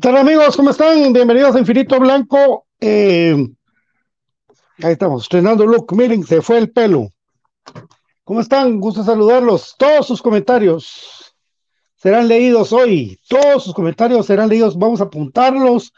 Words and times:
¿Qué 0.00 0.08
tal 0.08 0.16
amigos? 0.16 0.56
¿Cómo 0.56 0.70
están? 0.70 1.12
Bienvenidos 1.12 1.54
a 1.54 1.58
Infinito 1.58 2.00
Blanco. 2.00 2.64
Eh, 2.80 3.36
ahí 4.82 4.92
estamos, 4.92 5.24
estrenando 5.24 5.66
look. 5.66 5.94
Miren, 5.94 6.24
se 6.24 6.40
fue 6.40 6.56
el 6.56 6.70
pelo. 6.70 7.10
¿Cómo 8.24 8.40
están? 8.40 8.80
Gusto 8.80 9.04
saludarlos. 9.04 9.74
Todos 9.76 10.06
sus 10.06 10.22
comentarios 10.22 11.34
serán 11.96 12.28
leídos 12.28 12.72
hoy. 12.72 13.20
Todos 13.28 13.64
sus 13.64 13.74
comentarios 13.74 14.24
serán 14.24 14.48
leídos. 14.48 14.78
Vamos 14.78 15.02
a 15.02 15.04
apuntarlos. 15.04 15.92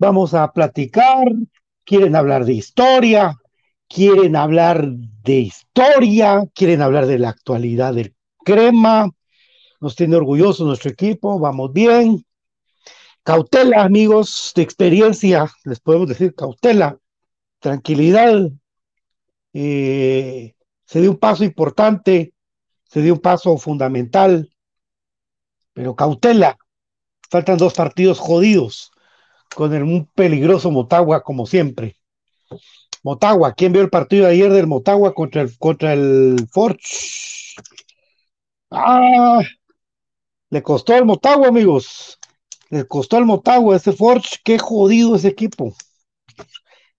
Vamos 0.00 0.34
a 0.34 0.50
platicar. 0.50 1.28
Quieren 1.84 2.16
hablar 2.16 2.46
de 2.46 2.54
historia. 2.54 3.38
Quieren 3.86 4.34
hablar 4.34 4.84
de 5.22 5.32
historia. 5.32 6.42
Quieren 6.54 6.82
hablar 6.82 7.06
de 7.06 7.20
la 7.20 7.28
actualidad 7.28 7.94
del 7.94 8.16
crema. 8.44 9.08
Nos 9.80 9.94
tiene 9.94 10.16
orgulloso 10.16 10.64
nuestro 10.64 10.90
equipo. 10.90 11.38
Vamos 11.38 11.72
bien 11.72 12.24
Cautela, 13.24 13.82
amigos, 13.82 14.52
de 14.54 14.60
experiencia, 14.60 15.50
les 15.64 15.80
podemos 15.80 16.08
decir 16.08 16.34
cautela, 16.34 16.98
tranquilidad. 17.58 18.50
Eh, 19.54 20.54
se 20.84 21.00
dio 21.00 21.10
un 21.10 21.16
paso 21.16 21.42
importante, 21.42 22.34
se 22.84 23.00
dio 23.00 23.14
un 23.14 23.20
paso 23.20 23.56
fundamental, 23.56 24.50
pero 25.72 25.96
cautela. 25.96 26.58
Faltan 27.30 27.56
dos 27.56 27.72
partidos 27.72 28.18
jodidos 28.18 28.92
con 29.54 29.72
el, 29.72 29.84
un 29.84 30.04
peligroso 30.14 30.70
Motagua, 30.70 31.22
como 31.22 31.46
siempre. 31.46 31.96
Motagua, 33.02 33.54
¿quién 33.54 33.72
vio 33.72 33.80
el 33.80 33.88
partido 33.88 34.26
de 34.26 34.32
ayer 34.32 34.52
del 34.52 34.66
Motagua 34.66 35.14
contra 35.14 35.40
el, 35.40 35.56
contra 35.56 35.94
el 35.94 36.46
Forge? 36.52 37.56
Ah, 38.70 39.40
le 40.50 40.62
costó 40.62 40.94
el 40.94 41.06
Motagua, 41.06 41.48
amigos. 41.48 42.18
Le 42.70 42.86
costó 42.86 43.16
al 43.16 43.26
Motagua 43.26 43.76
ese 43.76 43.92
Forge, 43.92 44.38
qué 44.44 44.58
jodido 44.58 45.16
ese 45.16 45.28
equipo. 45.28 45.74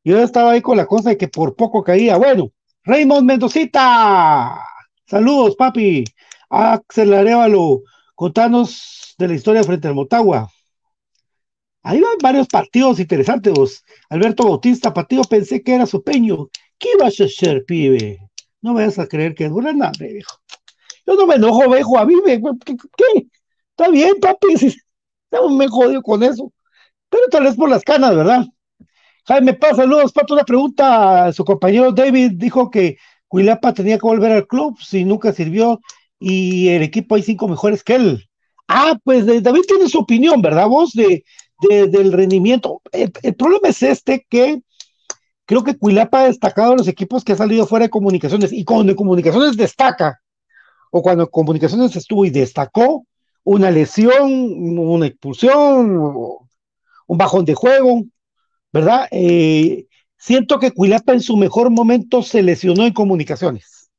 Yo 0.03 0.19
estaba 0.21 0.51
ahí 0.51 0.61
con 0.61 0.77
la 0.77 0.85
cosa 0.85 1.09
de 1.09 1.17
que 1.17 1.27
por 1.27 1.55
poco 1.55 1.83
caía. 1.83 2.17
Bueno, 2.17 2.51
Raymond 2.83 3.25
Mendocita, 3.25 4.59
saludos, 5.07 5.55
papi. 5.55 6.03
Axel 6.49 7.13
Arevalo, 7.13 7.81
contanos 8.13 9.15
de 9.17 9.27
la 9.27 9.33
historia 9.33 9.63
frente 9.63 9.87
al 9.87 9.95
Motagua. 9.95 10.49
Ahí 11.81 11.99
van 11.99 12.17
varios 12.21 12.47
partidos 12.47 12.99
interesantes. 12.99 13.83
Alberto 14.09 14.43
Bautista, 14.43 14.93
partido 14.93 15.23
pensé 15.23 15.63
que 15.63 15.73
era 15.73 15.85
su 15.85 16.03
peño. 16.03 16.49
¿Qué 16.77 16.89
ibas 16.97 17.19
a 17.19 17.25
hacer, 17.25 17.65
pibe? 17.65 18.19
No 18.61 18.73
me 18.73 18.85
vas 18.85 18.99
a 18.99 19.07
creer 19.07 19.33
que 19.33 19.45
es 19.45 19.51
buena 19.51 19.73
nada, 19.73 19.91
viejo. 19.99 20.37
Yo 21.05 21.15
no 21.15 21.27
me 21.27 21.35
enojo, 21.35 21.69
viejo, 21.69 21.97
a 21.97 22.05
mí. 22.05 22.15
¿Qué? 22.25 23.27
Está 23.71 23.89
bien, 23.89 24.19
papi 24.19 24.55
me 25.49 25.67
jodido 25.67 26.01
con 26.01 26.23
eso. 26.23 26.51
Pero 27.09 27.23
tal 27.31 27.43
vez 27.43 27.55
por 27.55 27.69
las 27.69 27.83
canas, 27.83 28.15
¿verdad? 28.15 28.45
Jaime 29.25 29.53
Paz, 29.53 29.77
saludos, 29.77 30.11
Pato. 30.11 30.33
Una 30.33 30.43
pregunta. 30.43 31.31
Su 31.33 31.45
compañero 31.45 31.91
David 31.91 32.33
dijo 32.35 32.69
que 32.69 32.97
Cuilapa 33.27 33.73
tenía 33.73 33.97
que 33.97 34.07
volver 34.07 34.31
al 34.31 34.47
club 34.47 34.77
si 34.79 35.03
nunca 35.03 35.33
sirvió 35.33 35.79
y 36.19 36.69
el 36.69 36.83
equipo 36.83 37.15
hay 37.15 37.23
cinco 37.23 37.47
mejores 37.47 37.83
que 37.83 37.95
él. 37.95 38.29
Ah, 38.67 38.97
pues 39.03 39.25
David 39.25 39.63
tiene 39.67 39.89
su 39.89 39.99
opinión, 39.99 40.41
¿verdad? 40.41 40.67
Vos 40.67 40.93
de, 40.93 41.23
del 41.69 42.11
rendimiento. 42.11 42.81
El, 42.91 43.11
problema 43.35 43.69
es 43.69 43.83
este 43.83 44.25
que 44.29 44.61
creo 45.45 45.63
que 45.63 45.77
Cuilapa 45.77 46.21
ha 46.21 46.25
destacado 46.25 46.73
a 46.73 46.77
los 46.77 46.87
equipos 46.87 47.23
que 47.23 47.33
ha 47.33 47.37
salido 47.37 47.67
fuera 47.67 47.85
de 47.85 47.91
comunicaciones 47.91 48.51
y 48.51 48.63
cuando 48.63 48.91
en 48.91 48.95
comunicaciones 48.95 49.57
destaca 49.57 50.19
o 50.91 51.01
cuando 51.01 51.29
comunicaciones 51.29 51.95
estuvo 51.95 52.25
y 52.25 52.29
destacó, 52.29 53.05
una 53.45 53.71
lesión, 53.71 54.77
una 54.77 55.07
expulsión, 55.07 55.95
un 57.07 57.17
bajón 57.17 57.45
de 57.45 57.53
juego, 57.53 58.03
¿verdad? 58.73 59.07
Eh, 59.11 59.85
siento 60.17 60.59
que 60.59 60.71
Cuilapa 60.71 61.13
en 61.13 61.21
su 61.21 61.37
mejor 61.37 61.69
momento 61.69 62.23
se 62.23 62.41
lesionó 62.41 62.85
en 62.85 62.93
comunicaciones, 62.93 63.89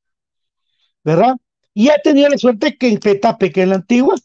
¿verdad? 1.05 1.37
Y 1.73 1.91
ha 1.91 1.99
tenido 2.03 2.29
la 2.29 2.37
suerte 2.39 2.77
que 2.77 2.89
en 2.89 2.99
Petape, 2.99 3.53
que 3.53 3.63
en 3.63 3.71
la 3.71 3.77
antigua, 3.77 4.17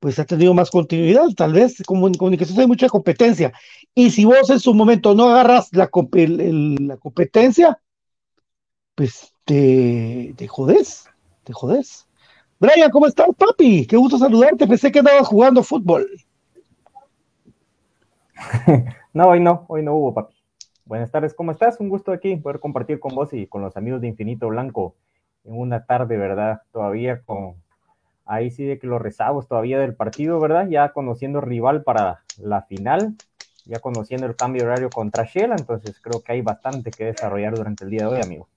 pues 0.00 0.18
ha 0.18 0.26
tenido 0.26 0.52
más 0.52 0.70
continuidad, 0.70 1.28
tal 1.34 1.54
vez, 1.54 1.82
como 1.86 2.06
en 2.06 2.14
comunicaciones 2.14 2.60
hay 2.60 2.66
mucha 2.66 2.88
competencia. 2.88 3.52
Y 3.94 4.10
si 4.10 4.26
vos 4.26 4.50
en 4.50 4.60
su 4.60 4.74
momento 4.74 5.14
no 5.14 5.30
agarras 5.30 5.70
la, 5.72 5.88
competencia, 5.88 7.80
pues 8.94 9.32
te, 9.44 10.34
te 10.36 10.46
jodes, 10.46 11.06
te 11.44 11.54
jodes. 11.54 12.07
Brian, 12.60 12.90
¿cómo 12.90 13.06
estás, 13.06 13.28
papi? 13.36 13.86
Qué 13.86 13.96
gusto 13.96 14.18
saludarte. 14.18 14.66
Pensé 14.66 14.90
que 14.90 14.98
andabas 14.98 15.28
jugando 15.28 15.62
fútbol. 15.62 16.08
no, 19.12 19.28
hoy 19.28 19.38
no, 19.38 19.64
hoy 19.68 19.84
no 19.84 19.94
hubo, 19.94 20.12
papi. 20.12 20.34
Buenas 20.84 21.12
tardes, 21.12 21.34
¿cómo 21.34 21.52
estás? 21.52 21.78
Un 21.78 21.88
gusto 21.88 22.10
aquí 22.10 22.34
poder 22.34 22.58
compartir 22.58 22.98
con 22.98 23.14
vos 23.14 23.32
y 23.32 23.46
con 23.46 23.62
los 23.62 23.76
amigos 23.76 24.00
de 24.00 24.08
Infinito 24.08 24.48
Blanco 24.48 24.96
en 25.44 25.56
una 25.56 25.84
tarde, 25.84 26.16
¿verdad? 26.16 26.62
Todavía 26.72 27.22
con 27.22 27.54
ahí 28.26 28.50
sí 28.50 28.64
de 28.64 28.80
que 28.80 28.88
los 28.88 29.00
rezagos 29.00 29.46
todavía 29.46 29.78
del 29.78 29.94
partido, 29.94 30.40
¿verdad? 30.40 30.66
Ya 30.68 30.88
conociendo 30.92 31.40
rival 31.40 31.84
para 31.84 32.24
la 32.38 32.62
final, 32.62 33.14
ya 33.66 33.78
conociendo 33.78 34.26
el 34.26 34.34
cambio 34.34 34.64
horario 34.64 34.90
contra 34.90 35.24
Shell, 35.24 35.52
entonces 35.52 36.00
creo 36.00 36.22
que 36.22 36.32
hay 36.32 36.42
bastante 36.42 36.90
que 36.90 37.04
desarrollar 37.04 37.54
durante 37.54 37.84
el 37.84 37.90
día 37.90 38.00
de 38.00 38.06
hoy, 38.06 38.20
amigo. 38.20 38.48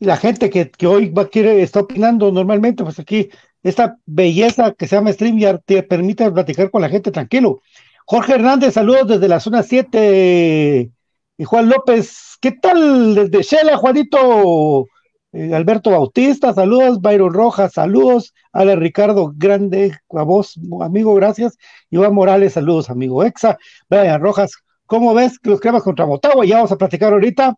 La 0.00 0.16
gente 0.16 0.48
que, 0.48 0.86
hoy 0.86 1.10
va, 1.10 1.28
quiere, 1.28 1.60
está 1.62 1.80
opinando 1.80 2.32
normalmente, 2.32 2.82
pues 2.82 2.98
aquí, 2.98 3.28
esta 3.62 3.98
belleza 4.06 4.72
que 4.72 4.86
se 4.86 4.96
llama 4.96 5.12
StreamYard 5.12 5.60
te 5.66 5.82
permite 5.82 6.30
platicar 6.30 6.70
con 6.70 6.80
la 6.80 6.88
gente 6.88 7.10
tranquilo. 7.10 7.60
Jorge 8.06 8.34
Hernández, 8.34 8.74
saludos 8.74 9.08
desde 9.08 9.28
la 9.28 9.40
zona 9.40 9.62
7. 9.62 10.90
Y 11.38 11.44
Juan 11.44 11.68
López, 11.68 12.38
¿qué 12.40 12.52
tal 12.52 13.14
desde 13.14 13.42
Shela, 13.42 13.76
Juanito? 13.76 14.86
Eh, 15.32 15.52
Alberto 15.52 15.90
Bautista, 15.90 16.54
saludos. 16.54 17.00
Byron 17.02 17.34
Rojas, 17.34 17.74
saludos. 17.74 18.32
Ale 18.52 18.76
Ricardo 18.76 19.32
Grande, 19.36 19.98
a 20.10 20.22
vos, 20.22 20.58
amigo, 20.80 21.14
gracias. 21.14 21.58
Iván 21.90 22.14
Morales, 22.14 22.54
saludos, 22.54 22.88
amigo 22.88 23.24
Exa. 23.24 23.58
Brian 23.90 24.22
Rojas, 24.22 24.52
¿cómo 24.86 25.12
ves 25.12 25.38
los 25.42 25.60
cremas 25.60 25.82
contra 25.82 26.06
Motagua? 26.06 26.46
Ya 26.46 26.56
vamos 26.56 26.72
a 26.72 26.78
platicar 26.78 27.12
ahorita. 27.12 27.54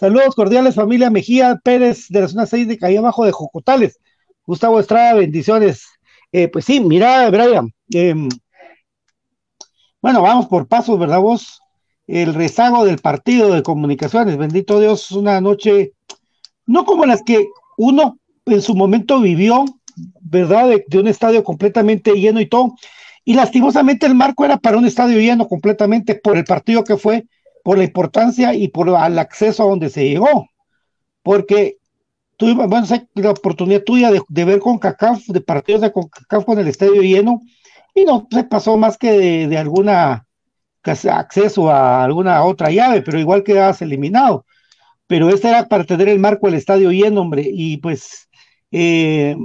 Saludos 0.00 0.34
cordiales, 0.34 0.76
familia 0.76 1.10
Mejía 1.10 1.60
Pérez 1.62 2.06
de 2.08 2.22
la 2.22 2.28
zona 2.28 2.46
6 2.46 2.68
de 2.68 2.78
Calle 2.78 2.96
Abajo 2.96 3.26
de 3.26 3.32
Jocotales. 3.32 4.00
Gustavo 4.46 4.80
Estrada, 4.80 5.12
bendiciones. 5.12 5.84
Eh, 6.32 6.48
pues 6.48 6.64
sí, 6.64 6.80
mira, 6.80 7.28
Brian. 7.28 7.70
Em, 7.92 8.30
bueno, 10.00 10.22
vamos 10.22 10.46
por 10.46 10.66
pasos, 10.68 10.98
¿verdad 10.98 11.20
vos? 11.20 11.60
El 12.06 12.32
rezago 12.32 12.86
del 12.86 12.96
partido 12.96 13.52
de 13.52 13.62
comunicaciones, 13.62 14.38
bendito 14.38 14.80
Dios, 14.80 15.10
una 15.10 15.38
noche, 15.42 15.92
no 16.64 16.86
como 16.86 17.04
las 17.04 17.22
que 17.22 17.48
uno 17.76 18.18
en 18.46 18.62
su 18.62 18.74
momento 18.74 19.20
vivió, 19.20 19.66
¿verdad? 20.22 20.78
De 20.86 20.98
un 20.98 21.08
estadio 21.08 21.44
completamente 21.44 22.12
lleno 22.12 22.40
y 22.40 22.46
todo. 22.46 22.74
Y 23.22 23.34
lastimosamente 23.34 24.06
el 24.06 24.14
marco 24.14 24.46
era 24.46 24.56
para 24.56 24.78
un 24.78 24.86
estadio 24.86 25.18
lleno 25.18 25.46
completamente 25.46 26.14
por 26.14 26.38
el 26.38 26.44
partido 26.44 26.84
que 26.84 26.96
fue 26.96 27.26
por 27.62 27.78
la 27.78 27.84
importancia 27.84 28.54
y 28.54 28.68
por 28.68 28.88
el 28.88 29.18
acceso 29.18 29.62
a 29.62 29.66
donde 29.66 29.90
se 29.90 30.08
llegó. 30.08 30.48
Porque 31.22 31.78
tuvimos 32.36 32.68
bueno, 32.68 32.86
la 33.14 33.30
oportunidad 33.30 33.82
tuya 33.84 34.10
de, 34.10 34.44
ver 34.44 34.60
con 34.60 34.78
CACAF, 34.78 35.26
de 35.26 35.40
partidos 35.40 35.82
de 35.82 35.92
CACAF 35.92 36.44
con 36.44 36.58
el 36.58 36.68
estadio 36.68 37.02
lleno, 37.02 37.42
y 37.94 38.04
no 38.04 38.26
se 38.30 38.44
pasó 38.44 38.76
más 38.76 38.96
que 38.96 39.46
de, 39.46 39.58
alguna 39.58 40.26
acceso 40.82 41.70
a 41.70 42.02
alguna 42.04 42.42
otra 42.44 42.70
llave, 42.70 43.02
pero 43.02 43.18
igual 43.18 43.44
quedabas 43.44 43.82
eliminado. 43.82 44.46
Pero 45.06 45.28
este 45.28 45.48
era 45.48 45.68
para 45.68 45.84
tener 45.84 46.08
el 46.08 46.18
marco 46.18 46.46
del 46.46 46.56
estadio 46.56 46.90
lleno, 46.90 47.20
hombre, 47.20 47.44
y 47.46 47.76
pues 47.78 48.28
eh, 48.70 49.36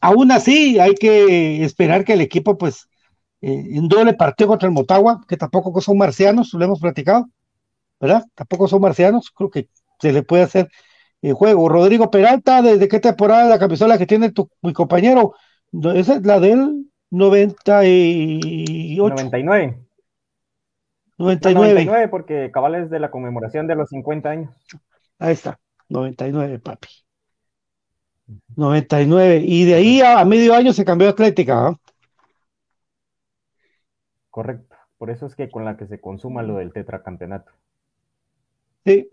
aún 0.00 0.32
así 0.32 0.78
hay 0.78 0.94
que 0.94 1.64
esperar 1.64 2.04
que 2.04 2.14
el 2.14 2.20
equipo, 2.22 2.56
pues, 2.56 2.88
eh, 3.42 3.64
en 3.72 3.88
doble 3.88 4.14
partido 4.14 4.48
contra 4.48 4.68
el 4.68 4.74
Motagua, 4.74 5.20
que 5.28 5.36
tampoco 5.36 5.78
son 5.80 5.98
marcianos, 5.98 6.54
lo 6.54 6.64
hemos 6.64 6.80
platicado, 6.80 7.28
¿verdad? 8.00 8.24
Tampoco 8.34 8.66
son 8.66 8.80
marcianos, 8.80 9.30
creo 9.30 9.50
que 9.50 9.68
se 10.00 10.12
le 10.12 10.22
puede 10.22 10.44
hacer 10.44 10.68
el 11.22 11.34
juego. 11.34 11.68
Rodrigo 11.68 12.10
Peralta, 12.10 12.62
¿desde 12.62 12.88
qué 12.88 12.98
temporada 13.00 13.48
la 13.48 13.58
camisola 13.58 13.98
que 13.98 14.06
tiene 14.06 14.32
tu 14.32 14.48
mi 14.62 14.72
compañero? 14.72 15.34
Esa 15.94 16.16
es 16.16 16.26
la 16.26 16.40
del 16.40 16.86
98. 17.10 18.96
99. 18.96 19.78
99. 21.18 21.74
99 21.74 22.08
porque 22.08 22.50
cabal 22.50 22.76
es 22.76 22.90
de 22.90 22.98
la 22.98 23.10
conmemoración 23.10 23.66
de 23.66 23.74
los 23.74 23.90
50 23.90 24.30
años. 24.30 24.54
Ahí 25.18 25.34
está, 25.34 25.60
99, 25.90 26.58
papi. 26.60 26.88
99. 28.56 29.42
Y 29.44 29.64
de 29.64 29.74
ahí 29.74 30.00
a, 30.00 30.24
medio 30.24 30.54
año 30.54 30.72
se 30.72 30.84
cambió 30.84 31.08
Atlética. 31.08 31.68
¿ah? 31.68 31.76
Correcto. 34.30 34.76
Por 34.96 35.10
eso 35.10 35.26
es 35.26 35.34
que 35.34 35.50
con 35.50 35.64
la 35.64 35.76
que 35.76 35.86
se 35.86 36.00
consuma 36.00 36.42
lo 36.42 36.56
del 36.56 36.72
tetracampeonato. 36.72 37.52
Sí. 38.84 39.08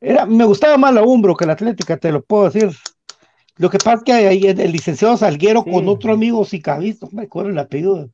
Era, 0.00 0.26
me 0.26 0.44
gustaba 0.44 0.76
más 0.76 0.92
la 0.92 1.02
Umbro 1.02 1.34
que 1.34 1.46
la 1.46 1.54
Atlética, 1.54 1.96
te 1.96 2.12
lo 2.12 2.22
puedo 2.22 2.50
decir. 2.50 2.70
Lo 3.58 3.70
que 3.70 3.78
pasa 3.78 3.94
es 3.94 4.02
que 4.02 4.12
ahí 4.12 4.46
el 4.46 4.72
licenciado 4.72 5.16
Salguero 5.16 5.64
con 5.64 5.88
otro 5.88 6.12
amigo 6.12 6.44
Sicavisto, 6.44 7.08
me 7.12 7.22
acuerdo 7.22 7.50
el 7.50 7.58
apellido. 7.58 8.10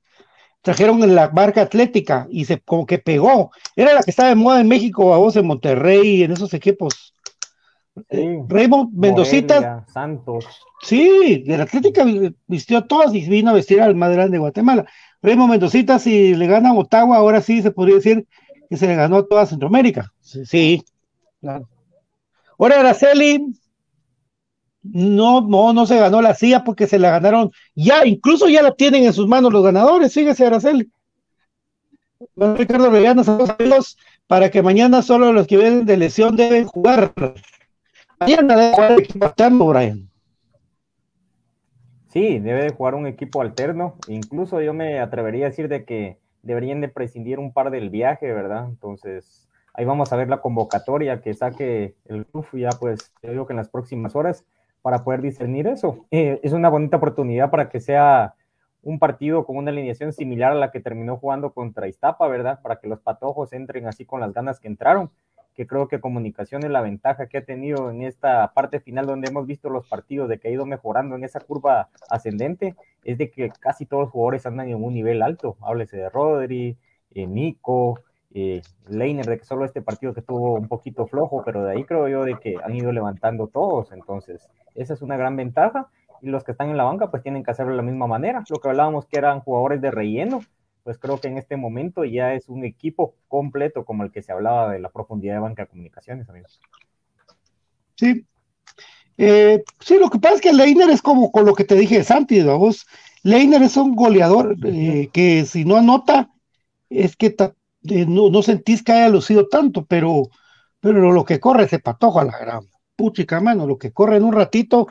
trajeron 0.60 1.14
la 1.14 1.30
marca 1.30 1.62
atlética 1.62 2.28
y 2.30 2.44
se 2.44 2.60
como 2.60 2.86
que 2.86 2.98
pegó. 2.98 3.50
Era 3.74 3.92
la 3.92 4.02
que 4.02 4.10
estaba 4.10 4.28
de 4.28 4.36
moda 4.36 4.60
en 4.60 4.68
México, 4.68 5.12
a 5.12 5.18
vos 5.18 5.34
en 5.34 5.46
Monterrey, 5.46 6.22
en 6.22 6.30
esos 6.30 6.54
equipos. 6.54 7.14
Eh, 8.08 8.42
Raymond 8.48 8.94
Mendocita. 8.94 9.84
Santos. 9.92 10.46
Sí, 10.82 11.42
de 11.44 11.56
la 11.56 11.64
Atlética 11.64 12.04
vistió 12.46 12.78
a 12.78 12.86
todas 12.86 13.12
y 13.12 13.28
vino 13.28 13.50
a 13.50 13.54
vestir 13.54 13.80
al 13.80 13.96
más 13.96 14.12
grande 14.12 14.36
de 14.36 14.38
Guatemala. 14.38 14.86
Raymond 15.20 15.50
Mendocita, 15.50 15.98
si 15.98 16.34
le 16.36 16.46
gana 16.46 16.70
a 16.70 16.74
Ottawa, 16.74 17.16
ahora 17.16 17.40
sí 17.40 17.62
se 17.62 17.72
podría 17.72 17.96
decir 17.96 18.26
que 18.72 18.78
se 18.78 18.86
le 18.86 18.96
ganó 18.96 19.18
a 19.18 19.26
toda 19.26 19.44
Centroamérica. 19.44 20.10
Sí, 20.22 20.82
claro. 21.42 21.68
Ahora 22.58 22.80
Araceli, 22.80 23.52
no, 24.82 25.42
no, 25.42 25.74
no 25.74 25.84
se 25.84 25.98
ganó 25.98 26.22
la 26.22 26.34
CIA 26.34 26.64
porque 26.64 26.86
se 26.86 26.98
la 26.98 27.10
ganaron 27.10 27.50
ya, 27.74 28.06
incluso 28.06 28.48
ya 28.48 28.62
la 28.62 28.72
tienen 28.74 29.04
en 29.04 29.12
sus 29.12 29.28
manos 29.28 29.52
los 29.52 29.62
ganadores, 29.62 30.14
fíjese 30.14 30.46
Araceli. 30.46 30.90
Ricardo 32.34 32.88
Reyana, 32.88 33.24
saludos 33.24 33.98
para 34.26 34.50
que 34.50 34.62
mañana 34.62 35.02
solo 35.02 35.34
los 35.34 35.46
que 35.46 35.58
vienen 35.58 35.84
de 35.84 35.98
lesión 35.98 36.34
deben 36.34 36.64
jugar. 36.64 37.12
Mañana 38.20 38.56
debe 38.56 38.72
jugar 38.72 38.92
el 38.92 39.00
equipo 39.00 39.26
alterno, 39.26 39.66
Brian. 39.66 40.08
Sí, 42.08 42.38
debe 42.38 42.62
de 42.64 42.70
jugar 42.70 42.94
un 42.94 43.06
equipo 43.06 43.42
alterno. 43.42 43.96
Incluso 44.08 44.62
yo 44.62 44.72
me 44.72 44.98
atrevería 44.98 45.46
a 45.46 45.50
decir 45.50 45.68
de 45.68 45.84
que 45.84 46.21
deberían 46.42 46.80
de 46.80 46.88
prescindir 46.88 47.38
un 47.38 47.52
par 47.52 47.70
del 47.70 47.90
viaje, 47.90 48.32
¿verdad? 48.32 48.66
Entonces, 48.68 49.48
ahí 49.74 49.84
vamos 49.84 50.12
a 50.12 50.16
ver 50.16 50.28
la 50.28 50.40
convocatoria 50.40 51.20
que 51.20 51.34
saque 51.34 51.94
el 52.04 52.26
club 52.26 52.46
ya 52.52 52.70
pues 52.78 53.12
yo 53.22 53.30
digo 53.30 53.46
que 53.46 53.52
en 53.52 53.58
las 53.58 53.68
próximas 53.68 54.14
horas 54.14 54.44
para 54.82 55.04
poder 55.04 55.22
discernir 55.22 55.66
eso. 55.68 56.06
Eh, 56.10 56.40
es 56.42 56.52
una 56.52 56.68
bonita 56.68 56.96
oportunidad 56.96 57.50
para 57.50 57.68
que 57.68 57.80
sea 57.80 58.34
un 58.82 58.98
partido 58.98 59.46
con 59.46 59.56
una 59.56 59.70
alineación 59.70 60.12
similar 60.12 60.52
a 60.52 60.56
la 60.56 60.72
que 60.72 60.80
terminó 60.80 61.16
jugando 61.16 61.52
contra 61.52 61.86
Iztapa, 61.86 62.26
¿verdad? 62.26 62.60
Para 62.62 62.80
que 62.80 62.88
los 62.88 63.00
patojos 63.00 63.52
entren 63.52 63.86
así 63.86 64.04
con 64.04 64.20
las 64.20 64.32
ganas 64.32 64.58
que 64.58 64.66
entraron, 64.66 65.10
que 65.54 65.66
creo 65.66 65.88
que 65.88 66.00
comunicación 66.00 66.64
es 66.64 66.70
la 66.70 66.80
ventaja 66.80 67.26
que 67.26 67.38
ha 67.38 67.44
tenido 67.44 67.90
en 67.90 68.02
esta 68.02 68.52
parte 68.54 68.80
final 68.80 69.06
donde 69.06 69.28
hemos 69.28 69.46
visto 69.46 69.68
los 69.68 69.86
partidos 69.86 70.28
de 70.28 70.38
que 70.38 70.48
ha 70.48 70.50
ido 70.50 70.66
mejorando 70.66 71.16
en 71.16 71.24
esa 71.24 71.40
curva 71.40 71.88
ascendente, 72.08 72.74
es 73.04 73.18
de 73.18 73.30
que 73.30 73.50
casi 73.60 73.86
todos 73.86 74.04
los 74.04 74.10
jugadores 74.10 74.46
andan 74.46 74.68
en 74.68 74.82
un 74.82 74.94
nivel 74.94 75.22
alto. 75.22 75.56
Háblese 75.60 75.96
de 75.96 76.08
Rodri, 76.08 76.76
eh, 77.14 77.26
Nico, 77.26 78.00
eh, 78.34 78.62
Leiner, 78.88 79.26
de 79.26 79.38
que 79.38 79.44
solo 79.44 79.64
este 79.64 79.82
partido 79.82 80.14
que 80.14 80.20
estuvo 80.20 80.54
un 80.54 80.68
poquito 80.68 81.06
flojo, 81.06 81.42
pero 81.44 81.64
de 81.64 81.72
ahí 81.72 81.84
creo 81.84 82.08
yo 82.08 82.24
de 82.24 82.38
que 82.38 82.56
han 82.64 82.74
ido 82.74 82.92
levantando 82.92 83.48
todos, 83.48 83.92
entonces 83.92 84.48
esa 84.74 84.94
es 84.94 85.02
una 85.02 85.16
gran 85.16 85.36
ventaja 85.36 85.88
y 86.22 86.28
los 86.28 86.44
que 86.44 86.52
están 86.52 86.70
en 86.70 86.76
la 86.76 86.84
banca 86.84 87.10
pues 87.10 87.22
tienen 87.22 87.42
que 87.42 87.50
hacerlo 87.50 87.72
de 87.72 87.76
la 87.76 87.82
misma 87.82 88.06
manera. 88.06 88.42
Lo 88.48 88.58
que 88.58 88.68
hablábamos 88.68 89.06
que 89.06 89.18
eran 89.18 89.40
jugadores 89.40 89.80
de 89.82 89.90
relleno, 89.90 90.40
pues 90.84 90.98
creo 90.98 91.20
que 91.20 91.28
en 91.28 91.38
este 91.38 91.56
momento 91.56 92.04
ya 92.04 92.34
es 92.34 92.48
un 92.48 92.64
equipo 92.64 93.14
completo 93.28 93.84
como 93.84 94.02
el 94.02 94.10
que 94.10 94.22
se 94.22 94.32
hablaba 94.32 94.72
de 94.72 94.80
la 94.80 94.90
profundidad 94.90 95.34
de 95.34 95.40
banca 95.40 95.62
de 95.62 95.68
comunicaciones, 95.68 96.28
amigos. 96.28 96.60
Sí. 97.94 98.26
Eh, 99.18 99.62
sí, 99.80 99.98
lo 99.98 100.10
que 100.10 100.18
pasa 100.18 100.36
es 100.36 100.40
que 100.40 100.52
Leiner 100.52 100.90
es 100.90 101.02
como 101.02 101.30
con 101.30 101.44
lo 101.44 101.54
que 101.54 101.64
te 101.64 101.76
dije 101.76 102.02
Santi, 102.02 102.42
vos. 102.42 102.86
Leiner 103.22 103.62
es 103.62 103.76
un 103.76 103.94
goleador 103.94 104.56
eh, 104.64 105.08
que 105.12 105.44
si 105.44 105.64
no 105.64 105.76
anota, 105.76 106.30
es 106.90 107.16
que 107.16 107.34
no, 108.06 108.42
sentís 108.42 108.82
que 108.82 108.92
haya 108.92 109.08
lucido 109.08 109.48
tanto, 109.48 109.84
pero, 109.84 110.24
pero 110.80 111.12
lo 111.12 111.24
que 111.24 111.38
corre 111.38 111.68
se 111.68 111.78
patojo 111.78 112.20
a 112.20 112.24
la 112.24 112.38
gran 112.38 112.66
puchica, 112.96 113.40
mano, 113.40 113.66
lo 113.66 113.78
que 113.78 113.92
corre 113.92 114.16
en 114.16 114.24
un 114.24 114.32
ratito, 114.32 114.88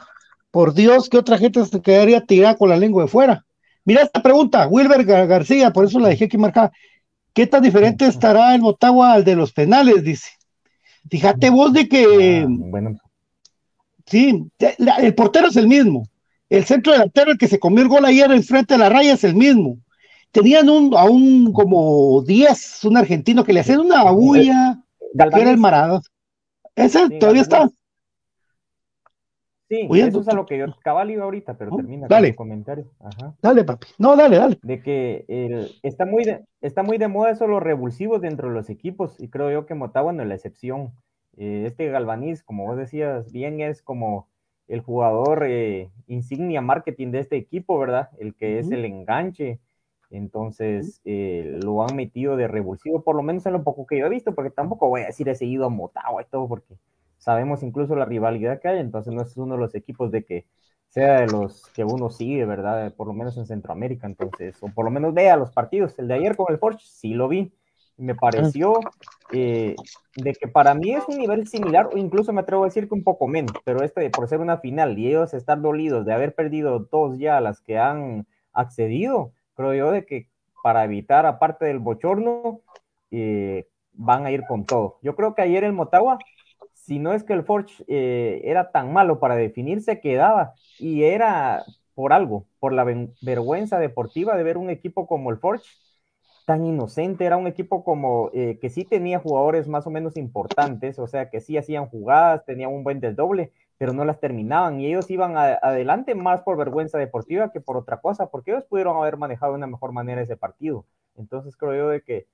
por 0.50 0.74
Dios, 0.74 1.10
que 1.10 1.18
otra 1.18 1.38
gente 1.38 1.66
se 1.66 1.82
quedaría 1.82 2.26
tirada 2.26 2.56
con 2.56 2.70
la 2.70 2.78
lengua 2.78 3.04
de 3.04 3.10
fuera. 3.10 3.46
Mira 3.86 4.04
esta 4.04 4.22
pregunta, 4.22 4.68
Wilber 4.68 5.04
García, 5.04 5.72
por 5.72 5.86
eso 5.86 6.00
la 6.00 6.10
dejé 6.10 6.26
aquí 6.26 6.38
marcada. 6.38 6.72
¿Qué 7.34 7.48
tan 7.48 7.64
diferente 7.64 8.06
estará 8.06 8.54
el 8.54 8.62
Motagua 8.62 9.14
al 9.14 9.24
de 9.24 9.36
los 9.36 9.54
penales? 9.54 10.04
Dice. 10.04 10.30
Fíjate 11.10 11.50
vos 11.50 11.74
de 11.74 11.88
que. 11.88 12.44
Ah, 12.44 12.48
bueno. 12.50 12.98
Sí, 14.06 14.46
el 14.60 15.16
portero 15.16 15.48
es 15.48 15.56
el 15.56 15.68
mismo. 15.68 16.08
El 16.50 16.66
centro 16.66 16.92
delantero, 16.92 17.32
el 17.32 17.38
que 17.38 17.48
se 17.48 17.60
comió 17.60 17.82
el 17.82 17.88
gol 17.88 18.04
ayer 18.06 18.30
enfrente 18.32 18.74
de 18.74 18.80
la 18.80 18.90
raya, 18.90 19.14
es 19.14 19.24
el 19.24 19.36
mismo 19.36 19.78
tenían 20.32 20.70
un, 20.70 20.96
a 20.96 21.04
un 21.04 21.52
como 21.54 22.24
10, 22.24 22.86
un 22.86 22.98
argentino 22.98 23.44
que 23.44 23.54
le 23.54 23.60
hacían 23.60 23.82
una 23.82 24.04
bulla, 24.12 24.80
que 25.14 25.42
era 25.42 25.52
el 25.52 25.58
Marado. 25.58 26.02
Ese 26.76 27.10
todavía 27.20 27.42
está. 27.42 27.70
Sí, 29.72 29.88
eso 29.90 30.20
es 30.20 30.28
a 30.28 30.34
lo 30.34 30.46
que 30.46 30.58
yo 30.58 30.66
cabal 30.84 31.12
iba 31.12 31.24
ahorita, 31.24 31.54
pero 31.54 31.74
termina 31.74 32.06
dale. 32.10 32.36
con 32.36 32.52
el 32.52 32.66
comentario. 32.66 32.86
Dale, 33.42 33.64
papi. 33.64 33.88
No, 33.98 34.18
dale, 34.18 34.36
dale. 34.36 34.60
De 34.62 34.82
que 34.82 35.24
el, 35.30 35.72
está, 35.82 36.06
muy 36.06 36.26
de, 36.26 36.44
está 36.60 36.84
muy 36.84 36.98
de 36.98 37.08
moda 37.08 37.30
eso 37.30 37.48
los 37.48 37.64
revulsivos 37.64 38.20
dentro 38.20 38.50
de 38.50 38.54
los 38.54 38.70
equipos, 38.70 39.18
y 39.18 39.30
creo 39.30 39.50
yo 39.50 39.66
que 39.66 39.74
Motagua 39.74 40.12
no 40.12 40.24
es 40.24 40.28
la 40.28 40.36
excepción. 40.36 40.92
Eh, 41.38 41.64
este 41.68 41.88
Galvaniz, 41.88 42.44
como 42.44 42.66
vos 42.66 42.76
decías 42.76 43.32
bien, 43.32 43.62
es 43.62 43.82
como 43.82 44.28
el 44.68 44.82
jugador 44.82 45.46
eh, 45.48 45.90
insignia 46.06 46.60
marketing 46.60 47.12
de 47.12 47.20
este 47.20 47.38
equipo, 47.38 47.80
¿verdad? 47.80 48.10
El 48.20 48.36
que 48.36 48.60
es 48.60 48.72
el 48.72 48.84
enganche, 48.84 49.62
entonces 50.10 51.00
eh, 51.06 51.60
lo 51.64 51.82
han 51.82 51.96
metido 51.96 52.36
de 52.36 52.50
revulsivo, 52.50 53.04
por 53.04 53.16
lo 53.16 53.24
menos 53.24 53.46
en 53.46 53.54
lo 53.54 53.64
poco 53.64 53.88
que 53.88 54.00
yo 54.00 54.08
he 54.08 54.10
visto, 54.10 54.36
porque 54.36 54.52
tampoco 54.52 54.90
voy 54.90 55.04
a 55.04 55.06
decir 55.06 55.30
he 55.30 55.36
seguido 55.36 55.64
a 55.64 55.70
Motagua 55.70 56.24
y 56.24 56.26
todo, 56.26 56.50
porque 56.50 56.76
sabemos 57.22 57.62
incluso 57.62 57.96
la 57.96 58.06
rivalidad 58.06 58.60
que 58.60 58.68
hay, 58.68 58.80
entonces 58.80 59.14
no 59.14 59.22
es 59.22 59.38
uno 59.38 59.54
de 59.54 59.62
los 59.62 59.76
equipos 59.76 60.12
de 60.12 60.26
que 60.26 60.48
sea 60.90 61.22
de 61.22 61.28
los 61.28 61.68
que 61.68 61.84
uno 61.86 62.10
sigue, 62.10 62.46
¿verdad? 62.46 62.94
Por 62.96 63.08
lo 63.08 63.14
menos 63.14 63.38
en 63.38 63.46
Centroamérica, 63.46 64.08
entonces, 64.08 64.58
o 64.62 64.68
por 64.70 64.84
lo 64.86 64.92
menos 64.92 65.14
vea 65.14 65.38
los 65.38 65.52
partidos. 65.52 65.98
El 66.00 66.08
de 66.08 66.16
ayer 66.16 66.36
con 66.36 66.48
el 66.50 66.60
Porsche, 66.60 66.86
sí 66.86 67.14
lo 67.14 67.28
vi. 67.30 67.54
Me 67.96 68.16
pareció 68.16 68.80
eh, 69.32 69.76
de 70.16 70.34
que 70.34 70.48
para 70.48 70.74
mí 70.74 70.92
es 70.94 71.04
un 71.08 71.18
nivel 71.20 71.48
similar, 71.48 71.90
o 71.94 71.98
incluso 71.98 72.34
me 72.34 72.42
atrevo 72.42 72.64
a 72.64 72.68
decir 72.68 72.88
que 72.88 72.96
un 72.96 73.04
poco 73.04 73.28
menos, 73.28 73.54
pero 73.64 73.84
este 73.84 74.10
por 74.10 74.28
ser 74.28 74.40
una 74.40 74.58
final 74.58 74.98
y 74.98 75.08
ellos 75.08 75.34
estar 75.34 75.62
dolidos 75.62 76.06
de 76.06 76.14
haber 76.14 76.34
perdido 76.34 76.80
dos 76.80 77.20
ya 77.20 77.40
las 77.40 77.62
que 77.62 77.78
han 77.78 78.26
accedido, 78.52 79.34
creo 79.54 79.74
yo, 79.76 79.92
de 79.92 80.06
que 80.06 80.28
para 80.64 80.84
evitar, 80.84 81.26
aparte 81.26 81.66
del 81.66 81.80
bochorno, 81.80 82.62
eh, 83.12 83.68
van 83.94 84.26
a 84.26 84.32
ir 84.32 84.44
con 84.48 84.66
todo. 84.66 84.98
Yo 85.02 85.16
creo 85.16 85.36
que 85.36 85.42
ayer 85.44 85.64
el 85.64 85.74
Motagua, 85.74 86.18
si 86.82 87.00
no 87.00 87.14
es 87.14 87.24
que 87.24 87.34
el 87.34 87.44
Forge 87.44 87.84
eh, 87.88 88.42
era 88.44 88.72
tan 88.72 88.92
malo 88.94 89.20
para 89.20 89.36
definirse, 89.36 90.00
quedaba. 90.02 90.54
Y 90.80 91.04
era 91.04 91.64
por 91.94 92.14
algo, 92.14 92.48
por 92.60 92.74
la 92.74 92.84
vergüenza 93.22 93.80
deportiva 93.80 94.36
de 94.36 94.44
ver 94.44 94.58
un 94.58 94.70
equipo 94.70 95.08
como 95.08 95.30
el 95.32 95.38
Forge 95.38 95.66
tan 96.46 96.66
inocente, 96.66 97.26
era 97.26 97.38
un 97.38 97.48
equipo 97.48 97.84
como 97.84 98.32
eh, 98.34 98.58
que 98.60 98.70
sí 98.70 98.84
tenía 98.84 99.20
jugadores 99.20 99.68
más 99.68 99.86
o 99.88 99.92
menos 99.92 100.18
importantes, 100.18 100.98
o 101.00 101.08
sea, 101.08 101.30
que 101.30 101.40
sí 101.40 101.56
hacían 101.58 101.86
jugadas, 101.86 102.46
tenían 102.46 102.72
un 102.74 102.84
buen 102.84 103.00
desdoble, 103.00 103.54
pero 103.78 103.94
no 103.94 104.04
las 104.04 104.20
terminaban. 104.20 104.80
Y 104.80 104.88
ellos 104.88 105.10
iban 105.12 105.38
adelante 105.38 106.16
más 106.16 106.42
por 106.42 106.58
vergüenza 106.58 106.98
deportiva 106.98 107.52
que 107.52 107.62
por 107.62 107.78
otra 107.78 108.02
cosa, 108.02 108.28
porque 108.32 108.52
ellos 108.52 108.66
pudieron 108.66 108.98
haber 108.98 109.18
manejado 109.18 109.54
de 109.54 109.58
una 109.60 109.68
mejor 109.68 109.92
manera 109.94 110.22
ese 110.22 110.36
partido. 110.38 110.86
Entonces 111.16 111.56
creo 111.56 111.76
yo 111.76 111.90
de 111.90 112.02
que 112.02 112.28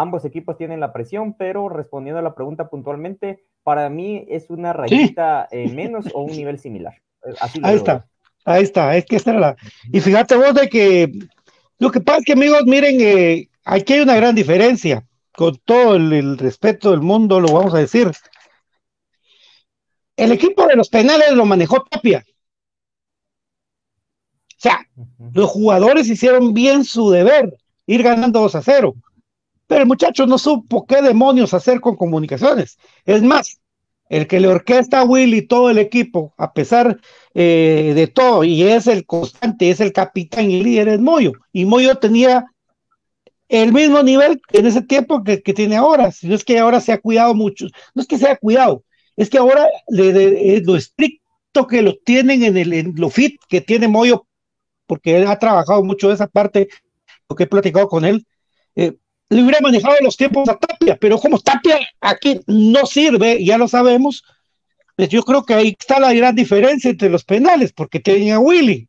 ambos 0.00 0.24
equipos 0.24 0.56
tienen 0.56 0.80
la 0.80 0.92
presión, 0.92 1.34
pero 1.34 1.68
respondiendo 1.68 2.18
a 2.18 2.22
la 2.22 2.34
pregunta 2.34 2.68
puntualmente, 2.68 3.44
para 3.62 3.88
mí 3.90 4.24
es 4.28 4.50
una 4.50 4.72
rayita 4.72 5.48
eh, 5.50 5.68
menos 5.68 6.06
o 6.14 6.22
un 6.22 6.32
nivel 6.32 6.58
similar. 6.58 6.94
Eh, 7.24 7.34
ahí 7.62 7.76
está, 7.76 8.06
ahí 8.44 8.62
está, 8.62 8.96
es 8.96 9.04
que 9.06 9.16
esta 9.16 9.30
era 9.30 9.40
la... 9.40 9.56
Y 9.92 10.00
fíjate 10.00 10.36
vos 10.36 10.54
de 10.54 10.68
que 10.68 11.10
lo 11.78 11.90
que 11.90 12.00
pasa 12.00 12.18
es 12.18 12.24
que 12.24 12.32
amigos, 12.32 12.64
miren, 12.66 12.96
eh, 13.00 13.48
aquí 13.64 13.94
hay 13.94 14.00
una 14.00 14.16
gran 14.16 14.34
diferencia, 14.34 15.04
con 15.32 15.56
todo 15.64 15.96
el 15.96 16.38
respeto 16.38 16.90
del 16.90 17.00
mundo, 17.00 17.40
lo 17.40 17.52
vamos 17.52 17.74
a 17.74 17.78
decir 17.78 18.10
el 20.18 20.32
equipo 20.32 20.66
de 20.66 20.76
los 20.76 20.88
penales 20.88 21.32
lo 21.32 21.46
manejó 21.46 21.84
Tapia. 21.84 22.24
O 24.50 24.60
sea, 24.60 24.84
los 25.32 25.48
jugadores 25.48 26.08
hicieron 26.08 26.52
bien 26.52 26.84
su 26.84 27.10
deber, 27.10 27.56
ir 27.86 28.02
ganando 28.02 28.40
2 28.40 28.56
a 28.56 28.62
0. 28.62 28.94
Pero 29.68 29.82
el 29.82 29.86
muchacho 29.86 30.26
no 30.26 30.38
supo 30.38 30.86
qué 30.86 31.00
demonios 31.00 31.54
hacer 31.54 31.80
con 31.80 31.94
comunicaciones. 31.94 32.78
Es 33.04 33.22
más, 33.22 33.60
el 34.08 34.26
que 34.26 34.40
le 34.40 34.48
orquesta 34.48 35.00
a 35.00 35.04
Will 35.04 35.34
y 35.34 35.42
todo 35.42 35.70
el 35.70 35.78
equipo, 35.78 36.34
a 36.38 36.52
pesar 36.52 36.98
eh, 37.34 37.92
de 37.94 38.06
todo, 38.06 38.42
y 38.42 38.62
es 38.62 38.86
el 38.86 39.06
constante, 39.06 39.70
es 39.70 39.80
el 39.80 39.92
capitán 39.92 40.50
y 40.50 40.62
líder, 40.62 40.88
es 40.88 41.00
Moyo. 41.00 41.32
Y 41.52 41.66
Moyo 41.66 41.96
tenía 41.96 42.46
el 43.48 43.72
mismo 43.72 44.02
nivel 44.02 44.40
en 44.52 44.66
ese 44.66 44.82
tiempo 44.82 45.22
que, 45.22 45.42
que 45.42 45.54
tiene 45.54 45.76
ahora. 45.76 46.10
Si 46.10 46.26
no 46.26 46.34
es 46.34 46.44
que 46.44 46.58
ahora 46.58 46.80
se 46.80 46.92
ha 46.92 47.00
cuidado 47.00 47.34
mucho, 47.34 47.66
no 47.94 48.02
es 48.02 48.08
que 48.08 48.18
se 48.18 48.28
ha 48.28 48.36
cuidado, 48.36 48.82
es 49.16 49.28
que 49.28 49.38
ahora 49.38 49.68
lo 49.88 50.76
estricto 50.76 51.66
que 51.68 51.82
lo 51.82 51.96
tienen 51.96 52.42
en, 52.42 52.56
el, 52.56 52.72
en 52.72 52.94
lo 52.96 53.10
fit 53.10 53.38
que 53.48 53.60
tiene 53.60 53.88
Moyo, 53.88 54.26
porque 54.86 55.18
él 55.18 55.26
ha 55.26 55.38
trabajado 55.38 55.84
mucho 55.84 56.10
esa 56.10 56.26
parte, 56.26 56.68
lo 57.28 57.36
que 57.36 57.44
he 57.44 57.46
platicado 57.46 57.88
con 57.88 58.06
él, 58.06 58.26
eh, 58.74 58.96
le 59.30 59.42
hubiera 59.42 59.60
manejado 59.60 59.96
los 60.00 60.16
tiempos 60.16 60.48
a 60.48 60.56
Tapia, 60.56 60.96
pero 60.96 61.18
como 61.18 61.38
Tapia 61.38 61.78
aquí 62.00 62.40
no 62.46 62.86
sirve, 62.86 63.44
ya 63.44 63.58
lo 63.58 63.68
sabemos, 63.68 64.24
pues 64.96 65.08
yo 65.10 65.22
creo 65.22 65.44
que 65.44 65.54
ahí 65.54 65.76
está 65.78 66.00
la 66.00 66.12
gran 66.12 66.34
diferencia 66.34 66.90
entre 66.90 67.10
los 67.10 67.24
penales, 67.24 67.72
porque 67.72 68.00
tienen 68.00 68.32
a 68.32 68.40
Willy. 68.40 68.88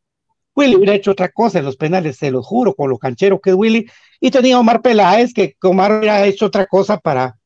Willy 0.56 0.76
hubiera 0.76 0.94
hecho 0.94 1.12
otra 1.12 1.28
cosa 1.28 1.58
en 1.58 1.64
los 1.64 1.76
penales, 1.76 2.16
se 2.16 2.30
lo 2.30 2.42
juro, 2.42 2.74
con 2.74 2.90
lo 2.90 2.98
canchero 2.98 3.40
que 3.40 3.50
es 3.50 3.56
Willy. 3.56 3.86
Y 4.18 4.30
tenía 4.30 4.58
Omar 4.58 4.82
Peláez, 4.82 5.32
que 5.32 5.54
Omar 5.62 5.92
hubiera 5.92 6.24
hecho 6.26 6.46
otra 6.46 6.66
cosa 6.66 6.98
para, 6.98 7.36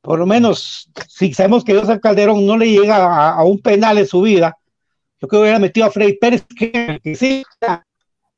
por 0.00 0.18
lo 0.18 0.26
menos, 0.26 0.88
si 1.08 1.34
sabemos 1.34 1.64
que 1.64 1.78
José 1.78 2.00
Calderón 2.00 2.46
no 2.46 2.56
le 2.56 2.70
llega 2.70 3.30
a, 3.30 3.44
un 3.44 3.60
penal 3.60 3.98
en 3.98 4.06
su 4.06 4.22
vida, 4.22 4.56
yo 5.20 5.28
creo 5.28 5.40
que 5.40 5.42
hubiera 5.42 5.58
metido 5.58 5.86
a 5.86 5.90
Freddy 5.90 6.16
Pérez, 6.16 6.44
que, 6.56 7.00
sí, 7.14 7.42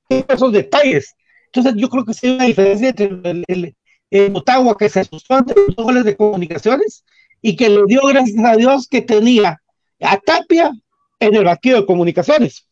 esos 0.08 0.52
detalles. 0.52 1.14
Entonces, 1.46 1.74
yo 1.76 1.88
creo 1.88 2.04
que 2.04 2.14
sí 2.14 2.26
hay 2.26 2.34
una 2.34 2.44
diferencia 2.46 2.88
entre 2.88 3.44
el, 3.46 3.76
el 4.10 4.32
Motagua 4.32 4.76
que 4.76 4.88
se 4.88 5.00
asustó 5.00 5.34
ante 5.34 5.54
los 5.54 5.76
goles 5.76 6.04
de 6.04 6.16
comunicaciones 6.16 7.04
y 7.42 7.56
que 7.56 7.68
le 7.68 7.84
dio 7.86 8.02
gracias 8.06 8.44
a 8.44 8.56
Dios 8.56 8.88
que 8.88 9.02
tenía 9.02 9.62
a 10.00 10.18
Tapia 10.18 10.72
en 11.18 11.34
el 11.34 11.44
vacío 11.44 11.76
de 11.76 11.86
comunicaciones. 11.86 12.66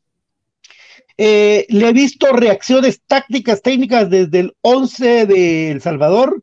Eh, 1.16 1.66
le 1.68 1.88
he 1.88 1.92
visto 1.92 2.33
reacciones 2.33 3.02
tácticas, 3.07 3.62
técnicas 3.62 4.09
desde 4.09 4.40
el 4.40 4.57
11 4.61 5.26
de 5.26 5.71
El 5.73 5.80
Salvador 5.80 6.42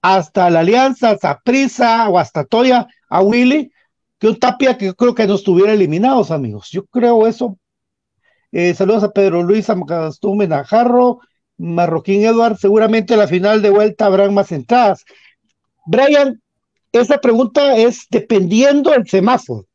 hasta 0.00 0.48
la 0.50 0.60
Alianza, 0.60 1.18
Zaprisa 1.18 2.08
o 2.08 2.18
hasta 2.18 2.44
Toya, 2.44 2.86
a 3.08 3.22
Willy, 3.22 3.72
que 4.18 4.28
un 4.28 4.38
Tapia 4.38 4.78
que 4.78 4.86
yo 4.86 4.94
creo 4.94 5.14
que 5.14 5.26
no 5.26 5.34
estuviera 5.34 5.72
eliminados, 5.72 6.30
amigos. 6.30 6.70
Yo 6.70 6.86
creo 6.86 7.26
eso. 7.26 7.58
Eh, 8.52 8.72
saludos 8.74 9.02
a 9.02 9.10
Pedro 9.10 9.42
Luis 9.42 9.68
Amacastume 9.68 10.46
Najarro, 10.46 11.20
Marroquín 11.58 12.24
Eduard. 12.24 12.56
Seguramente 12.56 13.16
la 13.16 13.26
final 13.26 13.62
de 13.62 13.70
vuelta 13.70 14.06
habrán 14.06 14.34
más 14.34 14.52
entradas. 14.52 15.04
Brian, 15.86 16.40
esa 16.92 17.18
pregunta 17.18 17.76
es 17.76 18.06
dependiendo 18.10 18.90
del 18.90 19.06
semáforo. 19.08 19.66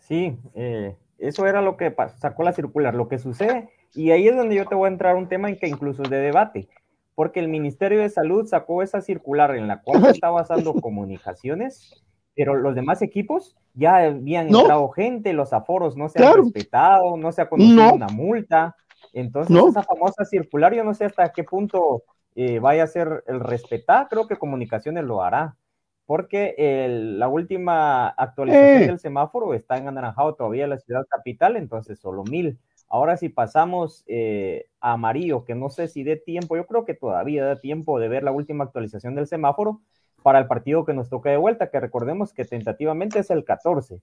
Sí, 0.00 0.36
eh, 0.54 0.94
eso 1.18 1.46
era 1.46 1.62
lo 1.62 1.76
que 1.76 1.94
sacó 2.18 2.42
la 2.42 2.52
circular, 2.52 2.94
lo 2.94 3.08
que 3.08 3.18
sucede, 3.18 3.68
y 3.94 4.10
ahí 4.10 4.28
es 4.28 4.36
donde 4.36 4.54
yo 4.54 4.66
te 4.66 4.74
voy 4.74 4.86
a 4.86 4.92
entrar 4.92 5.16
un 5.16 5.28
tema 5.28 5.48
en 5.48 5.58
que 5.58 5.66
incluso 5.66 6.02
es 6.02 6.10
de 6.10 6.18
debate, 6.18 6.68
porque 7.14 7.40
el 7.40 7.48
Ministerio 7.48 8.00
de 8.00 8.08
Salud 8.08 8.46
sacó 8.46 8.82
esa 8.82 9.00
circular 9.00 9.56
en 9.56 9.66
la 9.66 9.82
cual 9.82 10.04
se 10.04 10.10
está 10.10 10.30
basando 10.30 10.74
comunicaciones, 10.80 12.04
pero 12.34 12.54
los 12.54 12.74
demás 12.74 13.02
equipos 13.02 13.56
ya 13.74 13.96
habían 13.96 14.48
entrado 14.48 14.88
gente, 14.90 15.32
los 15.32 15.52
aforos 15.52 15.96
no 15.96 16.08
se 16.08 16.24
han 16.24 16.34
respetado, 16.34 17.16
no 17.16 17.32
se 17.32 17.42
ha 17.42 17.48
conocido 17.48 17.94
una 17.94 18.08
multa, 18.08 18.76
entonces 19.20 19.56
esa 19.56 19.82
famosa 19.82 20.24
circular 20.24 20.74
yo 20.74 20.84
no 20.84 20.94
sé 20.94 21.06
hasta 21.06 21.32
qué 21.32 21.44
punto 21.44 22.02
eh, 22.34 22.58
vaya 22.58 22.84
a 22.84 22.88
ser 22.88 23.24
el 23.26 23.40
respetar, 23.40 24.08
creo 24.08 24.26
que 24.26 24.36
comunicaciones 24.36 25.04
lo 25.04 25.22
hará 25.22 25.56
porque 26.06 26.54
la 26.88 27.28
última 27.28 28.08
actualización 28.08 28.82
eh. 28.82 28.86
del 28.86 28.98
semáforo 29.00 29.54
está 29.54 29.76
en 29.76 29.88
anaranjado 29.88 30.34
todavía 30.34 30.64
en 30.64 30.70
la 30.70 30.78
ciudad 30.78 31.04
capital, 31.08 31.56
entonces 31.56 31.98
solo 31.98 32.22
mil. 32.22 32.58
Ahora 32.88 33.16
si 33.16 33.28
pasamos 33.28 34.04
eh, 34.06 34.66
a 34.80 34.92
amarillo, 34.92 35.44
que 35.44 35.56
no 35.56 35.68
sé 35.68 35.88
si 35.88 36.04
dé 36.04 36.16
tiempo, 36.16 36.56
yo 36.56 36.66
creo 36.66 36.84
que 36.84 36.94
todavía 36.94 37.44
da 37.44 37.60
tiempo 37.60 37.98
de 37.98 38.08
ver 38.08 38.22
la 38.22 38.30
última 38.30 38.64
actualización 38.64 39.16
del 39.16 39.26
semáforo 39.26 39.80
para 40.22 40.38
el 40.38 40.46
partido 40.46 40.84
que 40.84 40.94
nos 40.94 41.10
toca 41.10 41.30
de 41.30 41.36
vuelta, 41.36 41.70
que 41.70 41.80
recordemos 41.80 42.32
que 42.32 42.44
tentativamente 42.44 43.18
es 43.18 43.30
el 43.30 43.44
14. 43.44 44.00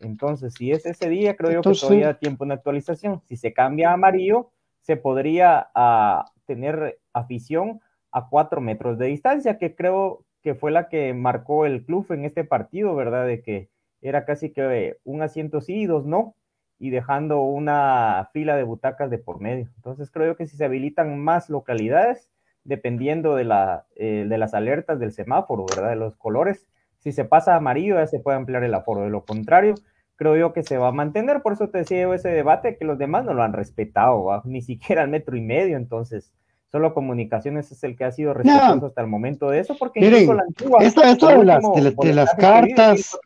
Entonces, 0.00 0.54
si 0.54 0.72
es 0.72 0.84
ese 0.86 1.08
día, 1.08 1.36
creo 1.36 1.52
yo 1.52 1.62
que 1.62 1.78
todavía 1.78 2.06
da 2.06 2.18
tiempo 2.18 2.44
en 2.44 2.52
actualización. 2.52 3.22
Si 3.28 3.36
se 3.36 3.52
cambia 3.52 3.90
a 3.90 3.94
amarillo, 3.94 4.50
se 4.84 4.96
podría 4.96 5.70
ah, 5.74 6.26
tener 6.46 7.00
afición 7.12 7.80
a 8.12 8.28
cuatro 8.28 8.60
metros 8.60 8.98
de 8.98 9.06
distancia, 9.06 9.58
que 9.58 9.74
creo 9.74 10.24
que 10.42 10.54
fue 10.54 10.70
la 10.70 10.88
que 10.88 11.14
marcó 11.14 11.64
el 11.64 11.84
club 11.84 12.06
en 12.10 12.24
este 12.24 12.44
partido, 12.44 12.94
¿verdad? 12.94 13.26
De 13.26 13.42
que 13.42 13.70
era 14.02 14.26
casi 14.26 14.52
que 14.52 14.98
un 15.04 15.22
asiento 15.22 15.62
sí 15.62 15.80
y 15.80 15.86
dos 15.86 16.04
no, 16.04 16.36
y 16.78 16.90
dejando 16.90 17.40
una 17.40 18.28
fila 18.34 18.56
de 18.56 18.64
butacas 18.64 19.08
de 19.10 19.16
por 19.18 19.40
medio. 19.40 19.70
Entonces 19.76 20.10
creo 20.10 20.36
que 20.36 20.46
si 20.46 20.58
se 20.58 20.66
habilitan 20.66 21.18
más 21.18 21.48
localidades, 21.48 22.30
dependiendo 22.62 23.36
de, 23.36 23.44
la, 23.44 23.86
eh, 23.96 24.26
de 24.28 24.38
las 24.38 24.52
alertas 24.52 24.98
del 24.98 25.12
semáforo, 25.12 25.64
¿verdad? 25.74 25.90
De 25.90 25.96
los 25.96 26.16
colores, 26.16 26.68
si 26.98 27.12
se 27.12 27.24
pasa 27.24 27.54
a 27.54 27.56
amarillo 27.56 27.96
ya 27.96 28.06
se 28.06 28.20
puede 28.20 28.36
ampliar 28.36 28.64
el 28.64 28.74
aforo. 28.74 29.02
De 29.02 29.10
lo 29.10 29.24
contrario, 29.24 29.74
creo 30.16 30.36
yo 30.36 30.52
que 30.52 30.62
se 30.62 30.78
va 30.78 30.88
a 30.88 30.92
mantener. 30.92 31.42
Por 31.42 31.52
eso 31.52 31.68
te 31.68 31.78
decía 31.78 32.12
ese 32.14 32.28
debate, 32.30 32.76
que 32.76 32.84
los 32.84 32.98
demás 32.98 33.24
no 33.24 33.34
lo 33.34 33.42
han 33.42 33.52
respetado, 33.52 34.42
ni 34.44 34.62
siquiera 34.62 35.02
el 35.02 35.10
metro 35.10 35.36
y 35.36 35.42
medio. 35.42 35.76
Entonces, 35.76 36.32
Solo 36.74 36.92
comunicaciones 36.92 37.70
es 37.70 37.84
el 37.84 37.96
que 37.96 38.02
ha 38.02 38.10
sido 38.10 38.34
respetuoso 38.34 38.86
hasta 38.86 39.00
el 39.00 39.06
momento 39.06 39.48
de 39.48 39.60
eso, 39.60 39.76
porque 39.78 40.00
miren, 40.00 40.26
la 40.36 40.42
antigua, 40.42 40.82
esto, 40.82 41.02
de, 41.28 41.44
las, 41.44 41.62
de, 41.96 42.12
las 42.12 42.34
cartas. 42.34 43.16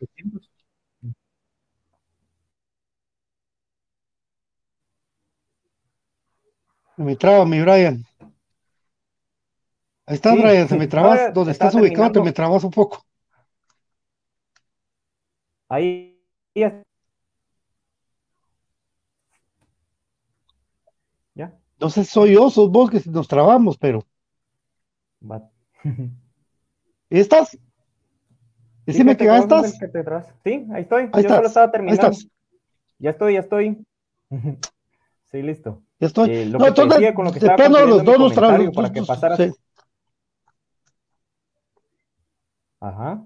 Me 6.95 7.15
traba 7.15 7.43
mi 7.45 7.59
Brian. 7.59 8.05
Ahí 10.05 10.13
está, 10.13 10.35
Brian, 10.35 10.67
se 10.67 10.77
me 10.77 10.85
trabas. 10.85 11.33
Donde 11.33 11.53
estás 11.53 11.73
ubicado, 11.73 12.11
te 12.11 12.21
me 12.21 12.31
trabas 12.31 12.63
un 12.63 12.69
poco. 12.69 13.03
Ahí. 15.69 16.08
No 21.79 21.89
sé, 21.89 22.03
soy 22.03 22.33
yo, 22.33 22.49
sos 22.49 22.69
vos 22.69 22.89
que 22.89 23.01
nos 23.09 23.27
trabamos, 23.27 23.77
pero. 23.77 24.05
¿Estás? 27.09 27.57
Decime 28.85 29.15
que 29.15 29.25
ya 29.25 29.37
estás. 29.37 29.77
Sí, 30.43 30.67
ahí 30.73 30.81
estoy. 30.81 31.09
yo 31.13 31.29
solo 31.29 31.47
estaba 31.47 31.71
terminando. 31.71 32.11
Ya 32.97 33.11
estoy, 33.11 33.33
ya 33.35 33.39
estoy. 33.39 33.85
sí, 35.31 35.41
listo. 35.41 35.83
Ya 35.99 36.07
estoy. 36.07 36.29
Eh, 36.29 36.45
lo 36.45 36.59
no, 36.59 36.65
que 36.65 36.71
te 36.71 36.85
decía 36.85 37.13
con 37.13 37.25
lo 37.25 37.31
que 37.31 37.39
estaba 37.39 37.85
los 37.85 38.03
dos 38.03 38.19
nos 38.19 38.33
trabamos. 38.33 38.75
Para 38.75 38.91
que 38.91 39.03
pasara. 39.03 39.37
Sí. 39.37 39.51
Ajá. 42.81 43.25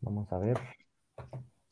Vamos 0.00 0.32
a 0.32 0.38
ver. 0.38 0.58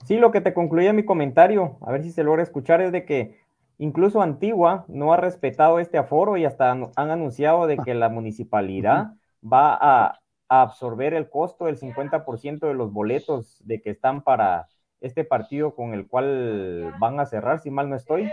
Sí, 0.05 0.19
lo 0.19 0.31
que 0.31 0.41
te 0.41 0.55
concluía 0.55 0.93
mi 0.93 1.05
comentario, 1.05 1.79
a 1.81 1.91
ver 1.91 2.03
si 2.03 2.11
se 2.11 2.23
logra 2.23 2.43
escuchar, 2.43 2.81
es 2.81 2.93
de 2.93 3.05
que 3.05 3.41
incluso 3.79 4.23
Antigua 4.23 4.85
no 4.89 5.13
ha 5.13 5.17
respetado 5.17 5.81
este 5.81 5.99
aforo 5.99 6.37
y 6.37 6.45
hasta 6.45 6.71
han, 6.71 6.91
anunciado 6.97 7.67
de 7.67 7.79
que 7.79 7.95
la 7.95 8.09
municipalidad 8.09 9.15
va 9.43 9.77
a, 9.81 10.21
absorber 10.49 11.13
el 11.13 11.29
costo 11.29 11.65
del 11.65 11.77
50% 11.77 12.69
de 12.69 12.75
los 12.75 12.93
boletos 12.93 13.61
de 13.67 13.83
que 13.83 13.91
están 13.91 14.23
para 14.23 14.69
este 15.01 15.25
partido 15.25 15.75
con 15.75 15.93
el 15.93 16.07
cual 16.07 16.95
van 17.01 17.19
a 17.19 17.27
cerrar, 17.27 17.59
si 17.59 17.69
mal 17.73 17.91
no 17.91 17.97
estoy. 17.97 18.31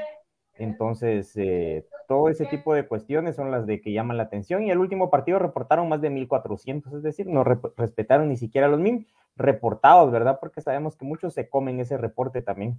Entonces, 0.56 1.32
eh, 1.36 1.88
todo 2.08 2.30
ese 2.30 2.46
tipo 2.46 2.74
de 2.74 2.88
cuestiones 2.88 3.36
son 3.36 3.50
las 3.50 3.66
de 3.66 3.82
que 3.82 3.92
llaman 3.92 4.18
la 4.18 4.24
atención 4.24 4.63
y 4.63 4.72
el 4.72 4.78
último 4.78 5.10
partido 5.10 5.39
reportaron 5.39 5.89
más 5.89 6.02
de 6.02 6.12
1.400, 6.12 6.96
es 6.98 7.04
decir, 7.04 7.28
no 7.28 7.44
respetaron 7.44 8.30
ni 8.30 8.38
siquiera 8.38 8.68
los 8.68 8.80
1.000 8.80 9.08
reportados, 9.36 10.12
¿verdad? 10.12 10.38
Porque 10.39 10.62
sabemos 10.62 10.96
que 10.96 11.06
muchos 11.06 11.34
se 11.34 11.50
comen 11.50 11.80
ese 11.80 11.98
reporte 11.98 12.42
también. 12.42 12.78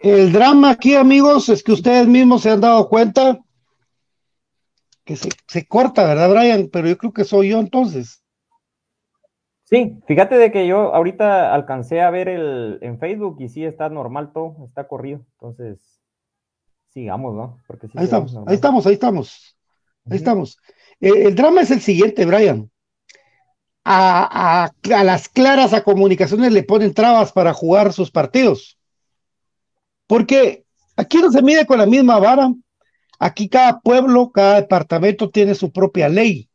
El 0.00 0.32
drama 0.32 0.70
aquí, 0.70 0.94
amigos, 0.94 1.48
es 1.48 1.62
que 1.62 1.72
ustedes 1.72 2.06
mismos 2.06 2.42
se 2.42 2.50
han 2.50 2.60
dado 2.60 2.88
cuenta 2.88 3.38
que 5.04 5.16
se, 5.16 5.66
corta, 5.66 6.04
¿verdad, 6.04 6.30
Brian? 6.30 6.68
Pero 6.72 6.88
yo 6.88 6.98
creo 6.98 7.12
que 7.12 7.24
soy 7.24 7.50
yo 7.50 7.58
entonces. 7.58 8.21
Sí, 9.72 9.96
fíjate 10.06 10.36
de 10.36 10.52
que 10.52 10.66
yo 10.66 10.94
ahorita 10.94 11.54
alcancé 11.54 12.02
a 12.02 12.10
ver 12.10 12.28
el 12.28 12.78
en 12.82 12.98
Facebook 12.98 13.38
y 13.40 13.48
sí 13.48 13.64
está 13.64 13.88
normal 13.88 14.30
todo, 14.34 14.66
está 14.68 14.86
corrido. 14.86 15.24
Entonces, 15.40 15.98
sigamos, 16.90 17.34
¿no? 17.34 17.58
Porque 17.66 17.88
ahí, 17.94 18.04
estamos, 18.04 18.36
ahí 18.46 18.54
estamos, 18.54 18.86
ahí 18.86 18.92
estamos, 18.92 19.56
ahí 20.10 20.16
estamos. 20.18 20.58
Eh, 21.00 21.24
el 21.24 21.34
drama 21.34 21.62
es 21.62 21.70
el 21.70 21.80
siguiente, 21.80 22.26
Brian. 22.26 22.70
A, 23.82 24.70
las 24.82 25.30
claras 25.30 25.72
a 25.72 25.82
comunicaciones 25.82 26.52
le 26.52 26.64
ponen 26.64 26.92
trabas 26.92 27.32
para 27.32 27.54
jugar 27.54 27.94
sus 27.94 28.10
partidos. 28.10 28.78
Porque 30.06 30.66
aquí 30.96 31.16
no 31.16 31.32
se 31.32 31.40
mide 31.40 31.64
con 31.64 31.78
la 31.78 31.86
misma 31.86 32.18
vara. 32.18 32.52
Aquí 33.18 33.48
cada 33.48 33.80
pueblo, 33.80 34.32
cada 34.32 34.56
departamento 34.56 35.30
tiene 35.30 35.54
su 35.54 35.72
propia 35.72 36.10
ley. 36.10 36.50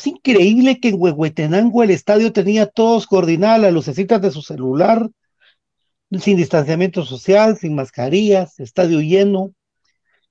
Es 0.00 0.06
increíble 0.06 0.80
que 0.80 0.88
en 0.88 0.94
Huehuetenango 0.98 1.82
el 1.82 1.90
estadio 1.90 2.32
tenía 2.32 2.64
todos 2.64 3.06
coordinadas 3.06 3.60
las 3.60 3.72
lucecitas 3.74 4.22
de 4.22 4.30
su 4.30 4.40
celular, 4.40 5.10
sin 6.18 6.38
distanciamiento 6.38 7.04
social, 7.04 7.58
sin 7.58 7.74
mascarillas, 7.74 8.58
estadio 8.60 9.02
lleno. 9.02 9.52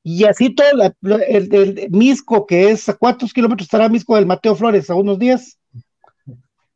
Y 0.01 0.23
así 0.23 0.55
todo 0.55 0.65
el, 1.03 1.87
Misco, 1.91 2.47
que 2.47 2.71
es, 2.71 2.89
¿a 2.89 2.95
cuántos 2.95 3.31
kilómetros 3.31 3.67
estará 3.67 3.89
Misco 3.89 4.15
del 4.15 4.25
Mateo 4.25 4.55
Flores? 4.55 4.89
¿A 4.89 4.95
unos 4.95 5.19
10? 5.19 5.59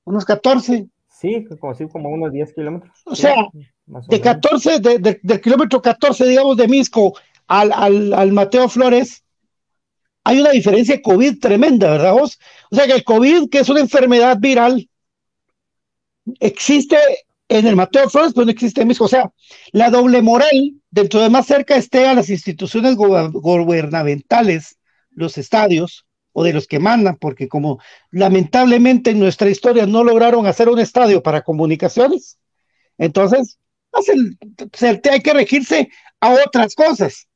¿Unos 0.04 0.24
14? 0.24 0.88
Sí, 1.10 1.48
como, 1.60 1.90
como 1.90 2.10
unos 2.10 2.32
10 2.32 2.54
kilómetros. 2.54 2.96
O 3.06 3.16
sea, 3.16 3.34
de 3.88 4.22
14, 4.22 4.80
del 4.80 5.42
kilómetro 5.42 5.82
14, 5.82 6.28
digamos, 6.28 6.58
de 6.58 6.68
Misco 6.68 7.16
al, 7.48 7.72
al, 8.14 8.32
Mateo 8.34 8.70
Flores, 8.70 9.24
hay 10.24 10.40
una 10.40 10.52
diferencia 10.52 10.96
de 10.96 11.02
COVID 11.02 11.40
tremenda, 11.40 11.92
¿verdad 11.92 12.14
vos? 12.14 12.40
O 12.72 12.76
sea 12.76 12.88
que 12.88 12.94
el 12.94 13.04
COVID, 13.04 13.50
que 13.50 13.60
es 13.60 13.70
una 13.70 13.82
enfermedad 13.82 14.38
viral, 14.40 14.90
existe 16.40 16.98
en 17.50 17.68
el 17.68 17.76
Mateo 17.76 18.10
Flores, 18.10 18.34
pero 18.34 18.46
no 18.46 18.52
existe 18.52 18.82
en 18.82 18.88
México. 18.88 19.06
O 19.06 19.10
sea, 19.10 19.32
la 19.72 19.90
doble 19.90 20.22
moral, 20.22 20.74
dentro 20.90 21.20
de 21.22 21.30
más 21.30 21.46
cerca 21.46 21.76
esté 21.76 22.08
a 22.08 22.14
las 22.14 22.30
instituciones 22.30 22.96
gubernamentales, 22.96 24.78
los 25.12 25.38
estadios, 25.38 26.06
o 26.32 26.44
de 26.44 26.52
los 26.52 26.66
que 26.66 26.80
mandan, 26.80 27.18
porque 27.18 27.48
como 27.48 27.80
lamentablemente 28.10 29.12
en 29.12 29.20
nuestra 29.20 29.52
historia 29.52 29.86
no 29.86 30.04
lograron 30.04 30.48
hacer 30.48 30.68
un 30.68 30.80
estadio 30.80 31.22
para 31.22 31.44
comunicaciones, 31.44 32.40
entonces 32.98 33.60
hay 35.12 35.22
que 35.22 35.34
regirse 35.34 35.90
a 36.20 36.34
otras 36.34 36.74
cosas, 36.74 37.28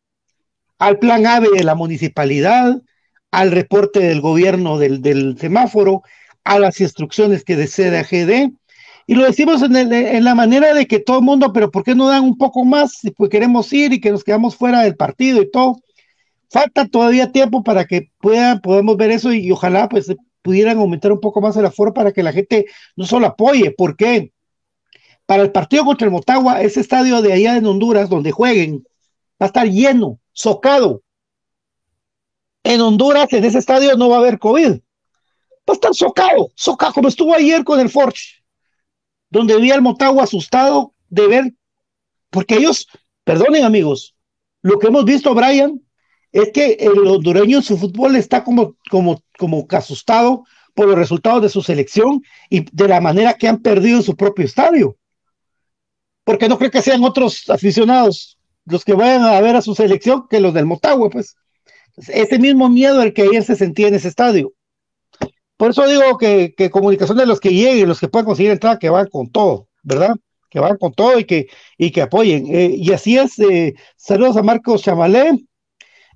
al 0.80 1.00
plan 1.00 1.26
AVE 1.26 1.50
de 1.56 1.64
la 1.64 1.76
municipalidad, 1.76 2.82
al 3.32 3.52
reporte 3.52 4.00
del 4.00 4.22
gobierno 4.22 4.78
del, 4.78 5.38
semáforo, 5.40 6.04
a 6.44 6.60
las 6.60 6.80
instrucciones 6.80 7.44
que 7.44 7.56
desea 7.56 8.04
GD, 8.04 8.52
y 9.10 9.16
lo 9.16 9.24
decimos 9.24 9.62
en, 9.64 10.24
la 10.24 10.36
manera 10.36 10.74
de 10.74 10.86
que 10.86 11.00
todo 11.00 11.20
el 11.20 11.24
mundo, 11.24 11.54
pero 11.54 11.72
¿por 11.72 11.84
qué 11.84 11.96
no 11.96 12.10
dan 12.10 12.24
un 12.24 12.38
poco 12.38 12.66
más? 12.66 12.92
Si 12.92 13.12
pues 13.12 13.30
queremos 13.30 13.72
ir 13.72 13.94
y 13.94 14.02
que 14.02 14.12
nos 14.12 14.24
quedamos 14.24 14.58
fuera 14.58 14.82
del 14.82 14.98
partido 14.98 15.42
y 15.42 15.50
todo. 15.50 15.78
Falta 16.50 16.88
todavía 16.88 17.32
tiempo 17.32 17.64
para 17.64 17.86
que 17.86 18.12
puedan, 18.20 18.60
podamos 18.60 18.98
ver 18.98 19.12
eso 19.12 19.32
y, 19.32 19.50
ojalá 19.50 19.88
pues 19.88 20.14
pudieran 20.42 20.78
aumentar 20.78 21.12
un 21.14 21.22
poco 21.22 21.40
más 21.42 21.56
el 21.56 21.66
aforo 21.66 21.94
para 21.94 22.12
que 22.12 22.24
la 22.24 22.34
gente 22.34 22.66
no 22.98 23.06
solo 23.06 23.28
apoye, 23.28 23.72
¿por 23.72 23.96
qué? 23.96 24.34
Para 25.26 25.44
el 25.44 25.52
partido 25.52 25.86
contra 25.86 26.06
el 26.06 26.12
Motagua, 26.12 26.62
ese 26.62 26.82
estadio 26.82 27.22
de 27.22 27.34
allá 27.34 27.58
en 27.58 27.66
Honduras, 27.66 28.10
donde 28.10 28.32
jueguen, 28.32 28.86
va 29.42 29.46
a 29.46 29.48
estar 29.48 29.68
lleno, 29.70 30.20
socado. 30.38 31.02
En 32.64 32.82
Honduras, 32.82 33.32
en 33.34 33.44
ese 33.44 33.58
estadio 33.58 33.98
no 33.98 34.10
va 34.10 34.18
a 34.18 34.20
haber 34.20 34.38
COVID. 34.38 34.72
Va 34.72 35.70
a 35.70 35.74
estar 35.74 35.96
socado, 35.96 36.52
socado, 36.56 36.94
como 36.94 37.08
estuvo 37.08 37.34
ayer 37.34 37.64
con 37.64 37.80
el 37.80 37.90
Forge 37.90 38.38
donde 39.30 39.58
vi 39.58 39.72
al 39.72 39.82
Motagua 39.82 40.24
asustado 40.24 40.94
de 41.10 41.28
ver, 41.28 41.54
porque 42.30 42.56
ellos, 42.56 42.88
perdonen 43.24 43.64
amigos, 43.64 44.16
lo 44.62 44.80
que 44.80 44.88
hemos 44.88 45.06
visto, 45.06 45.34
Brian, 45.34 45.82
es 46.32 46.52
que 46.54 46.78
el 46.80 46.98
hondureño 47.08 47.58
en 47.58 47.64
su 47.64 47.78
fútbol 47.78 48.16
está 48.16 48.44
como, 48.44 48.76
como, 48.90 49.22
como 49.38 49.66
asustado 49.72 50.44
por 50.74 50.88
los 50.88 50.96
resultados 50.96 51.42
de 51.42 51.50
su 51.50 51.62
selección 51.62 52.22
y 52.50 52.66
de 52.72 52.88
la 52.88 53.02
manera 53.02 53.34
que 53.34 53.48
han 53.48 53.62
perdido 53.62 53.98
en 53.98 54.04
su 54.04 54.16
propio 54.16 54.46
estadio. 54.46 54.98
Porque 56.24 56.48
no 56.48 56.58
creo 56.58 56.72
que 56.72 56.82
sean 56.82 57.04
otros 57.04 57.50
aficionados 57.50 58.37
los 58.70 58.84
que 58.84 58.94
vayan 58.94 59.24
a 59.24 59.40
ver 59.42 59.56
a 59.56 59.62
su 59.62 59.76
selección 59.76 60.28
que 60.30 60.40
los 60.40 60.54
del 60.54 60.66
Motagua, 60.66 61.10
pues. 61.10 61.36
Ese 61.98 62.38
mismo 62.38 62.70
miedo 62.70 63.02
el 63.02 63.14
que 63.14 63.24
ayer 63.24 63.44
se 63.44 63.56
sentía 63.56 63.88
en 63.88 63.96
ese 63.96 64.08
estadio. 64.08 64.54
Por 65.58 65.72
eso 65.72 65.88
digo 65.88 66.18
que, 66.20 66.54
comunicación 66.72 67.18
de 67.18 67.26
los 67.26 67.40
que 67.40 67.50
lleguen, 67.50 67.88
los 67.88 68.00
que 68.00 68.08
puedan 68.08 68.26
conseguir 68.26 68.52
entrada, 68.52 68.78
que 68.78 68.90
van 68.90 69.08
con 69.08 69.32
todo, 69.32 69.68
¿verdad? 69.82 70.16
Que 70.50 70.60
van 70.60 70.78
con 70.78 70.94
todo 70.94 71.18
y 71.18 71.26
que, 71.26 71.48
y 71.78 71.92
que 71.92 72.04
apoyen. 72.04 72.46
Eh, 72.54 72.76
y 72.78 72.92
así 72.94 73.18
es. 73.18 73.40
Eh, 73.40 73.74
saludos 73.96 74.38
a 74.38 74.44
Marcos 74.44 74.84
Chamalé. 74.84 75.32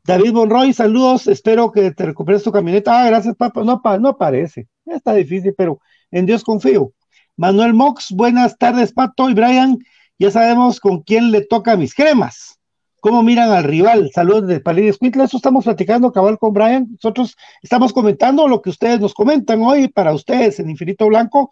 David 0.03 0.33
Monroy, 0.33 0.73
saludos. 0.73 1.27
Espero 1.27 1.71
que 1.71 1.91
te 1.91 2.05
recuperes 2.05 2.43
tu 2.43 2.51
camioneta. 2.51 3.01
Ah, 3.01 3.07
gracias, 3.07 3.35
papá. 3.35 3.63
No, 3.63 3.81
no 3.99 4.09
aparece. 4.09 4.67
Está 4.85 5.13
difícil, 5.15 5.55
pero 5.57 5.79
en 6.11 6.27
Dios 6.27 6.43
confío. 6.43 6.93
Manuel 7.35 7.73
Mox, 7.73 8.11
buenas 8.11 8.57
tardes, 8.57 8.93
Pato 8.93 9.29
y 9.29 9.33
Brian. 9.33 9.79
Ya 10.21 10.29
sabemos 10.29 10.79
con 10.79 11.01
quién 11.01 11.31
le 11.31 11.41
toca 11.41 11.75
mis 11.75 11.95
cremas 11.95 12.59
cómo 12.99 13.23
miran 13.23 13.49
al 13.49 13.63
rival. 13.63 14.11
Saludos 14.13 14.45
de 14.45 14.59
Palillo 14.59 14.91
Escuintla, 14.91 15.23
eso 15.23 15.37
estamos 15.37 15.63
platicando 15.63 16.11
cabal 16.11 16.37
con 16.37 16.53
Brian. 16.53 16.89
Nosotros 16.91 17.35
estamos 17.63 17.91
comentando 17.91 18.47
lo 18.47 18.61
que 18.61 18.69
ustedes 18.69 18.99
nos 18.99 19.15
comentan 19.15 19.63
hoy 19.63 19.87
para 19.87 20.13
ustedes 20.13 20.59
en 20.59 20.69
Infinito 20.69 21.07
Blanco, 21.07 21.49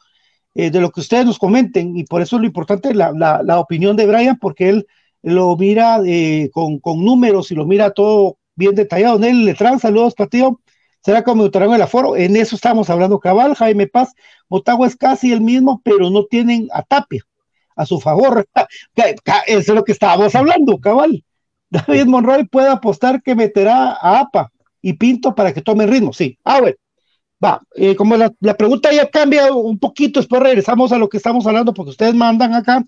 eh, 0.53 0.69
de 0.69 0.81
lo 0.81 0.91
que 0.91 0.99
ustedes 0.99 1.25
nos 1.25 1.39
comenten, 1.39 1.97
y 1.97 2.03
por 2.03 2.21
eso 2.21 2.35
es 2.35 2.41
lo 2.41 2.45
importante 2.45 2.93
la, 2.93 3.11
la, 3.11 3.59
opinión 3.59 3.95
de 3.95 4.05
Brian, 4.05 4.37
porque 4.37 4.69
él 4.69 4.87
lo 5.23 5.57
mira 5.57 5.99
eh, 6.05 6.51
con, 6.53 6.77
con, 6.77 7.03
números 7.03 7.49
y 7.49 7.55
lo 7.55 7.65
mira 7.65 7.89
todo 7.89 8.37
bien 8.53 8.75
detallado. 8.75 9.17
En 9.17 9.23
él 9.23 9.45
le 9.45 9.55
traen 9.55 9.79
saludos, 9.79 10.13
Patillo. 10.13 10.61
¿Será 11.03 11.23
como 11.23 11.43
en 11.43 11.73
el 11.73 11.81
aforo? 11.81 12.15
En 12.15 12.35
eso 12.35 12.55
estamos 12.55 12.87
hablando 12.91 13.19
cabal, 13.19 13.55
Jaime 13.55 13.87
Paz. 13.87 14.13
Motagua 14.47 14.85
es 14.85 14.95
casi 14.95 15.33
el 15.33 15.41
mismo, 15.41 15.81
pero 15.83 16.11
no 16.11 16.25
tienen 16.25 16.67
a 16.71 16.83
Tapia 16.83 17.25
a 17.79 17.85
su 17.85 17.99
favor. 17.99 18.45
Eso 19.47 19.59
es 19.59 19.67
lo 19.69 19.83
que 19.83 19.93
estábamos 19.93 20.35
hablando, 20.35 20.77
cabal. 20.79 21.23
David 21.69 22.05
Monroy 22.05 22.45
puede 22.45 22.69
apostar 22.69 23.21
que 23.21 23.35
meterá 23.35 23.91
a 23.93 24.19
APA 24.19 24.51
y 24.81 24.93
Pinto 24.93 25.33
para 25.33 25.53
que 25.53 25.61
tome 25.61 25.87
ritmo. 25.87 26.13
Sí, 26.13 26.37
ah, 26.43 26.59
bueno. 26.59 26.75
Va, 27.43 27.61
eh, 27.75 27.95
como 27.95 28.17
la, 28.17 28.31
pregunta 28.57 28.91
ya 28.91 29.09
cambia 29.09 29.53
un 29.53 29.79
poquito, 29.79 30.19
después 30.19 30.43
regresamos 30.43 30.91
a 30.91 30.97
lo 30.97 31.07
que 31.07 31.15
estamos 31.15 31.47
hablando, 31.47 31.73
porque 31.73 31.91
ustedes 31.91 32.13
mandan 32.13 32.53
acá. 32.53 32.83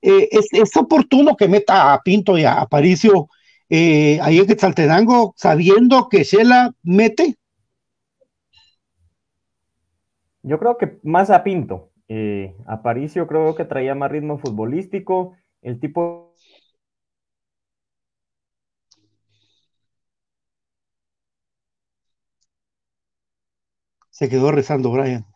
Eh, 0.00 0.28
es, 0.30 0.76
oportuno 0.76 1.36
que 1.36 1.48
meta 1.48 1.92
a 1.92 2.00
Pinto 2.00 2.38
y 2.38 2.44
a 2.44 2.60
Aparicio 2.60 3.28
eh, 3.68 4.20
ahí 4.22 4.38
en 4.38 4.46
Quetzaltenango, 4.46 5.34
sabiendo 5.36 6.08
que 6.08 6.22
Shela 6.22 6.72
mete. 6.84 7.36
Yo 10.42 10.60
creo 10.60 10.78
que 10.78 10.98
más 11.02 11.30
a 11.30 11.42
Pinto. 11.42 11.91
Aparicio 12.66 13.26
creo 13.26 13.54
que 13.54 13.64
traía 13.64 13.94
más 13.94 14.10
ritmo 14.10 14.38
futbolístico. 14.38 15.36
El 15.62 15.80
tipo 15.80 16.34
Se 24.10 24.28
quedó 24.28 24.52
rezando 24.52 24.92
Brian. 24.92 25.26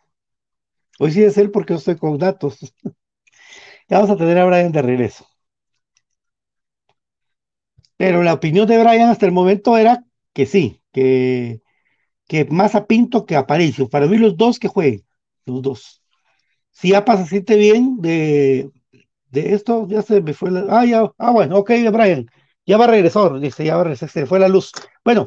Hoy 0.98 1.10
sí 1.12 1.22
es 1.22 1.38
él 1.38 1.50
porque 1.50 1.72
yo 1.72 1.78
estoy 1.78 1.96
con 1.96 2.18
datos. 2.18 2.58
ya 3.88 3.98
vamos 3.98 4.10
a 4.10 4.16
tener 4.16 4.38
a 4.38 4.44
Brian 4.44 4.72
de 4.72 4.82
regreso. 4.82 5.26
Pero 7.96 8.22
la 8.22 8.34
opinión 8.34 8.66
de 8.66 8.78
Brian 8.78 9.08
hasta 9.10 9.26
el 9.26 9.32
momento 9.32 9.76
era 9.76 10.04
que 10.32 10.46
sí, 10.46 10.82
que, 10.92 11.62
que 12.28 12.46
más 12.46 12.74
a 12.76 12.86
Pinto 12.86 13.26
que 13.26 13.36
a 13.36 13.40
Aparicio. 13.40 13.88
Para 13.90 14.06
mí 14.08 14.18
los 14.18 14.36
dos 14.36 14.58
que 14.60 14.68
jueguen, 14.68 15.06
los 15.46 15.62
dos. 15.62 16.02
Si 16.76 16.90
ya 16.90 17.04
pasa, 17.04 17.24
siente 17.26 17.56
bien 17.56 17.96
de, 18.00 18.70
de 19.30 19.54
esto, 19.54 19.86
ya 19.88 20.02
se 20.02 20.20
me 20.20 20.34
fue 20.34 20.50
la... 20.50 20.66
Ah, 20.68 20.84
ya, 20.84 21.10
ah, 21.18 21.30
bueno, 21.30 21.58
ok, 21.58 21.70
Brian, 21.92 22.26
ya 22.66 22.76
va 22.76 22.84
a 22.84 22.88
regresar, 22.88 23.40
dice, 23.40 23.64
ya 23.64 23.76
va 23.76 23.80
a 23.80 23.84
regresar, 23.84 24.10
se 24.10 24.26
fue 24.26 24.38
la 24.38 24.48
luz. 24.48 24.72
Bueno, 25.04 25.26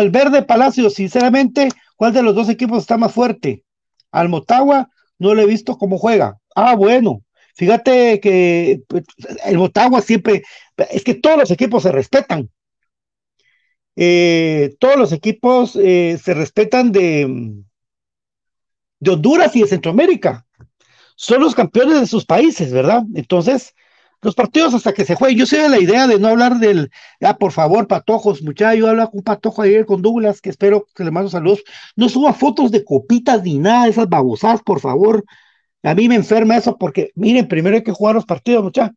el 0.00 0.10
verde 0.10 0.42
Palacio, 0.42 0.90
sinceramente, 0.90 1.68
¿Cuál 1.98 2.12
de 2.12 2.22
los 2.22 2.36
dos 2.36 2.48
equipos 2.48 2.78
está 2.78 2.96
más 2.96 3.12
fuerte? 3.12 3.64
Al 4.12 4.28
Motagua 4.28 4.88
no 5.18 5.34
lo 5.34 5.42
he 5.42 5.46
visto 5.46 5.76
cómo 5.76 5.98
juega. 5.98 6.38
Ah, 6.54 6.76
bueno. 6.76 7.24
Fíjate 7.56 8.20
que 8.20 8.82
pues, 8.86 9.02
el 9.44 9.58
Motagua 9.58 10.00
siempre, 10.00 10.44
es 10.90 11.02
que 11.02 11.14
todos 11.14 11.36
los 11.38 11.50
equipos 11.50 11.82
se 11.82 11.90
respetan. 11.90 12.48
Eh, 13.96 14.76
todos 14.78 14.96
los 14.96 15.10
equipos 15.10 15.74
eh, 15.74 16.20
se 16.22 16.34
respetan 16.34 16.92
de, 16.92 17.52
de 19.00 19.10
Honduras 19.10 19.56
y 19.56 19.62
de 19.62 19.66
Centroamérica. 19.66 20.46
Son 21.20 21.40
los 21.40 21.56
campeones 21.56 21.98
de 21.98 22.06
sus 22.06 22.24
países, 22.24 22.72
¿verdad? 22.72 23.02
Entonces, 23.16 23.74
los 24.22 24.36
partidos 24.36 24.72
hasta 24.72 24.92
que 24.92 25.04
se 25.04 25.16
jueguen. 25.16 25.36
Yo 25.40 25.46
sé 25.46 25.58
de 25.58 25.68
la 25.68 25.80
idea 25.80 26.06
de 26.06 26.20
no 26.20 26.28
hablar 26.28 26.60
del, 26.60 26.92
ah, 27.20 27.36
por 27.36 27.50
favor, 27.50 27.88
patojos, 27.88 28.40
muchachos, 28.40 28.78
yo 28.78 28.88
hablaba 28.88 29.10
con 29.10 29.18
un 29.18 29.24
patojo 29.24 29.62
ayer 29.62 29.84
con 29.84 30.00
Douglas, 30.00 30.40
que 30.40 30.50
espero 30.50 30.86
que 30.94 31.02
le 31.02 31.10
mando 31.10 31.28
saludos. 31.28 31.64
No 31.96 32.08
suba 32.08 32.32
fotos 32.34 32.70
de 32.70 32.84
copitas 32.84 33.42
ni 33.42 33.58
nada 33.58 33.84
de 33.84 33.90
esas 33.90 34.08
babosadas, 34.08 34.62
por 34.62 34.78
favor. 34.78 35.24
A 35.82 35.92
mí 35.96 36.08
me 36.08 36.14
enferma 36.14 36.56
eso 36.56 36.78
porque, 36.78 37.10
miren, 37.16 37.48
primero 37.48 37.74
hay 37.74 37.82
que 37.82 37.90
jugar 37.90 38.14
los 38.14 38.24
partidos, 38.24 38.62
muchachos. 38.62 38.94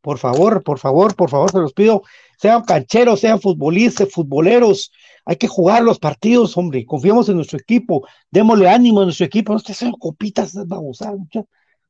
Por 0.00 0.18
favor, 0.18 0.62
por 0.62 0.78
favor, 0.78 1.16
por 1.16 1.28
favor, 1.28 1.50
se 1.50 1.58
los 1.58 1.72
pido. 1.72 2.02
Sean 2.40 2.62
cancheros, 2.62 3.18
sean 3.18 3.40
futbolistas, 3.40 4.08
futboleros. 4.12 4.92
Hay 5.28 5.36
que 5.36 5.46
jugar 5.46 5.82
los 5.82 5.98
partidos, 5.98 6.56
hombre. 6.56 6.86
Confiamos 6.86 7.28
en 7.28 7.36
nuestro 7.36 7.58
equipo. 7.58 8.08
Démosle 8.30 8.66
ánimo 8.66 9.02
a 9.02 9.04
nuestro 9.04 9.26
equipo. 9.26 9.52
No 9.52 9.58
sean 9.58 9.92
copitas, 9.92 10.54
babosadas. 10.66 11.18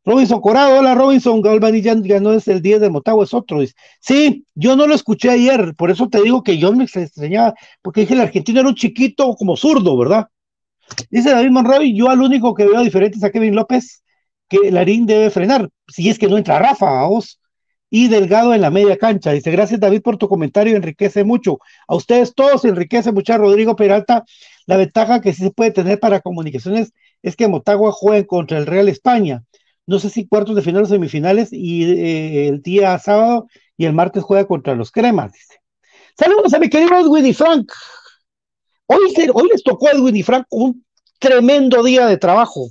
Robinson 0.05 0.40
Corado, 0.40 0.79
hola 0.79 0.94
Robinson, 0.94 1.40
Galvani 1.40 1.81
ya, 1.81 1.94
no 1.94 2.33
es 2.33 2.48
el 2.48 2.62
10 2.62 2.81
de 2.81 2.90
Motagua, 2.90 3.24
es 3.24 3.35
otro. 3.35 3.61
Sí, 4.01 4.44
yo 4.55 4.74
no 4.74 4.87
lo 4.88 4.94
escuché 4.94 5.31
ayer, 5.31 5.74
por 5.77 5.90
eso 5.90 6.09
te 6.09 6.22
digo 6.22 6.42
que 6.42 6.57
yo 6.59 6.72
me 6.72 6.85
extrañaba, 6.85 7.55
porque 7.83 8.01
dije 8.01 8.14
el 8.14 8.22
argentino 8.22 8.61
era 8.61 8.70
un 8.70 8.74
chiquito 8.74 9.35
como 9.37 9.55
zurdo, 9.55 9.98
¿verdad? 9.98 10.29
Dice 11.11 11.31
David 11.31 11.51
Monroy, 11.51 11.94
yo 11.94 12.09
al 12.09 12.22
único 12.22 12.55
que 12.55 12.66
veo 12.66 12.81
diferente 12.81 13.18
es 13.18 13.24
a 13.24 13.31
Kevin 13.31 13.55
López, 13.55 14.03
que 14.48 14.70
Larín 14.70 15.05
debe 15.05 15.29
frenar, 15.29 15.68
si 15.87 16.09
es 16.09 16.18
que 16.18 16.27
no 16.27 16.38
entra 16.38 16.59
Rafa, 16.59 17.03
a 17.03 17.07
vos. 17.07 17.38
Y 17.90 18.09
Delgado 18.09 18.55
en 18.55 18.61
la 18.61 18.70
media 18.70 18.96
cancha. 18.98 19.33
Dice, 19.33 19.51
gracias 19.51 19.81
David 19.81 20.03
por 20.03 20.18
tu 20.18 20.29
comentario, 20.29 20.77
enriquece 20.77 21.24
mucho. 21.24 21.59
A 21.87 21.94
ustedes 21.94 22.35
todos 22.35 22.64
enriquece 22.64 23.12
mucho. 23.12 23.37
Rodrigo 23.38 23.77
Peralta, 23.77 24.24
la 24.66 24.77
ventaja 24.77 25.20
que 25.20 25.33
sí 25.33 25.42
se 25.42 25.51
puede 25.51 25.70
tener 25.70 25.98
para 25.98 26.20
comunicaciones 26.20 26.92
es 27.22 27.37
que 27.37 27.48
Motagua 27.48 27.92
juega 27.92 28.27
contra 28.27 28.59
el 28.59 28.66
Real 28.66 28.88
España 28.88 29.42
no 29.88 29.98
sé 29.98 30.11
si 30.11 30.29
cuartos 30.29 30.55
de 30.55 30.61
final 30.61 30.83
o 30.83 30.87
semifinales, 30.87 31.48
y 31.51 31.83
eh, 31.85 32.48
el 32.48 32.61
día 32.61 32.98
sábado 32.98 33.48
y 33.79 33.87
el 33.87 33.94
martes 33.94 34.22
juega 34.22 34.46
contra 34.46 34.74
los 34.74 34.90
cremas, 34.90 35.33
dice. 35.33 35.61
Saludos 36.14 36.53
a 36.53 36.59
mi 36.59 36.68
querido 36.68 37.11
Winnie 37.11 37.33
Frank. 37.33 37.72
Hoy, 38.87 39.14
hoy 39.33 39.48
les 39.51 39.62
tocó 39.62 39.88
a 39.88 39.92
Edwin 39.92 40.14
y 40.14 40.22
Franco 40.22 40.46
un 40.51 40.85
tremendo 41.18 41.83
día 41.83 42.07
de 42.07 42.18
trabajo. 42.18 42.68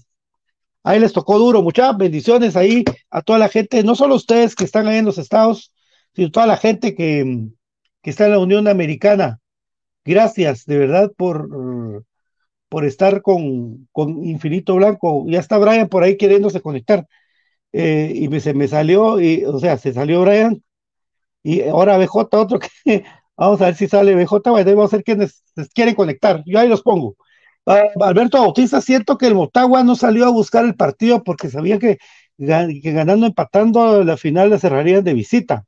Ahí 0.88 1.02
les 1.02 1.12
tocó 1.12 1.38
duro, 1.38 1.62
muchas 1.62 1.98
bendiciones 1.98 2.56
ahí 2.56 2.86
a 3.10 3.22
toda 3.22 3.40
la 3.40 3.50
gente, 3.50 3.84
no 3.84 3.94
solo 3.94 4.16
ustedes 4.16 4.56
que 4.56 4.64
están 4.64 4.88
ahí 4.88 5.00
en 5.00 5.06
los 5.06 5.18
estados, 5.18 5.74
sino 6.16 6.32
toda 6.32 6.48
la 6.48 6.56
gente 6.56 6.96
que, 6.96 7.50
que 8.02 8.10
está 8.10 8.24
en 8.26 8.32
la 8.32 8.40
Unión 8.40 8.70
Americana. 8.70 9.42
Gracias, 10.06 10.66
de 10.66 10.78
verdad, 10.78 11.12
por, 11.18 11.50
por 12.70 12.86
estar 12.86 13.22
con, 13.22 13.90
con 13.92 14.24
Infinito 14.24 14.76
Blanco. 14.76 15.26
Ya 15.28 15.40
está 15.42 15.58
Brian 15.58 15.90
por 15.90 16.04
ahí 16.04 16.16
queriéndose 16.16 16.62
conectar. 16.62 17.06
Eh, 17.74 18.14
y 18.16 18.30
me, 18.30 18.40
se 18.40 18.54
me 18.54 18.70
salió, 18.70 19.20
y, 19.20 19.44
o 19.46 19.60
sea, 19.60 19.78
se 19.78 19.94
salió 19.94 20.22
Brian, 20.22 20.64
y 21.44 21.64
ahora 21.64 21.98
BJ, 21.98 22.38
otro 22.40 22.60
que, 22.60 22.70
vamos 23.38 23.62
a 23.62 23.66
ver 23.66 23.76
si 23.76 23.88
sale 23.88 24.16
BJ, 24.16 24.42
vamos 24.52 24.94
a 24.94 24.98
ver 24.98 25.04
quiénes 25.04 25.44
quieren 25.74 25.96
conectar, 25.96 26.44
yo 26.46 26.60
ahí 26.60 26.70
los 26.70 26.82
pongo. 26.84 27.18
Ah, 27.68 27.84
Alberto 28.02 28.40
Bautista, 28.40 28.82
siento 28.82 29.18
que 29.18 29.28
el 29.28 29.36
Motagua 29.36 29.84
no 29.84 29.96
salió 29.96 30.26
a 30.26 30.30
buscar 30.32 30.64
el 30.66 30.76
partido 30.76 31.24
porque 31.24 31.50
sabía 31.50 31.78
que, 31.80 31.98
ganando, 32.38 33.26
empatando 33.28 34.04
la 34.06 34.16
final 34.18 34.50
la 34.50 34.60
cerrarían 34.60 35.04
de 35.04 35.14
visita. 35.14 35.66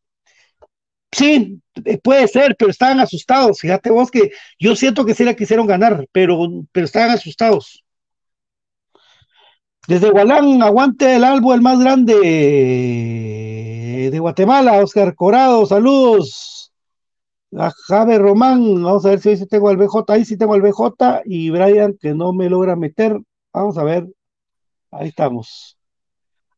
Sí, 1.11 1.59
eh, 1.85 1.97
puede 1.97 2.27
ser, 2.27 2.55
pero 2.57 2.71
estaban 2.71 2.99
asustados. 2.99 3.59
Fíjate 3.59 3.89
vos 3.91 4.11
que 4.11 4.31
yo 4.59 4.75
siento 4.75 5.05
que 5.05 5.15
sí 5.15 5.23
la 5.23 5.33
quisieron 5.35 5.67
ganar, 5.67 6.05
pero, 6.11 6.39
pero 6.71 6.85
estaban 6.85 7.11
asustados. 7.11 7.83
Desde 9.87 10.09
Gualán, 10.11 10.61
aguante 10.63 11.15
el 11.15 11.23
albo, 11.25 11.53
el 11.53 11.61
más 11.61 11.79
grande 11.79 12.13
de 14.11 14.19
Guatemala, 14.19 14.81
Oscar 14.83 15.15
Corado, 15.15 15.65
saludos. 15.65 16.58
A 17.57 17.71
Javier 17.87 18.21
Román, 18.21 18.83
vamos 18.83 19.05
a 19.05 19.09
ver 19.09 19.19
si 19.19 19.29
hoy 19.29 19.37
sí 19.37 19.47
tengo 19.47 19.69
al 19.69 19.77
BJ, 19.77 20.13
ahí 20.13 20.23
sí 20.23 20.37
tengo 20.37 20.53
al 20.53 20.61
BJ 20.61 21.23
y 21.25 21.49
Brian 21.49 21.97
que 21.99 22.13
no 22.13 22.31
me 22.33 22.49
logra 22.49 22.75
meter. 22.75 23.19
Vamos 23.51 23.77
a 23.77 23.83
ver, 23.83 24.07
ahí 24.91 25.07
estamos. 25.07 25.77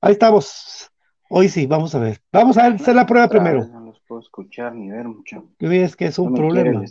Ahí 0.02 0.14
estamos. 0.14 0.92
Hoy 1.30 1.48
sí, 1.48 1.66
vamos 1.66 1.96
a 1.96 2.00
ver. 2.00 2.20
Vamos 2.32 2.58
a 2.58 2.68
hacer 2.68 2.96
la 2.96 3.06
prueba 3.06 3.30
primero 3.30 3.82
puedo 4.12 4.24
escuchar 4.24 4.76
ni 4.76 4.92
ver 4.92 5.08
mucho. 5.08 5.48
¿Qué 5.58 5.84
es 5.84 5.96
que 5.96 6.08
es 6.08 6.20
un 6.20 6.34
problema? 6.34 6.84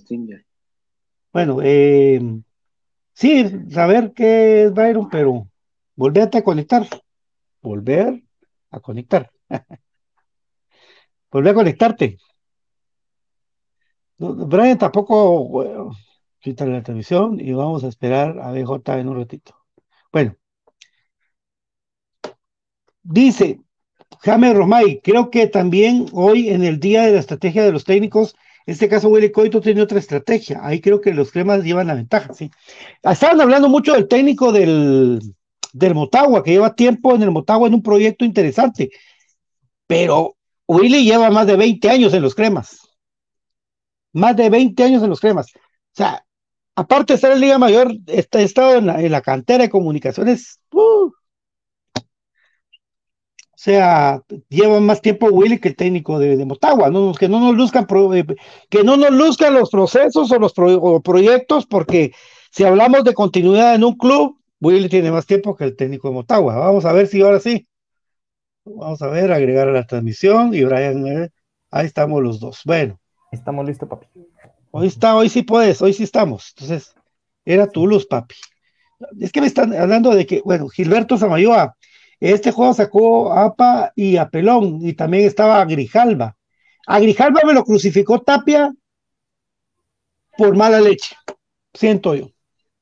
Bueno, 1.34 1.58
eh, 1.62 2.18
sí, 3.12 3.46
saber 3.68 4.14
qué 4.14 4.64
es 4.64 4.72
Byron, 4.72 5.10
pero 5.10 5.46
volverte 5.96 6.38
a 6.38 6.42
conectar. 6.42 6.86
Volver 7.60 8.22
a 8.70 8.80
conectar. 8.80 9.30
Volver 11.30 11.50
a 11.50 11.54
conectarte. 11.54 12.16
Brian 14.20 14.76
tampoco, 14.76 15.48
bueno, 15.48 15.92
la 16.44 16.82
televisión 16.82 17.40
y 17.40 17.52
vamos 17.52 17.84
a 17.84 17.88
esperar 17.88 18.38
a 18.38 18.52
BJ 18.52 18.98
en 18.98 19.08
un 19.08 19.16
ratito. 19.16 19.56
Bueno, 20.12 20.36
dice, 23.02 23.60
Jaime 24.20 24.52
Romay, 24.52 25.00
creo 25.02 25.30
que 25.30 25.46
también 25.46 26.06
hoy 26.12 26.50
en 26.50 26.64
el 26.64 26.78
día 26.80 27.04
de 27.04 27.12
la 27.12 27.20
estrategia 27.20 27.64
de 27.64 27.72
los 27.72 27.84
técnicos, 27.84 28.34
en 28.66 28.74
este 28.74 28.88
caso 28.88 29.08
Willy 29.08 29.32
Coito 29.32 29.60
tiene 29.62 29.80
otra 29.80 29.98
estrategia. 29.98 30.60
Ahí 30.62 30.80
creo 30.82 31.00
que 31.00 31.14
los 31.14 31.32
cremas 31.32 31.64
llevan 31.64 31.86
la 31.86 31.94
ventaja, 31.94 32.34
sí. 32.34 32.50
Estaban 33.02 33.40
hablando 33.40 33.70
mucho 33.70 33.94
del 33.94 34.06
técnico 34.06 34.52
del, 34.52 35.20
del 35.72 35.94
Motagua, 35.94 36.42
que 36.42 36.52
lleva 36.52 36.74
tiempo 36.74 37.14
en 37.14 37.22
el 37.22 37.30
Motagua 37.30 37.68
en 37.68 37.74
un 37.74 37.82
proyecto 37.82 38.26
interesante. 38.26 38.90
Pero 39.86 40.36
Willy 40.68 41.04
lleva 41.04 41.30
más 41.30 41.46
de 41.46 41.56
20 41.56 41.88
años 41.88 42.12
en 42.12 42.22
los 42.22 42.34
cremas. 42.34 42.89
Más 44.12 44.36
de 44.36 44.50
20 44.50 44.82
años 44.82 45.02
en 45.02 45.10
los 45.10 45.20
cremas. 45.20 45.46
O 45.54 45.58
sea, 45.92 46.24
aparte 46.74 47.12
de 47.12 47.16
estar 47.16 47.32
en 47.32 47.40
Liga 47.40 47.58
Mayor, 47.58 47.92
he 48.06 48.26
estado 48.42 48.76
en 48.76 49.12
la, 49.12 49.20
cantera 49.22 49.64
de 49.64 49.70
comunicaciones. 49.70 50.60
Uh, 50.72 51.10
o 53.60 53.62
sea, 53.62 54.22
lleva 54.48 54.80
más 54.80 55.02
tiempo 55.02 55.26
Willy 55.26 55.58
que 55.58 55.68
el 55.68 55.76
técnico 55.76 56.18
de, 56.18 56.42
Motagua, 56.46 56.90
que 57.18 57.28
no 57.28 57.40
nos 57.40 57.54
luzcan 57.54 57.86
eh, 58.14 58.24
que 58.70 58.82
no 58.84 58.96
nos 58.96 59.10
luzcan 59.10 59.52
los 59.52 59.68
procesos 59.68 60.32
o 60.32 60.38
los 60.38 60.54
proyectos, 61.02 61.66
porque 61.66 62.12
si 62.50 62.64
hablamos 62.64 63.04
de 63.04 63.14
continuidad 63.14 63.74
en 63.74 63.84
un 63.84 63.96
club, 63.96 64.38
Willy 64.60 64.88
tiene 64.88 65.10
más 65.12 65.26
tiempo 65.26 65.56
que 65.56 65.64
el 65.64 65.76
técnico 65.76 66.08
de 66.08 66.14
Motagua. 66.14 66.56
Vamos 66.56 66.84
a 66.84 66.92
ver 66.92 67.06
si 67.06 67.20
ahora 67.22 67.40
sí. 67.40 67.68
Vamos 68.64 69.02
a 69.02 69.08
ver, 69.08 69.32
agregar 69.32 69.68
a 69.68 69.72
la 69.72 69.86
transmisión 69.86 70.54
y 70.54 70.64
Brian, 70.64 71.06
eh, 71.06 71.30
ahí 71.70 71.86
estamos 71.86 72.22
los 72.22 72.40
dos. 72.40 72.60
Bueno. 72.64 72.99
Estamos 73.30 73.64
listos, 73.64 73.88
papi. 73.88 74.06
Hoy 74.72 74.88
está, 74.88 75.14
hoy 75.14 75.28
sí 75.28 75.42
puedes, 75.42 75.80
hoy 75.82 75.92
sí 75.92 76.02
estamos. 76.02 76.52
Entonces, 76.56 76.94
era 77.44 77.68
tu 77.68 77.86
luz, 77.86 78.06
papi. 78.06 78.34
Es 79.20 79.30
que 79.30 79.40
me 79.40 79.46
están 79.46 79.72
hablando 79.74 80.10
de 80.14 80.26
que, 80.26 80.42
bueno, 80.44 80.68
Gilberto 80.68 81.16
Samayoa, 81.16 81.76
este 82.18 82.50
juego 82.50 82.74
sacó 82.74 83.32
a 83.32 83.46
APA 83.46 83.92
y 83.94 84.16
a 84.16 84.28
Pelón, 84.28 84.80
y 84.82 84.94
también 84.94 85.24
estaba 85.26 85.60
a 85.60 85.64
Grijalba. 85.64 86.36
A 86.86 86.98
Grijalba 86.98 87.42
me 87.46 87.54
lo 87.54 87.64
crucificó 87.64 88.20
Tapia 88.20 88.74
por 90.36 90.56
mala 90.56 90.80
leche, 90.80 91.14
siento 91.72 92.14
yo. 92.14 92.30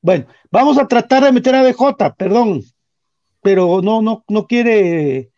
Bueno, 0.01 0.25
vamos 0.49 0.77
a 0.77 0.87
tratar 0.87 1.23
de 1.23 1.31
meter 1.31 1.55
a 1.55 1.63
BJ, 1.63 2.15
perdón, 2.17 2.63
pero 3.41 3.81
no, 3.81 4.01
no, 4.01 4.23
no 4.27 4.47
quiere, 4.47 5.31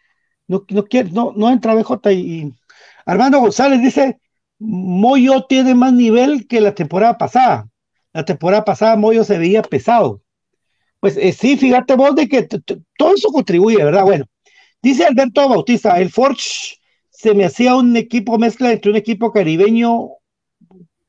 no, 0.47 0.65
no 0.69 0.85
quiere, 0.85 1.11
no, 1.11 1.33
no 1.35 1.49
entra 1.49 1.75
BJ 1.75 2.11
y, 2.13 2.53
Armando 3.05 3.39
González 3.39 3.81
dice, 3.81 4.20
Moyo 4.63 5.45
tiene 5.45 5.73
más 5.73 5.91
nivel 5.91 6.47
que 6.47 6.61
la 6.61 6.75
temporada 6.75 7.17
pasada. 7.17 7.67
La 8.13 8.23
temporada 8.23 8.63
pasada 8.63 8.95
Moyo 8.95 9.23
se 9.23 9.39
veía 9.39 9.63
pesado. 9.63 10.21
Pues 10.99 11.17
eh, 11.17 11.31
sí, 11.31 11.57
fíjate 11.57 11.95
vos 11.95 12.15
de 12.15 12.29
que 12.29 12.43
todo 12.43 13.15
eso 13.15 13.29
contribuye, 13.29 13.83
¿verdad? 13.83 14.03
Bueno, 14.03 14.25
dice 14.83 15.03
Alberto 15.03 15.49
Bautista, 15.49 15.99
el 15.99 16.11
Forge 16.11 16.77
se 17.09 17.33
me 17.33 17.45
hacía 17.45 17.75
un 17.75 17.97
equipo 17.97 18.37
mezcla 18.37 18.71
entre 18.71 18.91
un 18.91 18.97
equipo 18.97 19.31
caribeño 19.31 20.09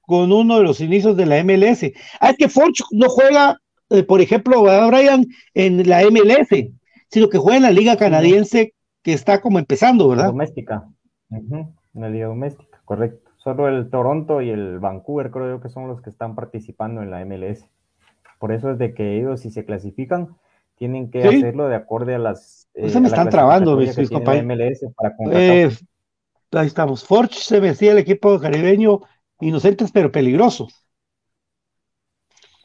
con 0.01 0.33
uno 0.33 0.57
de 0.57 0.62
los 0.62 0.81
inicios 0.81 1.15
de 1.19 1.27
la 1.27 1.45
MLS. 1.45 1.93
Ah, 2.21 2.31
es 2.31 2.38
que 2.38 2.49
Forge 2.49 2.85
no 2.93 3.11
juega, 3.11 3.61
eh, 3.91 4.03
por 4.03 4.23
ejemplo, 4.23 4.62
Brian, 4.62 5.27
en 5.53 5.87
la 5.87 6.03
MLS, 6.11 6.71
sino 7.11 7.29
que 7.29 7.37
juega 7.37 7.59
en 7.59 7.62
la 7.65 7.71
liga 7.71 7.99
canadiense 7.99 8.73
que 9.03 9.12
está 9.12 9.43
como 9.43 9.59
empezando, 9.59 10.09
¿verdad? 10.09 10.29
Doméstica. 10.29 10.88
En 11.31 11.75
la 11.93 12.09
liga 12.09 12.29
doméstica, 12.29 12.81
correcto. 12.87 13.32
Solo 13.43 13.69
el 13.69 13.91
Toronto 13.91 14.41
y 14.41 14.51
el 14.51 14.79
Vancouver 14.79 15.33
creo 15.33 15.57
yo 15.57 15.61
que 15.61 15.69
son 15.69 15.89
los 15.89 16.01
que 16.01 16.11
están 16.11 16.37
participando 16.37 17.03
en 17.03 17.11
la 17.11 17.25
MLS. 17.25 17.69
Por 18.39 18.53
eso 18.53 18.71
es 18.71 18.79
de 18.79 18.95
que 18.95 19.19
ellos, 19.19 19.41
si 19.41 19.51
se 19.51 19.65
clasifican, 19.65 20.37
tienen 20.77 21.11
que 21.11 21.25
hacerlo 21.25 21.69
de 21.69 21.75
acuerdo 21.75 22.15
a 22.15 22.19
las. 22.19 22.69
Eh, 22.75 22.89
se 22.89 23.01
me 23.01 23.09
están 23.09 23.31
trabando, 23.31 23.77
mis, 23.77 23.97
MLS 23.99 24.87
para 24.97 25.15
eh, 25.33 25.71
ahí 26.53 26.67
estamos. 26.67 27.05
Forge 27.05 27.35
se 27.35 27.61
decía 27.61 27.93
el 27.93 27.99
equipo 27.99 28.39
caribeño 28.39 29.01
inocentes 29.41 29.91
pero 29.91 30.13
peligrosos. 30.13 30.87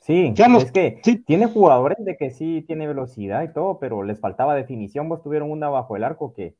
Sí, 0.01 0.33
Carlos, 0.37 0.65
es 0.65 0.71
que 0.71 1.01
tiene 1.25 1.47
jugadores 1.47 1.97
de 2.05 2.15
que 2.17 2.29
sí 2.29 2.63
tiene 2.65 2.87
velocidad 2.87 3.43
y 3.43 3.51
todo, 3.51 3.79
pero 3.79 4.03
les 4.03 4.19
faltaba 4.19 4.55
definición. 4.55 5.09
Vos 5.09 5.23
tuvieron 5.23 5.51
una 5.51 5.69
bajo 5.69 5.95
el 5.97 6.03
arco 6.03 6.33
que 6.33 6.55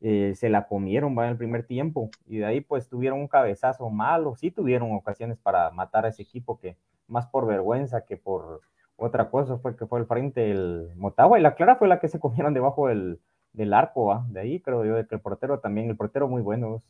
eh, 0.00 0.34
se 0.34 0.48
la 0.48 0.66
comieron 0.66 1.12
en 1.18 1.30
el 1.30 1.36
primer 1.36 1.66
tiempo 1.66 2.10
y 2.26 2.38
de 2.38 2.46
ahí 2.46 2.60
pues 2.60 2.88
tuvieron 2.88 3.20
un 3.20 3.28
cabezazo 3.28 3.90
malo. 3.90 4.34
Sí 4.36 4.50
tuvieron 4.50 4.94
ocasiones 4.94 5.38
para 5.38 5.70
matar 5.70 6.06
a 6.06 6.08
ese 6.08 6.22
equipo 6.22 6.58
que 6.58 6.76
más 7.06 7.26
por 7.26 7.46
vergüenza 7.46 8.04
que 8.04 8.16
por 8.16 8.62
otra 8.96 9.30
cosa, 9.30 9.58
fue 9.58 9.76
que 9.76 9.86
fue 9.86 10.00
el 10.00 10.06
frente 10.06 10.50
el 10.50 10.90
Motagua 10.96 11.38
y 11.38 11.42
la 11.42 11.54
Clara 11.54 11.76
fue 11.76 11.88
la 11.88 12.00
que 12.00 12.08
se 12.08 12.20
comieron 12.20 12.54
debajo 12.54 12.88
del, 12.88 13.18
del 13.52 13.72
arco, 13.72 14.24
de 14.28 14.40
ahí 14.40 14.60
creo 14.60 14.84
yo, 14.84 14.94
de 14.94 15.06
que 15.06 15.14
el 15.14 15.20
portero 15.20 15.58
también, 15.58 15.88
el 15.88 15.96
portero 15.96 16.28
muy 16.28 16.42
bueno. 16.42 16.82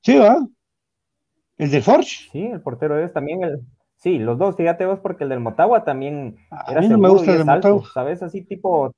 Sí, 0.00 0.16
va. 0.16 0.46
¿El 1.58 1.70
de 1.70 1.82
Forge? 1.82 2.30
Sí, 2.30 2.46
el 2.46 2.60
portero 2.60 2.98
es 2.98 3.12
también 3.12 3.42
el. 3.42 3.60
Sí, 3.96 4.18
los 4.18 4.38
dos, 4.38 4.56
fíjate 4.56 4.86
vos, 4.86 5.00
porque 5.00 5.24
el 5.24 5.30
del 5.30 5.40
Motagua 5.40 5.84
también 5.84 6.36
a 6.50 6.72
mí 6.80 6.88
no 6.88 6.98
me 6.98 7.08
gusta 7.08 7.34
el 7.34 7.44
Motagua. 7.44 7.82
¿sabes? 7.92 8.22
Así 8.22 8.42
tipo 8.42 8.92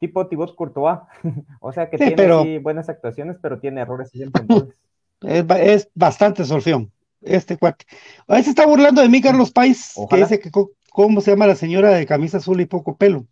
tipo 0.00 0.26
Thibaut 0.26 0.56
Courtois. 0.56 0.98
o 1.60 1.72
sea 1.72 1.88
que 1.88 1.98
tiene 1.98 2.58
buenas 2.58 2.88
actuaciones, 2.88 3.36
pero 3.40 3.60
tiene 3.60 3.82
errores 3.82 4.10
siempre. 4.10 4.42
es, 5.20 5.44
es 5.48 5.90
bastante 5.94 6.44
solución 6.44 6.90
este 7.22 7.56
cuate. 7.56 7.84
Ahí 8.26 8.42
se 8.42 8.50
está 8.50 8.66
burlando 8.66 9.02
de 9.02 9.08
mí 9.08 9.20
Carlos 9.20 9.50
Pais, 9.50 9.94
que 10.08 10.16
dice 10.16 10.40
que 10.40 10.50
cómo 10.90 11.20
se 11.20 11.30
llama 11.30 11.46
la 11.46 11.54
señora 11.54 11.90
de 11.90 12.06
camisa 12.06 12.38
azul 12.38 12.60
y 12.60 12.66
poco 12.66 12.96
pelo. 12.96 13.26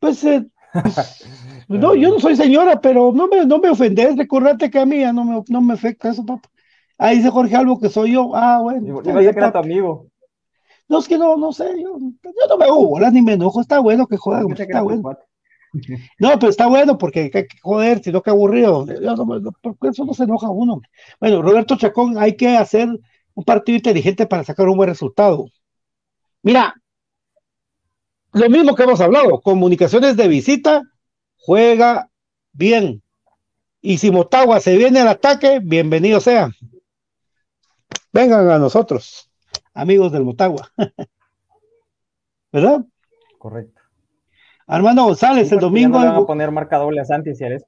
Pues, 0.00 0.22
eh, 0.24 0.46
pues 0.72 1.80
no, 1.80 1.94
yo 1.94 2.10
no 2.10 2.20
soy 2.20 2.36
señora, 2.36 2.80
pero 2.80 3.12
no 3.12 3.28
me, 3.28 3.46
no 3.46 3.58
me 3.58 3.70
ofendes, 3.70 4.16
recordate 4.16 4.70
que 4.70 4.78
a 4.78 4.86
mí 4.86 5.00
ya 5.00 5.12
no 5.12 5.24
me, 5.24 5.42
no 5.48 5.60
me 5.60 5.74
afecta 5.74 6.10
eso, 6.10 6.24
papá. 6.24 6.48
Ahí 6.98 7.18
dice 7.18 7.30
Jorge 7.30 7.54
Albo 7.54 7.78
que 7.78 7.88
soy 7.88 8.12
yo. 8.12 8.34
Ah, 8.34 8.60
bueno. 8.60 9.02
Yo 9.02 9.02
que 9.02 9.28
era 9.28 9.52
tu 9.52 9.58
amigo. 9.58 10.08
No, 10.88 10.98
es 10.98 11.06
que 11.06 11.18
no, 11.18 11.36
no 11.36 11.52
sé, 11.52 11.66
yo, 11.80 11.98
yo 11.98 12.46
no 12.48 12.56
me 12.56 12.64
hago 12.64 12.86
bolas 12.86 13.12
ni 13.12 13.20
me 13.20 13.34
enojo, 13.34 13.60
está 13.60 13.78
bueno 13.78 14.06
que 14.06 14.16
juega, 14.16 14.42
está 14.56 14.80
bueno. 14.80 15.02
No, 16.18 16.38
pero 16.38 16.50
está 16.50 16.66
bueno 16.66 16.98
porque 16.98 17.30
que 17.30 17.46
joder, 17.62 18.02
sino 18.02 18.22
que 18.22 18.30
aburrido. 18.30 18.86
Porque 19.60 19.88
eso 19.88 20.04
no 20.04 20.14
se 20.14 20.24
enoja 20.24 20.48
uno. 20.50 20.80
Bueno, 21.20 21.42
Roberto 21.42 21.76
Chacón, 21.76 22.18
hay 22.18 22.36
que 22.36 22.56
hacer 22.56 22.88
un 23.34 23.44
partido 23.44 23.76
inteligente 23.76 24.26
para 24.26 24.44
sacar 24.44 24.68
un 24.68 24.76
buen 24.76 24.88
resultado. 24.88 25.46
Mira, 26.42 26.74
lo 28.32 28.50
mismo 28.50 28.74
que 28.74 28.82
hemos 28.82 29.00
hablado, 29.00 29.40
comunicaciones 29.40 30.16
de 30.16 30.28
visita, 30.28 30.82
juega 31.36 32.10
bien. 32.52 33.02
Y 33.80 33.98
si 33.98 34.10
Motagua 34.10 34.60
se 34.60 34.76
viene 34.76 35.00
al 35.00 35.08
ataque, 35.08 35.60
bienvenido 35.62 36.20
sea. 36.20 36.50
Vengan 38.12 38.50
a 38.50 38.58
nosotros, 38.58 39.30
amigos 39.72 40.12
del 40.12 40.24
Motagua. 40.24 40.72
¿Verdad? 42.52 42.84
Correcto. 43.38 43.77
Armando 44.68 45.04
González, 45.04 45.50
el 45.50 45.60
domingo. 45.60 45.98
No 45.98 46.10
a 46.10 46.26
poner 46.26 46.50
marca 46.50 46.76
doble 46.76 47.00
a 47.00 47.04
Santi 47.04 47.34
si 47.34 47.42
eres. 47.42 47.64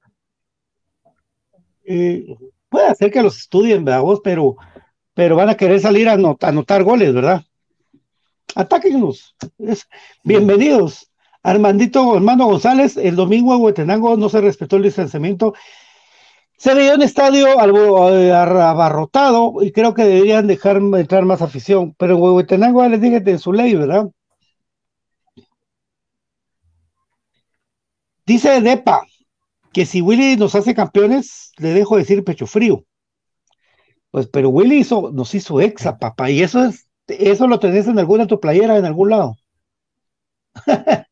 Eh, 1.84 2.26
puede 2.68 2.94
ser 2.94 3.10
que 3.10 3.22
los 3.22 3.38
estudien, 3.38 3.84
¿verdad? 3.86 4.02
Vos? 4.02 4.20
Pero, 4.22 4.56
pero 5.14 5.34
van 5.34 5.48
a 5.48 5.56
querer 5.56 5.80
salir 5.80 6.10
a 6.10 6.12
anotar, 6.12 6.84
goles, 6.84 7.14
¿verdad? 7.14 7.42
Atáquenos. 8.54 9.34
bienvenidos. 10.22 11.10
Armandito 11.42 12.16
Armando 12.16 12.44
González, 12.44 12.98
el 12.98 13.16
domingo 13.16 13.54
en 13.54 13.62
Huetenango 13.62 14.14
no 14.18 14.28
se 14.28 14.42
respetó 14.42 14.76
el 14.76 14.82
distanciamiento. 14.82 15.54
Se 16.58 16.74
veía 16.74 16.94
un 16.94 17.00
estadio 17.00 17.46
eh, 18.14 18.30
abarrotado 18.30 19.54
y 19.62 19.72
creo 19.72 19.94
que 19.94 20.04
deberían 20.04 20.46
dejar 20.46 20.76
entrar 20.76 21.24
más 21.24 21.40
afición. 21.40 21.94
Pero 21.96 22.16
en 22.16 22.20
Huehuetenango 22.20 22.86
les 22.86 23.00
dije 23.00 23.22
en 23.24 23.38
su 23.38 23.54
ley, 23.54 23.74
¿verdad? 23.74 24.10
Dice 28.26 28.60
Depa 28.60 29.02
que 29.72 29.86
si 29.86 30.00
Willy 30.00 30.36
nos 30.36 30.54
hace 30.54 30.74
campeones, 30.74 31.52
le 31.58 31.72
dejo 31.72 31.96
decir 31.96 32.24
pecho 32.24 32.46
frío. 32.46 32.84
Pues, 34.10 34.26
pero 34.26 34.48
Willy 34.48 34.78
hizo, 34.78 35.12
nos 35.12 35.34
hizo 35.34 35.60
exa, 35.60 35.98
papá, 35.98 36.30
y 36.30 36.42
eso 36.42 36.64
es, 36.64 36.88
eso 37.06 37.46
lo 37.46 37.60
tenés 37.60 37.86
en 37.86 37.98
alguna 37.98 38.26
tu 38.26 38.40
playera, 38.40 38.76
en 38.76 38.84
algún 38.84 39.10
lado. 39.10 39.36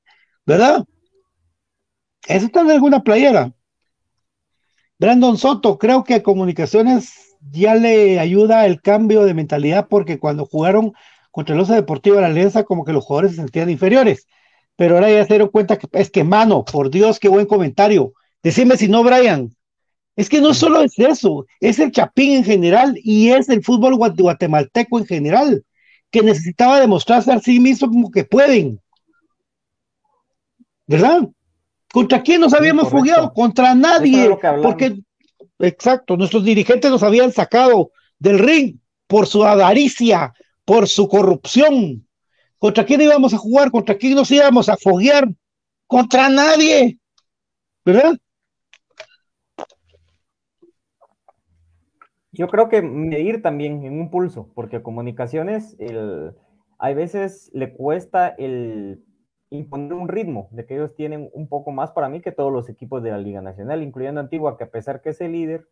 ¿Verdad? 0.46 0.84
Eso 2.26 2.46
está 2.46 2.60
en 2.62 2.70
alguna 2.70 3.02
playera. 3.02 3.52
Brandon 4.98 5.38
Soto, 5.38 5.78
creo 5.78 6.02
que 6.02 6.22
Comunicaciones 6.22 7.36
ya 7.52 7.76
le 7.76 8.18
ayuda 8.18 8.66
el 8.66 8.82
cambio 8.82 9.24
de 9.24 9.34
mentalidad 9.34 9.86
porque 9.88 10.18
cuando 10.18 10.44
jugaron 10.44 10.92
contra 11.30 11.54
el 11.54 11.60
Osa 11.60 11.76
Deportivo 11.76 12.16
de 12.16 12.22
la 12.22 12.28
Alianza, 12.28 12.64
como 12.64 12.84
que 12.84 12.92
los 12.92 13.04
jugadores 13.04 13.32
se 13.32 13.36
sentían 13.36 13.70
inferiores 13.70 14.26
pero 14.78 14.94
ahora 14.94 15.10
ya 15.10 15.22
se 15.24 15.34
dieron 15.34 15.48
cuenta 15.48 15.76
que 15.76 15.88
es 15.90 16.08
que, 16.08 16.22
mano, 16.22 16.64
por 16.64 16.88
Dios, 16.88 17.18
qué 17.18 17.28
buen 17.28 17.46
comentario. 17.46 18.12
Decime 18.44 18.76
si 18.76 18.86
no, 18.86 19.02
Brian. 19.02 19.52
Es 20.14 20.28
que 20.28 20.40
no 20.40 20.54
solo 20.54 20.82
es 20.82 20.96
eso, 21.00 21.46
es 21.58 21.80
el 21.80 21.90
Chapín 21.90 22.36
en 22.36 22.44
general 22.44 22.94
y 23.02 23.30
es 23.30 23.48
el 23.48 23.64
fútbol 23.64 23.96
guatemalteco 23.96 25.00
en 25.00 25.06
general, 25.06 25.64
que 26.12 26.22
necesitaba 26.22 26.78
demostrarse 26.78 27.32
a 27.32 27.40
sí 27.40 27.58
mismo 27.58 27.88
como 27.88 28.12
que 28.12 28.22
pueden. 28.22 28.80
¿Verdad? 30.86 31.28
¿Contra 31.92 32.22
quién 32.22 32.40
nos 32.40 32.54
habíamos 32.54 32.88
fugiado? 32.88 33.32
Contra 33.32 33.74
nadie. 33.74 34.30
Porque, 34.62 34.96
exacto, 35.58 36.16
nuestros 36.16 36.44
dirigentes 36.44 36.88
nos 36.88 37.02
habían 37.02 37.32
sacado 37.32 37.90
del 38.20 38.38
ring 38.38 38.76
por 39.08 39.26
su 39.26 39.44
avaricia, 39.44 40.32
por 40.64 40.86
su 40.86 41.08
corrupción, 41.08 42.07
¿Contra 42.58 42.84
quién 42.84 43.00
íbamos 43.00 43.32
a 43.34 43.38
jugar? 43.38 43.70
¿Contra 43.70 43.96
quién 43.96 44.14
nos 44.14 44.30
íbamos 44.30 44.68
a 44.68 44.76
foguear? 44.76 45.28
Contra 45.86 46.28
nadie. 46.28 46.98
¿Verdad? 47.84 48.14
Yo 52.32 52.48
creo 52.48 52.68
que 52.68 52.82
medir 52.82 53.42
también 53.42 53.84
en 53.84 53.98
un 53.98 54.10
pulso, 54.10 54.50
porque 54.54 54.82
comunicaciones, 54.82 55.76
el, 55.78 56.34
hay 56.78 56.94
veces 56.94 57.50
le 57.52 57.72
cuesta 57.72 58.28
el 58.28 59.02
imponer 59.50 59.94
un 59.94 60.08
ritmo, 60.08 60.48
de 60.52 60.66
que 60.66 60.74
ellos 60.74 60.94
tienen 60.94 61.30
un 61.32 61.48
poco 61.48 61.72
más 61.72 61.92
para 61.92 62.08
mí 62.08 62.20
que 62.20 62.32
todos 62.32 62.52
los 62.52 62.68
equipos 62.68 63.02
de 63.02 63.10
la 63.10 63.18
Liga 63.18 63.40
Nacional, 63.40 63.82
incluyendo 63.82 64.20
Antigua, 64.20 64.58
que 64.58 64.64
a 64.64 64.70
pesar 64.70 65.00
que 65.00 65.10
es 65.10 65.20
el 65.20 65.32
líder, 65.32 65.68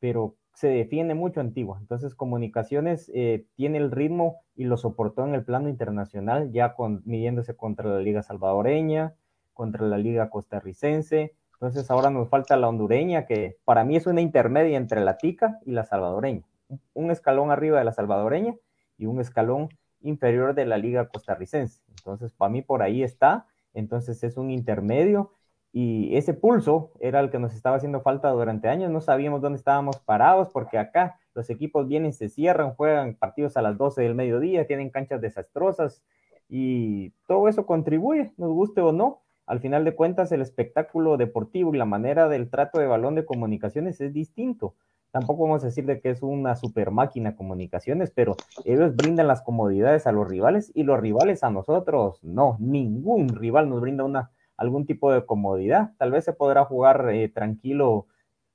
pero 0.00 0.36
se 0.58 0.66
defiende 0.66 1.14
mucho 1.14 1.40
Antigua. 1.40 1.78
Entonces, 1.80 2.16
Comunicaciones 2.16 3.12
eh, 3.14 3.46
tiene 3.54 3.78
el 3.78 3.92
ritmo 3.92 4.40
y 4.56 4.64
lo 4.64 4.76
soportó 4.76 5.24
en 5.24 5.36
el 5.36 5.44
plano 5.44 5.68
internacional, 5.68 6.50
ya 6.50 6.74
con, 6.74 7.00
midiéndose 7.04 7.54
contra 7.54 7.88
la 7.88 8.00
Liga 8.00 8.24
Salvadoreña, 8.24 9.14
contra 9.54 9.86
la 9.86 9.98
Liga 9.98 10.30
Costarricense. 10.30 11.36
Entonces, 11.52 11.88
ahora 11.92 12.10
nos 12.10 12.28
falta 12.28 12.56
la 12.56 12.68
hondureña, 12.68 13.24
que 13.24 13.56
para 13.64 13.84
mí 13.84 13.94
es 13.94 14.08
una 14.08 14.20
intermedia 14.20 14.76
entre 14.76 15.00
la 15.00 15.16
tica 15.16 15.60
y 15.64 15.70
la 15.70 15.84
salvadoreña. 15.84 16.42
Un 16.92 17.12
escalón 17.12 17.52
arriba 17.52 17.78
de 17.78 17.84
la 17.84 17.92
salvadoreña 17.92 18.56
y 18.98 19.06
un 19.06 19.20
escalón 19.20 19.68
inferior 20.00 20.56
de 20.56 20.66
la 20.66 20.76
Liga 20.76 21.06
Costarricense. 21.06 21.82
Entonces, 21.90 22.32
para 22.32 22.50
mí 22.50 22.62
por 22.62 22.82
ahí 22.82 23.04
está. 23.04 23.46
Entonces, 23.74 24.24
es 24.24 24.36
un 24.36 24.50
intermedio 24.50 25.30
y 25.72 26.16
ese 26.16 26.34
pulso 26.34 26.92
era 27.00 27.20
el 27.20 27.30
que 27.30 27.38
nos 27.38 27.54
estaba 27.54 27.76
haciendo 27.76 28.00
falta 28.00 28.30
durante 28.30 28.68
años. 28.68 28.90
No 28.90 29.00
sabíamos 29.00 29.40
dónde 29.40 29.58
estábamos 29.58 29.98
parados 29.98 30.48
porque 30.50 30.78
acá 30.78 31.18
los 31.34 31.50
equipos 31.50 31.86
vienen, 31.86 32.12
se 32.12 32.28
cierran, 32.28 32.74
juegan 32.74 33.14
partidos 33.14 33.56
a 33.56 33.62
las 33.62 33.76
12 33.76 34.02
del 34.02 34.14
mediodía, 34.14 34.66
tienen 34.66 34.90
canchas 34.90 35.20
desastrosas 35.20 36.02
y 36.48 37.10
todo 37.26 37.48
eso 37.48 37.66
contribuye, 37.66 38.32
nos 38.36 38.50
guste 38.50 38.80
o 38.80 38.92
no. 38.92 39.22
Al 39.46 39.60
final 39.60 39.84
de 39.84 39.94
cuentas, 39.94 40.30
el 40.32 40.42
espectáculo 40.42 41.16
deportivo 41.16 41.74
y 41.74 41.78
la 41.78 41.86
manera 41.86 42.28
del 42.28 42.50
trato 42.50 42.80
de 42.80 42.86
balón 42.86 43.14
de 43.14 43.24
comunicaciones 43.24 44.00
es 44.00 44.12
distinto. 44.12 44.74
Tampoco 45.10 45.44
vamos 45.44 45.62
a 45.62 45.66
decir 45.66 45.86
de 45.86 46.00
que 46.00 46.10
es 46.10 46.22
una 46.22 46.54
super 46.54 46.90
máquina 46.90 47.34
comunicaciones, 47.34 48.10
pero 48.10 48.36
ellos 48.64 48.94
brindan 48.94 49.26
las 49.26 49.40
comodidades 49.40 50.06
a 50.06 50.12
los 50.12 50.28
rivales 50.28 50.70
y 50.74 50.82
los 50.82 51.00
rivales 51.00 51.42
a 51.44 51.50
nosotros 51.50 52.22
no. 52.22 52.56
Ningún 52.58 53.30
rival 53.30 53.70
nos 53.70 53.80
brinda 53.80 54.04
una 54.04 54.30
algún 54.58 54.84
tipo 54.84 55.10
de 55.10 55.24
comodidad. 55.24 55.92
Tal 55.96 56.10
vez 56.10 56.24
se 56.26 56.34
podrá 56.34 56.64
jugar 56.66 57.08
eh, 57.10 57.30
tranquilo 57.30 58.06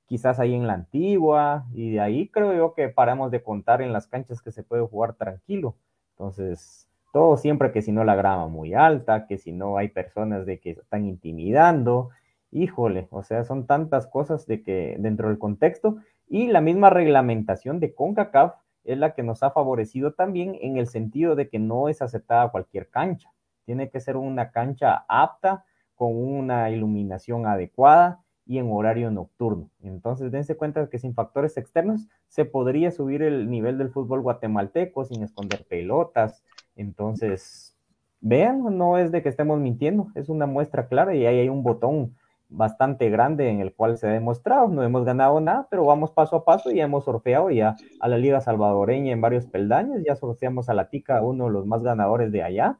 quizás 0.06 0.38
ahí 0.38 0.54
en 0.54 0.66
la 0.66 0.74
antigua 0.74 1.66
y 1.72 1.92
de 1.92 2.00
ahí 2.00 2.28
creo 2.28 2.54
yo 2.54 2.74
que 2.74 2.88
paramos 2.88 3.30
de 3.32 3.42
contar 3.42 3.82
en 3.82 3.92
las 3.92 4.06
canchas 4.06 4.42
que 4.42 4.52
se 4.52 4.62
puede 4.62 4.86
jugar 4.86 5.14
tranquilo. 5.14 5.74
Entonces, 6.10 6.88
todo 7.12 7.36
siempre 7.36 7.72
que 7.72 7.82
si 7.82 7.90
no 7.90 8.04
la 8.04 8.14
grama 8.14 8.46
muy 8.46 8.74
alta, 8.74 9.26
que 9.26 9.38
si 9.38 9.50
no 9.50 9.78
hay 9.78 9.88
personas 9.88 10.46
de 10.46 10.60
que 10.60 10.70
están 10.72 11.06
intimidando, 11.06 12.10
híjole, 12.50 13.08
o 13.10 13.22
sea, 13.22 13.44
son 13.44 13.66
tantas 13.66 14.06
cosas 14.06 14.46
de 14.46 14.62
que 14.62 14.96
dentro 14.98 15.28
del 15.28 15.38
contexto 15.38 15.96
y 16.28 16.48
la 16.48 16.60
misma 16.60 16.90
reglamentación 16.90 17.80
de 17.80 17.94
CONCACAF 17.94 18.54
es 18.84 18.98
la 18.98 19.14
que 19.14 19.22
nos 19.22 19.42
ha 19.42 19.50
favorecido 19.50 20.12
también 20.12 20.56
en 20.60 20.76
el 20.76 20.86
sentido 20.86 21.34
de 21.34 21.48
que 21.48 21.58
no 21.58 21.88
es 21.88 22.02
aceptada 22.02 22.50
cualquier 22.50 22.90
cancha. 22.90 23.32
Tiene 23.64 23.88
que 23.88 24.00
ser 24.00 24.16
una 24.16 24.50
cancha 24.50 25.06
apta 25.08 25.64
con 25.94 26.16
una 26.16 26.70
iluminación 26.70 27.46
adecuada 27.46 28.20
y 28.46 28.58
en 28.58 28.70
horario 28.70 29.10
nocturno. 29.10 29.70
Entonces, 29.82 30.30
dense 30.30 30.56
cuenta 30.56 30.88
que 30.88 30.98
sin 30.98 31.14
factores 31.14 31.56
externos 31.56 32.08
se 32.28 32.44
podría 32.44 32.90
subir 32.90 33.22
el 33.22 33.50
nivel 33.50 33.78
del 33.78 33.90
fútbol 33.90 34.20
guatemalteco 34.22 35.04
sin 35.04 35.22
esconder 35.22 35.64
pelotas. 35.66 36.44
Entonces, 36.76 37.76
vean, 38.20 38.76
no 38.76 38.98
es 38.98 39.12
de 39.12 39.22
que 39.22 39.28
estemos 39.28 39.58
mintiendo, 39.60 40.08
es 40.14 40.28
una 40.28 40.46
muestra 40.46 40.88
clara 40.88 41.14
y 41.14 41.26
ahí 41.26 41.40
hay 41.40 41.48
un 41.48 41.62
botón 41.62 42.14
bastante 42.48 43.10
grande 43.10 43.48
en 43.50 43.60
el 43.60 43.74
cual 43.74 43.98
se 43.98 44.06
ha 44.06 44.12
demostrado, 44.12 44.68
no 44.68 44.82
hemos 44.82 45.04
ganado 45.04 45.40
nada, 45.40 45.66
pero 45.70 45.84
vamos 45.86 46.12
paso 46.12 46.36
a 46.36 46.44
paso 46.44 46.70
y 46.70 46.80
hemos 46.80 47.04
sorteado 47.04 47.50
ya 47.50 47.76
a 48.00 48.08
la 48.08 48.18
Liga 48.18 48.40
Salvadoreña 48.40 49.12
en 49.12 49.20
varios 49.20 49.46
peldaños, 49.46 50.02
ya 50.06 50.14
sorteamos 50.14 50.68
a 50.68 50.74
la 50.74 50.88
TICA, 50.88 51.22
uno 51.22 51.46
de 51.46 51.50
los 51.50 51.66
más 51.66 51.82
ganadores 51.82 52.30
de 52.30 52.42
allá. 52.42 52.78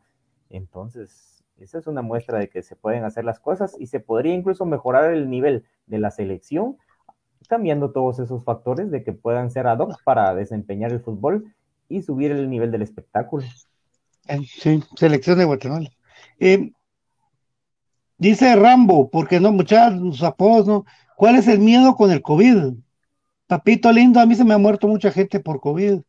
Entonces, 0.50 1.33
esa 1.58 1.78
es 1.78 1.86
una 1.86 2.02
muestra 2.02 2.38
de 2.38 2.48
que 2.48 2.62
se 2.62 2.76
pueden 2.76 3.04
hacer 3.04 3.24
las 3.24 3.40
cosas 3.40 3.76
y 3.78 3.86
se 3.86 4.00
podría 4.00 4.34
incluso 4.34 4.64
mejorar 4.66 5.12
el 5.12 5.30
nivel 5.30 5.64
de 5.86 5.98
la 5.98 6.10
selección, 6.10 6.76
cambiando 7.48 7.92
todos 7.92 8.18
esos 8.18 8.44
factores 8.44 8.90
de 8.90 9.04
que 9.04 9.12
puedan 9.12 9.50
ser 9.50 9.66
ad 9.66 9.78
hoc 9.78 10.02
para 10.04 10.34
desempeñar 10.34 10.92
el 10.92 11.00
fútbol 11.00 11.54
y 11.88 12.02
subir 12.02 12.32
el 12.32 12.50
nivel 12.50 12.70
del 12.70 12.82
espectáculo. 12.82 13.44
Eh, 14.28 14.40
sí, 14.46 14.82
selección 14.96 15.38
de 15.38 15.44
Guatemala. 15.44 15.90
Eh, 16.40 16.72
dice 18.18 18.56
Rambo, 18.56 19.10
porque 19.10 19.38
no, 19.40 19.52
muchachos, 19.52 20.22
apodos, 20.22 20.66
¿no? 20.66 20.84
¿Cuál 21.16 21.36
es 21.36 21.46
el 21.46 21.60
miedo 21.60 21.94
con 21.94 22.10
el 22.10 22.22
COVID? 22.22 22.74
Papito 23.46 23.92
lindo, 23.92 24.20
a 24.20 24.26
mí 24.26 24.34
se 24.34 24.44
me 24.44 24.54
ha 24.54 24.58
muerto 24.58 24.88
mucha 24.88 25.12
gente 25.12 25.38
por 25.38 25.60
COVID, 25.60 26.00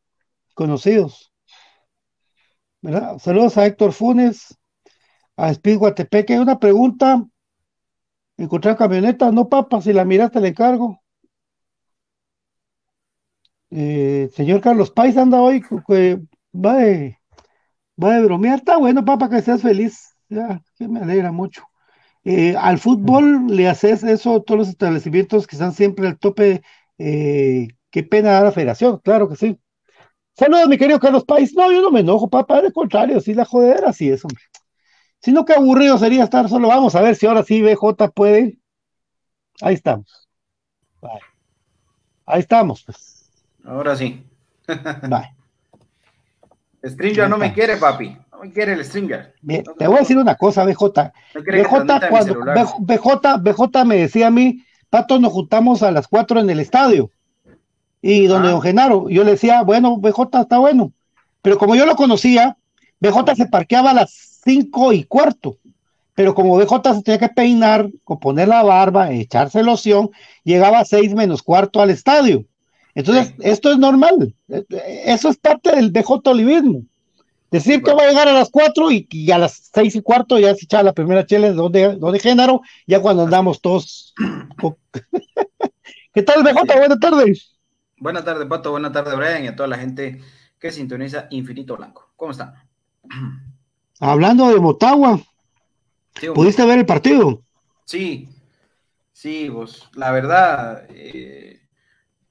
conocidos. 0.53 1.33
Saludos 3.19 3.57
a 3.57 3.65
Héctor 3.65 3.91
Funes, 3.91 4.57
a 5.37 5.51
Speed 5.51 5.77
Guatepeque. 5.77 6.39
Una 6.39 6.59
pregunta. 6.59 7.25
Encontrar 8.37 8.77
camioneta, 8.77 9.31
no 9.31 9.47
papa, 9.49 9.81
si 9.81 9.93
la 9.93 10.05
miraste 10.05 10.39
le 10.41 10.49
encargo. 10.49 11.01
Eh, 13.71 14.29
señor 14.33 14.61
Carlos 14.61 14.91
Pais 14.91 15.17
anda 15.17 15.41
hoy, 15.41 15.61
va 16.53 16.75
de, 16.77 17.17
va 18.01 18.15
de 18.15 18.23
bromear, 18.25 18.59
está 18.59 18.77
bueno, 18.77 19.05
papá, 19.05 19.29
que 19.29 19.41
seas 19.41 19.61
feliz, 19.61 20.15
ya, 20.29 20.61
que 20.77 20.87
me 20.87 21.01
alegra 21.01 21.31
mucho. 21.31 21.63
Eh, 22.25 22.55
al 22.57 22.79
fútbol 22.79 23.47
le 23.47 23.67
haces 23.69 24.03
eso 24.03 24.35
a 24.35 24.43
todos 24.43 24.59
los 24.59 24.69
establecimientos 24.69 25.47
que 25.47 25.55
están 25.55 25.73
siempre 25.73 26.07
al 26.07 26.19
tope, 26.19 26.63
eh, 26.97 27.67
qué 27.91 28.03
pena 28.03 28.31
da 28.33 28.43
la 28.45 28.51
federación, 28.51 28.99
claro 29.03 29.29
que 29.29 29.35
sí. 29.37 29.59
Saludos, 30.37 30.69
mi 30.69 30.77
querido 30.77 30.99
Carlos 30.99 31.25
País. 31.25 31.53
No, 31.55 31.71
yo 31.71 31.81
no 31.81 31.91
me 31.91 32.01
enojo, 32.01 32.29
papá, 32.29 32.59
al 32.59 32.73
contrario, 32.73 33.21
sí, 33.21 33.33
la 33.33 33.45
jodera, 33.45 33.93
sí 33.93 34.09
es, 34.09 34.25
hombre. 34.25 34.43
Si 35.25 35.31
no, 35.31 35.43
qué 35.43 35.53
aburrido 35.53 35.97
sería 35.97 36.23
estar 36.23 36.47
solo. 36.47 36.67
Vamos 36.67 36.93
a 36.93 37.01
ver 37.01 37.15
si 37.15 37.25
ahora 37.25 37.41
sí 37.41 37.59
BJ 37.59 38.11
puede. 38.13 38.59
Ahí 39.59 39.73
estamos. 39.73 40.29
Bye. 41.01 41.19
Ahí 42.27 42.41
estamos, 42.41 42.83
pues. 42.83 43.31
Ahora 43.65 43.95
sí. 43.95 44.23
Bye. 44.67 45.33
Stringer 46.91 47.27
no 47.27 47.39
me 47.39 47.51
quiere, 47.51 47.77
papi. 47.77 48.15
No 48.31 48.41
me 48.43 48.51
quiere 48.51 48.73
el 48.73 48.85
Stringer. 48.85 49.33
Bien, 49.41 49.63
te 49.79 49.87
voy 49.87 49.95
a 49.95 49.99
decir 50.01 50.15
una 50.19 50.35
cosa, 50.35 50.63
BJ. 50.63 51.11
No 51.33 51.43
que 51.43 51.51
BJ, 51.63 52.07
cuando. 52.07 52.35
BJ, 52.81 53.37
BJ 53.39 53.85
me 53.85 53.97
decía 53.97 54.27
a 54.27 54.31
mí, 54.31 54.63
Pato, 54.91 55.19
nos 55.19 55.33
juntamos 55.33 55.81
a 55.81 55.89
las 55.89 56.07
4 56.07 56.41
en 56.41 56.51
el 56.51 56.59
estadio. 56.59 57.09
Y 57.99 58.27
donde 58.27 58.49
Ah. 58.49 58.51
don 58.51 58.61
Genaro, 58.61 59.09
yo 59.09 59.23
le 59.23 59.31
decía, 59.31 59.63
bueno, 59.63 59.97
BJ 59.97 60.41
está 60.41 60.59
bueno. 60.59 60.93
Pero 61.41 61.57
como 61.57 61.75
yo 61.75 61.87
lo 61.87 61.95
conocía, 61.95 62.57
BJ 62.99 63.33
se 63.35 63.47
parqueaba 63.47 63.89
a 63.89 63.95
las 63.95 64.34
5 64.45 64.93
y 64.93 65.03
cuarto. 65.03 65.57
Pero 66.13 66.33
como 66.33 66.55
BJ 66.55 66.93
se 66.93 67.01
tenía 67.03 67.19
que 67.19 67.29
peinar, 67.29 67.89
poner 68.21 68.47
la 68.47 68.63
barba, 68.63 69.11
echarse 69.11 69.63
loción, 69.63 70.11
llegaba 70.45 70.79
a 70.79 70.85
6 70.85 71.13
menos 71.13 71.43
cuarto 71.43 71.81
al 71.81 71.89
estadio. 71.89 72.45
Entonces, 72.93 73.27
Sí. 73.29 73.35
esto 73.41 73.71
es 73.71 73.77
normal. 73.77 74.33
Eh, 74.47 74.63
eh, 74.69 75.01
Eso 75.07 75.27
es 75.27 75.35
parte 75.37 75.75
del 75.75 75.91
BJ 75.91 76.29
olivismo. 76.31 76.83
Decir 77.51 77.83
que 77.83 77.93
va 77.93 78.03
a 78.03 78.07
llegar 78.07 78.27
a 78.27 78.33
las 78.33 78.49
4 78.49 78.91
y, 78.91 79.07
y 79.11 79.31
a 79.31 79.37
las 79.37 79.69
6 79.73 79.95
y 79.97 80.01
cuarto 80.01 80.39
ya 80.39 80.55
se 80.55 80.65
echaba 80.65 80.83
la 80.83 80.93
primera 80.93 81.25
chela 81.25 81.51
donde, 81.51 81.95
donde 81.95 82.19
Génaro, 82.19 82.61
ya 82.87 83.01
cuando 83.01 83.23
andamos 83.23 83.59
todos. 83.61 84.13
¿Qué 86.13 86.21
tal, 86.23 86.43
BJ? 86.43 86.63
Buenas 86.77 86.99
tardes. 86.99 87.57
Buenas 87.97 88.23
tardes, 88.25 88.47
Pato. 88.47 88.71
Buenas 88.71 88.91
tardes, 88.93 89.15
Brian, 89.15 89.43
y 89.43 89.47
a 89.47 89.55
toda 89.55 89.67
la 89.67 89.77
gente 89.77 90.21
que 90.59 90.71
sintoniza 90.71 91.27
Infinito 91.29 91.75
Blanco. 91.75 92.09
¿Cómo 92.15 92.31
están? 92.31 92.53
Hablando 93.99 94.49
de 94.49 94.59
Motagua, 94.59 95.19
Sí. 96.19 96.27
¿pudiste 96.33 96.65
ver 96.65 96.79
el 96.79 96.85
partido? 96.85 97.41
Sí, 97.85 98.29
sí, 99.13 99.49
vos, 99.49 99.89
la 99.95 100.11
verdad, 100.11 100.87
eh, 100.89 101.61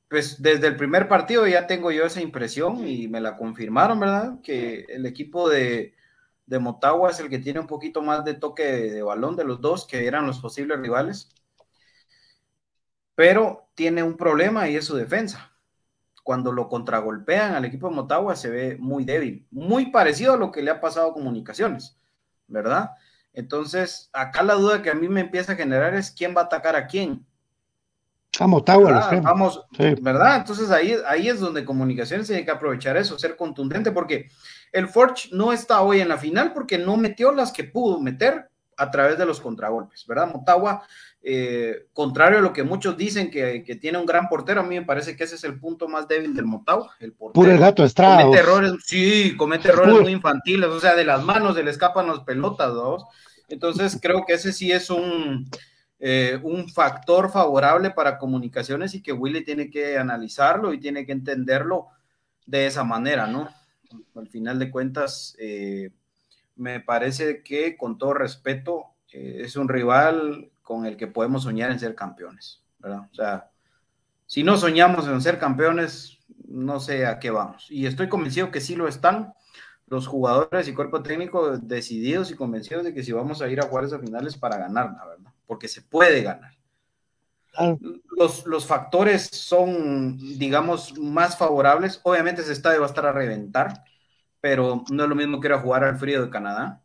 pues 0.09 0.43
desde 0.43 0.69
el 0.69 0.77
primer 0.77 1.09
partido 1.09 1.47
ya 1.47 1.67
tengo 1.67 1.93
yo 1.93 2.07
esa 2.07 2.23
impresión 2.23 2.87
y 2.89 3.09
me 3.09 3.21
la 3.21 3.37
confirmaron, 3.37 4.01
¿verdad? 4.01 4.41
Que 4.43 4.87
el 4.89 5.07
equipo 5.07 5.49
de, 5.49 5.95
de 6.47 6.59
Motagua 6.61 7.11
es 7.11 7.21
el 7.21 7.31
que 7.31 7.41
tiene 7.41 7.61
un 7.61 7.67
poquito 7.69 8.03
más 8.03 8.25
de 8.25 8.35
toque 8.35 8.65
de, 8.65 8.91
de 8.93 9.03
balón 9.03 9.37
de 9.37 9.45
los 9.45 9.61
dos, 9.61 9.87
que 9.87 10.07
eran 10.07 10.27
los 10.27 10.41
posibles 10.41 10.81
rivales, 10.81 11.31
pero 13.17 13.69
tiene 13.75 14.03
un 14.03 14.17
problema 14.17 14.69
y 14.69 14.77
es 14.77 14.85
su 14.85 14.97
defensa. 14.97 15.54
Cuando 16.25 16.51
lo 16.51 16.69
contragolpean 16.69 17.55
al 17.55 17.65
equipo 17.67 17.89
de 17.89 17.95
Motagua 17.95 18.35
se 18.35 18.51
ve 18.51 18.77
muy 18.81 19.05
débil, 19.05 19.47
muy 19.53 19.93
parecido 19.93 20.33
a 20.35 20.37
lo 20.37 20.51
que 20.51 20.63
le 20.63 20.73
ha 20.73 20.81
pasado 20.81 21.11
a 21.11 21.15
Comunicaciones, 21.15 21.97
¿verdad? 22.49 22.91
Entonces, 23.33 24.11
acá 24.13 24.43
la 24.43 24.55
duda 24.55 24.83
que 24.83 24.91
a 24.91 24.95
mí 24.95 25.07
me 25.09 25.21
empieza 25.21 25.53
a 25.53 25.57
generar 25.57 25.95
es 25.95 26.11
quién 26.11 26.35
va 26.37 26.41
a 26.41 26.45
atacar 26.45 26.75
a 26.75 26.87
quién. 26.87 27.25
A 28.41 28.47
Motagua, 28.49 28.87
¿verdad? 28.91 29.09
creo. 29.11 29.23
Vamos, 29.23 29.65
Sí. 29.77 29.95
¿verdad? 30.01 30.37
Entonces 30.39 30.71
ahí, 30.71 30.97
ahí 31.07 31.29
es 31.29 31.39
donde 31.39 31.65
comunicaciones 31.65 32.27
tiene 32.27 32.45
que 32.45 32.51
aprovechar 32.51 32.97
eso, 32.97 33.17
ser 33.19 33.37
contundente, 33.37 33.93
porque 33.93 34.29
el 34.73 34.89
Forge 34.89 35.29
no 35.31 35.53
está 35.53 35.83
hoy 35.83 36.01
en 36.01 36.09
la 36.09 36.17
final 36.19 36.53
porque 36.53 36.79
no 36.79 36.97
metió 36.97 37.31
las 37.33 37.53
que 37.53 37.63
pudo 37.65 38.01
meter 38.01 38.49
a 38.77 38.91
través 38.91 39.19
de 39.19 39.27
los 39.27 39.41
contragolpes, 39.41 40.05
¿verdad? 40.07 40.33
Motagua, 40.35 40.83
eh, 41.27 41.87
contrario 41.95 42.39
a 42.39 42.43
lo 42.43 42.53
que 42.53 42.65
muchos 42.65 42.99
dicen 42.99 43.31
que, 43.31 43.65
que 43.65 43.77
tiene 43.77 43.97
un 43.97 44.05
gran 44.05 44.29
portero, 44.29 44.61
a 44.61 44.63
mí 44.63 44.79
me 44.79 44.85
parece 44.85 45.17
que 45.17 45.25
ese 45.25 45.37
es 45.37 45.45
el 45.45 45.59
punto 45.59 45.89
más 45.89 46.07
débil 46.07 46.35
del 46.35 46.45
Motagua, 46.45 46.95
el 47.01 47.15
portero. 47.15 47.33
Puro 47.33 47.51
el 47.51 47.59
gato 47.59 47.83
Estrada. 47.83 48.25
Comete 48.25 48.41
errores, 48.41 48.73
sí, 48.85 49.35
comete 49.35 49.69
errores 49.69 49.93
Puro. 49.93 50.03
muy 50.03 50.13
infantiles, 50.13 50.69
o 50.69 50.79
sea, 50.79 50.95
de 50.95 51.07
las 51.07 51.25
manos 51.25 51.57
se 51.57 51.63
le 51.63 51.71
escapan 51.71 52.09
las 52.09 52.21
pelotas, 52.21 52.75
¿no? 52.75 53.09
Entonces 53.49 53.99
creo 54.03 54.27
que 54.27 54.35
ese 54.35 54.53
sí 54.53 54.71
es 54.71 54.91
un, 54.91 55.49
eh, 55.99 56.39
un 56.43 56.69
factor 56.69 57.33
favorable 57.33 57.91
para 57.91 58.19
comunicaciones 58.19 58.95
y 58.95 59.03
que 59.03 59.15
Willy 59.15 59.47
tiene 59.47 59.71
que 59.71 59.97
analizarlo 59.97 60.75
y 60.75 60.79
tiene 60.79 61.07
que 61.07 61.13
entenderlo 61.13 61.87
de 62.45 62.67
esa 62.67 62.85
manera, 62.85 63.27
¿no? 63.27 63.49
Al 64.15 64.29
final 64.29 64.59
de 64.59 64.71
cuentas, 64.71 65.35
eh, 65.39 65.91
me 66.55 66.81
parece 66.81 67.43
que 67.43 67.79
con 67.79 67.97
todo 67.97 68.13
respeto 68.13 68.89
es 69.11 69.57
un 69.57 69.69
rival 69.69 70.51
con 70.65 70.87
el 70.87 70.97
que 70.97 71.07
podemos 71.07 71.45
soñar 71.45 71.71
en 71.71 71.79
ser 71.79 71.95
campeones, 71.95 72.65
¿verdad? 72.81 73.09
O 73.13 73.15
sea, 73.15 73.51
si 74.27 74.43
no 74.43 74.57
soñamos 74.57 75.07
en 75.07 75.21
ser 75.23 75.39
campeones, 75.39 76.19
no 76.49 76.81
sé 76.81 77.07
a 77.07 77.21
qué 77.21 77.31
vamos. 77.31 77.67
Y 77.71 77.87
estoy 77.87 78.09
convencido 78.09 78.51
que 78.51 78.61
sí 78.61 78.75
lo 78.75 78.89
están 78.89 79.35
los 79.87 80.07
jugadores 80.07 80.67
y 80.67 80.75
cuerpo 80.75 81.03
técnico 81.03 81.59
decididos 81.59 82.31
y 82.31 82.35
convencidos 82.35 82.85
de 82.85 82.95
que 82.95 83.03
si 83.03 83.13
vamos 83.13 83.43
a 83.43 83.49
ir 83.49 83.61
a 83.61 83.67
jugar 83.67 83.85
esas 83.85 84.01
finales 84.01 84.37
para 84.37 84.57
ganar, 84.57 84.95
la 84.99 85.07
verdad, 85.07 85.33
porque 85.47 85.69
se 85.69 85.83
puede 85.83 86.23
ganar. 86.23 86.53
Los, 88.17 88.47
los 88.47 88.67
factores 88.67 89.29
son, 89.29 90.17
digamos, 90.17 90.99
más 90.99 91.37
favorables. 91.37 92.01
Obviamente 92.03 92.43
ese 92.43 92.53
estadio 92.53 92.81
va 92.81 92.87
a 92.87 92.89
estar 92.89 93.07
a 93.07 93.13
reventar, 93.13 93.85
pero 94.41 94.83
no 94.91 95.05
es 95.05 95.09
lo 95.09 95.15
mismo 95.15 95.39
que 95.39 95.49
ir 95.49 95.53
a 95.53 95.61
jugar 95.61 95.85
al 95.85 95.99
frío 95.99 96.25
de 96.25 96.31
Canadá. 96.31 96.83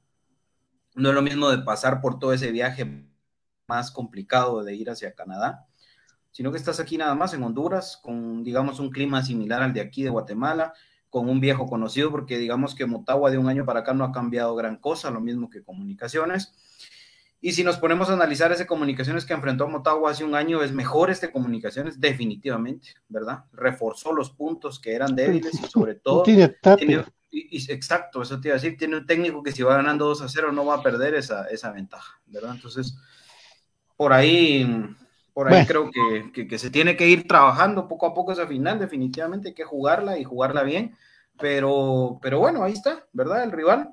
No 0.94 1.10
es 1.10 1.16
lo 1.16 1.22
mismo 1.22 1.50
de 1.50 1.60
pasar 1.60 2.02
por 2.02 2.20
todo 2.20 2.34
ese 2.34 2.52
viaje 2.52 3.09
más 3.70 3.92
complicado 3.92 4.64
de 4.64 4.76
ir 4.76 4.90
hacia 4.90 5.14
Canadá, 5.14 5.66
sino 6.32 6.52
que 6.52 6.58
estás 6.58 6.80
aquí 6.80 6.98
nada 6.98 7.16
más 7.16 7.34
en 7.34 7.44
Honduras, 7.44 7.98
con, 8.02 8.44
digamos, 8.44 8.80
un 8.80 8.90
clima 8.90 9.24
similar 9.24 9.62
al 9.62 9.74
de 9.74 9.82
aquí 9.82 10.04
de 10.04 10.10
Guatemala, 10.10 10.74
con 11.10 11.30
un 11.30 11.40
viejo 11.40 11.66
conocido, 11.68 12.12
porque 12.12 12.38
digamos 12.38 12.76
que 12.76 12.86
Motagua 12.86 13.32
de 13.32 13.38
un 13.38 13.48
año 13.48 13.66
para 13.66 13.80
acá 13.82 13.94
no 13.94 14.04
ha 14.04 14.12
cambiado 14.12 14.56
gran 14.56 14.78
cosa, 14.78 15.10
lo 15.12 15.22
mismo 15.22 15.50
que 15.50 15.64
Comunicaciones. 15.64 16.54
Y 17.42 17.54
si 17.54 17.64
nos 17.64 17.78
ponemos 17.78 18.10
a 18.10 18.14
analizar 18.14 18.52
ese 18.52 18.68
Comunicaciones 18.68 19.26
que 19.26 19.34
enfrentó 19.34 19.68
Motagua 19.68 20.12
hace 20.12 20.24
un 20.24 20.36
año, 20.36 20.62
es 20.62 20.72
mejor 20.74 21.10
este 21.10 21.32
Comunicaciones, 21.32 22.00
definitivamente, 22.00 22.90
¿verdad? 23.08 23.46
Reforzó 23.54 24.12
los 24.14 24.30
puntos 24.32 24.80
que 24.80 24.94
eran 24.94 25.16
débiles 25.16 25.54
y 25.64 25.68
sobre 25.68 25.96
todo... 25.96 26.24
tiene 26.24 26.50
tapia. 26.50 26.86
tiene- 26.88 27.06
y- 27.32 27.58
y- 27.58 27.72
exacto, 27.72 28.22
eso 28.24 28.40
te 28.42 28.48
iba 28.50 28.56
a 28.56 28.60
decir, 28.60 28.76
tiene 28.78 28.98
un 28.98 29.06
técnico 29.06 29.42
que 29.44 29.52
si 29.52 29.62
va 29.64 29.76
ganando 29.76 30.06
2 30.06 30.22
a 30.24 30.28
0 30.30 30.52
no 30.52 30.66
va 30.66 30.76
a 30.76 30.82
perder 30.84 31.14
esa, 31.14 31.46
esa 31.46 31.72
ventaja, 31.72 32.20
¿verdad? 32.26 32.56
Entonces, 32.56 32.98
por 34.00 34.14
ahí, 34.14 34.66
por 35.34 35.50
ahí 35.50 35.60
Bueno. 35.60 35.68
creo 35.68 35.92
que, 35.92 36.32
que- 36.34 36.48
que 36.48 36.58
se 36.60 36.72
tiene 36.72 36.96
que 36.98 37.10
ir 37.10 37.28
trabajando 37.28 37.90
poco 37.90 38.06
a 38.08 38.14
poco 38.16 38.32
esa 38.32 38.48
final, 38.48 38.80
definitivamente 38.80 39.50
hay 39.50 39.54
que 39.56 39.66
jugarla 39.66 40.18
y 40.18 40.24
jugarla 40.24 40.64
bien, 40.64 40.96
pero, 41.38 42.20
pero 42.24 42.40
bueno, 42.40 42.64
ahí 42.64 42.74
está, 42.74 43.06
¿verdad? 43.14 43.44
El 43.44 43.52
rival, 43.52 43.90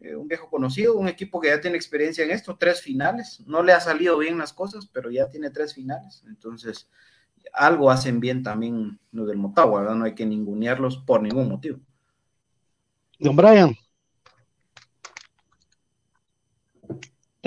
eh, 0.00 0.16
un 0.16 0.28
viejo 0.28 0.50
conocido, 0.50 0.96
un 0.98 1.08
equipo 1.08 1.40
que 1.40 1.48
ya 1.50 1.60
tiene 1.60 1.76
experiencia 1.76 2.24
en 2.24 2.32
esto, 2.32 2.56
tres 2.58 2.82
finales, 2.82 3.42
no 3.46 3.62
le 3.62 3.72
ha 3.74 3.80
salido 3.80 4.18
bien 4.18 4.38
las 4.38 4.52
cosas, 4.54 4.88
pero 4.92 5.10
ya 5.10 5.30
tiene 5.30 5.50
tres 5.50 5.74
finales, 5.74 6.24
entonces 6.28 6.88
algo 7.54 7.90
hacen 7.90 8.20
bien 8.20 8.42
también 8.44 9.00
los 9.12 9.28
del 9.28 9.38
Motagua, 9.38 9.80
¿verdad? 9.82 9.96
No 9.96 10.06
hay 10.06 10.14
que 10.16 10.26
ningunearlos 10.26 10.98
por 10.98 11.22
ningún 11.22 11.48
motivo. 11.50 11.80
Don 13.20 13.36
Brian. 13.36 13.74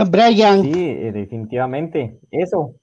Brian. 0.05 0.61
Sí, 0.61 0.89
eh, 0.89 1.11
definitivamente. 1.11 2.19
Eso. 2.31 2.75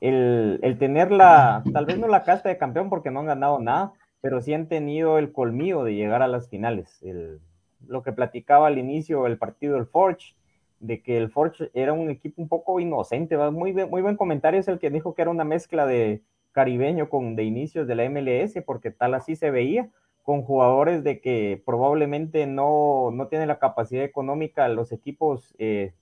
El, 0.00 0.58
el 0.62 0.78
tener 0.78 1.10
la, 1.10 1.62
tal 1.72 1.86
vez 1.86 1.98
no 1.98 2.08
la 2.08 2.24
casta 2.24 2.48
de 2.48 2.58
campeón 2.58 2.90
porque 2.90 3.10
no 3.10 3.20
han 3.20 3.26
ganado 3.26 3.58
nada, 3.58 3.92
pero 4.20 4.40
sí 4.40 4.52
han 4.52 4.68
tenido 4.68 5.18
el 5.18 5.32
colmillo 5.32 5.84
de 5.84 5.94
llegar 5.94 6.22
a 6.22 6.28
las 6.28 6.48
finales. 6.48 7.00
Lo 7.86 8.02
que 8.02 8.12
platicaba 8.12 8.66
al 8.66 8.78
inicio 8.78 9.24
del 9.24 9.38
partido 9.38 9.74
del 9.74 9.86
Forge, 9.86 10.34
de 10.80 11.02
que 11.02 11.16
el 11.16 11.30
Forge 11.30 11.70
era 11.74 11.92
un 11.92 12.10
equipo 12.10 12.42
un 12.42 12.48
poco 12.48 12.80
inocente. 12.80 13.36
¿va? 13.36 13.50
Muy, 13.50 13.72
muy 13.72 14.02
buen 14.02 14.16
comentario 14.16 14.60
es 14.60 14.68
el 14.68 14.78
que 14.78 14.90
dijo 14.90 15.14
que 15.14 15.22
era 15.22 15.30
una 15.30 15.44
mezcla 15.44 15.86
de 15.86 16.22
caribeño 16.52 17.08
con 17.08 17.36
de 17.36 17.44
inicios 17.44 17.86
de 17.86 17.94
la 17.94 18.08
MLS, 18.08 18.62
porque 18.64 18.90
tal 18.90 19.14
así 19.14 19.36
se 19.36 19.50
veía 19.50 19.90
con 20.24 20.42
jugadores 20.42 21.04
de 21.04 21.20
que 21.20 21.62
probablemente 21.66 22.46
no, 22.46 23.10
no 23.12 23.28
tienen 23.28 23.48
la 23.48 23.58
capacidad 23.58 24.04
económica 24.04 24.66
los 24.68 24.90
equipos, 24.90 25.54
eh, 25.58 25.92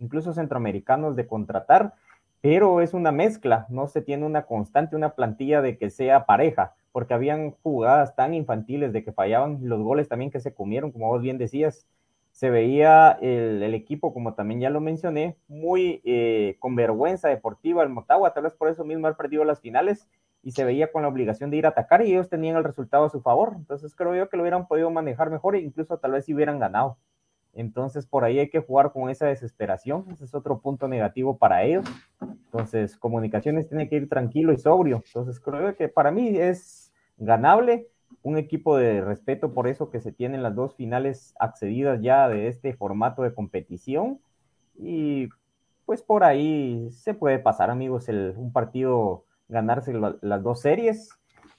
incluso 0.00 0.32
centroamericanos, 0.32 1.16
de 1.16 1.26
contratar, 1.26 1.94
pero 2.40 2.80
es 2.80 2.94
una 2.94 3.12
mezcla, 3.12 3.66
no 3.70 3.86
se 3.88 4.02
tiene 4.02 4.26
una 4.26 4.46
constante, 4.46 4.96
una 4.96 5.14
plantilla 5.14 5.62
de 5.62 5.78
que 5.78 5.90
sea 5.90 6.26
pareja, 6.26 6.74
porque 6.92 7.14
habían 7.14 7.52
jugadas 7.62 8.14
tan 8.14 8.34
infantiles 8.34 8.92
de 8.92 9.04
que 9.04 9.12
fallaban 9.12 9.60
los 9.62 9.80
goles 9.82 10.08
también 10.08 10.30
que 10.30 10.40
se 10.40 10.54
comieron, 10.54 10.92
como 10.92 11.08
vos 11.08 11.22
bien 11.22 11.38
decías, 11.38 11.86
se 12.30 12.50
veía 12.50 13.12
el, 13.22 13.74
equipo, 13.74 14.12
como 14.12 14.34
también 14.34 14.60
ya 14.60 14.70
lo 14.70 14.80
mencioné, 14.80 15.36
muy 15.48 16.02
eh, 16.04 16.56
con 16.58 16.76
vergüenza 16.76 17.28
deportiva 17.28 17.82
el 17.82 17.88
Motagua, 17.88 18.34
tal 18.34 18.44
vez 18.44 18.54
por 18.54 18.68
eso 18.68 18.84
mismo 18.84 19.06
haber 19.06 19.16
perdido 19.16 19.44
las 19.44 19.60
finales, 19.60 20.06
y 20.46 20.52
se 20.52 20.62
veía 20.62 20.92
con 20.92 21.02
la 21.02 21.08
obligación 21.08 21.50
de 21.50 21.56
ir 21.56 21.66
a 21.66 21.70
atacar 21.70 22.02
y 22.02 22.12
ellos 22.12 22.28
tenían 22.28 22.56
el 22.56 22.62
resultado 22.62 23.04
a 23.04 23.10
su 23.10 23.20
favor. 23.20 23.54
Entonces 23.56 23.96
creo 23.96 24.14
yo 24.14 24.28
que 24.28 24.36
lo 24.36 24.44
hubieran 24.44 24.68
podido 24.68 24.90
manejar 24.90 25.28
mejor 25.28 25.56
e 25.56 25.58
incluso 25.58 25.98
tal 25.98 26.12
vez 26.12 26.24
si 26.24 26.34
hubieran 26.34 26.60
ganado. 26.60 26.98
Entonces 27.56 28.06
por 28.06 28.24
ahí 28.24 28.38
hay 28.38 28.50
que 28.50 28.60
jugar 28.60 28.92
con 28.92 29.08
esa 29.08 29.26
desesperación. 29.26 30.04
Ese 30.10 30.24
es 30.24 30.34
otro 30.34 30.60
punto 30.60 30.88
negativo 30.88 31.38
para 31.38 31.64
ellos. 31.64 31.86
Entonces 32.20 32.96
comunicaciones 32.96 33.66
tiene 33.66 33.88
que 33.88 33.96
ir 33.96 34.08
tranquilo 34.08 34.52
y 34.52 34.58
sobrio. 34.58 35.02
Entonces 35.06 35.40
creo 35.40 35.74
que 35.74 35.88
para 35.88 36.10
mí 36.10 36.36
es 36.36 36.92
ganable 37.16 37.88
un 38.22 38.36
equipo 38.36 38.76
de 38.76 39.00
respeto 39.00 39.54
por 39.54 39.68
eso 39.68 39.90
que 39.90 40.00
se 40.00 40.12
tienen 40.12 40.42
las 40.42 40.54
dos 40.54 40.74
finales 40.74 41.34
accedidas 41.40 42.00
ya 42.02 42.28
de 42.28 42.48
este 42.48 42.74
formato 42.74 43.22
de 43.22 43.34
competición. 43.34 44.20
Y 44.78 45.28
pues 45.86 46.02
por 46.02 46.24
ahí 46.24 46.90
se 46.90 47.14
puede 47.14 47.38
pasar, 47.38 47.70
amigos, 47.70 48.08
el, 48.10 48.34
un 48.36 48.52
partido, 48.52 49.24
ganarse 49.48 49.94
las 49.94 50.42
dos 50.42 50.60
series, 50.60 51.10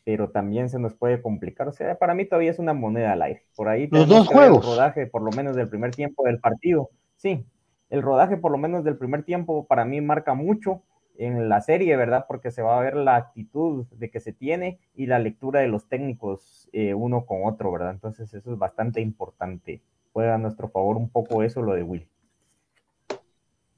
pero 0.08 0.30
también 0.30 0.70
se 0.70 0.80
nos 0.80 0.94
puede 0.94 1.22
complicar. 1.22 1.68
O 1.68 1.74
sea, 1.74 1.98
para 2.00 2.14
mí 2.14 2.24
todavía 2.24 2.52
es 2.52 2.60
una 2.60 2.74
moneda 2.74 3.12
al 3.12 3.22
aire. 3.24 3.44
Por 3.58 3.68
ahí 3.68 3.90
los 3.92 4.08
dos 4.08 4.30
juegos. 4.30 4.64
El 4.66 4.72
rodaje, 4.72 5.06
por 5.06 5.22
lo 5.22 5.32
menos 5.32 5.58
del 5.58 5.68
primer 5.68 5.94
tiempo 5.94 6.24
del 6.24 6.40
partido. 6.40 6.92
Sí, 7.18 7.44
el 7.90 8.02
rodaje, 8.02 8.38
por 8.38 8.54
lo 8.54 8.58
menos 8.58 8.86
del 8.86 8.96
primer 8.96 9.24
tiempo, 9.24 9.66
para 9.66 9.84
mí 9.84 10.00
marca 10.00 10.34
mucho 10.34 10.82
en 11.18 11.50
la 11.50 11.60
serie, 11.60 11.98
¿verdad? 11.98 12.24
Porque 12.26 12.52
se 12.52 12.62
va 12.62 12.78
a 12.78 12.82
ver 12.82 12.96
la 12.96 13.18
actitud 13.18 13.86
de 13.98 14.10
que 14.10 14.22
se 14.22 14.32
tiene 14.32 14.80
y 14.96 15.08
la 15.08 15.20
lectura 15.20 15.60
de 15.60 15.68
los 15.68 15.90
técnicos 15.90 16.70
eh, 16.72 16.94
uno 16.94 17.26
con 17.26 17.40
otro, 17.44 17.70
¿verdad? 17.74 17.92
Entonces 17.92 18.34
eso 18.34 18.54
es 18.54 18.58
bastante 18.58 19.02
importante. 19.02 19.82
Puede 20.14 20.32
a 20.32 20.38
nuestro 20.38 20.70
favor 20.70 20.96
un 20.96 21.10
poco 21.10 21.44
eso 21.44 21.62
lo 21.62 21.74
de 21.74 21.84
Will. 21.84 22.08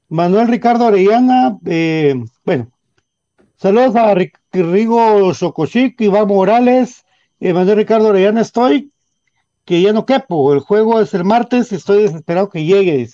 Manuel 0.08 0.46
Ricardo 0.46 0.86
Orellana, 0.86 1.58
eh, 1.66 2.14
bueno, 2.44 2.68
saludos 3.60 3.94
a 3.94 4.14
Rigo 4.52 5.34
Xocochic, 5.34 6.00
Iván 6.00 6.28
Morales, 6.28 7.04
eh, 7.40 7.52
Manuel 7.52 7.76
Ricardo 7.76 8.08
Orellana, 8.08 8.40
estoy, 8.40 8.90
que 9.66 9.82
ya 9.82 9.92
no 9.92 10.06
quepo, 10.06 10.54
el 10.54 10.60
juego 10.60 10.98
es 11.00 11.12
el 11.12 11.24
martes, 11.24 11.70
estoy 11.70 12.04
desesperado 12.04 12.48
que 12.48 12.64
llegue, 12.64 13.06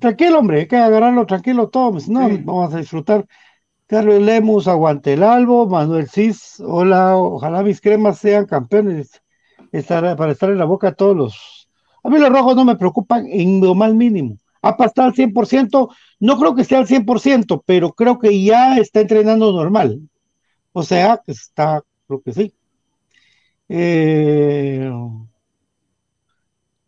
Tranquilo, 0.00 0.40
hombre, 0.40 0.60
hay 0.60 0.66
que 0.66 0.76
agarrarlo 0.76 1.26
tranquilo 1.26 1.68
todo, 1.68 1.96
no, 2.08 2.28
vamos 2.28 2.74
a 2.74 2.78
disfrutar. 2.78 3.24
Carlos 3.86 4.20
Lemus, 4.20 4.66
aguante 4.66 5.12
el 5.12 5.22
albo, 5.22 5.68
Manuel 5.68 6.08
Cis, 6.08 6.58
hola, 6.58 7.16
ojalá 7.16 7.62
mis 7.62 7.80
cremas 7.80 8.18
sean 8.18 8.46
campeones 8.46 9.22
para 9.70 10.32
estar 10.32 10.50
en 10.50 10.58
la 10.58 10.64
boca 10.64 10.88
de 10.88 10.96
todos 10.96 11.16
los... 11.16 11.68
A 12.02 12.08
mí 12.08 12.18
los 12.18 12.30
rojos 12.30 12.56
no 12.56 12.64
me 12.64 12.74
preocupan 12.74 13.26
en 13.28 13.60
lo 13.60 13.76
más 13.76 13.94
mínimo. 13.94 14.38
Ha 14.62 14.76
pasado 14.76 15.08
al 15.08 15.14
100%, 15.14 15.88
no 16.20 16.38
creo 16.38 16.54
que 16.54 16.62
esté 16.62 16.76
al 16.76 16.86
100%, 16.86 17.62
pero 17.66 17.92
creo 17.92 18.18
que 18.18 18.42
ya 18.42 18.78
está 18.78 19.00
entrenando 19.00 19.52
normal. 19.52 20.00
O 20.72 20.82
sea, 20.82 21.20
que 21.24 21.32
está, 21.32 21.82
creo 22.06 22.22
que 22.22 22.32
sí. 22.32 22.54
Eh, 23.68 24.90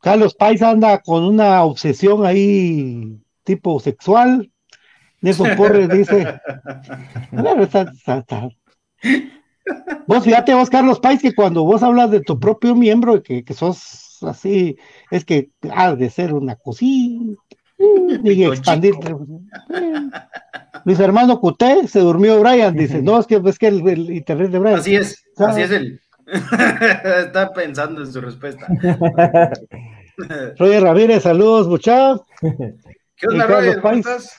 Carlos 0.00 0.34
Pais 0.34 0.62
anda 0.62 1.00
con 1.00 1.24
una 1.24 1.64
obsesión 1.64 2.24
ahí 2.26 3.18
tipo 3.42 3.80
sexual. 3.80 4.50
Nelson 5.20 5.48
Porres 5.56 5.88
dice, 5.88 6.40
vos 10.06 10.24
fíjate 10.24 10.52
vos 10.54 10.68
Carlos 10.68 11.00
Pais 11.00 11.22
que 11.22 11.34
cuando 11.34 11.64
vos 11.64 11.82
hablas 11.82 12.10
de 12.10 12.20
tu 12.20 12.38
propio 12.38 12.74
miembro 12.74 13.22
que, 13.22 13.44
que 13.44 13.54
sos 13.54 14.22
así, 14.22 14.76
es 15.10 15.24
que 15.24 15.50
has 15.72 15.98
de 15.98 16.10
ser 16.10 16.34
una 16.34 16.56
cosita 16.56 17.40
y 17.78 18.44
expandir. 18.44 18.94
Luis 20.84 21.00
Hermano 21.00 21.40
Cuté 21.40 21.86
se 21.88 22.00
durmió 22.00 22.40
Brian, 22.40 22.74
dice, 22.74 23.02
no, 23.02 23.18
es 23.18 23.26
que 23.26 23.40
es 23.44 23.58
que 23.58 23.68
el, 23.68 24.10
internet 24.10 24.50
de 24.50 24.58
Brian. 24.58 24.78
Así 24.78 24.96
es, 24.96 25.24
así 25.36 25.62
es 25.62 25.70
él. 25.70 26.00
Está 26.26 27.52
pensando 27.52 28.02
en 28.02 28.12
su 28.12 28.20
respuesta. 28.20 28.66
Roger 30.58 30.82
Ramírez, 30.82 31.22
saludos, 31.24 31.66
muchachos. 31.68 32.22
¿Qué 33.16 33.26
onda, 33.26 33.46
Roger? 33.46 33.80
¿Cómo 33.80 33.94
estás? 33.94 34.38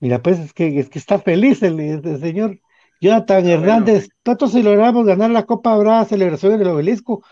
Mira, 0.00 0.20
pues 0.22 0.38
es 0.38 0.52
que, 0.52 0.78
es 0.78 0.88
que 0.88 0.98
está 0.98 1.18
feliz 1.18 1.62
el, 1.62 2.02
señor 2.20 2.58
Jonathan 3.00 3.46
Hernández. 3.46 4.08
Tanto 4.22 4.46
si 4.48 4.62
logramos 4.62 5.06
ganar 5.06 5.30
la 5.30 5.44
Copa 5.44 5.76
Brava 5.76 6.04
celebración 6.04 6.58
del 6.58 6.68
obelisco. 6.68 7.22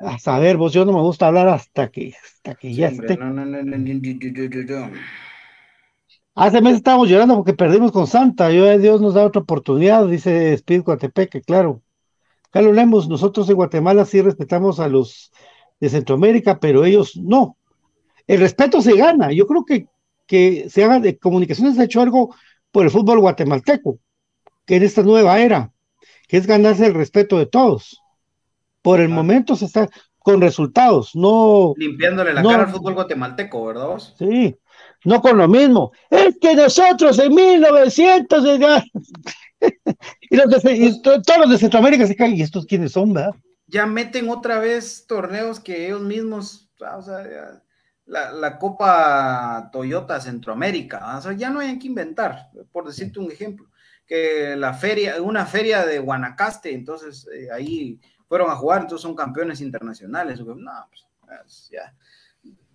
A 0.00 0.18
saber, 0.18 0.56
vos, 0.56 0.72
yo 0.72 0.84
no 0.84 0.92
me 0.92 1.00
gusta 1.00 1.28
hablar 1.28 1.48
hasta 1.48 1.88
que, 1.88 2.14
hasta 2.22 2.54
que 2.54 2.74
ya 2.74 2.88
esté. 2.88 3.16
No, 3.16 3.30
no, 3.30 3.44
no, 3.44 4.90
Hace 6.36 6.60
meses 6.60 6.78
estábamos 6.78 7.08
llorando 7.08 7.36
porque 7.36 7.54
perdimos 7.54 7.92
con 7.92 8.08
Santa. 8.08 8.50
Yo, 8.50 8.66
eh, 8.66 8.78
Dios 8.78 9.00
nos 9.00 9.14
da 9.14 9.24
otra 9.24 9.42
oportunidad, 9.42 10.06
dice 10.06 10.52
Espíritu 10.52 10.86
Coatepeque, 10.86 11.42
claro. 11.42 11.80
Carlos 12.50 12.74
Lemos, 12.74 13.08
nosotros 13.08 13.48
en 13.48 13.56
Guatemala 13.56 14.04
sí 14.04 14.20
respetamos 14.20 14.80
a 14.80 14.88
los 14.88 15.32
de 15.78 15.88
Centroamérica, 15.88 16.58
pero 16.58 16.84
ellos 16.84 17.16
no. 17.16 17.56
El 18.26 18.40
respeto 18.40 18.80
se 18.80 18.96
gana. 18.96 19.32
Yo 19.32 19.46
creo 19.46 19.64
que, 19.64 19.86
que 20.26 20.68
se 20.70 20.82
haga 20.82 20.98
de 20.98 21.18
comunicaciones 21.18 21.78
ha 21.78 21.84
hecho 21.84 22.00
algo 22.00 22.34
por 22.72 22.84
el 22.84 22.90
fútbol 22.90 23.20
guatemalteco, 23.20 24.00
que 24.66 24.76
en 24.76 24.82
esta 24.82 25.02
nueva 25.02 25.40
era, 25.40 25.72
que 26.26 26.36
es 26.36 26.46
ganarse 26.46 26.86
el 26.86 26.94
respeto 26.94 27.38
de 27.38 27.46
todos. 27.46 28.00
Por 28.84 29.00
el 29.00 29.08
momento 29.08 29.56
se 29.56 29.64
está 29.64 29.88
con 30.20 30.40
resultados, 30.40 31.16
no. 31.16 31.74
Limpiándole 31.76 32.32
la 32.32 32.42
cara 32.42 32.64
al 32.64 32.68
fútbol 32.68 32.94
guatemalteco, 32.94 33.64
¿verdad? 33.64 33.98
Sí, 34.16 34.54
no 35.04 35.20
con 35.20 35.38
lo 35.38 35.48
mismo. 35.48 35.90
Es 36.08 36.36
que 36.40 36.54
nosotros 36.54 37.18
en 37.18 37.34
1900 37.34 38.44
y, 40.30 40.36
los 40.36 40.62
de, 40.62 41.00
todos 41.02 41.38
los 41.40 41.50
de 41.50 41.58
Centroamérica 41.58 42.06
se 42.06 42.14
caen, 42.14 42.36
¿y 42.36 42.42
estos 42.42 42.66
quiénes 42.66 42.92
son, 42.92 43.12
verdad? 43.12 43.34
ya 43.66 43.86
meten 43.86 44.28
otra 44.28 44.58
vez 44.58 45.06
torneos 45.06 45.60
que 45.60 45.86
ellos 45.86 46.02
mismos, 46.02 46.70
o 46.80 47.02
sea, 47.02 47.62
la, 48.06 48.58
Copa 48.58 49.70
Toyota 49.72 50.20
Centroamérica, 50.20 51.16
o 51.18 51.20
sea, 51.20 51.32
ya 51.32 51.50
no 51.50 51.60
hay 51.60 51.78
que 51.78 51.88
inventar, 51.88 52.50
por 52.72 52.86
decirte 52.86 53.18
un 53.18 53.30
ejemplo, 53.30 53.68
que 54.06 54.54
la 54.56 54.74
feria, 54.74 55.20
una 55.22 55.46
feria 55.46 55.86
de 55.86 55.98
Guanacaste, 55.98 56.72
entonces 56.72 57.26
eh, 57.34 57.48
ahí 57.50 58.00
fueron 58.28 58.50
a 58.50 58.56
jugar, 58.56 58.82
entonces 58.82 59.02
son 59.02 59.14
campeones 59.14 59.60
internacionales, 59.60 60.40
no, 60.40 60.54
pues, 61.20 61.70
ya. 61.70 61.94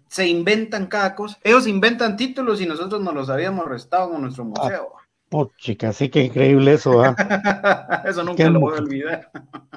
Se 0.07 0.27
inventan 0.27 0.87
cada 0.87 1.13
cosa. 1.13 1.37
Ellos 1.43 1.67
inventan 1.67 2.17
títulos 2.17 2.61
y 2.61 2.65
nosotros 2.65 3.01
nos 3.01 3.13
los 3.13 3.29
habíamos 3.29 3.65
restado 3.67 4.15
en 4.15 4.21
nuestro 4.21 4.43
ah, 4.43 4.47
museo. 4.47 4.93
Oh, 5.31 5.51
chica, 5.57 5.93
sí 5.93 6.09
que 6.09 6.23
increíble 6.23 6.73
eso, 6.73 7.03
¿ah? 7.03 7.15
eso 8.05 8.23
nunca 8.23 8.49
lo 8.49 8.59
voy 8.59 8.75
a 8.75 8.81
olvidar. 8.81 9.31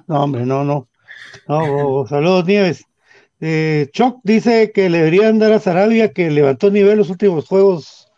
no, 0.07 0.23
hombre, 0.23 0.47
no, 0.47 0.65
no. 0.65 0.89
No, 1.49 2.07
saludos, 2.07 2.47
Nieves. 2.47 2.87
Eh, 3.41 3.91
Choc 3.93 4.21
dice 4.23 4.71
que 4.73 4.89
le 4.89 4.99
deberían 4.99 5.39
dar 5.39 5.53
a 5.53 5.59
Sarabia 5.59 6.13
que 6.13 6.31
levantó 6.31 6.71
nivel 6.71 6.99
los 6.99 7.11
últimos 7.11 7.47
juegos. 7.49 8.11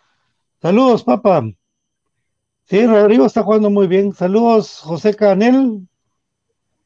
Saludos, 0.60 1.02
papá. 1.02 1.42
Sí, 2.64 2.86
Rodrigo 2.86 3.26
está 3.26 3.42
jugando 3.42 3.70
muy 3.70 3.86
bien. 3.86 4.12
Saludos, 4.12 4.80
José 4.80 5.14
Canel. 5.14 5.88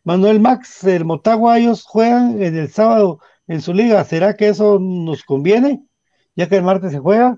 Manuel 0.08 0.40
Max, 0.40 0.84
el 0.84 1.04
Motagua, 1.04 1.58
ellos 1.58 1.84
juegan 1.84 2.42
en 2.42 2.56
el 2.56 2.70
sábado 2.70 3.20
en 3.46 3.60
su 3.60 3.74
liga. 3.74 4.02
¿Será 4.04 4.36
que 4.36 4.48
eso 4.48 4.78
nos 4.80 5.22
conviene? 5.22 5.82
Ya 6.34 6.48
que 6.48 6.56
el 6.56 6.62
martes 6.62 6.92
se 6.92 6.98
juega. 6.98 7.36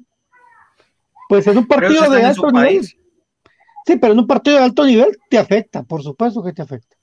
Pues 1.29 1.49
en 1.49 1.59
un 1.59 1.67
partido 1.67 2.09
de 2.09 2.23
alto 2.23 2.53
nivel. 2.53 2.85
Sí, 2.85 3.97
pero 4.01 4.13
en 4.13 4.21
un 4.21 4.27
partido 4.29 4.59
de 4.59 4.63
alto 4.63 4.87
nivel 4.87 5.19
te 5.29 5.37
afecta, 5.37 5.83
por 5.83 6.05
supuesto 6.05 6.45
que 6.45 6.53
te 6.53 6.63
afecta. 6.63 6.97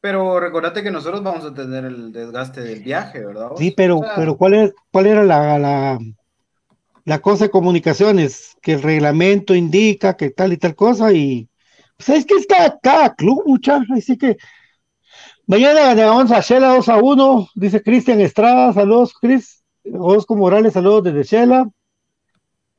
Pero 0.00 0.40
recordate 0.40 0.82
que 0.82 0.90
nosotros 0.90 1.22
vamos 1.22 1.44
a 1.44 1.54
tener 1.54 1.84
el 1.84 2.10
desgaste 2.10 2.62
del 2.62 2.82
viaje, 2.82 3.24
¿verdad? 3.24 3.50
Sí, 3.56 3.70
pero, 3.70 4.00
pero 4.16 4.36
¿cuál, 4.36 4.54
es, 4.54 4.74
cuál 4.90 5.06
era 5.06 5.22
la, 5.22 5.60
la, 5.60 5.98
la, 7.04 7.18
cosa 7.20 7.44
de 7.44 7.50
comunicaciones? 7.50 8.56
Que 8.60 8.72
el 8.72 8.82
reglamento 8.82 9.54
indica 9.54 10.16
que 10.16 10.30
tal 10.30 10.52
y 10.52 10.56
tal 10.56 10.74
cosa 10.74 11.12
y 11.12 11.48
pues 11.96 12.08
es 12.08 12.26
que 12.26 12.34
está 12.34 12.76
cada 12.82 13.14
club, 13.14 13.44
muchachos, 13.46 13.86
así 13.96 14.18
que 14.18 14.38
mañana 15.46 15.94
ganamos 15.94 16.30
a 16.30 16.40
Shela 16.40 16.74
2 16.74 16.88
a 16.88 16.96
1, 16.96 17.48
dice 17.54 17.82
Cristian 17.82 18.20
Estrada, 18.20 18.72
saludos 18.72 19.14
Cris, 19.14 19.64
Osco 19.92 20.36
Morales, 20.36 20.72
saludos 20.72 21.04
desde 21.04 21.22
Shela. 21.24 21.68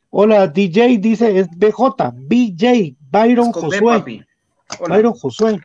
Hola, 0.09 0.47
DJ, 0.47 0.97
dice, 0.97 1.39
es 1.39 1.49
BJ, 1.49 2.13
BJ, 2.15 2.95
Byron 3.11 3.51
Josué. 3.51 4.25
Byron 4.87 5.13
Josué. 5.13 5.59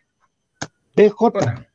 PJ, 0.94 1.66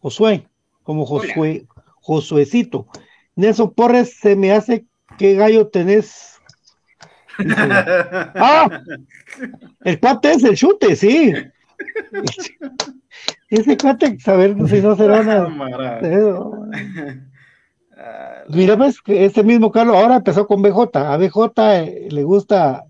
Josué, 0.00 0.46
como 0.82 1.06
Josué, 1.06 1.66
Josuecito. 2.02 2.86
Nelson 3.34 3.72
Porres, 3.72 4.16
se 4.18 4.36
me 4.36 4.52
hace 4.52 4.84
que 5.16 5.34
gallo 5.34 5.68
tenés. 5.68 6.38
ah, 7.38 8.82
el 9.84 10.00
cuate 10.00 10.32
es 10.32 10.44
el 10.44 10.56
chute, 10.56 10.96
sí. 10.96 11.32
Ese 13.48 13.76
cuate, 13.76 14.18
saber 14.20 14.54
si 14.68 14.80
no 14.80 14.96
será 14.96 15.20
una. 15.20 15.98
Mira, 18.48 18.76
pues, 18.76 19.00
que 19.02 19.24
este 19.24 19.42
mismo 19.42 19.72
Carlos 19.72 19.96
ahora 19.96 20.16
empezó 20.16 20.46
con 20.46 20.62
BJ. 20.62 20.96
A 20.96 21.16
BJ 21.16 21.52
eh, 21.56 22.08
le 22.10 22.22
gusta 22.22 22.88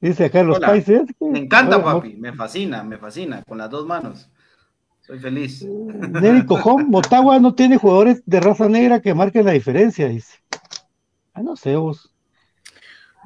Dice 0.00 0.30
Carlos 0.30 0.60
Países. 0.60 1.02
Me 1.18 1.40
encanta, 1.40 1.82
papi, 1.82 2.14
me 2.14 2.32
fascina, 2.32 2.84
me 2.84 2.98
fascina, 2.98 3.42
con 3.42 3.58
las 3.58 3.68
dos 3.68 3.84
manos. 3.86 4.30
Soy 5.00 5.18
feliz. 5.18 5.64
Nelly 5.64 6.46
Cojón, 6.46 6.88
Motagua 6.90 7.38
no 7.40 7.54
tiene 7.54 7.78
jugadores 7.78 8.22
de 8.24 8.40
raza 8.40 8.68
negra 8.68 9.00
que 9.00 9.14
marquen 9.14 9.46
la 9.46 9.52
diferencia, 9.52 10.08
dice. 10.08 10.38
Ah, 11.34 11.42
no 11.42 11.56
sé 11.56 11.74
vos. 11.76 12.14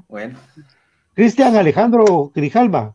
Bueno. 0.08 0.38
Cristian 1.14 1.56
Alejandro 1.56 2.32
Grijalva. 2.34 2.94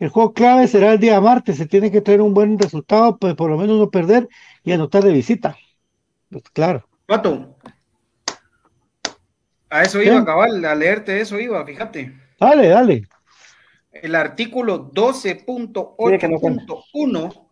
El 0.00 0.08
juego 0.08 0.32
clave 0.32 0.66
será 0.68 0.92
el 0.92 0.98
día 0.98 1.20
martes. 1.20 1.56
Se 1.56 1.66
tiene 1.66 1.90
que 1.90 2.00
tener 2.00 2.20
un 2.20 2.34
buen 2.34 2.56
resultado, 2.58 3.16
pues 3.16 3.34
por 3.34 3.50
lo 3.50 3.58
menos 3.58 3.78
no 3.78 3.90
perder 3.90 4.28
y 4.62 4.70
anotar 4.72 5.02
de 5.04 5.12
visita. 5.12 5.56
Pues 6.30 6.44
claro. 6.52 6.86
Pato. 7.06 7.56
A 9.70 9.82
eso 9.82 10.02
iba, 10.02 10.22
cabal, 10.24 10.64
a 10.64 10.74
leerte 10.74 11.20
eso 11.20 11.38
iba, 11.40 11.66
fíjate. 11.66 12.14
Dale, 12.38 12.68
dale. 12.68 13.08
El 13.92 14.14
artículo 14.14 14.92
12.8.1 14.92 17.44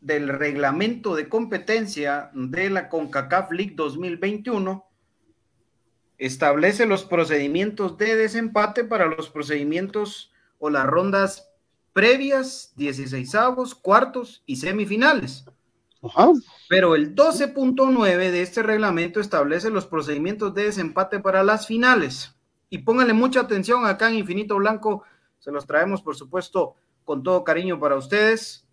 del 0.00 0.28
reglamento 0.28 1.16
de 1.16 1.28
competencia 1.28 2.30
de 2.32 2.70
la 2.70 2.88
CONCACAF 2.88 3.50
League 3.52 3.74
2021 3.74 4.86
establece 6.18 6.86
los 6.86 7.04
procedimientos 7.04 7.98
de 7.98 8.16
desempate 8.16 8.84
para 8.84 9.06
los 9.06 9.30
procedimientos 9.30 10.32
o 10.58 10.70
las 10.70 10.86
rondas 10.86 11.47
previas, 11.98 12.72
16 12.76 13.34
cuartos 13.82 14.44
y 14.46 14.54
semifinales. 14.54 15.44
Pero 16.68 16.94
el 16.94 17.16
12.9 17.16 18.30
de 18.30 18.40
este 18.40 18.62
reglamento 18.62 19.18
establece 19.18 19.68
los 19.68 19.84
procedimientos 19.84 20.54
de 20.54 20.66
desempate 20.66 21.18
para 21.18 21.42
las 21.42 21.66
finales. 21.66 22.36
Y 22.70 22.78
pónganle 22.78 23.14
mucha 23.14 23.40
atención 23.40 23.84
acá 23.84 24.08
en 24.08 24.14
Infinito 24.14 24.54
Blanco, 24.54 25.02
se 25.40 25.50
los 25.50 25.66
traemos 25.66 26.00
por 26.00 26.14
supuesto 26.14 26.76
con 27.02 27.24
todo 27.24 27.42
cariño 27.42 27.80
para 27.80 27.96
ustedes. 27.96 28.64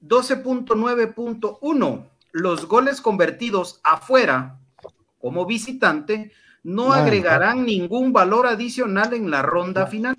12.9.1, 0.00 2.08
los 2.32 2.66
goles 2.66 3.02
convertidos 3.02 3.78
afuera 3.84 4.58
como 5.18 5.44
visitante 5.44 6.32
no 6.62 6.94
agregarán 6.94 7.66
ningún 7.66 8.14
valor 8.14 8.46
adicional 8.46 9.12
en 9.12 9.30
la 9.30 9.42
ronda 9.42 9.86
final. 9.86 10.16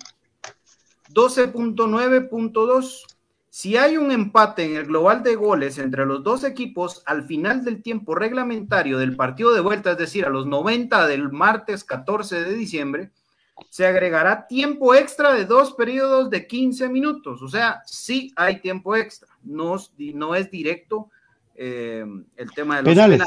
12.9.2. 1.16 3.02
Si 3.48 3.76
hay 3.78 3.96
un 3.96 4.12
empate 4.12 4.64
en 4.64 4.76
el 4.76 4.84
global 4.84 5.22
de 5.22 5.34
goles 5.34 5.78
entre 5.78 6.04
los 6.04 6.22
dos 6.22 6.44
equipos 6.44 7.02
al 7.06 7.24
final 7.24 7.64
del 7.64 7.82
tiempo 7.82 8.14
reglamentario 8.14 8.98
del 8.98 9.16
partido 9.16 9.54
de 9.54 9.62
vuelta, 9.62 9.92
es 9.92 9.98
decir, 9.98 10.26
a 10.26 10.28
los 10.28 10.44
90 10.46 11.06
del 11.06 11.32
martes 11.32 11.84
14 11.84 12.44
de 12.44 12.52
diciembre, 12.52 13.12
se 13.70 13.86
agregará 13.86 14.46
tiempo 14.46 14.94
extra 14.94 15.32
de 15.32 15.46
dos 15.46 15.72
periodos 15.72 16.28
de 16.28 16.46
15 16.46 16.90
minutos. 16.90 17.40
O 17.40 17.48
sea, 17.48 17.80
sí 17.86 18.34
hay 18.36 18.60
tiempo 18.60 18.94
extra. 18.94 19.30
No, 19.42 19.76
no 19.96 20.34
es 20.34 20.50
directo 20.50 21.08
eh, 21.54 22.04
el 22.36 22.52
tema 22.52 22.76
de 22.76 22.82
los 22.82 22.90
penales. 22.90 23.22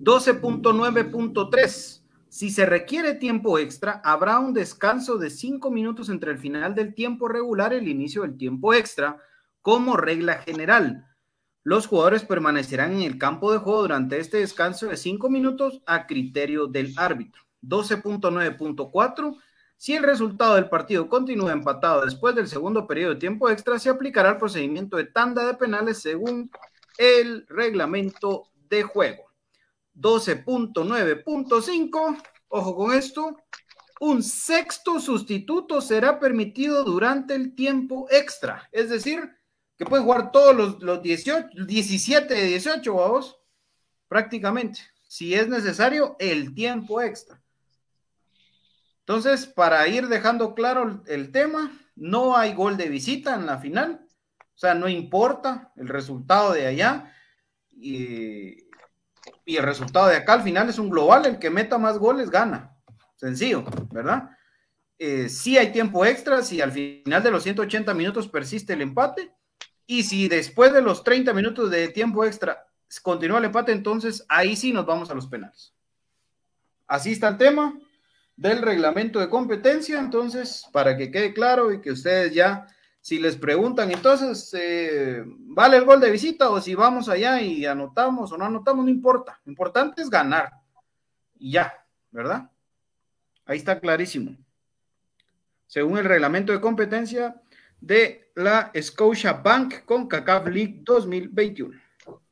12.9.3. 0.00 1.97
Si 2.38 2.50
se 2.50 2.66
requiere 2.66 3.14
tiempo 3.14 3.58
extra, 3.58 4.00
habrá 4.04 4.38
un 4.38 4.54
descanso 4.54 5.18
de 5.18 5.28
5 5.28 5.72
minutos 5.72 6.08
entre 6.08 6.30
el 6.30 6.38
final 6.38 6.72
del 6.72 6.94
tiempo 6.94 7.26
regular 7.26 7.72
y 7.72 7.78
el 7.78 7.88
inicio 7.88 8.22
del 8.22 8.38
tiempo 8.38 8.72
extra, 8.74 9.20
como 9.60 9.96
regla 9.96 10.34
general. 10.34 11.04
Los 11.64 11.88
jugadores 11.88 12.22
permanecerán 12.22 12.92
en 12.92 13.02
el 13.02 13.18
campo 13.18 13.50
de 13.50 13.58
juego 13.58 13.82
durante 13.82 14.20
este 14.20 14.36
descanso 14.36 14.86
de 14.86 14.96
5 14.96 15.28
minutos 15.28 15.82
a 15.84 16.06
criterio 16.06 16.68
del 16.68 16.94
árbitro. 16.96 17.42
12.9.4. 17.64 19.36
Si 19.76 19.96
el 19.96 20.04
resultado 20.04 20.54
del 20.54 20.68
partido 20.68 21.08
continúa 21.08 21.50
empatado 21.50 22.04
después 22.04 22.36
del 22.36 22.46
segundo 22.46 22.86
periodo 22.86 23.14
de 23.14 23.20
tiempo 23.20 23.50
extra, 23.50 23.80
se 23.80 23.90
aplicará 23.90 24.30
el 24.30 24.38
procedimiento 24.38 24.96
de 24.96 25.06
tanda 25.06 25.44
de 25.44 25.54
penales 25.54 26.00
según 26.02 26.52
el 26.98 27.48
reglamento 27.48 28.44
de 28.70 28.84
juego. 28.84 29.27
12.9.5, 30.00 32.22
ojo 32.48 32.76
con 32.76 32.94
esto, 32.94 33.36
un 34.00 34.22
sexto 34.22 35.00
sustituto 35.00 35.80
será 35.80 36.20
permitido 36.20 36.84
durante 36.84 37.34
el 37.34 37.54
tiempo 37.54 38.06
extra. 38.10 38.68
Es 38.72 38.90
decir, 38.90 39.30
que 39.76 39.84
pueden 39.84 40.04
jugar 40.04 40.30
todos 40.30 40.54
los, 40.54 40.82
los 40.82 41.02
18, 41.02 41.64
17 41.66 42.34
de 42.34 42.44
18, 42.44 42.94
vamos, 42.94 43.38
prácticamente. 44.06 44.80
Si 45.06 45.34
es 45.34 45.48
necesario, 45.48 46.16
el 46.18 46.54
tiempo 46.54 47.00
extra. 47.00 47.40
Entonces, 49.00 49.46
para 49.46 49.88
ir 49.88 50.08
dejando 50.08 50.54
claro 50.54 51.02
el 51.06 51.32
tema, 51.32 51.72
no 51.96 52.36
hay 52.36 52.54
gol 52.54 52.76
de 52.76 52.88
visita 52.88 53.34
en 53.34 53.46
la 53.46 53.58
final. 53.58 54.06
O 54.54 54.58
sea, 54.58 54.74
no 54.74 54.88
importa 54.88 55.72
el 55.76 55.88
resultado 55.88 56.52
de 56.52 56.66
allá. 56.66 57.14
Y 57.70 58.67
y 59.48 59.56
el 59.56 59.62
resultado 59.62 60.08
de 60.08 60.16
acá 60.16 60.34
al 60.34 60.42
final 60.42 60.68
es 60.68 60.78
un 60.78 60.90
global, 60.90 61.24
el 61.24 61.38
que 61.38 61.48
meta 61.48 61.78
más 61.78 61.96
goles 61.96 62.28
gana. 62.28 62.76
Sencillo, 63.16 63.64
¿verdad? 63.90 64.28
Eh, 64.98 65.30
si 65.30 65.56
hay 65.56 65.72
tiempo 65.72 66.04
extra, 66.04 66.42
si 66.42 66.60
al 66.60 66.70
final 66.70 67.22
de 67.22 67.30
los 67.30 67.44
180 67.44 67.94
minutos 67.94 68.28
persiste 68.28 68.74
el 68.74 68.82
empate, 68.82 69.32
y 69.86 70.02
si 70.02 70.28
después 70.28 70.74
de 70.74 70.82
los 70.82 71.02
30 71.02 71.32
minutos 71.32 71.70
de 71.70 71.88
tiempo 71.88 72.26
extra 72.26 72.66
continúa 73.00 73.38
el 73.38 73.46
empate, 73.46 73.72
entonces 73.72 74.22
ahí 74.28 74.54
sí 74.54 74.70
nos 74.74 74.84
vamos 74.84 75.10
a 75.10 75.14
los 75.14 75.26
penales. 75.26 75.72
Así 76.86 77.12
está 77.12 77.28
el 77.28 77.38
tema 77.38 77.72
del 78.36 78.60
reglamento 78.60 79.18
de 79.18 79.30
competencia, 79.30 79.98
entonces, 79.98 80.66
para 80.72 80.94
que 80.94 81.10
quede 81.10 81.32
claro 81.32 81.72
y 81.72 81.80
que 81.80 81.92
ustedes 81.92 82.34
ya 82.34 82.66
si 83.08 83.18
les 83.18 83.36
preguntan, 83.36 83.90
entonces, 83.90 84.52
eh, 84.52 85.24
¿vale 85.24 85.78
el 85.78 85.86
gol 85.86 85.98
de 85.98 86.10
visita 86.10 86.50
o 86.50 86.60
si 86.60 86.74
vamos 86.74 87.08
allá 87.08 87.40
y 87.40 87.64
anotamos 87.64 88.30
o 88.30 88.36
no 88.36 88.44
anotamos? 88.44 88.84
No 88.84 88.90
importa. 88.90 89.40
Lo 89.46 89.50
importante 89.52 90.02
es 90.02 90.10
ganar. 90.10 90.52
Y 91.38 91.52
ya, 91.52 91.72
¿verdad? 92.10 92.50
Ahí 93.46 93.56
está 93.56 93.80
clarísimo. 93.80 94.36
Según 95.66 95.96
el 95.96 96.04
reglamento 96.04 96.52
de 96.52 96.60
competencia 96.60 97.34
de 97.80 98.30
la 98.34 98.70
Scotia 98.78 99.32
Bank 99.32 99.86
con 99.86 100.06
CACAF 100.06 100.48
League 100.48 100.82
2021. 100.82 101.80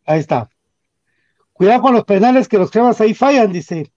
Ahí 0.04 0.20
está. 0.20 0.46
Cuidado 1.54 1.80
con 1.80 1.94
los 1.94 2.04
penales 2.04 2.48
que 2.48 2.58
los 2.58 2.70
cremas 2.70 3.00
ahí 3.00 3.14
fallan, 3.14 3.50
dice. 3.50 3.90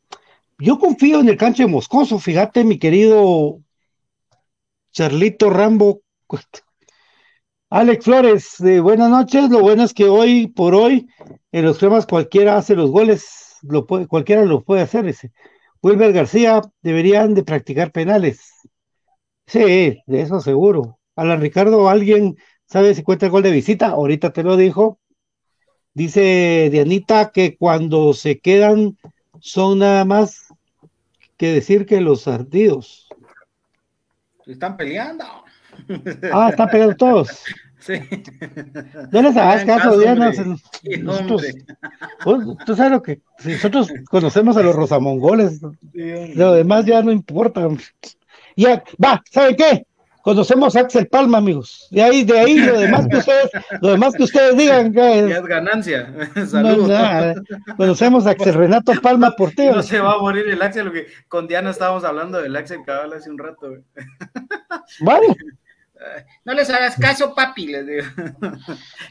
Yo 0.58 0.80
confío 0.80 1.20
en 1.20 1.28
el 1.28 1.36
cancho 1.36 1.64
de 1.64 1.68
Moscoso, 1.68 2.20
fíjate, 2.20 2.64
mi 2.64 2.80
querido 2.80 3.60
Charlito 4.94 5.50
Rambo. 5.50 6.04
Alex 7.72 8.06
Flores, 8.06 8.56
buenas 8.82 9.12
noches. 9.12 9.48
Lo 9.52 9.62
bueno 9.62 9.84
es 9.84 9.94
que 9.94 10.06
hoy 10.06 10.48
por 10.48 10.74
hoy 10.74 11.08
en 11.52 11.66
los 11.66 11.78
cremas 11.78 12.08
cualquiera 12.08 12.58
hace 12.58 12.76
los 12.76 12.90
goles, 12.90 13.60
cualquiera 14.08 14.44
lo 14.44 14.64
puede 14.64 14.82
hacer. 14.82 15.06
Ese. 15.06 15.32
Wilber 15.84 16.12
García 16.12 16.62
deberían 16.82 17.36
de 17.36 17.44
practicar 17.44 17.92
penales. 17.92 18.52
Sí, 19.46 20.02
de 20.04 20.22
eso 20.22 20.42
seguro. 20.42 20.98
Alan 21.16 21.42
Ricardo, 21.42 21.90
¿alguien 21.90 22.38
sabe 22.66 22.96
si 22.96 23.04
cuenta 23.04 23.28
el 23.28 23.32
gol 23.32 23.44
de 23.44 23.52
visita? 23.52 23.90
Ahorita 23.90 24.34
te 24.34 24.42
lo 24.42 24.58
dijo. 24.58 25.00
Dice 25.94 26.70
Dianita 26.72 27.32
que 27.32 27.56
cuando 27.56 28.16
se 28.16 28.40
quedan 28.40 28.98
son 29.42 29.80
nada 29.80 30.06
más 30.06 30.48
que 31.38 31.54
decir 31.54 31.86
que 31.86 32.02
los 32.02 32.28
ardidos. 32.28 33.10
están 34.48 34.76
peleando. 34.76 35.26
Ah, 36.32 36.50
están 36.50 36.70
peleando 36.70 36.96
todos. 36.96 37.44
Sí. 37.80 37.94
No 39.12 39.22
les 39.22 39.38
hagas 39.38 39.66
caso, 39.66 39.98
Diana. 39.98 40.32
Nosotros, 41.02 41.44
tú 42.66 42.76
sabes 42.76 42.92
lo 42.92 43.02
que. 43.02 43.22
Si 43.40 43.54
nosotros 43.54 43.92
conocemos 44.10 44.58
a 44.58 44.64
los 44.64 44.76
rosamongoles, 44.76 45.62
lo 45.94 46.54
demás 46.54 46.86
ya 46.86 47.02
no 47.02 47.12
importa. 47.12 47.68
Ya, 48.56 48.84
va, 49.04 49.22
¿saben 49.32 49.56
qué? 49.56 49.86
Conocemos 50.22 50.76
a 50.76 50.82
Axel 50.82 51.08
Palma, 51.08 51.38
amigos. 51.38 51.88
De 51.92 52.04
ahí, 52.04 52.24
de 52.26 52.38
ahí, 52.38 52.60
lo 52.60 52.78
demás 52.78 53.08
que 53.08 53.18
ustedes, 53.18 53.50
lo 53.82 53.92
demás 53.92 54.14
que 54.14 54.24
ustedes 54.24 54.58
digan. 54.58 54.94
Que 55.00 55.20
es, 55.20 55.42
ganancia. 55.44 56.14
Saludos. 56.48 57.42
conocemos 57.78 58.28
a 58.28 58.32
Axel 58.32 58.54
Renato 58.54 58.92
Palma 59.02 59.32
por 59.32 59.52
ti. 59.52 59.68
No 59.68 59.82
se 59.82 60.00
va 60.00 60.14
a 60.14 60.18
morir 60.18 60.48
el 60.50 60.62
Axel, 60.62 60.86
lo 60.86 60.92
que 60.92 61.08
con 61.30 61.48
Diana 61.48 61.70
estábamos 61.70 62.04
hablando 62.04 62.42
del 62.42 62.56
Axel 62.56 62.84
Cabal 62.86 63.14
hace 63.14 63.30
un 63.30 63.38
rato. 63.38 63.72
Vale. 65.00 65.28
No 66.46 66.54
les 66.54 66.70
hagas 66.70 66.96
caso, 66.96 67.34
papi, 67.36 67.68
les 67.68 67.86
digo. 67.86 68.04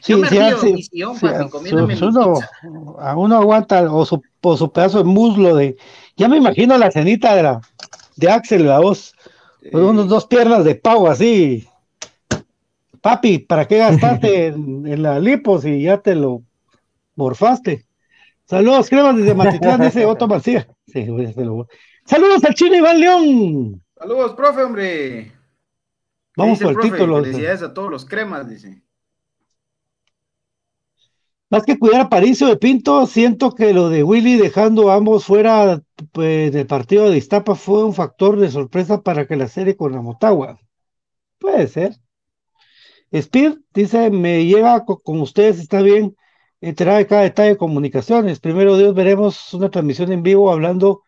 Sí, 0.01 0.13
Yo 0.13 0.17
me 0.17 0.29
sí, 0.29 0.39
río, 0.39 1.13
sí, 1.13 1.21
papi, 1.21 1.49
comiéndome 1.49 1.95
su, 1.95 2.07
uno, 2.07 2.39
A 2.99 3.15
uno 3.15 3.35
aguanta 3.35 3.91
o 3.91 4.05
su, 4.05 4.21
o 4.41 4.57
su, 4.57 4.71
pedazo 4.71 4.99
de 4.99 5.03
muslo 5.03 5.55
de... 5.55 5.77
Ya 6.15 6.27
me 6.27 6.37
imagino 6.37 6.77
la 6.77 6.91
cenita 6.91 7.35
de, 7.35 7.43
la, 7.43 7.61
de 8.15 8.31
Axel, 8.31 8.65
la 8.65 8.79
voz, 8.79 9.13
con 9.71 9.83
unos 9.83 10.07
dos 10.07 10.25
piernas 10.25 10.63
de 10.63 10.75
pavo 10.75 11.09
así. 11.09 11.67
Papi, 13.01 13.39
¿para 13.39 13.67
qué 13.67 13.77
gastaste 13.77 14.47
en, 14.47 15.03
la 15.03 15.19
lipo 15.19 15.59
si 15.59 15.83
ya 15.83 15.97
te 15.97 16.15
lo 16.15 16.43
morfaste? 17.15 17.85
Saludos, 18.45 18.89
cremas 18.89 19.15
desde 19.15 19.35
Matitlán, 19.35 19.81
dice 19.81 20.05
Otto 20.05 20.27
García. 20.27 20.67
Sí, 20.87 21.05
Saludos 22.05 22.43
al 22.43 22.55
chino 22.55 22.75
Iván 22.75 22.99
León. 22.99 23.83
Saludos, 23.95 24.33
profe, 24.33 24.63
hombre. 24.63 25.38
Vamos 26.39 26.59
por 26.59 26.71
el, 26.71 26.79
título. 26.79 27.21
Felicidades 27.21 27.61
a 27.61 27.73
todos 27.73 27.91
los 27.91 28.05
cremas, 28.05 28.49
dice. 28.49 28.81
Más 31.49 31.63
que 31.63 31.79
cuidar 31.79 32.01
a 32.01 32.09
Paricio 32.09 32.47
de 32.47 32.57
Pinto, 32.57 33.05
siento 33.07 33.51
que 33.55 33.73
lo 33.73 33.89
de 33.89 34.03
Willy 34.03 34.37
dejando 34.37 34.91
a 34.91 34.95
ambos 34.95 35.25
fuera 35.25 35.81
pues, 36.11 36.51
del 36.53 36.67
partido 36.67 37.09
de 37.09 37.17
Iztapa 37.17 37.55
fue 37.55 37.83
un 37.83 37.93
factor 37.93 38.39
de 38.39 38.51
sorpresa 38.51 39.01
para 39.01 39.25
que 39.25 39.35
la 39.35 39.47
serie 39.47 39.75
con 39.75 39.91
la 39.91 40.01
Motagua. 40.01 40.59
Puede 41.39 41.67
ser. 41.67 41.95
Speed 43.11 43.57
dice, 43.73 44.11
me 44.11 44.45
lleva 44.45 44.85
con 44.85 45.19
ustedes, 45.21 45.59
está 45.59 45.81
bien, 45.81 46.15
enterar 46.61 46.97
de 46.99 47.07
cada 47.07 47.23
detalle 47.23 47.49
de 47.49 47.57
comunicaciones. 47.57 48.39
Primero 48.39 48.77
Dios, 48.77 48.93
veremos 48.93 49.51
una 49.55 49.71
transmisión 49.71 50.11
en 50.11 50.21
vivo 50.21 50.51
hablando, 50.51 51.01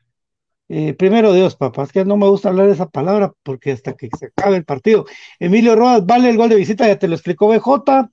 eh, 0.74 0.94
primero 0.94 1.34
Dios, 1.34 1.56
papá, 1.56 1.84
es 1.84 1.92
que 1.92 2.06
no 2.06 2.18
me 2.18 2.28
gusta 2.28 2.50
hablar 2.50 2.70
esa 2.70 2.90
palabra 2.90 3.34
porque 3.44 3.72
hasta 3.72 3.94
que 3.94 4.10
se 4.18 4.28
acabe 4.28 4.58
el 4.58 4.66
partido. 4.66 5.06
Emilio 5.40 5.76
Rodas, 5.76 6.06
vale 6.06 6.30
el 6.30 6.38
gol 6.38 6.50
de 6.50 6.56
visita, 6.56 6.88
ya 6.88 6.98
te 6.98 7.08
lo 7.08 7.16
explicó 7.16 7.48
BJ. 7.48 8.10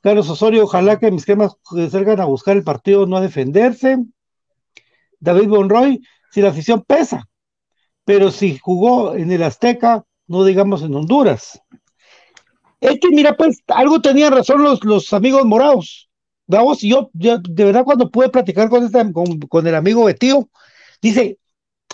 Carlos 0.00 0.28
Osorio, 0.28 0.64
ojalá 0.64 0.98
que 0.98 1.10
mis 1.10 1.24
cremas 1.24 1.56
salgan 1.90 2.20
a 2.20 2.24
buscar 2.24 2.56
el 2.56 2.64
partido, 2.64 3.06
no 3.06 3.16
a 3.16 3.20
defenderse. 3.20 3.98
David 5.18 5.48
Bonroy, 5.48 6.00
si 6.30 6.40
la 6.40 6.50
afición 6.50 6.82
pesa, 6.82 7.28
pero 8.04 8.30
si 8.30 8.58
jugó 8.58 9.14
en 9.14 9.30
el 9.30 9.42
Azteca, 9.42 10.04
no 10.26 10.44
digamos 10.44 10.82
en 10.82 10.94
Honduras. 10.94 11.60
Es 12.80 12.98
que 13.00 13.08
mira, 13.10 13.36
pues 13.36 13.62
algo 13.68 14.00
tenían 14.00 14.32
razón 14.32 14.62
los, 14.62 14.84
los 14.84 15.12
amigos 15.12 15.44
morados. 15.44 16.08
Vamos, 16.46 16.80
yo, 16.80 17.10
yo 17.12 17.38
de 17.38 17.64
verdad 17.64 17.84
cuando 17.84 18.10
pude 18.10 18.28
platicar 18.30 18.68
con, 18.70 18.84
este, 18.84 19.12
con, 19.12 19.66
el 19.66 19.74
amigo 19.74 20.04
Betío, 20.04 20.48
dice, 21.00 21.38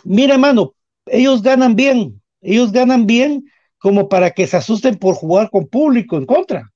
mira 0.05 0.34
hermano, 0.34 0.74
ellos 1.07 1.42
ganan 1.42 1.76
bien, 1.76 2.22
ellos 2.40 2.72
ganan 2.72 3.07
bien 3.07 3.44
como 3.78 4.09
para 4.09 4.30
que 4.30 4.47
se 4.47 4.57
asusten 4.57 4.97
por 4.97 5.14
jugar 5.14 5.51
con 5.51 5.66
público 5.66 6.16
en 6.16 6.26
contra. 6.26 6.72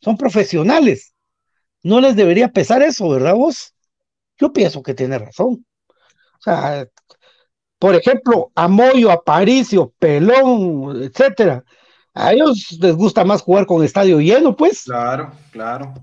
Son 0.00 0.16
profesionales. 0.16 1.14
No 1.82 2.00
les 2.00 2.16
debería 2.16 2.48
pesar 2.52 2.82
eso, 2.82 3.08
¿verdad 3.08 3.34
vos? 3.34 3.74
Yo 4.38 4.52
pienso 4.52 4.82
que 4.82 4.94
tiene 4.94 5.18
razón. 5.18 5.64
O 5.88 6.42
sea, 6.42 6.86
por 7.78 7.94
ejemplo, 7.94 8.50
a 8.54 8.68
Moyo, 8.68 9.10
a 9.10 9.22
Paricio, 9.22 9.92
Pelón, 9.98 11.02
etcétera, 11.02 11.64
a 12.14 12.32
ellos 12.32 12.76
les 12.80 12.96
gusta 12.96 13.24
más 13.24 13.42
jugar 13.42 13.66
con 13.66 13.84
estadio 13.84 14.20
lleno, 14.20 14.56
pues. 14.56 14.84
Claro, 14.84 15.32
claro. 15.52 15.94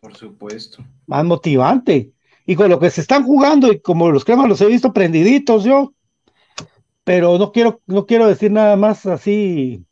Por 0.00 0.16
supuesto. 0.16 0.82
Más 1.06 1.24
motivante. 1.24 2.11
Y 2.46 2.56
con 2.56 2.68
lo 2.68 2.78
que 2.78 2.90
se 2.90 3.00
están 3.00 3.24
jugando, 3.24 3.72
y 3.72 3.80
como 3.80 4.10
los 4.10 4.24
cremas 4.24 4.48
los 4.48 4.60
he 4.60 4.66
visto 4.66 4.92
prendiditos 4.92 5.64
yo, 5.64 5.94
pero 7.04 7.38
no 7.38 7.52
quiero, 7.52 7.80
no 7.86 8.06
quiero 8.06 8.26
decir 8.26 8.50
nada 8.50 8.76
más 8.76 9.06
así 9.06 9.84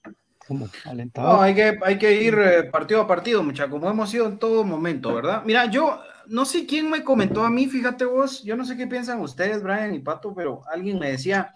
como 0.50 0.68
alentado. 0.84 1.28
No, 1.28 1.42
hay 1.42 1.54
que, 1.54 1.78
hay 1.80 1.96
que 1.96 2.22
ir 2.22 2.34
eh, 2.34 2.64
partido 2.64 3.00
a 3.00 3.06
partido, 3.06 3.42
muchachos, 3.42 3.70
como 3.70 3.88
hemos 3.88 4.10
sido 4.10 4.26
en 4.26 4.38
todo 4.38 4.64
momento, 4.64 5.14
¿verdad? 5.14 5.42
Mira, 5.44 5.66
yo 5.66 6.00
no 6.26 6.44
sé 6.44 6.66
quién 6.66 6.90
me 6.90 7.04
comentó 7.04 7.44
a 7.44 7.50
mí, 7.50 7.68
fíjate 7.68 8.04
vos, 8.04 8.42
yo 8.42 8.56
no 8.56 8.64
sé 8.64 8.76
qué 8.76 8.88
piensan 8.88 9.20
ustedes, 9.20 9.62
Brian 9.62 9.94
y 9.94 10.00
Pato, 10.00 10.34
pero 10.34 10.62
alguien 10.72 10.98
me 10.98 11.12
decía, 11.12 11.54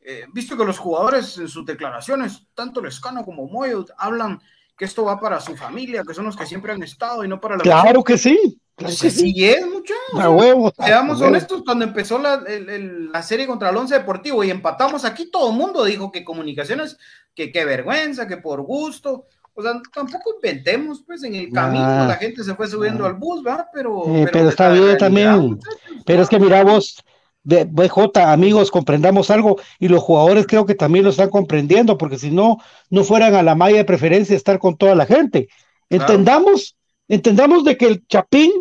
eh, 0.00 0.24
visto 0.32 0.56
que 0.56 0.64
los 0.64 0.78
jugadores 0.78 1.36
en 1.38 1.48
sus 1.48 1.66
declaraciones, 1.66 2.46
tanto 2.54 2.80
Lescano 2.80 3.24
como 3.24 3.48
Moyo, 3.48 3.84
hablan 3.96 4.40
que 4.76 4.84
esto 4.84 5.04
va 5.04 5.18
para 5.18 5.40
su 5.40 5.56
familia, 5.56 6.04
que 6.06 6.14
son 6.14 6.24
los 6.24 6.36
que 6.36 6.46
siempre 6.46 6.72
han 6.72 6.82
estado 6.82 7.24
y 7.24 7.28
no 7.28 7.40
para 7.40 7.56
la 7.56 7.62
Claro 7.64 8.04
que 8.04 8.16
sí. 8.16 8.60
Claro 8.78 8.94
que 9.00 9.10
sí. 9.10 9.34
es, 9.44 9.66
muchachos. 9.66 10.72
Seamos 10.78 11.20
honestos, 11.20 11.62
cuando 11.64 11.84
empezó 11.84 12.18
la, 12.18 12.40
la, 12.40 13.22
serie 13.22 13.46
contra 13.46 13.70
el 13.70 13.76
Once 13.76 13.92
Deportivo 13.92 14.44
y 14.44 14.50
empatamos 14.50 15.04
aquí, 15.04 15.30
todo 15.30 15.50
el 15.50 15.56
mundo 15.56 15.84
dijo 15.84 16.12
que 16.12 16.24
comunicaciones, 16.24 16.96
que 17.34 17.50
qué 17.50 17.64
vergüenza, 17.64 18.28
que 18.28 18.36
por 18.36 18.62
gusto. 18.62 19.26
O 19.52 19.62
sea, 19.62 19.72
tampoco 19.92 20.36
inventemos, 20.36 21.02
pues 21.04 21.24
en 21.24 21.34
el 21.34 21.50
camino 21.50 21.84
ah. 21.84 22.06
la 22.06 22.14
gente 22.14 22.44
se 22.44 22.54
fue 22.54 22.68
subiendo 22.68 23.04
al 23.04 23.14
bus, 23.14 23.42
¿verdad? 23.42 23.66
Pero, 23.74 24.04
pero, 24.32 24.48
está 24.48 24.70
bien 24.70 24.96
también. 24.96 25.58
Pero 26.06 26.22
es 26.22 26.28
que 26.28 26.38
mira 26.38 26.62
vos, 26.62 27.02
de 27.42 27.64
BJ, 27.64 28.20
amigos, 28.30 28.70
comprendamos 28.70 29.30
algo 29.30 29.56
y 29.80 29.88
los 29.88 30.02
jugadores 30.02 30.46
creo 30.46 30.66
que 30.66 30.76
también 30.76 31.04
lo 31.04 31.10
están 31.10 31.30
comprendiendo, 31.30 31.98
porque 31.98 32.18
si 32.18 32.30
no, 32.30 32.58
no 32.90 33.02
fueran 33.02 33.34
a 33.34 33.42
la 33.42 33.56
malla 33.56 33.78
de 33.78 33.84
preferencia 33.84 34.36
estar 34.36 34.60
con 34.60 34.76
toda 34.76 34.94
la 34.94 35.06
gente. 35.06 35.48
Entendamos, 35.90 36.76
entendamos 37.08 37.64
de 37.64 37.76
que 37.76 37.86
el 37.86 38.06
Chapín, 38.06 38.52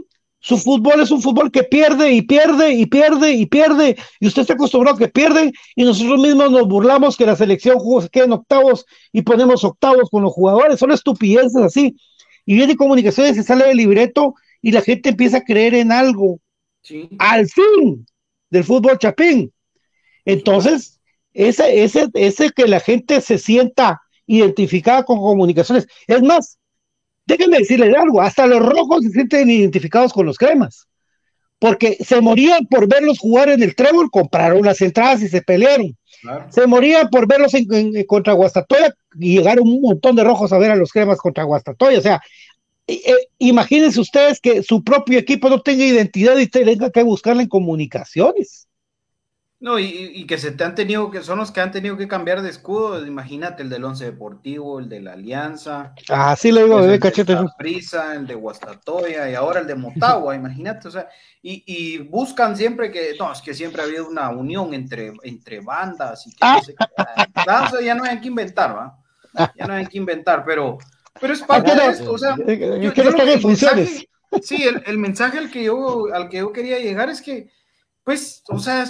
su 0.48 0.58
fútbol 0.58 1.02
es 1.02 1.12
un 1.12 1.22
fútbol 1.22 1.52
que 1.52 1.64
pierde 1.64 2.14
y 2.14 2.22
pierde 2.22 2.72
y 2.74 2.86
pierde 2.86 3.34
y 3.34 3.46
pierde, 3.48 3.98
y 4.22 4.28
usted 4.28 4.44
está 4.44 4.54
acostumbrado 4.54 4.96
a 4.96 5.00
que 5.00 5.10
pierden, 5.10 5.52
y 5.76 5.84
nosotros 5.84 6.22
mismos 6.22 6.52
nos 6.52 6.70
burlamos 6.70 7.18
que 7.18 7.26
la 7.26 7.36
selección 7.36 7.78
se 8.02 8.08
quede 8.08 8.24
en 8.24 8.32
octavos 8.32 8.86
y 9.12 9.24
ponemos 9.24 9.66
octavos 9.66 10.10
con 10.10 10.24
los 10.24 10.32
jugadores, 10.32 10.80
son 10.80 10.94
estupideces 10.94 11.58
así. 11.58 11.98
Y 12.46 12.56
viene 12.56 12.78
comunicaciones, 12.78 13.36
se 13.36 13.44
sale 13.44 13.66
del 13.66 13.76
libreto 13.76 14.36
y 14.62 14.72
la 14.72 14.82
gente 14.82 15.10
empieza 15.10 15.40
a 15.40 15.44
creer 15.44 15.76
en 15.76 15.92
algo. 15.92 16.40
Al 17.20 17.50
fin, 17.50 18.08
del 18.50 18.64
fútbol 18.64 18.98
chapín. 19.00 19.52
Entonces, 20.24 21.02
ese, 21.34 21.84
ese, 21.84 22.08
ese 22.14 22.52
que 22.52 22.70
la 22.70 22.80
gente 22.80 23.20
se 23.20 23.38
sienta 23.38 24.02
identificada 24.26 25.04
con 25.04 25.18
comunicaciones. 25.18 25.88
Es 26.08 26.22
más, 26.22 26.58
déjenme 27.28 27.60
decirles 27.60 27.94
algo, 27.96 28.22
hasta 28.22 28.48
los 28.48 28.60
rojos 28.60 29.04
se 29.04 29.12
sienten 29.12 29.50
identificados 29.52 30.14
con 30.14 30.26
los 30.26 30.38
cremas, 30.38 30.88
porque 31.60 31.98
se 32.04 32.22
morían 32.22 32.66
por 32.68 32.88
verlos 32.88 33.20
jugar 33.20 33.50
en 33.50 33.62
el 33.62 33.76
trébol, 33.76 34.10
compraron 34.10 34.66
las 34.66 34.82
entradas 34.82 35.22
y 35.22 35.28
se 35.28 35.42
pelearon. 35.42 35.96
Se 36.50 36.66
morían 36.66 37.10
por 37.10 37.28
verlos 37.28 37.54
en, 37.54 37.68
contra 38.06 38.34
Guastatoya 38.34 38.94
y 39.20 39.38
llegaron 39.38 39.68
un 39.68 39.82
montón 39.82 40.16
de 40.16 40.24
rojos 40.24 40.52
a 40.52 40.58
ver 40.58 40.72
a 40.72 40.76
los 40.76 40.92
cremas 40.92 41.20
contra 41.20 41.44
Guastatoya. 41.44 42.00
O 42.00 42.02
sea, 42.02 42.22
eh, 42.88 43.02
imagínense 43.38 44.00
ustedes 44.00 44.40
que 44.40 44.64
su 44.64 44.84
propio 44.84 45.20
equipo 45.20 45.50
no 45.50 45.62
tenga 45.62 45.84
identidad 45.84 46.38
y 46.38 46.48
tenga 46.48 46.90
que 46.90 47.04
buscarla 47.04 47.44
en 47.44 47.50
comunicaciones. 47.50 48.67
No, 49.60 49.80
y, 49.80 50.28
que 50.28 50.38
se 50.38 50.52
te 50.52 50.64
han 50.64 50.76
tenido, 50.76 51.10
que 51.10 51.24
son 51.24 51.40
los 51.40 51.52
que 51.52 51.62
han 51.62 51.72
tenido 51.72 51.98
que 51.98 52.08
cambiar 52.08 52.44
de 52.44 52.50
escudo. 52.50 53.04
Imagínate 53.06 53.64
el 53.64 53.70
del 53.70 53.86
Once 53.86 54.06
Deportivo, 54.06 54.80
el 54.80 54.88
de 54.88 55.02
la 55.02 55.14
Alianza. 55.14 55.96
Ah, 56.10 56.36
sí 56.36 56.52
lo 56.52 56.64
digo, 56.64 56.78
bebé 56.78 57.00
cachete. 57.00 57.34
El 57.34 57.46
de 57.46 57.50
Prisa, 57.58 58.14
el 58.14 58.28
de 58.28 58.36
Guastatoya 58.36 59.30
y 59.32 59.34
ahora 59.34 59.62
el 59.62 59.68
de 59.68 59.74
Motagua, 59.74 60.36
imagínate, 60.36 60.88
o 60.88 60.92
sea, 60.92 61.08
y, 61.42 61.98
buscan 61.98 62.56
siempre 62.56 62.92
que, 62.92 63.16
no, 63.20 63.32
es 63.32 63.42
que 63.42 63.56
siempre 63.56 63.82
ha 63.82 63.86
habido 63.86 64.08
una 64.08 64.30
unión 64.30 64.76
entre, 64.76 65.14
entre 65.24 65.60
bandas 65.62 66.28
y 66.28 66.32
que 66.32 66.38
ah. 66.42 66.62
ya 67.84 67.96
no 67.96 68.04
hay 68.04 68.22
que 68.22 68.28
inventar, 68.28 68.76
¿va? 68.76 69.00
Ya 69.56 69.66
no 69.66 69.74
hay 69.74 69.88
que 69.88 69.98
inventar, 69.98 70.44
pero 70.46 70.78
pero 71.20 71.34
es 71.34 71.42
parte 71.42 71.74
de 71.74 71.88
esto, 71.88 72.12
o 72.12 72.18
sea, 72.18 72.36
yo, 72.38 73.40
funciones. 73.42 74.06
sí, 74.42 74.64
el, 74.86 74.98
mensaje 74.98 75.38
al 75.38 75.50
que, 75.50 75.64
yo, 75.64 76.14
al 76.14 76.30
que 76.30 76.38
yo 76.38 76.52
quería 76.52 76.80
llegar 76.80 77.10
es 77.10 77.22
que, 77.22 77.50
pues, 78.04 78.44
o 78.50 78.60
sea, 78.60 78.86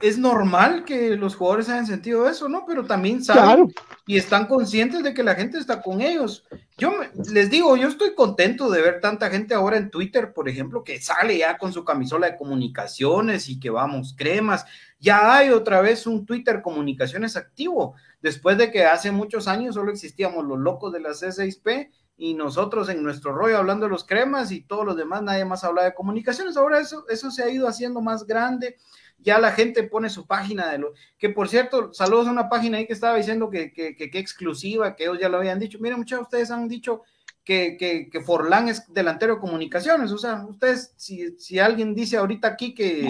es, 0.00 0.18
normal 0.18 0.84
que 0.84 1.16
los 1.16 1.34
jugadores 1.34 1.68
hayan 1.68 1.86
sentido 1.86 2.28
eso, 2.28 2.48
¿no? 2.48 2.64
Pero 2.66 2.84
también 2.84 3.24
saben 3.24 3.72
y 4.06 4.16
están 4.16 4.46
conscientes 4.46 5.02
de 5.02 5.14
que 5.14 5.22
la 5.22 5.34
gente 5.34 5.58
está 5.58 5.82
con 5.82 6.00
ellos. 6.00 6.44
Yo 6.76 6.92
les 7.32 7.50
digo, 7.50 7.76
yo 7.76 7.88
estoy 7.88 8.14
contento 8.14 8.70
de 8.70 8.80
ver 8.80 9.00
tanta 9.00 9.30
gente 9.30 9.54
ahora 9.54 9.76
en 9.76 9.90
Twitter, 9.90 10.32
por 10.32 10.48
ejemplo, 10.48 10.84
que 10.84 11.00
sale 11.00 11.38
ya 11.38 11.58
con 11.58 11.72
su 11.72 11.84
camisola 11.84 12.30
de 12.30 12.36
comunicaciones 12.36 13.48
y 13.48 13.60
que 13.60 13.70
vamos, 13.70 14.14
cremas. 14.16 14.64
Ya 14.98 15.36
hay 15.36 15.50
otra 15.50 15.80
vez 15.80 16.06
un 16.06 16.26
Twitter 16.26 16.62
comunicaciones 16.62 17.36
activo 17.36 17.94
después 18.20 18.56
de 18.56 18.70
que 18.70 18.84
hace 18.84 19.10
muchos 19.10 19.48
años 19.48 19.74
solo 19.74 19.90
existíamos 19.90 20.44
los 20.44 20.58
locos 20.58 20.92
de 20.92 21.00
la 21.00 21.10
C6P 21.10 21.90
y 22.16 22.34
nosotros 22.34 22.88
en 22.88 23.02
nuestro 23.02 23.32
rollo 23.32 23.58
hablando 23.58 23.86
de 23.86 23.90
los 23.90 24.04
cremas 24.04 24.52
y 24.52 24.62
todos 24.62 24.86
los 24.86 24.96
demás, 24.96 25.22
nadie 25.22 25.44
más 25.44 25.64
habla 25.64 25.82
de 25.82 25.94
comunicaciones. 25.94 26.56
Ahora 26.56 26.78
eso, 26.78 27.04
eso 27.08 27.30
se 27.30 27.42
ha 27.42 27.50
ido 27.50 27.66
haciendo 27.66 28.00
más 28.00 28.24
grande. 28.24 28.76
Ya 29.22 29.38
la 29.38 29.52
gente 29.52 29.82
pone 29.84 30.10
su 30.10 30.26
página 30.26 30.70
de 30.70 30.78
lo 30.78 30.92
que 31.18 31.30
por 31.30 31.48
cierto, 31.48 31.92
saludos 31.92 32.28
a 32.28 32.32
una 32.32 32.48
página 32.48 32.78
ahí 32.78 32.86
que 32.86 32.92
estaba 32.92 33.16
diciendo 33.16 33.48
que, 33.50 33.72
que, 33.72 33.96
que, 33.96 34.18
exclusiva, 34.18 34.94
que 34.96 35.04
ellos 35.04 35.18
ya 35.20 35.28
lo 35.28 35.38
habían 35.38 35.58
dicho. 35.58 35.78
Miren, 35.80 35.98
muchos 35.98 36.18
de 36.18 36.22
ustedes 36.22 36.50
han 36.50 36.68
dicho 36.68 37.02
que, 37.44 37.76
que, 37.78 38.08
que, 38.10 38.20
Forlán 38.20 38.68
es 38.68 38.92
delantero 38.92 39.34
de 39.34 39.40
comunicaciones. 39.40 40.12
O 40.12 40.18
sea, 40.18 40.44
ustedes, 40.48 40.92
si, 40.96 41.38
si 41.38 41.58
alguien 41.58 41.94
dice 41.94 42.16
ahorita 42.16 42.48
aquí 42.48 42.74
que, 42.74 43.08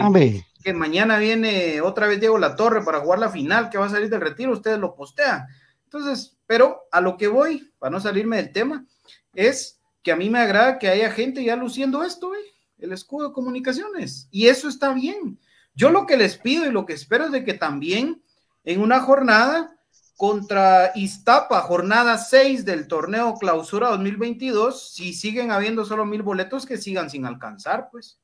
que 0.62 0.72
mañana 0.72 1.18
viene 1.18 1.80
otra 1.80 2.06
vez 2.06 2.20
Diego 2.20 2.38
La 2.38 2.56
Torre 2.56 2.84
para 2.84 3.00
jugar 3.00 3.18
la 3.18 3.30
final, 3.30 3.70
que 3.70 3.78
va 3.78 3.86
a 3.86 3.90
salir 3.90 4.08
del 4.08 4.20
retiro, 4.20 4.52
ustedes 4.52 4.78
lo 4.78 4.94
postean. 4.94 5.46
Entonces, 5.84 6.38
pero 6.46 6.82
a 6.90 7.00
lo 7.00 7.16
que 7.16 7.28
voy, 7.28 7.70
para 7.78 7.90
no 7.90 8.00
salirme 8.00 8.36
del 8.36 8.52
tema, 8.52 8.86
es 9.34 9.80
que 10.02 10.12
a 10.12 10.16
mí 10.16 10.30
me 10.30 10.40
agrada 10.40 10.78
que 10.78 10.88
haya 10.88 11.10
gente 11.10 11.44
ya 11.44 11.56
luciendo 11.56 12.02
esto, 12.02 12.32
el 12.78 12.92
escudo 12.92 13.28
de 13.28 13.34
comunicaciones. 13.34 14.28
Y 14.30 14.48
eso 14.48 14.68
está 14.68 14.92
bien. 14.92 15.38
Yo 15.74 15.90
lo 15.90 16.06
que 16.06 16.16
les 16.16 16.36
pido 16.36 16.66
y 16.66 16.70
lo 16.70 16.86
que 16.86 16.92
espero 16.92 17.26
es 17.26 17.32
de 17.32 17.44
que 17.44 17.54
también 17.54 18.22
en 18.64 18.80
una 18.80 19.00
jornada 19.00 19.76
contra 20.16 20.92
Iztapa, 20.94 21.62
jornada 21.62 22.16
6 22.16 22.64
del 22.64 22.86
torneo 22.86 23.34
clausura 23.34 23.88
2022, 23.88 24.94
si 24.94 25.14
siguen 25.14 25.50
habiendo 25.50 25.84
solo 25.84 26.04
mil 26.04 26.22
boletos, 26.22 26.64
que 26.64 26.76
sigan 26.76 27.10
sin 27.10 27.26
alcanzar, 27.26 27.88
pues, 27.90 28.20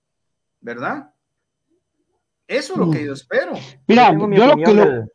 ¿verdad? 0.61 1.11
Eso 2.46 2.74
es 2.74 2.78
lo 2.78 2.90
que 2.90 3.05
yo 3.05 3.12
espero. 3.12 3.53
Mira, 3.86 4.12
yo, 4.12 4.26
lo 4.28 4.57
que 4.57 4.74
lo... 4.74 5.07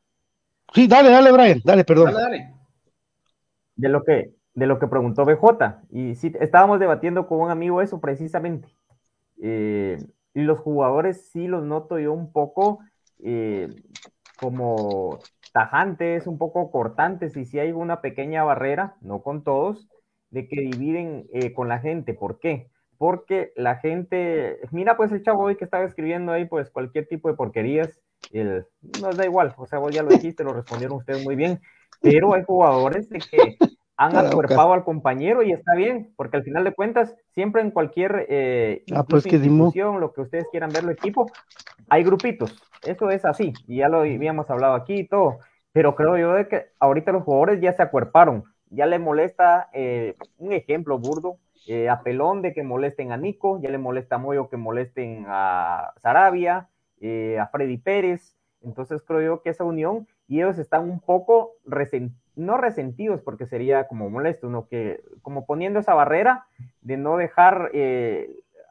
Sí, 0.74 0.88
dale, 0.88 1.10
dale, 1.10 1.32
Brian, 1.32 1.62
dale, 1.64 1.86
perdón. 1.86 2.14
Dale, 2.14 2.22
dale. 2.22 2.54
De 3.76 3.90
lo 3.90 4.04
que, 4.04 4.34
de 4.54 4.68
lo 4.68 4.78
que 4.78 4.88
preguntó 4.88 5.26
BJ, 5.26 5.84
y 5.90 6.16
sí, 6.16 6.34
estábamos 6.40 6.80
debatiendo 6.80 7.28
con 7.28 7.40
un 7.40 7.50
amigo 7.50 7.82
eso 7.82 8.02
precisamente. 8.02 8.68
Eh, 9.42 9.98
y 10.34 10.42
los 10.42 10.60
jugadores 10.60 11.30
sí 11.32 11.48
los 11.48 11.64
noto 11.64 12.00
yo 12.00 12.14
un 12.14 12.32
poco 12.32 12.80
eh, 13.24 13.70
como 14.40 15.20
tajantes, 15.54 16.28
un 16.28 16.38
poco 16.38 16.72
cortantes, 16.72 17.38
y 17.38 17.46
si 17.46 17.60
hay 17.60 17.72
una 17.72 18.02
pequeña 18.02 18.44
barrera, 18.44 18.96
no 19.02 19.22
con 19.22 19.44
todos, 19.44 19.88
de 20.32 20.48
que 20.48 20.62
dividen 20.62 21.28
eh, 21.32 21.54
con 21.54 21.68
la 21.68 21.80
gente. 21.80 22.14
¿Por 22.14 22.40
qué? 22.40 22.70
Porque 22.98 23.54
la 23.56 23.76
gente, 23.76 24.60
mira 24.72 24.98
pues 24.98 25.12
el 25.12 25.24
chavo 25.24 25.44
hoy 25.44 25.56
que 25.56 25.66
estaba 25.66 25.84
escribiendo 25.86 26.32
ahí 26.32 26.46
pues 26.46 26.72
cualquier 26.72 27.08
tipo 27.08 27.30
de 27.30 27.36
porquerías, 27.36 28.02
el, 28.32 28.66
nos 29.02 29.16
da 29.16 29.26
igual, 29.26 29.54
o 29.58 29.68
sea, 29.68 29.80
vos 29.80 29.94
ya 29.94 30.02
lo 30.02 30.10
dijiste, 30.10 30.44
lo 30.44 30.54
respondieron 30.54 30.98
ustedes 30.98 31.24
muy 31.24 31.36
bien, 31.36 31.60
pero 32.02 32.34
hay 32.34 32.44
jugadores 32.44 33.10
de 33.10 33.20
que 33.20 33.58
han 34.06 34.18
acuerpado 34.18 34.74
al 34.74 34.84
compañero 34.84 35.44
y 35.44 35.52
está 35.52 35.76
bien, 35.76 36.14
porque 36.16 36.38
al 36.38 36.44
final 36.44 36.64
de 36.64 36.74
cuentas, 36.74 37.16
siempre 37.32 37.62
en 37.62 37.72
cualquier 37.72 38.26
eh, 38.30 38.84
ah, 38.94 39.04
pues 39.04 39.26
institución, 39.26 40.00
lo 40.00 40.14
que 40.14 40.22
ustedes 40.22 40.46
quieran 40.52 40.72
verlo 40.72 40.92
equipo, 40.92 41.30
hay 41.90 42.04
grupitos, 42.04 42.56
eso 42.84 43.10
es 43.10 43.26
así, 43.26 43.54
y 43.68 43.78
ya 43.78 43.90
lo 43.90 44.00
habíamos 44.00 44.50
hablado 44.50 44.76
aquí 44.76 45.00
y 45.00 45.08
todo, 45.08 45.40
pero 45.72 45.96
creo 45.96 46.18
yo 46.18 46.34
de 46.34 46.48
que 46.48 46.68
ahorita 46.80 47.12
los 47.12 47.24
jugadores 47.24 47.62
ya 47.62 47.74
se 47.74 47.84
acuerparon, 47.84 48.44
ya 48.70 48.86
le 48.86 49.00
molesta, 49.00 49.70
eh, 49.74 50.16
un 50.38 50.54
ejemplo 50.54 50.98
burdo, 50.98 51.38
eh, 51.68 51.90
a 51.90 52.02
Pelón 52.02 52.42
de 52.42 52.54
que 52.54 52.64
molesten 52.64 53.12
a 53.12 53.18
Nico, 53.18 53.60
ya 53.62 53.70
le 53.70 53.78
molesta 53.78 54.16
a 54.16 54.20
Moyo 54.20 54.50
que 54.50 54.58
molesten 54.58 55.26
a 55.28 55.94
Sarabia, 56.02 56.70
eh, 57.00 57.40
a 57.40 57.48
Freddy 57.48 57.78
Pérez, 57.78 58.36
entonces 58.62 59.02
creo 59.06 59.22
yo 59.22 59.42
que 59.42 59.50
esa 59.50 59.64
unión 59.64 60.08
y 60.34 60.42
ellos 60.42 60.58
están 60.58 60.90
un 60.90 61.00
poco 61.00 61.52
no 62.36 62.58
resentidos 62.58 63.22
porque 63.22 63.46
sería 63.46 63.88
como 63.88 64.10
molesto, 64.10 64.48
sino 64.48 64.68
que 64.68 65.00
como 65.22 65.46
poniendo 65.46 65.80
esa 65.80 65.94
barrera 65.94 66.48
de 66.82 66.98
no 66.98 67.18
dejar 67.18 67.70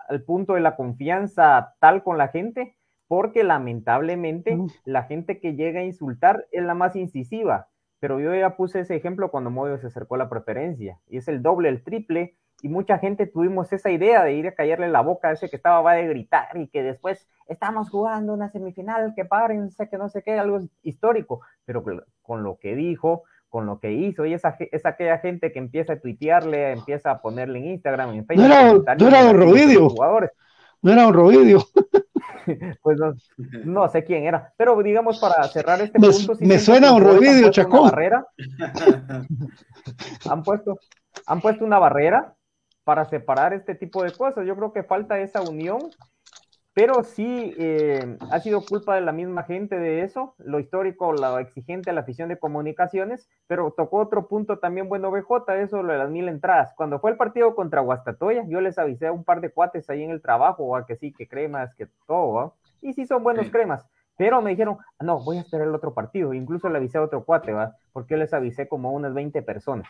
al 0.09 0.23
punto 0.25 0.55
de 0.55 0.61
la 0.61 0.75
confianza 0.75 1.77
tal 1.79 2.03
con 2.03 2.19
la 2.19 2.27
gente, 2.27 2.75
porque 3.07 3.45
lamentablemente 3.45 4.59
la 4.85 5.05
gente 5.05 5.39
que 5.39 5.55
llega 5.55 5.79
a 5.79 5.85
insultar 5.85 6.47
es 6.51 6.65
la 6.65 6.75
más 6.75 6.97
incisiva, 6.97 7.69
pero 8.01 8.19
yo 8.19 8.35
ya 8.35 8.57
puse 8.57 8.81
ese 8.81 8.97
ejemplo 8.97 9.31
cuando 9.31 9.51
Moyo 9.51 9.79
se 9.79 9.87
acercó 9.87 10.17
a 10.17 10.19
la 10.19 10.29
preferencia, 10.29 10.99
y 11.07 11.19
es 11.19 11.29
el 11.29 11.43
doble, 11.43 11.69
el 11.69 11.85
triple, 11.85 12.35
y 12.63 12.69
mucha 12.69 12.99
gente 12.99 13.27
tuvimos 13.27 13.73
esa 13.73 13.91
idea 13.91 14.23
de 14.23 14.35
ir 14.35 14.47
a 14.47 14.55
callarle 14.55 14.89
la 14.89 15.01
boca 15.01 15.29
a 15.29 15.33
ese 15.33 15.51
que 15.51 15.57
estaba 15.57 15.83
va 15.83 15.95
de 15.95 16.07
gritar 16.07 16.57
y 16.57 16.69
que 16.69 16.85
después 16.85 17.29
estamos 17.49 17.91
jugando 17.91 18.33
una 18.33 18.51
semifinal, 18.51 19.15
que 19.17 19.25
párense, 19.25 19.89
que 19.89 19.99
no 19.99 20.09
sé 20.09 20.23
qué, 20.23 20.39
algo 20.39 20.61
histórico, 20.83 21.41
pero 21.65 21.85
con 22.23 22.45
lo 22.45 22.59
que 22.59 22.77
dijo, 22.77 23.25
con 23.49 23.67
lo 23.67 23.81
que 23.81 23.93
hizo, 23.93 24.25
y 24.25 24.33
esa, 24.33 24.57
es 24.59 24.87
aquella 24.87 25.19
gente 25.19 25.53
que 25.53 25.59
empieza 25.59 25.95
a 25.95 26.01
tuitearle, 26.01 26.71
empieza 26.71 27.11
a 27.11 27.21
ponerle 27.21 27.59
en 27.59 27.67
Instagram, 27.67 28.11
en 28.15 28.27
Facebook. 28.27 28.49
No 28.49 28.55
era, 28.55 28.95
no 28.95 29.09
era 29.09 29.89
Jugadores. 29.89 30.31
No 30.83 30.93
era 30.93 31.07
un 31.09 31.15
Rovidio. 31.15 31.65
pues 32.83 32.99
no, 33.65 33.89
sé 33.89 34.05
quién 34.05 34.25
era, 34.25 34.53
pero 34.57 34.81
digamos 34.83 35.21
para 35.21 35.43
cerrar 35.45 35.81
este 35.81 35.99
me, 35.99 36.11
punto. 36.11 36.35
me 36.41 36.59
suena 36.61 36.93
un 36.93 37.03
Rovidio, 37.03 37.51
Chacón. 37.51 37.91
Barrera, 37.91 38.25
han, 40.31 40.43
puesto, 40.43 40.79
han 41.27 41.41
puesto 41.41 41.65
una 41.65 41.79
barrera 41.79 42.35
para 42.85 43.05
separar 43.05 43.53
este 43.53 43.75
tipo 43.75 44.03
de 44.03 44.13
cosas. 44.13 44.47
Yo 44.47 44.57
creo 44.57 44.73
que 44.73 44.83
falta 44.83 45.19
esa 45.19 45.43
unión 45.43 45.91
pero 46.75 47.03
sí 47.05 47.55
eh, 47.59 48.17
ha 48.31 48.41
sido 48.41 48.63
culpa 48.65 48.95
de 48.95 49.03
la 49.03 49.13
misma 49.13 49.43
gente 49.43 49.79
de 49.79 50.03
eso, 50.03 50.35
lo 50.39 50.59
histórico, 50.59 51.13
lo 51.13 51.39
exigente, 51.39 51.93
la 51.93 52.01
afición 52.01 52.31
de 52.31 52.39
comunicaciones, 52.39 53.29
pero 53.47 53.75
tocó 53.77 53.99
otro 53.99 54.27
punto 54.27 54.59
también 54.59 54.89
bueno 54.89 55.11
BJ, 55.11 55.61
eso 55.61 55.83
lo 55.83 55.93
de 55.93 55.99
las 55.99 56.11
mil 56.11 56.29
entradas. 56.29 56.73
Cuando 56.75 56.99
fue 56.99 57.11
el 57.11 57.19
partido 57.19 57.55
contra 57.55 57.83
Guastatoya, 57.83 58.45
yo 58.49 58.63
les 58.63 58.79
avisé 58.79 59.09
a 59.09 59.13
un 59.13 59.25
par 59.25 59.43
de 59.43 59.51
cuates 59.51 59.91
ahí 59.91 60.03
en 60.03 60.11
el 60.11 60.23
trabajo, 60.23 60.75
a 60.75 60.87
que 60.87 60.97
sí, 60.97 61.13
que 61.13 61.29
cremas, 61.29 61.75
que 61.75 61.89
todo, 62.07 62.55
y 62.81 62.95
sí 62.95 63.05
son 63.05 63.23
buenos 63.23 63.51
cremas, 63.51 63.87
pero 64.17 64.41
me 64.41 64.51
dijeron, 64.51 64.79
no, 64.99 65.23
voy 65.23 65.37
a 65.37 65.43
esperar 65.43 65.69
el 65.69 65.75
otro 65.75 65.93
partido, 65.93 66.33
incluso 66.33 66.71
le 66.71 66.79
avisé 66.79 66.97
a 66.97 67.03
otro 67.03 67.25
cuate, 67.25 67.53
¿va? 67.53 67.77
porque 67.93 68.15
yo 68.15 68.19
les 68.19 68.33
avisé 68.33 68.67
como 68.67 68.93
unas 68.93 69.13
20 69.13 69.43
personas. 69.43 69.89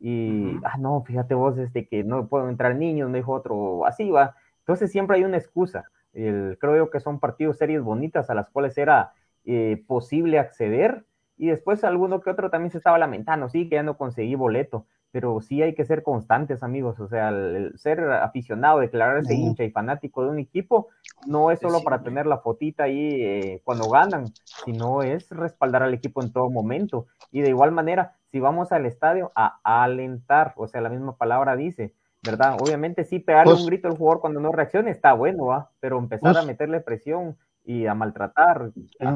Y, 0.00 0.58
ah, 0.64 0.78
no, 0.78 1.02
fíjate 1.02 1.34
vos, 1.34 1.58
este, 1.58 1.86
que 1.86 2.02
no 2.04 2.26
puedo 2.26 2.48
entrar 2.48 2.74
niños, 2.74 3.10
me 3.10 3.18
dijo 3.18 3.32
otro, 3.32 3.84
así 3.86 4.10
va. 4.10 4.34
Entonces 4.60 4.90
siempre 4.90 5.18
hay 5.18 5.24
una 5.24 5.36
excusa 5.36 5.84
creo 6.12 6.76
yo 6.76 6.90
que 6.90 7.00
son 7.00 7.20
partidos, 7.20 7.58
series 7.58 7.82
bonitas 7.82 8.30
a 8.30 8.34
las 8.34 8.48
cuales 8.48 8.76
era 8.78 9.12
eh, 9.44 9.82
posible 9.86 10.38
acceder. 10.38 11.04
Y 11.36 11.46
después 11.46 11.84
alguno 11.84 12.20
que 12.20 12.30
otro 12.30 12.50
también 12.50 12.70
se 12.70 12.78
estaba 12.78 12.98
lamentando, 12.98 13.48
sí, 13.48 13.68
que 13.68 13.76
ya 13.76 13.82
no 13.82 13.96
conseguí 13.96 14.34
boleto, 14.34 14.86
pero 15.10 15.40
sí 15.40 15.62
hay 15.62 15.74
que 15.74 15.86
ser 15.86 16.02
constantes, 16.02 16.62
amigos. 16.62 17.00
O 17.00 17.08
sea, 17.08 17.30
el, 17.30 17.72
ser 17.78 18.00
aficionado, 18.10 18.80
declararse 18.80 19.34
hincha 19.34 19.64
y 19.64 19.70
fanático 19.70 20.22
de 20.22 20.30
un 20.30 20.38
equipo, 20.38 20.88
no 21.26 21.50
es 21.50 21.58
solo 21.60 21.82
para 21.82 22.02
tener 22.02 22.26
la 22.26 22.38
fotita 22.38 22.84
ahí 22.84 23.22
eh, 23.22 23.62
cuando 23.64 23.88
ganan, 23.88 24.26
sino 24.44 25.02
es 25.02 25.30
respaldar 25.30 25.82
al 25.82 25.94
equipo 25.94 26.22
en 26.22 26.30
todo 26.30 26.50
momento. 26.50 27.06
Y 27.32 27.40
de 27.40 27.48
igual 27.48 27.72
manera, 27.72 28.16
si 28.30 28.40
vamos 28.40 28.72
al 28.72 28.86
estadio, 28.86 29.32
a 29.34 29.58
alentar, 29.62 30.54
o 30.56 30.68
sea, 30.68 30.80
la 30.80 30.88
misma 30.88 31.16
palabra 31.16 31.56
dice, 31.56 31.94
¿verdad? 32.22 32.56
Obviamente 32.60 33.04
sí 33.04 33.18
pegarle 33.18 33.52
pues 33.52 33.62
un 33.62 33.66
grito 33.66 33.88
al 33.88 33.96
jugador 33.96 34.20
cuando 34.20 34.40
no 34.40 34.52
reaccione 34.52 34.90
está 34.90 35.12
bueno, 35.12 35.46
¿va? 35.46 35.70
Pero 35.80 35.98
empezar 35.98 36.30
a 36.30 36.32
pues 36.34 36.46
meterle 36.46 36.80
presión 36.80 37.36
y 37.64 37.86
a 37.86 37.94
maltratar. 37.94 38.70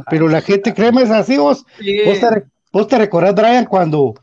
pero 0.09 0.29
la 0.29 0.41
gente 0.41 0.75
crema 0.75 1.03
es 1.03 1.11
así, 1.11 1.37
vos. 1.37 1.65
Vos, 2.73 2.89
te, 2.89 2.99
recordás, 2.99 3.35
Brian, 3.35 3.67
cuando 3.67 4.15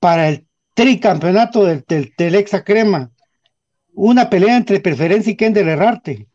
para 0.00 0.28
el 0.28 0.46
tricampeonato 0.74 1.64
del, 1.64 1.84
del, 1.86 2.12
del 2.16 2.34
Exa 2.34 2.64
Crema, 2.64 3.10
una 3.94 4.30
pelea 4.30 4.56
entre 4.56 4.80
Preferencia 4.80 5.32
y 5.32 5.36
Kendall 5.36 5.68
Errarte. 5.68 6.28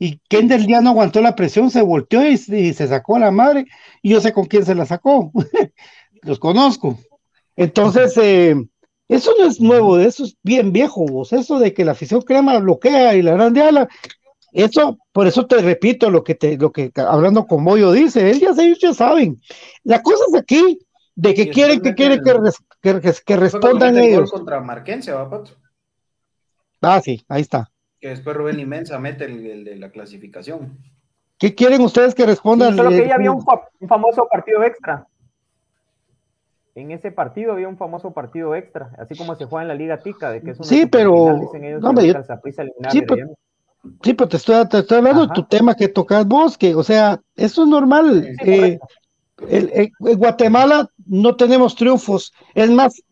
Y 0.00 0.20
Kendall 0.28 0.66
ya 0.66 0.80
no 0.80 0.90
aguantó 0.90 1.20
la 1.20 1.34
presión, 1.34 1.70
se 1.70 1.82
volteó 1.82 2.24
y, 2.24 2.34
y, 2.34 2.72
se 2.72 2.86
sacó 2.88 3.16
a 3.16 3.20
la 3.20 3.30
madre, 3.30 3.66
y 4.02 4.10
yo 4.10 4.20
sé 4.20 4.32
con 4.32 4.46
quién 4.46 4.64
se 4.64 4.74
la 4.74 4.86
sacó. 4.86 5.32
Los 6.22 6.38
conozco. 6.38 6.98
Entonces, 7.56 8.16
eh, 8.16 8.54
eso 9.08 9.32
no 9.38 9.46
es 9.46 9.60
nuevo, 9.60 9.98
eso 9.98 10.24
es 10.24 10.36
bien 10.42 10.72
viejo, 10.72 11.06
vos. 11.06 11.32
Eso 11.32 11.58
de 11.58 11.72
que 11.72 11.84
la 11.84 11.92
afición 11.92 12.20
crema 12.22 12.58
bloquea 12.58 13.14
y 13.14 13.22
la 13.22 13.32
grande 13.32 13.62
ala, 13.62 13.88
eso, 14.52 14.98
por 15.12 15.26
eso 15.26 15.46
te 15.46 15.58
repito 15.58 16.10
lo 16.10 16.22
que 16.22 16.34
te, 16.34 16.56
lo 16.56 16.72
que 16.72 16.92
hablando 16.96 17.46
con 17.46 17.64
Moyo 17.64 17.90
dice, 17.92 18.30
él 18.30 18.40
ya, 18.40 18.50
ellos 18.50 18.78
ya 18.80 18.92
saben. 18.92 19.40
La 19.82 20.02
cosa 20.02 20.24
es 20.28 20.36
aquí, 20.36 20.78
de 21.14 21.34
que 21.34 21.48
quieren, 21.48 21.80
que 21.80 21.94
quieren 21.94 22.20
que, 22.22 23.00
que, 23.00 23.12
que, 23.24 23.36
respondan 23.36 23.98
ellos. 23.98 24.30
contra 24.30 24.60
Marquense, 24.60 25.10
¿va, 25.12 25.28
Pato? 25.28 25.52
Ah, 26.80 27.00
sí, 27.00 27.24
ahí 27.28 27.42
está. 27.42 27.70
Que 27.98 28.10
después 28.10 28.36
Rubén 28.36 28.60
Inmensa 28.60 28.98
mete 28.98 29.24
el, 29.24 29.64
de 29.64 29.76
la 29.76 29.90
clasificación. 29.90 30.78
¿Qué 31.38 31.54
quieren 31.54 31.80
ustedes 31.80 32.14
que 32.14 32.26
respondan? 32.26 32.76
solo 32.76 32.90
que 32.90 33.08
ya 33.08 33.14
había 33.14 33.32
un 33.32 33.44
famoso 33.88 34.28
partido 34.30 34.62
extra 34.62 35.06
en 36.80 36.92
ese 36.92 37.10
partido 37.10 37.52
había 37.52 37.68
un 37.68 37.76
famoso 37.76 38.12
partido 38.12 38.54
extra, 38.54 38.90
así 38.98 39.16
como 39.16 39.34
se 39.34 39.46
juega 39.46 39.62
en 39.62 39.68
la 39.68 39.74
Liga 39.74 39.98
Tica, 39.98 40.30
de 40.30 40.40
que 40.40 40.52
es 40.52 40.58
un 40.58 40.64
Sí, 40.64 40.86
pero. 40.86 41.40
sí, 42.90 43.02
pero, 43.02 43.26
sí, 44.02 44.14
pero 44.14 44.28
te 44.28 44.36
estoy, 44.36 44.68
te 44.68 44.78
estoy 44.78 44.98
hablando 44.98 45.26
de 45.26 45.32
tu 45.34 45.44
tema 45.44 45.74
que 45.74 45.88
tocas 45.88 46.26
vos, 46.26 46.56
que, 46.56 46.74
o 46.74 46.82
sea, 46.82 47.20
eso 47.36 47.62
es 47.62 47.68
normal. 47.68 48.28
Eh, 48.44 48.78
en 49.48 49.92
Guatemala 49.98 50.88
no 51.06 51.36
tenemos 51.36 51.74
triunfos. 51.74 52.32
Es 52.54 52.70
más, 52.70 53.02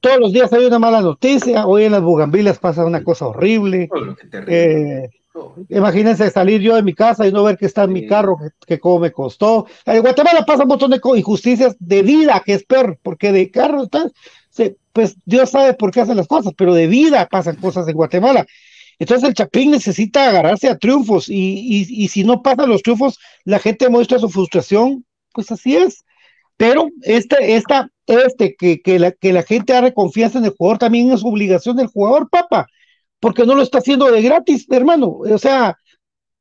todos 0.00 0.18
los 0.18 0.32
días 0.32 0.52
hay 0.52 0.66
una 0.66 0.78
mala 0.78 1.00
noticia. 1.00 1.66
Hoy 1.66 1.84
en 1.84 1.92
las 1.92 2.02
Bugambilas 2.02 2.58
pasa 2.58 2.84
una 2.84 3.02
cosa 3.02 3.28
horrible. 3.28 3.88
Eh, 4.46 5.08
Imagínense 5.68 6.30
salir 6.30 6.60
yo 6.60 6.76
de 6.76 6.82
mi 6.82 6.94
casa 6.94 7.26
y 7.26 7.32
no 7.32 7.44
ver 7.44 7.56
que 7.56 7.66
está 7.66 7.84
en 7.84 7.92
mi 7.92 8.06
carro, 8.06 8.38
que, 8.66 8.78
cómo 8.78 9.00
me 9.00 9.12
costó. 9.12 9.66
En 9.84 10.00
Guatemala 10.00 10.44
pasa 10.44 10.62
un 10.62 10.68
montón 10.68 10.90
de 10.90 11.00
injusticias 11.16 11.76
de 11.78 12.02
vida, 12.02 12.42
que 12.44 12.54
es 12.54 12.64
peor, 12.64 12.98
porque 13.02 13.32
de 13.32 13.50
carro 13.50 13.84
está, 13.84 14.10
pues 14.92 15.16
Dios 15.24 15.50
sabe 15.50 15.74
por 15.74 15.90
qué 15.90 16.00
hacen 16.00 16.16
las 16.16 16.28
cosas, 16.28 16.52
pero 16.56 16.74
de 16.74 16.86
vida 16.86 17.28
pasan 17.30 17.56
cosas 17.56 17.86
en 17.88 17.94
Guatemala. 17.94 18.46
Entonces 18.98 19.28
el 19.28 19.34
Chapín 19.34 19.70
necesita 19.70 20.28
agarrarse 20.28 20.68
a 20.68 20.78
triunfos 20.78 21.28
y, 21.28 21.86
y, 21.90 22.08
si 22.08 22.24
no 22.24 22.42
pasan 22.42 22.70
los 22.70 22.82
triunfos, 22.82 23.18
la 23.44 23.58
gente 23.58 23.90
muestra 23.90 24.18
su 24.18 24.30
frustración, 24.30 25.04
pues 25.32 25.52
así 25.52 25.76
es. 25.76 26.04
Pero 26.56 26.88
este, 27.02 27.56
esta, 27.56 27.90
este, 28.06 28.56
que, 28.56 28.80
que, 28.80 28.98
la, 28.98 29.12
que 29.12 29.34
la 29.34 29.42
gente 29.42 29.74
haga 29.74 29.92
confianza 29.92 30.38
en 30.38 30.46
el 30.46 30.54
jugador 30.56 30.78
también 30.78 31.12
es 31.12 31.22
obligación 31.22 31.76
del 31.76 31.88
jugador, 31.88 32.30
papá 32.30 32.66
porque 33.26 33.44
no 33.44 33.56
lo 33.56 33.62
está 33.62 33.78
haciendo 33.78 34.08
de 34.08 34.22
gratis, 34.22 34.68
hermano. 34.70 35.18
O 35.18 35.38
sea, 35.38 35.76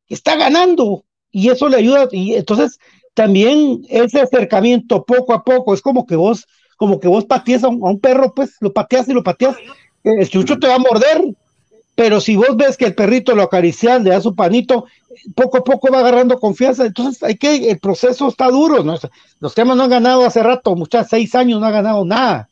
está 0.08 0.36
ganando 0.36 1.04
y 1.32 1.50
eso 1.50 1.68
le 1.68 1.78
ayuda. 1.78 2.08
Y 2.12 2.36
entonces 2.36 2.78
también 3.16 3.82
ese 3.90 4.22
acercamiento 4.22 5.04
poco 5.04 5.34
a 5.34 5.44
poco 5.44 5.74
es 5.74 5.82
como 5.82 6.06
que 6.06 6.16
vos, 6.16 6.46
como 6.78 7.00
que 7.00 7.08
vos 7.08 7.26
pateas 7.26 7.64
a 7.64 7.70
un, 7.70 8.00
perro, 8.00 8.36
pues 8.36 8.58
lo 8.60 8.72
pateas 8.72 9.10
y 9.10 9.14
lo 9.14 9.24
pateas. 9.24 9.56
El 10.04 10.30
chucho 10.30 10.60
te 10.60 10.68
va 10.68 10.76
a 10.76 10.78
morder, 10.78 11.24
pero 11.96 12.22
si 12.22 12.36
vos 12.36 12.56
ves 12.56 12.78
que 12.78 12.86
el 12.86 12.94
perrito 12.94 13.34
lo 13.34 13.42
acaricia, 13.42 13.98
le 13.98 14.12
da 14.12 14.22
su 14.22 14.36
panito, 14.36 14.86
poco 15.36 15.58
a 15.58 15.64
poco 15.64 15.92
va 15.92 16.02
agarrando 16.02 16.38
confianza. 16.38 16.86
Entonces 16.86 17.24
hay 17.24 17.36
que, 17.36 17.72
el 17.72 17.80
proceso 17.80 18.28
está 18.28 18.48
duro. 18.50 18.84
¿no? 18.84 18.96
Los 19.40 19.56
temas 19.56 19.76
no 19.76 19.86
han 19.86 19.90
ganado 19.90 20.24
hace 20.24 20.44
rato, 20.44 20.76
muchas 20.76 21.10
seis 21.10 21.34
años 21.34 21.60
no 21.60 21.66
ha 21.66 21.72
ganado 21.72 22.06
nada. 22.06 22.48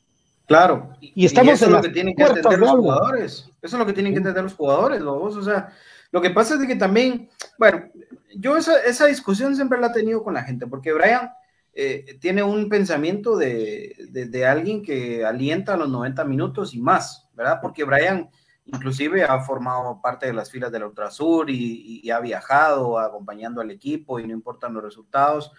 Claro. 0.48 0.90
Y, 1.00 1.24
estamos 1.24 1.54
eso 1.54 1.66
es 1.66 1.72
lo 1.72 1.82
que 1.84 1.90
tienen 1.90 2.16
que 2.16 2.24
entender 2.24 2.58
los 2.58 2.72
jugadores. 2.72 3.53
Eso 3.64 3.78
es 3.78 3.80
lo 3.80 3.86
que 3.86 3.94
tienen 3.94 4.12
que 4.12 4.18
entender 4.18 4.44
los 4.44 4.56
jugadores, 4.56 5.02
O 5.02 5.42
sea, 5.42 5.70
lo 6.12 6.22
que 6.22 6.32
pasa 6.32 6.56
es 6.56 6.68
que 6.68 6.76
también, 6.76 7.30
bueno, 7.58 7.90
yo 8.36 8.58
esa, 8.58 8.84
esa 8.84 9.06
discusión 9.06 9.56
siempre 9.56 9.80
la 9.80 9.88
he 9.88 9.94
tenido 9.94 10.22
con 10.22 10.34
la 10.34 10.44
gente, 10.44 10.68
porque 10.68 10.92
Brian, 10.92 11.32
eh, 11.74 12.18
tiene 12.20 12.44
un 12.44 12.68
pensamiento 12.68 13.38
de, 13.38 13.96
de, 14.12 14.46
alguien 14.46 14.84
que 14.84 15.26
alienta 15.26 15.74
a 15.74 15.78
los 15.78 15.90
90 15.90 16.26
minutos 16.26 16.76
y 16.76 16.82
más, 16.82 17.30
¿verdad? 17.34 17.60
Porque 17.62 17.86
Brian 17.86 18.30
inclusive 18.66 19.24
ha 19.24 19.40
formado 19.40 20.00
parte 20.02 20.28
de 20.28 20.34
las 20.34 20.52
filas 20.52 20.72
del 20.72 20.84
Ultrasur 20.84 21.50
y, 21.50 22.02
y 22.04 22.12
ha 22.12 22.20
viajado 22.20 23.00
acompañando 23.00 23.62
al 23.62 23.72
equipo 23.72 24.20
y 24.20 24.28
no 24.28 24.34
importan 24.34 24.74
los 24.74 24.84
resultados. 24.84 25.52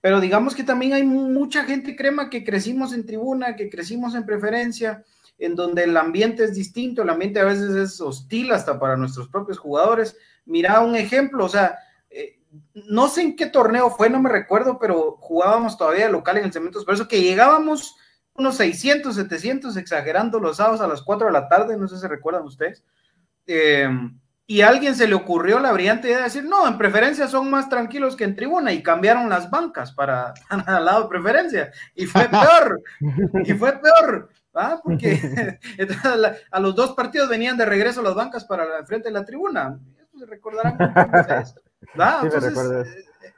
Pero 0.00 0.20
digamos 0.20 0.54
que 0.54 0.64
también 0.64 0.94
hay 0.94 1.02
mucha 1.02 1.64
gente 1.64 1.96
crema 1.96 2.30
que 2.30 2.44
crecimos 2.44 2.92
en 2.92 3.04
tribuna, 3.04 3.54
que 3.54 3.68
crecimos 3.68 4.14
en 4.14 4.24
preferencia, 4.24 5.04
en 5.44 5.56
donde 5.56 5.84
el 5.84 5.96
ambiente 5.96 6.44
es 6.44 6.54
distinto, 6.54 7.02
el 7.02 7.10
ambiente 7.10 7.40
a 7.40 7.44
veces 7.44 7.74
es 7.74 8.00
hostil 8.00 8.52
hasta 8.52 8.78
para 8.78 8.96
nuestros 8.96 9.28
propios 9.28 9.58
jugadores. 9.58 10.16
Mira 10.44 10.80
un 10.80 10.94
ejemplo, 10.94 11.44
o 11.44 11.48
sea, 11.48 11.78
eh, 12.10 12.38
no 12.74 13.08
sé 13.08 13.22
en 13.22 13.36
qué 13.36 13.46
torneo 13.46 13.90
fue, 13.90 14.08
no 14.08 14.20
me 14.20 14.30
recuerdo, 14.30 14.78
pero 14.78 15.16
jugábamos 15.20 15.76
todavía 15.76 16.08
local 16.08 16.38
en 16.38 16.44
el 16.44 16.52
Cementos, 16.52 16.84
por 16.84 16.94
eso 16.94 17.08
que 17.08 17.22
llegábamos 17.22 17.96
unos 18.34 18.56
600, 18.56 19.14
700, 19.14 19.76
exagerando 19.76 20.38
los 20.38 20.58
sábados 20.58 20.80
a 20.80 20.86
las 20.86 21.02
4 21.02 21.26
de 21.26 21.32
la 21.32 21.48
tarde, 21.48 21.76
no 21.76 21.88
sé 21.88 21.98
si 21.98 22.06
recuerdan 22.06 22.44
ustedes. 22.44 22.84
Eh, 23.46 23.88
y 24.46 24.60
a 24.60 24.68
alguien 24.68 24.94
se 24.94 25.08
le 25.08 25.14
ocurrió 25.14 25.58
la 25.58 25.72
brillante 25.72 26.08
idea 26.08 26.18
de 26.18 26.24
decir, 26.24 26.44
no, 26.44 26.68
en 26.68 26.78
preferencia 26.78 27.26
son 27.26 27.50
más 27.50 27.68
tranquilos 27.68 28.14
que 28.14 28.24
en 28.24 28.36
tribuna 28.36 28.72
y 28.72 28.82
cambiaron 28.82 29.28
las 29.28 29.50
bancas 29.50 29.92
para 29.92 30.34
al 30.48 30.84
lado 30.84 31.02
de 31.02 31.08
preferencia. 31.08 31.72
Y 31.94 32.06
fue 32.06 32.28
peor, 32.28 32.82
y 33.44 33.52
fue 33.54 33.72
peor, 33.80 34.28
¿ah? 34.54 34.80
porque 34.82 35.58
a 36.50 36.60
los 36.60 36.74
dos 36.74 36.92
partidos 36.92 37.28
venían 37.28 37.56
de 37.56 37.66
regreso 37.66 38.02
las 38.02 38.14
bancas 38.14 38.44
para 38.44 38.78
el 38.78 38.86
frente 38.86 39.08
de 39.08 39.14
la 39.14 39.24
tribuna. 39.24 39.78
Se 40.18 40.26
recordarán 40.26 40.76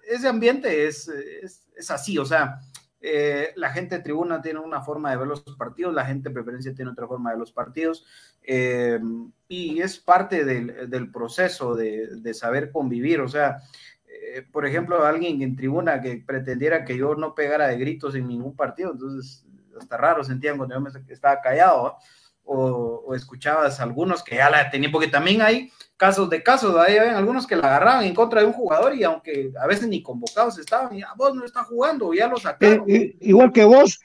ese 0.07 0.29
ambiente 0.29 0.87
es, 0.87 1.09
es, 1.09 1.67
es 1.77 1.91
así, 1.91 2.19
o 2.19 2.25
sea, 2.25 2.61
eh, 3.07 3.53
la 3.57 3.69
gente 3.69 3.97
de 3.97 4.03
tribuna 4.03 4.41
tiene 4.41 4.61
una 4.61 4.81
forma 4.81 5.11
de 5.11 5.19
ver 5.19 5.27
los 5.27 5.43
partidos, 5.43 5.93
la 5.93 6.07
gente 6.07 6.31
de 6.31 6.35
preferencia 6.35 6.75
tiene 6.75 6.91
otra 6.91 7.07
forma 7.07 7.29
de 7.29 7.35
ver 7.35 7.41
los 7.41 7.53
partidos, 7.53 8.07
eh, 8.43 8.99
y 9.47 9.83
es 9.83 9.99
parte 9.99 10.47
del, 10.47 11.13
proceso 11.13 11.75
de, 11.75 12.33
saber 12.33 12.73
convivir. 12.73 13.21
O 13.21 13.29
sea, 13.29 13.59
eh, 14.07 14.47
por 14.51 14.65
ejemplo, 14.65 15.05
alguien 15.05 15.43
en 15.43 15.55
tribuna 15.55 16.01
que 16.01 16.25
pretendiera 16.27 16.87
que 16.87 16.97
yo 16.97 17.15
no 17.15 17.35
pegara 17.35 17.69
de 17.69 17.77
gritos 17.77 18.15
en 18.15 18.27
ningún 18.27 18.57
partido, 18.57 18.93
entonces 18.93 19.45
hasta 19.79 19.97
raro 19.97 20.25
sentían 20.25 20.57
cuando 20.57 20.75
yo 20.75 20.81
me 20.81 20.91
estaba 21.09 21.41
callado, 21.41 21.97
o, 22.45 23.15
escuchabas 23.15 23.81
algunos 23.81 24.23
que 24.23 24.37
ya 24.37 24.51
la 24.51 24.71
tenían, 24.71 24.93
porque 24.93 25.09
también 25.09 25.43
hay 25.43 25.71
casos 25.97 26.29
de 26.29 26.43
casos, 26.43 26.77
hay 26.77 26.97
algunos 26.99 27.47
que 27.47 27.57
la 27.57 27.69
agarraban 27.69 28.05
en 28.05 28.15
contra 28.15 28.41
de 28.41 28.47
un 28.47 28.53
jugador 28.53 28.95
y 28.95 29.05
aunque 29.05 29.53
a 29.61 29.67
veces 29.67 29.89
ni 29.89 30.03
convocados 30.03 30.59
estaban, 30.59 30.97
ya 30.97 31.09
vos 31.17 31.35
no 31.35 31.45
está 31.45 31.65
jugando, 31.65 32.13
ya 32.13 32.29
lo 32.29 32.37
sacaron. 32.37 32.85
Eh, 32.89 32.95
eh, 32.97 33.17
igual 33.21 33.53
que 33.53 33.65
vos. 33.65 33.99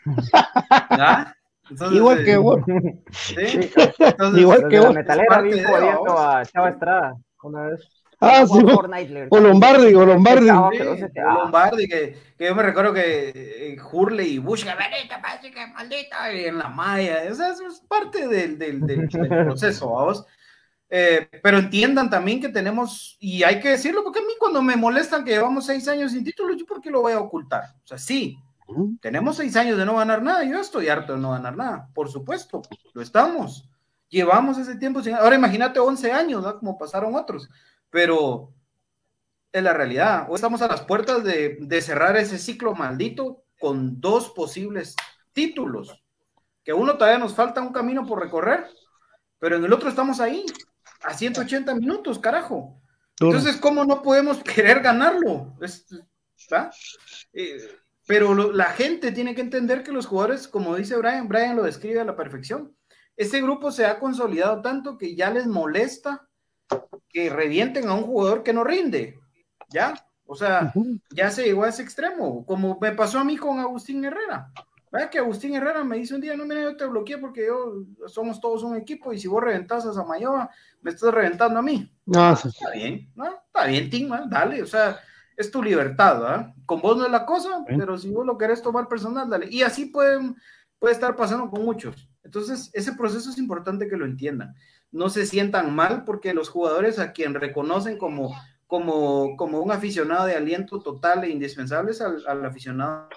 igual 1.91 2.24
que 2.24 2.38
vos. 2.38 2.61
¿sí? 3.11 3.72
igual 4.36 4.67
que 4.70 4.80
vos. 4.80 4.93
Metalera 4.93 5.41
bien 5.41 5.65
a 5.65 6.43
Chava 6.45 6.70
Estrada 6.70 7.15
una 7.43 7.63
vez. 7.63 7.99
Ah, 8.22 8.45
sí, 8.45 8.53
o 8.53 9.39
Lombardi, 9.39 9.95
o 9.95 10.05
Lombardi. 10.05 10.49
o 10.49 10.72
Lombardi, 11.24 11.88
que, 11.88 12.17
que, 12.38 12.47
yo 12.47 12.55
me 12.55 12.63
recuerdo 12.63 12.93
que 12.93 13.32
eh, 13.34 13.78
Hurley 13.91 14.34
y 14.34 14.38
Bush, 14.39 14.65
que 14.65 15.67
maldita, 15.67 16.30
en 16.30 16.57
la 16.57 16.67
malla, 16.67 17.22
o 17.32 17.36
sea, 17.36 17.49
eso 17.49 17.65
es 17.65 17.80
parte 17.80 18.28
del, 18.28 18.59
del, 18.59 18.82
del, 18.82 19.07
proceso, 19.45 19.91
vamos. 19.91 20.26
Eh, 20.89 21.30
pero 21.41 21.59
entiendan 21.59 22.09
también 22.09 22.41
que 22.41 22.49
tenemos, 22.49 23.15
y 23.22 23.43
hay 23.43 23.61
que 23.61 23.70
decirlo, 23.70 24.03
porque 24.03 24.20
a 24.20 24.24
mí 24.24 24.34
cuando 24.38 24.61
me 24.61 24.76
molestan 24.76 25.24
que 25.24 25.32
llevamos 25.32 25.65
seis 25.65 25.88
años 25.88 26.11
sin 26.11 26.24
título, 26.26 26.53
¿yo 26.55 26.65
por 26.65 26.82
qué 26.82 26.89
lo 26.89 27.01
voy 27.01 27.13
a 27.13 27.20
ocultar? 27.20 27.63
O 27.86 27.88
sea, 27.88 27.97
sí, 27.97 28.38
tenemos 28.99 29.38
seis 29.38 29.55
años 29.55 29.78
de 29.78 29.86
no 29.86 29.95
ganar 29.95 30.22
nada, 30.22 30.43
yo 30.43 30.59
estoy 30.59 30.89
harto 30.89 31.13
de 31.13 31.20
no 31.20 31.32
ganar 31.32 31.55
nada, 31.55 31.88
por 31.93 32.09
supuesto, 32.09 32.61
lo 32.93 33.01
estamos. 33.01 33.70
Llevamos 34.09 34.57
ese 34.57 34.76
tiempo 34.76 35.03
sin... 35.03 35.13
Ahora 35.13 35.36
imagínate 35.36 35.80
11 35.80 36.11
años, 36.11 36.43
¿no? 36.43 36.57
Como 36.57 36.78
pasaron 36.80 37.15
otros 37.15 37.47
pero 37.90 38.54
es 39.52 39.64
la 39.64 39.74
realidad. 39.74 40.28
Hoy 40.30 40.36
estamos 40.36 40.62
a 40.62 40.68
las 40.68 40.82
puertas 40.82 41.24
de, 41.24 41.82
cerrar 41.82 42.18
ese 42.18 42.38
ciclo 42.38 42.76
maldito 42.76 43.44
con 43.60 44.00
dos 44.00 44.30
posibles 44.30 44.96
títulos, 45.34 46.04
que 46.64 46.74
uno 46.74 46.98
todavía 46.98 47.20
nos 47.20 47.34
falta 47.34 47.62
un 47.62 47.74
camino 47.74 48.06
por 48.06 48.20
recorrer, 48.20 48.68
pero 49.40 49.56
en 49.56 49.66
el 49.66 49.74
otro 49.74 49.90
estamos 49.90 50.20
ahí, 50.20 50.46
a 51.02 51.14
180 51.14 51.76
minutos, 51.76 52.20
carajo. 52.20 52.82
Entonces, 53.20 53.58
¿cómo 53.58 53.84
no 53.86 54.02
podemos 54.02 54.42
querer 54.44 54.82
ganarlo? 54.82 55.56
Eh, 57.34 57.60
pero 58.08 58.34
la 58.54 58.72
gente 58.72 59.12
tiene 59.12 59.36
que 59.36 59.42
entender 59.42 59.84
que 59.84 59.92
los 59.92 60.06
jugadores, 60.06 60.48
como 60.48 60.76
dice 60.76 60.96
Brian, 60.96 61.28
Brian 61.28 61.56
lo 61.56 61.64
describe 61.64 62.00
a 62.00 62.06
la 62.06 62.16
perfección. 62.16 62.76
Ese 63.16 63.42
grupo 63.42 63.72
se 63.72 63.86
ha 63.86 64.00
consolidado 64.00 64.62
tanto 64.62 64.98
que 64.98 65.16
ya 65.16 65.30
les 65.30 65.46
molesta 65.48 66.28
que 67.09 67.30
revienten 67.30 67.88
a 67.88 67.93
un 67.93 68.03
jugador 68.03 68.43
que 68.43 68.53
no 68.53 68.63
rinde, 68.63 69.20
¿ya? 69.70 69.93
O 70.26 70.36
sea, 70.36 70.72
ya 71.09 71.32
se 71.32 71.43
llegó 71.43 71.63
a 71.63 71.70
ese 71.70 71.82
extremo, 71.82 72.45
como 72.45 72.78
me 72.80 72.91
pasó 72.91 73.20
a 73.20 73.24
mí 73.24 73.36
con 73.36 73.59
Agustín 73.59 74.05
Herrera. 74.05 74.51
¿Verdad 74.91 75.09
que 75.09 75.20
Agustín 75.20 75.55
Herrera 75.55 75.84
me 75.84 75.97
dice 75.97 76.15
un 76.15 76.22
día, 76.22 76.36
no, 76.36 76.45
mira, 76.45 76.61
yo 76.61 76.78
te 76.78 76.86
bloqueé 76.86 77.17
porque 77.17 77.47
yo 77.47 77.84
somos 78.07 78.39
todos 78.39 78.63
un 78.63 78.76
equipo 78.76 79.11
y 79.11 79.20
si 79.20 79.28
vos 79.28 79.43
reventas 79.43 79.86
a 79.86 79.93
Samayoa, 79.93 80.49
me 80.82 80.91
estás 80.91 81.13
reventando 81.13 81.59
a 81.59 81.63
mí. 81.63 81.91
No, 82.05 82.34
está 82.34 82.72
bien, 82.74 83.11
¿no? 83.15 83.26
Está 83.26 83.65
bien, 83.65 83.89
Tim, 83.89 84.09
dale, 84.28 84.61
o 84.61 84.67
sea, 84.67 84.99
es 85.36 85.49
tu 85.49 85.63
libertad, 85.63 86.20
¿verdad? 86.20 86.53
Con 86.65 86.82
vos 86.82 86.97
no 86.97 87.05
es 87.05 87.11
la 87.11 87.26
cosa, 87.26 87.63
pero 87.65 87.97
si 87.97 88.11
vos 88.11 88.26
lo 88.26 88.38
querés 88.38 88.61
tomar 88.61 88.88
personal, 88.88 89.30
dale. 89.30 89.47
Y 89.49 89.63
así 89.63 89.88
pueden, 89.88 90.36
puede 90.78 90.93
estar 90.93 91.15
pasando 91.15 91.49
con 91.49 91.63
muchos. 91.63 92.07
Entonces, 92.24 92.70
ese 92.74 92.93
proceso 92.93 93.30
es 93.30 93.38
importante 93.38 93.88
que 93.88 93.97
lo 93.97 94.05
entiendan 94.05 94.55
no 94.92 95.10
se 95.10 95.26
sientan 95.26 95.74
mal 95.76 96.04
porque 96.04 96.34
los 96.34 96.50
jugadores 96.50 97.00
a 97.00 97.12
quien 97.12 97.34
reconocen 97.34 97.98
como, 97.98 98.36
como, 98.68 99.36
como 99.38 99.62
un 99.62 99.72
aficionado 99.72 100.26
de 100.26 100.36
aliento 100.36 100.80
total 100.82 101.24
e 101.24 101.30
indispensable 101.30 101.92
es 101.92 102.02
al, 102.02 102.46
aficionado 102.46 103.10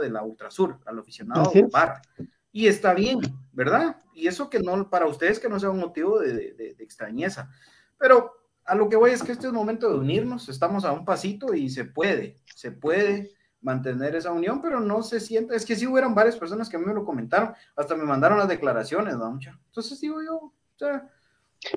de 0.00 0.10
la 0.10 0.22
Ultrasur, 0.22 0.78
al 0.86 0.98
aficionado 0.98 1.50
de 1.52 1.62
bar. 1.62 2.02
Y 2.50 2.66
está 2.66 2.94
bien, 2.94 3.20
¿verdad? 3.52 3.96
Y 4.14 4.26
eso 4.28 4.48
que 4.48 4.58
no, 4.60 4.88
para 4.88 5.06
ustedes 5.06 5.38
que 5.38 5.48
no 5.48 5.60
sea 5.60 5.70
un 5.70 5.78
motivo 5.78 6.18
de, 6.20 6.74
extrañeza. 6.78 7.50
Pero 7.98 8.32
a 8.64 8.74
lo 8.74 8.88
que 8.88 8.96
voy 8.96 9.10
es 9.10 9.22
que 9.22 9.32
este 9.32 9.46
es 9.46 9.50
el 9.50 9.56
momento 9.56 9.88
de 9.88 9.98
unirnos, 9.98 10.48
estamos 10.48 10.84
a 10.84 10.92
un 10.92 11.04
pasito 11.04 11.54
y 11.54 11.68
se 11.70 11.84
puede, 11.84 12.40
se 12.54 12.72
puede 12.72 13.30
mantener 13.60 14.16
esa 14.16 14.32
unión, 14.32 14.60
pero 14.62 14.80
no 14.80 15.02
se 15.02 15.20
siente, 15.20 15.54
es 15.54 15.64
que 15.64 15.76
sí 15.76 15.86
hubieron 15.86 16.14
varias 16.14 16.36
personas 16.36 16.68
que 16.68 16.76
a 16.76 16.78
mí 16.78 16.86
me 16.86 16.94
lo 16.94 17.04
comentaron, 17.04 17.54
hasta 17.76 17.96
me 17.96 18.04
mandaron 18.04 18.38
las 18.38 18.48
declaraciones, 18.48 19.16
¿no? 19.16 19.38
Entonces 19.66 20.00
digo 20.00 20.22
yo, 20.22 20.52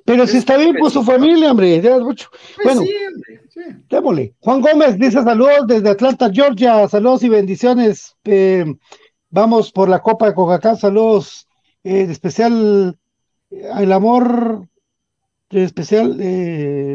pero 0.06 0.28
si 0.28 0.38
está 0.38 0.58
bien 0.58 0.76
por 0.76 0.92
su 0.92 1.04
familia, 1.04 1.52
hombre, 1.52 1.82
ya 1.82 1.98
mucho. 2.00 2.30
Pues 2.62 2.78
bueno, 2.78 2.92
démosle. 3.90 4.36
Juan 4.40 4.62
Gómez 4.62 4.98
dice 4.98 5.24
saludos 5.24 5.68
desde 5.68 5.90
Atlanta, 5.90 6.30
Georgia, 6.32 6.88
saludos 6.88 7.24
y 7.24 7.30
bendiciones. 7.30 8.16
Eh, 8.26 8.66
vamos 9.30 9.72
por 9.72 9.90
la 9.90 10.00
Copa 10.00 10.28
de 10.28 10.36
Coca-Cola, 10.36 10.76
saludos. 10.76 11.48
Eh, 11.84 12.08
especial, 12.10 12.98
eh, 13.52 13.70
el 13.78 13.92
amor 13.92 14.68
especial, 15.50 16.18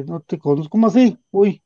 no 0.07 0.21
te 0.21 0.39
conozco, 0.39 0.71
¿cómo 0.71 0.87
así? 0.87 1.19
Uy, 1.33 1.61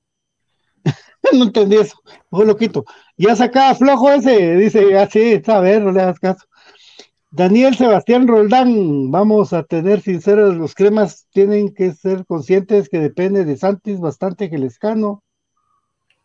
no 1.33 1.45
entendí 1.45 1.77
eso, 1.77 2.01
lo 2.31 2.45
loquito. 2.45 2.85
Ya 3.17 3.37
sacaba 3.37 3.75
flojo 3.75 4.11
ese, 4.13 4.57
dice, 4.57 4.99
así, 4.99 5.19
ah, 5.19 5.37
está 5.37 5.57
a 5.59 5.61
ver, 5.61 5.83
no 5.83 5.93
le 5.93 6.01
hagas 6.01 6.19
caso. 6.19 6.48
Daniel 7.31 7.75
Sebastián 7.75 8.27
Roldán, 8.27 9.11
vamos 9.11 9.53
a 9.53 9.63
tener 9.63 10.01
sinceros, 10.01 10.57
los 10.57 10.75
cremas 10.75 11.27
tienen 11.31 11.75
que 11.75 11.93
ser 11.93 12.25
conscientes 12.25 12.89
que 12.89 12.99
depende 12.99 13.45
de 13.45 13.57
Santis 13.57 14.01
bastante 14.01 14.49
que 14.49 14.57
lescano. 14.57 15.23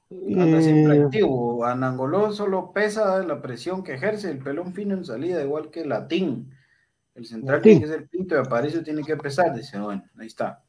Anda 0.09 0.61
siempre 0.61 0.97
eh, 0.97 1.03
activo. 1.03 1.65
Anangoló 1.65 2.31
solo 2.31 2.71
pesa 2.71 3.21
la 3.23 3.41
presión 3.41 3.83
que 3.83 3.95
ejerce, 3.95 4.29
el 4.29 4.39
pelón 4.39 4.73
fino 4.73 4.95
en 4.95 5.03
salida, 5.03 5.43
igual 5.43 5.71
que 5.71 5.85
Latín. 5.85 6.51
El 7.15 7.25
central 7.25 7.61
tiene 7.61 7.81
que 7.81 7.87
ser 7.87 8.07
Pinto 8.07 8.35
y 8.35 8.39
Aparicio 8.39 8.81
tiene 8.81 9.03
que 9.03 9.17
pesar, 9.17 9.53
dice, 9.53 9.79
bueno, 9.79 10.03
ahí 10.17 10.27
está. 10.27 10.63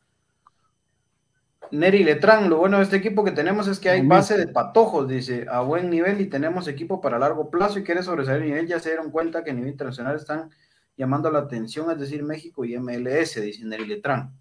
Neri 1.75 2.05
Letrán, 2.05 2.49
lo 2.49 2.59
bueno 2.59 2.79
de 2.79 2.85
este 2.85 2.97
equipo 2.97 3.25
que 3.25 3.33
tenemos 3.33 3.67
es 3.67 3.81
que 3.81 3.91
hay 3.91 4.07
base 4.07 4.37
de 4.37 4.47
patojos, 4.47 5.09
dice, 5.09 5.47
a 5.51 5.61
buen 5.61 5.91
nivel 5.91 6.21
y 6.21 6.27
tenemos 6.27 6.69
equipo 6.69 7.01
para 7.01 7.19
largo 7.19 7.51
plazo 7.51 7.79
y 7.79 7.85
quiere 7.85 8.03
sobresalir 8.03 8.43
el 8.43 8.49
nivel. 8.49 8.67
Ya 8.69 8.79
se 8.79 8.91
dieron 8.91 9.11
cuenta 9.11 9.43
que 9.43 9.51
a 9.51 9.55
nivel 9.55 9.71
internacional 9.71 10.17
están 10.17 10.51
llamando 10.97 11.31
la 11.31 11.41
atención, 11.41 11.91
es 11.91 11.99
decir, 11.99 12.23
México 12.23 12.65
y 12.65 12.79
MLS, 12.79 13.41
dice 13.43 13.65
Neri 13.65 13.87
Letrán. 13.87 14.33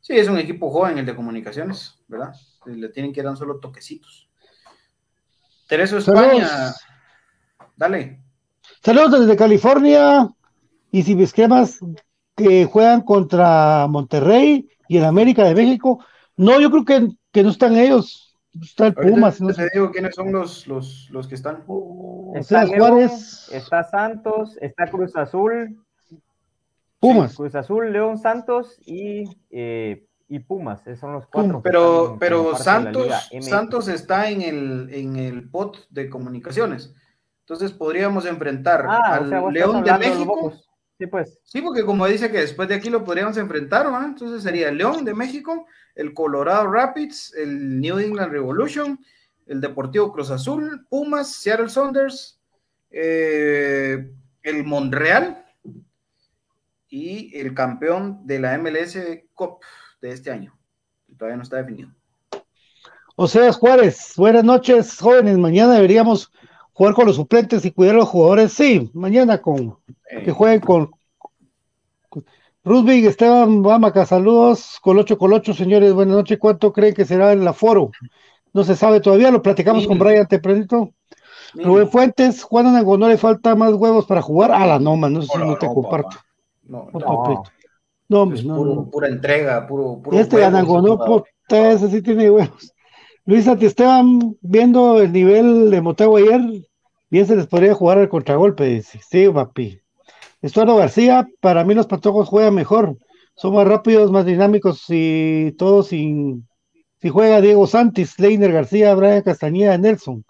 Sí, 0.00 0.16
es 0.16 0.28
un 0.28 0.38
equipo 0.38 0.70
joven 0.70 0.98
el 0.98 1.06
de 1.06 1.16
comunicaciones, 1.16 1.98
¿verdad? 2.06 2.32
Le 2.64 2.88
tienen 2.90 3.12
que 3.12 3.22
dar 3.22 3.36
solo 3.36 3.58
toquecitos. 3.58 4.28
Tereso 5.66 5.98
España, 5.98 6.72
dale. 7.74 8.22
Saludos 8.84 9.20
desde 9.20 9.36
California 9.36 10.30
y 10.92 11.02
si 11.02 11.20
esquemas 11.20 11.80
que 12.36 12.66
juegan 12.66 13.00
contra 13.00 13.88
Monterrey 13.88 14.68
y 14.88 14.98
el 14.98 15.04
América 15.04 15.42
de 15.42 15.56
México 15.56 16.04
no, 16.36 16.60
yo 16.60 16.70
creo 16.70 16.84
que, 16.84 17.08
que 17.32 17.42
no 17.42 17.50
están 17.50 17.76
ellos. 17.76 18.36
está 18.60 18.88
el 18.88 18.94
Pumas. 18.94 19.40
¿no? 19.40 19.52
te 19.52 19.68
digo 19.72 19.90
quiénes 19.90 20.14
son 20.14 20.32
los, 20.32 20.66
los, 20.66 21.08
los 21.10 21.26
que 21.26 21.34
están. 21.34 21.64
O 21.66 22.32
Está 22.34 22.66
sea, 22.66 22.76
León, 22.76 22.90
Juárez, 22.92 23.48
está 23.52 23.84
Santos, 23.84 24.56
está 24.60 24.86
Cruz 24.90 25.16
Azul, 25.16 25.82
Pumas. 26.98 27.34
Cruz 27.34 27.54
Azul, 27.54 27.92
León, 27.92 28.18
Santos 28.18 28.78
y, 28.84 29.24
eh, 29.50 30.06
y 30.28 30.38
Pumas. 30.40 30.86
Esos 30.86 31.00
son 31.00 31.12
los 31.12 31.26
cuatro. 31.26 31.60
Pero, 31.62 32.16
pero 32.18 32.56
Santos. 32.56 33.08
Santos 33.40 33.88
está 33.88 34.30
en 34.30 34.42
el, 34.42 34.88
en 34.92 35.16
el 35.16 35.48
pot 35.50 35.86
de 35.90 36.08
comunicaciones. 36.10 36.94
Entonces 37.40 37.72
podríamos 37.72 38.26
enfrentar 38.26 38.84
Ah, 38.88 39.14
al 39.14 39.26
o 39.26 39.28
sea, 39.28 39.50
León 39.50 39.84
de 39.84 39.98
México. 39.98 40.52
Sí, 40.98 41.06
pues. 41.06 41.38
Sí, 41.42 41.60
porque 41.60 41.84
como 41.84 42.06
dice 42.06 42.30
que 42.30 42.38
después 42.38 42.68
de 42.68 42.74
aquí 42.74 42.88
lo 42.88 43.04
podríamos 43.04 43.36
enfrentar, 43.36 43.92
¿va? 43.92 44.04
Entonces 44.04 44.42
sería 44.42 44.70
el 44.70 44.78
León 44.78 45.04
de 45.04 45.14
México, 45.14 45.66
el 45.94 46.14
Colorado 46.14 46.70
Rapids, 46.70 47.34
el 47.34 47.80
New 47.80 47.98
England 47.98 48.32
Revolution, 48.32 48.98
el 49.46 49.60
Deportivo 49.60 50.12
Cruz 50.12 50.30
Azul, 50.30 50.86
Pumas, 50.88 51.34
Seattle 51.34 51.68
Saunders, 51.68 52.40
eh, 52.90 54.10
el 54.42 54.64
Monreal 54.64 55.44
y 56.88 57.36
el 57.38 57.52
campeón 57.52 58.26
de 58.26 58.40
la 58.40 58.56
MLS 58.56 58.96
Cup 59.34 59.58
de 60.00 60.12
este 60.12 60.30
año. 60.30 60.58
Todavía 61.18 61.36
no 61.36 61.42
está 61.42 61.58
definido. 61.58 61.90
O 63.16 63.28
sea, 63.28 63.52
Juárez, 63.52 64.12
buenas 64.16 64.44
noches, 64.44 64.98
jóvenes. 64.98 65.36
Mañana 65.36 65.74
deberíamos 65.74 66.32
jugar 66.76 66.92
con 66.94 67.06
los 67.06 67.16
suplentes 67.16 67.64
y 67.64 67.70
cuidar 67.70 67.94
a 67.94 67.98
los 68.00 68.08
jugadores. 68.08 68.52
Sí, 68.52 68.90
mañana 68.92 69.40
con 69.40 69.78
que 70.24 70.30
jueguen 70.30 70.60
con, 70.60 70.90
con 72.10 72.24
Esteban 72.90 73.62
Bamaca, 73.62 74.04
saludos. 74.04 74.78
Colocho, 74.82 75.16
Colocho, 75.16 75.54
señores, 75.54 75.94
buenas 75.94 76.16
noches. 76.16 76.38
¿Cuánto 76.38 76.74
creen 76.74 76.94
que 76.94 77.06
será 77.06 77.32
el 77.32 77.48
aforo? 77.48 77.92
No 78.52 78.62
se 78.62 78.76
sabe 78.76 79.00
todavía, 79.00 79.30
lo 79.30 79.40
platicamos 79.40 79.86
con. 79.86 79.98
Brian 79.98 80.26
tempranito. 80.28 80.90
Rubén 81.54 81.88
Fuentes, 81.88 82.42
Juan 82.42 82.66
Anango, 82.66 82.98
¿no 82.98 83.08
le 83.08 83.16
falta 83.16 83.54
más 83.54 83.72
huevos 83.72 84.04
para 84.04 84.20
jugar? 84.20 84.52
A 84.52 84.66
la 84.66 84.78
no, 84.78 84.96
man, 84.96 85.14
no 85.14 85.22
sé 85.22 85.28
si 85.32 85.38
no 85.38 85.56
te 85.56 85.66
no, 85.66 85.74
comparto. 85.74 86.18
No, 86.64 86.90
No, 86.92 86.98
no. 87.00 87.42
No, 88.08 88.22
hombre, 88.22 88.42
no, 88.42 88.56
puro- 88.56 88.74
no. 88.74 88.90
pura 88.90 89.08
entrega, 89.08 89.66
puro, 89.66 89.98
puro 90.02 90.18
Este 90.18 90.36
jugador. 90.36 91.24
puta, 91.48 91.70
ese 91.72 91.88
sí 91.88 92.02
tiene 92.02 92.30
huevos. 92.30 92.74
Luis 93.26 93.46
Esteban, 93.48 94.36
viendo 94.40 95.00
el 95.02 95.12
nivel 95.12 95.70
de 95.70 95.80
Motagua 95.80 96.20
ayer, 96.20 96.40
bien 97.10 97.26
se 97.26 97.34
les 97.34 97.48
podría 97.48 97.74
jugar 97.74 97.98
al 97.98 98.08
contragolpe, 98.08 98.64
dice. 98.66 99.00
Sí, 99.08 99.28
papi. 99.28 99.80
Estuardo 100.42 100.76
García, 100.76 101.28
para 101.40 101.64
mí 101.64 101.74
los 101.74 101.88
patojos 101.88 102.28
juegan 102.28 102.54
mejor. 102.54 102.96
Son 103.34 103.52
más 103.52 103.66
rápidos, 103.66 104.12
más 104.12 104.24
dinámicos 104.24 104.84
y 104.88 105.52
todo 105.58 105.82
sin. 105.82 106.46
Si 107.00 107.08
juega 107.08 107.40
Diego 107.40 107.66
Santis, 107.66 108.18
Leiner 108.20 108.52
García, 108.52 108.94
Brian 108.94 109.22
Castañeda, 109.22 109.76
Nelson. 109.76 110.24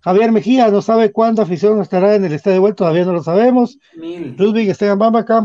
Javier 0.00 0.30
Mejía 0.30 0.70
no 0.70 0.80
sabe 0.80 1.10
cuándo 1.10 1.42
afición 1.42 1.80
estará 1.82 2.14
en 2.14 2.24
el 2.24 2.32
estadio 2.32 2.60
vuelto, 2.60 2.84
todavía 2.84 3.04
no 3.04 3.14
lo 3.14 3.22
sabemos. 3.22 3.78
Mil. 3.96 4.36
Ludwig 4.38 4.70
Esteban 4.70 4.98
Bamaca. 4.98 5.44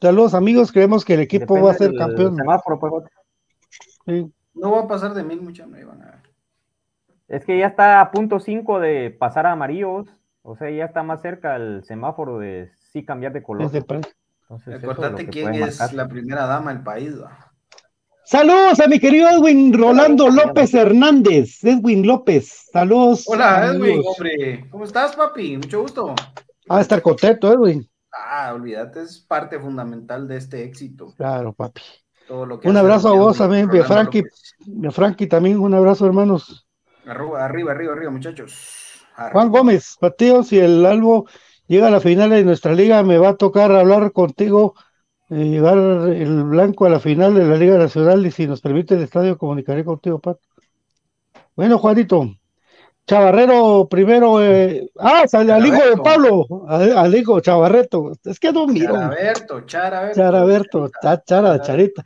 Saludos 0.00 0.32
amigos, 0.32 0.72
creemos 0.72 1.04
que 1.04 1.14
el 1.14 1.20
equipo 1.20 1.54
Depende 1.54 1.62
va 1.62 1.70
a 1.72 1.74
ser 1.74 1.94
campeón. 1.94 2.36
semáforo, 2.36 2.80
pues. 2.80 3.04
Sí. 4.06 4.32
No 4.54 4.72
va 4.72 4.80
a 4.80 4.88
pasar 4.88 5.14
de 5.14 5.22
mil, 5.22 5.40
muchachos. 5.40 5.70
no 5.70 5.78
iban 5.78 6.00
a 6.00 6.01
ver. 6.01 6.01
Es 7.32 7.46
que 7.46 7.58
ya 7.58 7.68
está 7.68 8.02
a 8.02 8.10
punto 8.10 8.40
5 8.40 8.78
de 8.78 9.10
pasar 9.10 9.46
a 9.46 9.52
amarillos. 9.52 10.06
O 10.42 10.54
sea, 10.54 10.68
ya 10.70 10.84
está 10.84 11.02
más 11.02 11.22
cerca 11.22 11.56
el 11.56 11.82
semáforo 11.82 12.38
de 12.38 12.70
sí 12.92 13.06
cambiar 13.06 13.32
de 13.32 13.42
color. 13.42 13.70
Entonces, 13.72 14.82
eso 14.82 15.16
es 15.16 15.28
quién 15.30 15.54
es 15.54 15.80
marcar. 15.80 15.94
la 15.94 16.08
primera 16.08 16.46
dama 16.46 16.74
del 16.74 16.82
país. 16.82 17.14
Saludos 18.24 18.80
a 18.80 18.86
mi 18.86 19.00
querido 19.00 19.30
Edwin 19.30 19.72
Rolando 19.72 20.28
López 20.28 20.74
Hernández. 20.74 21.64
Edwin 21.64 22.06
López, 22.06 22.68
saludos. 22.70 23.24
Hola, 23.26 23.66
Edwin, 23.68 24.02
hombre. 24.04 24.68
¿Cómo 24.68 24.84
estás, 24.84 25.16
papi? 25.16 25.56
Mucho 25.56 25.80
gusto. 25.80 26.14
Ah, 26.68 26.82
estar 26.82 27.00
contento, 27.00 27.50
Edwin. 27.50 27.88
Ah, 28.12 28.52
olvídate, 28.54 29.00
es 29.04 29.18
parte 29.20 29.58
fundamental 29.58 30.28
de 30.28 30.36
este 30.36 30.64
éxito. 30.64 31.14
Claro, 31.16 31.54
papi. 31.54 31.80
Todo 32.28 32.44
lo 32.44 32.60
que 32.60 32.68
Un 32.68 32.76
abrazo 32.76 33.08
a 33.08 33.12
vos 33.12 33.38
también, 33.38 33.70
via 33.70 33.84
Frankie. 33.84 34.22
A 34.86 34.90
Frankie 34.90 35.26
también, 35.26 35.58
un 35.58 35.72
abrazo, 35.72 36.04
hermanos. 36.04 36.66
Arriba, 37.06 37.44
arriba, 37.44 37.72
arriba, 37.72 37.92
arriba, 37.92 38.10
muchachos. 38.10 39.04
Arriba. 39.16 39.32
Juan 39.32 39.50
Gómez, 39.50 39.96
Pateo, 40.00 40.42
si 40.42 40.58
el 40.58 40.84
Albo 40.86 41.26
llega 41.66 41.88
a 41.88 41.90
la 41.90 42.00
final 42.00 42.30
de 42.30 42.44
nuestra 42.44 42.72
liga, 42.72 43.02
me 43.02 43.18
va 43.18 43.30
a 43.30 43.36
tocar 43.36 43.72
hablar 43.72 44.12
contigo, 44.12 44.74
eh, 45.30 45.44
llevar 45.44 45.78
el 45.78 46.44
blanco 46.44 46.86
a 46.86 46.90
la 46.90 47.00
final 47.00 47.34
de 47.34 47.44
la 47.44 47.56
Liga 47.56 47.78
Nacional 47.78 48.24
y 48.24 48.30
si 48.30 48.46
nos 48.46 48.60
permite 48.60 48.94
el 48.94 49.02
estadio, 49.02 49.36
comunicaré 49.38 49.84
contigo, 49.84 50.18
Pat. 50.18 50.38
Bueno, 51.56 51.78
Juanito. 51.78 52.28
Chavarrero 53.04 53.88
primero, 53.90 54.40
eh, 54.42 54.88
ah, 54.98 55.24
sale 55.26 55.52
al 55.52 55.66
hijo 55.66 55.82
de. 55.84 55.96
Pablo, 55.96 56.46
al, 56.68 56.96
al 56.96 57.14
hijo 57.14 57.40
Chavarreto, 57.40 58.12
es 58.24 58.38
que 58.38 58.52
no 58.52 58.66
miro, 58.68 58.94
Charaberto, 58.94 59.60
Charaberto. 59.62 60.20
Charaberto, 60.20 60.90
cha- 61.02 61.22
Chara, 61.24 61.60
Charita. 61.60 62.04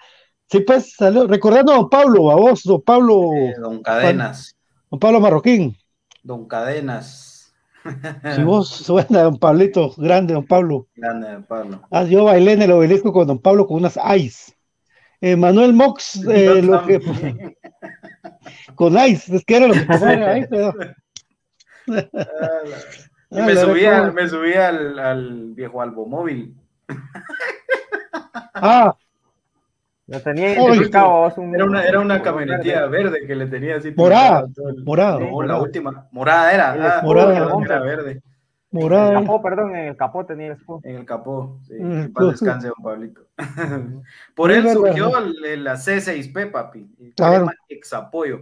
Sí, 0.49 0.61
pues, 0.61 0.95
salió, 0.95 1.27
recordando 1.27 1.73
a 1.73 1.77
don 1.77 1.91
Pablo, 1.91 2.31
a 2.31 2.37
vos, 2.37 2.63
don 2.65 2.81
Pablo, 2.81 3.31
Eh, 3.35 3.55
don 3.61 3.83
Cadenas. 3.83 4.56
Don 4.91 4.99
Pablo 5.01 5.21
Marroquín. 5.21 5.77
Don 6.23 6.47
Cadenas. 6.49 7.55
Si 8.35 8.43
vos 8.43 8.69
suena, 8.69 9.23
don 9.23 9.39
Pablito, 9.39 9.95
grande, 9.97 10.35
don 10.35 10.45
Pablo. 10.47 10.89
Grande, 10.97 11.31
don 11.33 11.45
Pablo. 11.45 11.83
Ah, 11.91 12.03
yo 12.03 12.25
bailé 12.25 12.53
en 12.53 12.63
el 12.63 12.73
obelisco 12.73 13.13
con 13.13 13.27
don 13.29 13.39
Pablo 13.39 13.67
con 13.67 13.77
unas 13.77 13.97
ice. 14.17 14.55
Eh, 15.21 15.37
Manuel 15.37 15.73
Mox, 15.73 16.17
eh, 16.29 16.63
lo 16.63 16.85
que, 16.85 17.01
con 18.75 18.99
ice, 18.99 19.37
es 19.37 19.45
que 19.45 19.57
era 19.57 19.69
lo 19.69 19.75
que 19.75 19.81
tomaba 19.87 20.31
ahí, 20.33 20.47
pero- 20.51 20.75
Ah, 21.89 22.03
Y 23.31 23.39
Ah, 23.41 23.47
me 23.47 23.55
la 23.55 23.61
subía, 23.63 23.91
verdad. 23.91 24.13
me 24.13 24.29
subía 24.29 24.69
al, 24.69 24.99
al 24.99 25.55
viejo 25.55 25.81
albomóvil. 25.83 26.55
Ah, 28.55 28.97
Lo 30.09 30.21
tenía 30.21 30.51
Oye, 30.51 30.61
identificado 30.69 31.09
vos 31.11 31.37
un- 31.39 31.55
Era 31.55 31.65
una, 31.65 31.85
era 31.85 32.01
una 32.01 32.15
un 32.17 32.21
camionetilla 32.21 32.87
verde. 32.87 33.27
que 33.27 33.35
le 33.35 33.47
tenía 33.47 33.77
así. 33.77 33.93
Morada, 33.97 34.47
el- 34.69 34.85
No, 34.85 35.43
la 35.43 35.61
última. 35.61 36.07
Morada 36.13 36.53
era. 36.53 36.99
Ah, 36.99 37.03
Morada. 37.03 37.35
era 37.65 37.81
verde. 37.81 38.23
En 38.73 38.79
el 38.79 38.85
morada. 38.85 39.13
capó, 39.21 39.43
perdón, 39.43 39.75
en 39.75 39.87
el 39.89 39.97
capó 39.97 40.27
tenía 40.27 40.47
el 40.49 40.53
escudo. 40.53 40.81
En 40.85 40.97
el 40.97 41.05
capó. 41.07 41.59
Sí, 41.67 41.75
Mm, 41.79 42.13
paz 42.13 42.31
descanse, 42.33 42.69
don 42.69 42.83
Pablito. 42.83 43.23
Por 44.35 44.51
él 44.53 44.69
surgió 44.71 45.11
la 45.21 45.77
C6P, 45.77 46.47
papi. 46.51 46.87
el 47.01 47.15
Claro. 47.15 47.37
Crema 47.47 47.53
exapollo. 47.69 48.41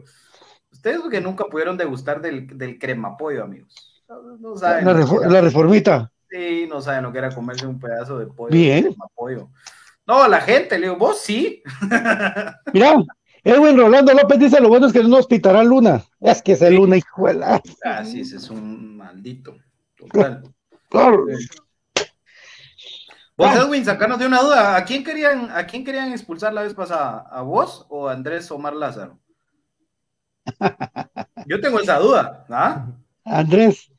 Ustedes 0.73 1.01
que 1.11 1.21
nunca 1.21 1.45
pudieron 1.45 1.77
degustar 1.77 2.21
del, 2.21 2.47
del 2.59 2.79
cremapollo, 2.79 3.45
amigos. 3.45 4.03
No, 4.09 4.37
no 4.39 4.57
saben. 4.57 4.85
La, 4.85 4.93
la 4.93 5.41
reformita. 5.41 6.11
Sí, 6.29 6.67
no 6.69 6.81
saben 6.81 7.05
lo 7.05 7.13
que 7.13 7.19
era 7.19 7.31
comerse 7.31 7.67
un 7.67 7.79
pedazo 7.79 8.19
de 8.19 8.27
pollo. 8.27 8.51
Bien. 8.51 8.85
cremapollo. 8.85 9.51
No, 10.07 10.29
la 10.29 10.41
gente, 10.41 10.79
le 10.79 10.87
digo, 10.87 10.97
vos 10.99 11.21
sí. 11.21 11.63
Mira, 12.75 12.97
Edwin 13.43 13.77
Rolando 13.77 14.13
López 14.13 14.39
dice: 14.39 14.61
Lo 14.61 14.69
bueno 14.69 14.87
es 14.87 14.93
que 14.93 15.03
no 15.03 15.09
nos 15.09 15.27
pitará 15.27 15.63
Luna. 15.65 16.03
Es 16.21 16.43
que 16.43 16.53
es 16.53 16.63
el 16.63 16.75
Luna, 16.77 16.97
hijo 16.97 17.27
de 17.27 17.35
la- 17.35 17.63
Ah, 17.85 18.05
sí, 18.05 18.21
ese 18.21 18.37
es 18.37 18.51
un 18.51 18.97
maldito. 18.97 19.57
Total. 19.97 20.43
Claro. 20.91 21.25
Vos, 23.37 23.49
Ah. 23.51 23.63
Edwin, 23.65 23.85
sacanos 23.85 24.19
de 24.19 24.27
una 24.27 24.41
duda. 24.43 24.77
¿A 24.77 24.85
quién 24.85 25.03
querían, 25.03 25.51
a 25.51 25.67
quién 25.67 25.85
querían 25.85 26.13
expulsar 26.13 26.53
la 26.53 26.63
vez 26.63 26.75
pasada? 26.75 27.27
¿A 27.31 27.43
vos 27.43 27.85
o 27.89 28.09
a 28.09 28.13
Andrés 28.13 28.51
Omar 28.51 28.75
Lázaro? 28.75 29.19
Yo 31.47 31.61
tengo 31.61 31.81
esa 31.81 31.99
duda. 31.99 32.45
¿ah? 32.51 32.87
Andrés, 33.25 33.91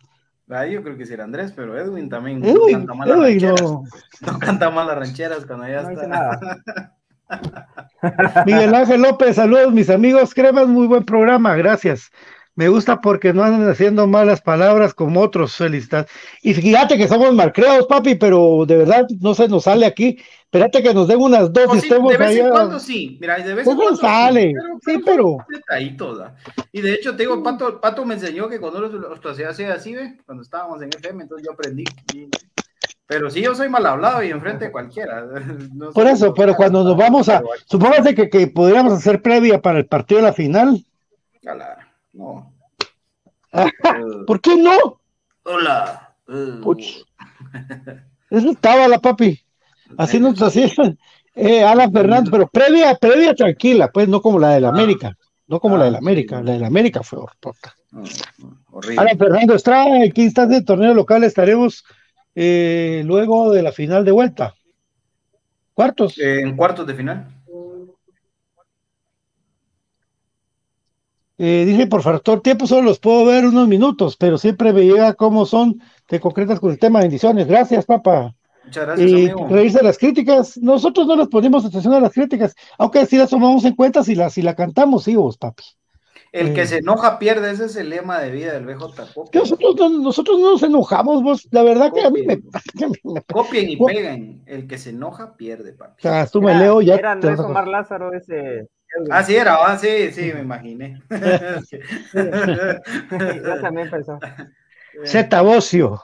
Ah, 0.50 0.66
yo 0.68 0.84
creo 0.84 0.96
que 0.98 1.06
sí 1.06 1.14
era 1.14 1.24
Andrés, 1.24 1.52
pero 1.56 1.78
Edwin 1.78 2.08
también 2.10 2.40
no 2.42 2.54
canta 2.72 2.94
mal 2.94 3.10
las 3.10 3.18
Edwin, 3.18 3.40
rancheras. 3.42 3.62
no. 3.62 3.84
No 4.34 4.40
canta 4.40 4.70
mal 4.70 4.88
las 4.88 4.98
rancheras 4.98 5.46
cuando 5.46 5.68
ya 5.68 5.82
No 5.82 5.90
está. 5.90 6.08
nada. 6.08 6.40
Miguel 8.46 8.76
Ángel 8.76 9.02
López, 9.02 9.36
saludos 9.36 9.74
mis 9.74 9.90
amigos, 9.90 10.34
cremas, 10.34 10.68
muy 10.68 10.86
buen 10.88 11.04
programa, 11.04 11.56
gracias. 11.56 12.12
Me 12.58 12.70
gusta 12.70 13.02
porque 13.02 13.34
no 13.34 13.44
andan 13.44 13.70
haciendo 13.70 14.08
malas 14.08 14.40
palabras 14.42 14.94
como 14.94 15.20
otros, 15.22 15.56
felicidades. 15.56 16.10
Y 16.42 16.54
fíjate 16.54 16.98
que 16.98 17.08
somos 17.08 17.34
malcreados, 17.34 17.86
papi, 17.86 18.16
pero 18.16 18.66
de 18.66 18.78
verdad 18.78 19.06
no 19.20 19.34
se 19.36 19.50
nos 19.50 19.64
sale 19.66 19.86
aquí. 19.86 20.18
Espérate 20.44 20.82
que 20.82 20.94
nos 20.94 21.10
den 21.10 21.20
unas 21.20 21.52
dos 21.52 21.68
No, 21.68 21.76
y 21.76 21.80
sí, 21.82 21.88
estemos 21.88 22.12
de 22.14 22.18
vez 22.18 22.38
en 22.38 22.50
cuando 22.50 22.80
sí, 22.80 23.18
mira, 23.20 23.38
de 23.40 23.54
vez 23.56 23.68
en 23.68 23.76
cuando 23.76 23.98
sale, 23.98 24.54
sí, 24.86 25.02
pero- 25.06 25.38
detallitos, 25.50 26.22
¿ah? 26.22 26.34
Y 26.72 26.80
de 26.80 26.94
hecho, 26.94 27.12
te 27.14 27.24
digo, 27.24 27.44
Pato, 27.44 27.82
Pato 27.82 28.06
me 28.06 28.14
enseñó 28.14 28.48
que 28.48 28.58
cuando 28.62 28.80
lo, 28.80 28.88
lo 28.88 29.30
hacía 29.30 29.50
así, 29.50 29.94
¿ve? 29.94 30.16
Cuando 30.26 30.44
estábamos 30.44 30.82
en 30.82 30.90
FM, 30.98 31.24
entonces 31.24 31.46
yo 31.46 31.52
aprendí. 31.52 31.84
Y- 32.14 32.30
Pero 33.06 33.30
sí, 33.30 33.42
yo 33.42 33.54
soy 33.54 33.68
mal 33.68 33.86
hablado 33.86 34.24
y 34.24 34.30
enfrente 34.32 34.66
de 34.66 34.72
cualquiera. 34.72 35.26
No 35.74 35.92
Por 35.92 36.08
eso, 36.08 36.34
pero 36.34 36.56
cuando 36.56 36.86
nos 36.86 36.96
vamos 36.96 37.28
a, 37.28 37.44
supóngase 37.66 38.16
que, 38.16 38.30
que 38.30 38.48
podríamos 38.48 38.94
hacer 38.94 39.22
previa 39.22 39.62
para 39.62 39.80
el 39.80 39.88
partido 39.88 40.22
de 40.22 40.28
la 40.28 40.34
final. 40.34 40.86
Cala, 41.44 41.85
No. 42.16 42.54
Ah, 43.52 43.68
Eh, 43.84 44.24
¿Por 44.26 44.42
qué 44.42 44.56
no? 44.58 45.00
hola. 45.44 46.16
eh, 46.28 46.60
Puch. 46.64 47.04
Eso 48.30 48.50
estaba 48.52 48.88
la 48.88 49.00
papi. 49.00 49.40
Así 49.98 50.20
nos 50.20 50.42
hacía 50.42 50.68
eh, 51.36 51.64
Alan 51.64 51.92
Fernández, 51.92 52.32
pero 52.32 52.48
previa, 52.48 52.96
previa 52.96 53.36
tranquila, 53.36 53.90
pues 53.94 54.08
no 54.08 54.22
como 54.22 54.40
la 54.40 54.50
del 54.56 54.66
Ah. 54.66 54.70
América. 54.70 55.16
no 55.48 55.60
como 55.60 55.76
Ah, 55.76 55.80
la 55.80 55.86
del 55.86 55.94
sí, 55.94 55.98
América. 56.00 56.38
no. 56.38 56.44
La 56.44 56.54
del 56.54 56.64
América 56.64 57.04
fue 57.04 57.20
no, 57.20 58.04
horrible. 58.72 58.98
Ahora, 59.00 59.16
Fernando 59.18 59.54
Estrada, 59.56 60.04
¿en 60.04 60.12
qué 60.12 60.24
instante 60.24 60.56
del 60.56 60.66
torneo 60.66 60.94
local 60.94 61.24
estaremos 61.24 61.84
eh, 62.34 63.04
luego 63.06 63.52
de 63.54 63.62
la 63.62 63.72
final 63.72 64.04
de 64.04 64.12
vuelta? 64.12 64.56
¿Cuartos? 65.74 66.18
Eh, 66.18 66.40
en 66.42 66.56
cuartos 66.58 66.88
de 66.88 66.96
final. 66.96 67.28
Eh, 71.38 71.64
dice, 71.68 71.88
por 71.88 72.02
factor 72.02 72.42
tiempo 72.42 72.66
solo 72.66 72.84
los 72.84 73.00
puedo 73.00 73.26
ver 73.26 73.46
unos 73.46 73.68
minutos, 73.68 74.16
pero 74.18 74.38
siempre 74.38 74.72
me 74.72 74.84
llega 74.84 75.14
cómo 75.16 75.46
son 75.46 75.82
de 76.10 76.20
concretas 76.20 76.60
con 76.60 76.72
el 76.72 76.80
tema. 76.80 77.02
Bendiciones. 77.02 77.48
Gracias, 77.48 77.86
papá. 77.86 78.34
Muchas 78.64 78.86
gracias, 78.86 79.12
Y 79.12 79.14
amigo. 79.30 79.48
reírse 79.50 79.78
de 79.80 79.84
las 79.84 79.98
críticas. 79.98 80.58
Nosotros 80.58 81.06
no 81.08 81.16
les 81.18 81.28
ponemos 81.28 81.66
atención 81.66 81.94
a 81.94 82.00
las 82.00 82.14
críticas, 82.14 82.56
aunque 82.78 83.06
sí 83.06 83.18
las 83.18 83.30
tomamos 83.30 83.64
en 83.66 83.76
cuenta 83.76 84.04
si 84.04 84.16
la, 84.16 84.30
si 84.30 84.42
la 84.42 84.56
cantamos, 84.56 85.04
sí, 85.04 85.16
vos, 85.16 85.38
papi. 85.38 85.64
El 86.32 86.54
que 86.54 86.64
eh. 86.64 86.68
se 86.68 86.78
enoja 86.80 87.18
pierde, 87.20 87.52
ese 87.52 87.66
es 87.66 87.76
el 87.78 87.90
lema 87.90 88.20
de 88.20 88.30
vida 88.32 88.52
del 88.54 88.66
BJ 88.66 89.06
Pop. 89.14 89.30
Que 89.32 89.40
nosotros, 89.40 89.76
no- 89.78 89.90
nosotros 89.90 90.40
no 90.40 90.52
nos 90.52 90.64
enojamos, 90.64 91.24
vos. 91.24 91.48
La 91.52 91.64
verdad 91.64 91.94
que 91.94 92.02
a 92.02 92.10
mí 92.10 92.24
me. 92.24 92.38
que 92.78 92.86
a 92.86 92.90
mí 92.90 92.96
me- 93.04 93.22
Copien 93.22 93.70
y 93.70 93.78
Co- 93.78 93.86
peguen. 93.86 94.42
El 94.46 94.68
que 94.68 94.78
se 94.78 94.90
enoja 94.90 95.36
pierde, 95.38 95.74
papi. 95.74 95.94
O 96.00 96.02
sea, 96.02 96.26
tú 96.28 96.42
me 96.42 96.52
Era- 96.52 96.60
leo 96.60 96.82
ya. 96.82 96.96
Era 96.96 97.02
te 97.02 97.08
Andrés 97.28 97.40
Omar 97.40 97.68
Lázaro 97.68 98.14
ese. 98.14 98.68
Ah, 99.12 99.24
sí, 99.24 99.36
era, 99.36 99.56
ah, 99.56 99.78
sí, 99.78 100.12
sí, 100.12 100.32
me 100.34 100.42
imaginé. 100.42 101.02
Sí. 101.70 101.80
Yo 102.14 103.62
también 103.62 103.90
pensaba. 103.90 104.20
Zeta 105.06 105.42
Bocio. 105.42 106.02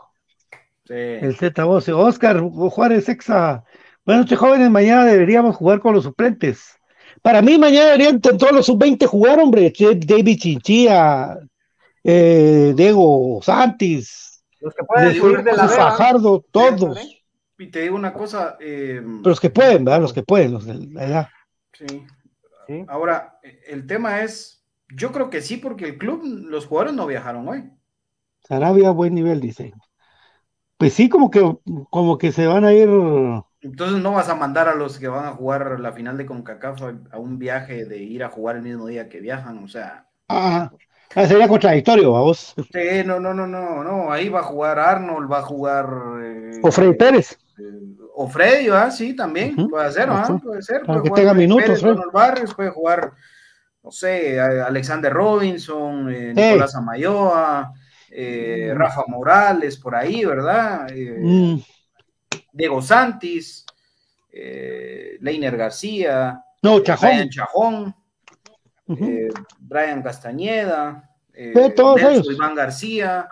Sí. 0.85 0.93
El 0.93 1.35
Zeta 1.35 1.63
Bocio. 1.63 1.97
Oscar 1.99 2.39
Juárez 2.41 3.07
Exa. 3.09 3.63
Buenas 4.05 4.25
noches, 4.25 4.39
jóvenes. 4.39 4.69
Mañana 4.69 5.05
deberíamos 5.05 5.55
jugar 5.55 5.79
con 5.79 5.93
los 5.93 6.03
suplentes. 6.03 6.77
Para 7.21 7.41
mí, 7.41 7.57
mañana 7.57 7.91
deberían 7.91 8.19
todos 8.19 8.51
los 8.51 8.65
sub-20 8.65 9.05
jugar, 9.05 9.39
hombre. 9.39 9.71
David 9.77 10.39
Chinchilla, 10.39 11.37
eh, 12.03 12.73
Diego 12.75 13.39
Santis, 13.43 14.43
Los 14.59 14.73
que 14.73 14.83
pueden 14.83 15.15
subir 15.15 15.43
de 15.43 15.53
la 15.53 15.67
Vega. 15.67 15.75
Fajardo, 15.75 16.43
todos. 16.51 16.97
Y 17.59 17.67
te 17.67 17.81
digo 17.81 17.95
una 17.95 18.11
cosa, 18.11 18.57
eh, 18.59 18.99
Pero 19.01 19.21
los 19.23 19.39
que 19.39 19.51
pueden, 19.51 19.85
¿verdad? 19.85 20.01
Los 20.01 20.13
que 20.13 20.23
pueden, 20.23 20.53
los 20.53 20.65
de 20.65 20.73
la 20.73 21.05
edad. 21.05 21.27
sí. 21.73 22.03
Sí. 22.71 22.85
Ahora, 22.87 23.39
el 23.67 23.87
tema 23.87 24.21
es, 24.21 24.65
yo 24.89 25.11
creo 25.11 25.29
que 25.29 25.41
sí, 25.41 25.57
porque 25.57 25.85
el 25.85 25.97
club, 25.97 26.21
los 26.23 26.65
jugadores 26.67 26.93
no 26.95 27.07
viajaron 27.07 27.47
hoy. 27.47 27.71
Sarabia, 28.47 28.91
buen 28.91 29.15
nivel, 29.15 29.39
dice. 29.41 29.73
Pues 30.77 30.93
sí, 30.93 31.09
como 31.09 31.29
que, 31.29 31.41
como 31.89 32.17
que 32.17 32.31
se 32.31 32.47
van 32.47 32.65
a 32.65 32.73
ir. 32.73 32.89
Entonces 33.61 34.01
no 34.03 34.11
vas 34.11 34.29
a 34.29 34.35
mandar 34.35 34.67
a 34.67 34.75
los 34.75 34.99
que 34.99 35.07
van 35.07 35.25
a 35.25 35.31
jugar 35.33 35.79
la 35.79 35.93
final 35.93 36.15
de 36.17 36.25
CONCACAF 36.27 36.81
a, 37.11 37.17
un 37.17 37.39
viaje 37.39 37.85
de 37.85 37.97
ir 37.97 38.23
a 38.23 38.29
jugar 38.29 38.57
el 38.57 38.61
mismo 38.63 38.85
día 38.87 39.09
que 39.09 39.19
viajan, 39.19 39.63
o 39.63 39.67
sea, 39.67 40.09
Ah, 40.27 40.71
ah, 41.15 41.27
sería 41.27 41.47
contradictorio, 41.47 42.11
vamos. 42.13 42.55
sí, 42.71 43.03
no, 43.05 43.19
no, 43.19 43.33
no, 43.33 43.47
no, 43.47 43.83
no, 43.83 44.11
ahí 44.11 44.29
va 44.29 44.39
a 44.39 44.43
jugar 44.43 44.79
Arnold, 44.79 45.31
va 45.31 45.39
a 45.39 45.43
jugar 45.43 45.85
eh, 46.23 46.67
O 46.67 46.71
Freddy 46.71 46.95
Pérez. 47.01 47.27
eh, 47.57 47.81
o 48.23 48.27
Freddy, 48.27 48.69
¿ah? 48.69 48.89
Sí, 48.91 49.15
también, 49.15 49.67
puede 49.69 49.91
ser. 49.91 50.09
Sí. 50.27 50.33
Puede 50.43 50.61
ser. 50.61 50.81
Para 50.81 50.99
puede 50.99 51.01
que 51.03 51.09
jugar 51.09 51.21
tenga 51.21 51.33
minutos, 51.33 51.65
Pérez. 51.65 51.81
Donald 51.81 52.11
Barrios, 52.11 52.53
puede 52.53 52.69
jugar, 52.69 53.11
no 53.83 53.91
sé, 53.91 54.39
Alexander 54.39 55.11
Robinson, 55.11 56.13
eh. 56.13 56.33
Nicolás 56.33 56.75
Amayoa, 56.75 57.73
eh, 58.09 58.73
Rafa 58.75 59.03
Morales, 59.07 59.77
por 59.77 59.95
ahí, 59.95 60.25
¿verdad? 60.25 60.87
Eh, 60.91 61.17
Mm, 61.19 61.59
Diego 62.53 62.81
Santis, 62.81 63.65
eh, 64.31 65.17
Leiner 65.21 65.55
García, 65.57 66.43
no, 66.61 66.77
eh, 66.77 66.83
Chajón. 66.83 67.09
Brian 67.09 67.29
Chajón, 67.29 67.95
eh, 68.87 69.29
Brian 69.59 70.01
Castañeda, 70.01 71.09
eh, 71.33 71.73
todos 71.75 71.95
Nelson 71.95 72.13
ellos. 72.13 72.35
Iván 72.35 72.55
García, 72.55 73.29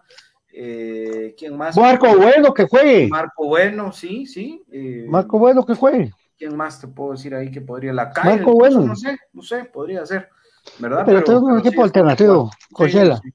eh, 0.62 1.36
¿quién 1.38 1.56
más? 1.56 1.78
Marco 1.78 2.08
Bueno 2.18 2.54
que 2.54 2.68
juegue. 2.68 3.08
Marco 3.08 3.48
Bueno, 3.48 3.94
sí, 3.94 4.26
sí. 4.26 4.62
eh, 4.72 5.06
Marco 5.08 5.40
Bueno 5.40 5.66
que 5.66 5.74
juegue. 5.74 6.12
¿Quién 6.38 6.56
más 6.58 6.82
te 6.82 6.88
puedo 6.88 7.12
decir 7.12 7.34
ahí 7.34 7.50
que 7.50 7.62
podría? 7.62 7.94
La 7.94 8.12
calle, 8.12 8.38
Marco 8.38 8.54
Bueno. 8.54 8.82
No 8.82 8.96
sé, 8.96 9.18
no 9.32 9.42
sé, 9.42 9.64
podría 9.66 10.06
ser. 10.06 10.30
¿Verdad? 10.78 11.04
Pero 11.06 11.24
tenemos 11.24 11.44
un 11.50 11.62
sí 11.62 11.68
equipo 11.68 11.82
es 11.82 11.86
alternativo, 11.86 12.52
sí, 12.52 12.74
Cochela. 12.74 13.18
sí, 13.24 13.30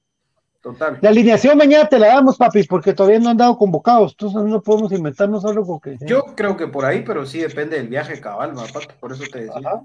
total. 0.64 0.98
La 1.00 1.10
alineación 1.10 1.56
mañana 1.56 1.88
te 1.88 1.98
la 2.00 2.08
damos, 2.08 2.36
papi, 2.36 2.64
porque 2.64 2.92
todavía 2.92 3.20
no 3.20 3.28
han 3.28 3.36
dado 3.36 3.56
convocados. 3.56 4.16
Entonces 4.18 4.42
no 4.42 4.60
podemos 4.62 4.90
inventarnos 4.90 5.44
algo 5.44 5.78
que. 5.78 5.96
Yo 6.00 6.24
creo 6.34 6.56
que 6.56 6.66
por 6.66 6.84
ahí, 6.84 7.04
pero 7.06 7.24
sí 7.24 7.38
depende 7.38 7.76
del 7.76 7.88
viaje 7.88 8.20
cabal, 8.20 8.58
¿va, 8.58 8.64
Pato? 8.72 8.94
por 8.98 9.12
eso 9.12 9.22
te 9.30 9.44
decía. 9.44 9.60
Ajá. 9.64 9.82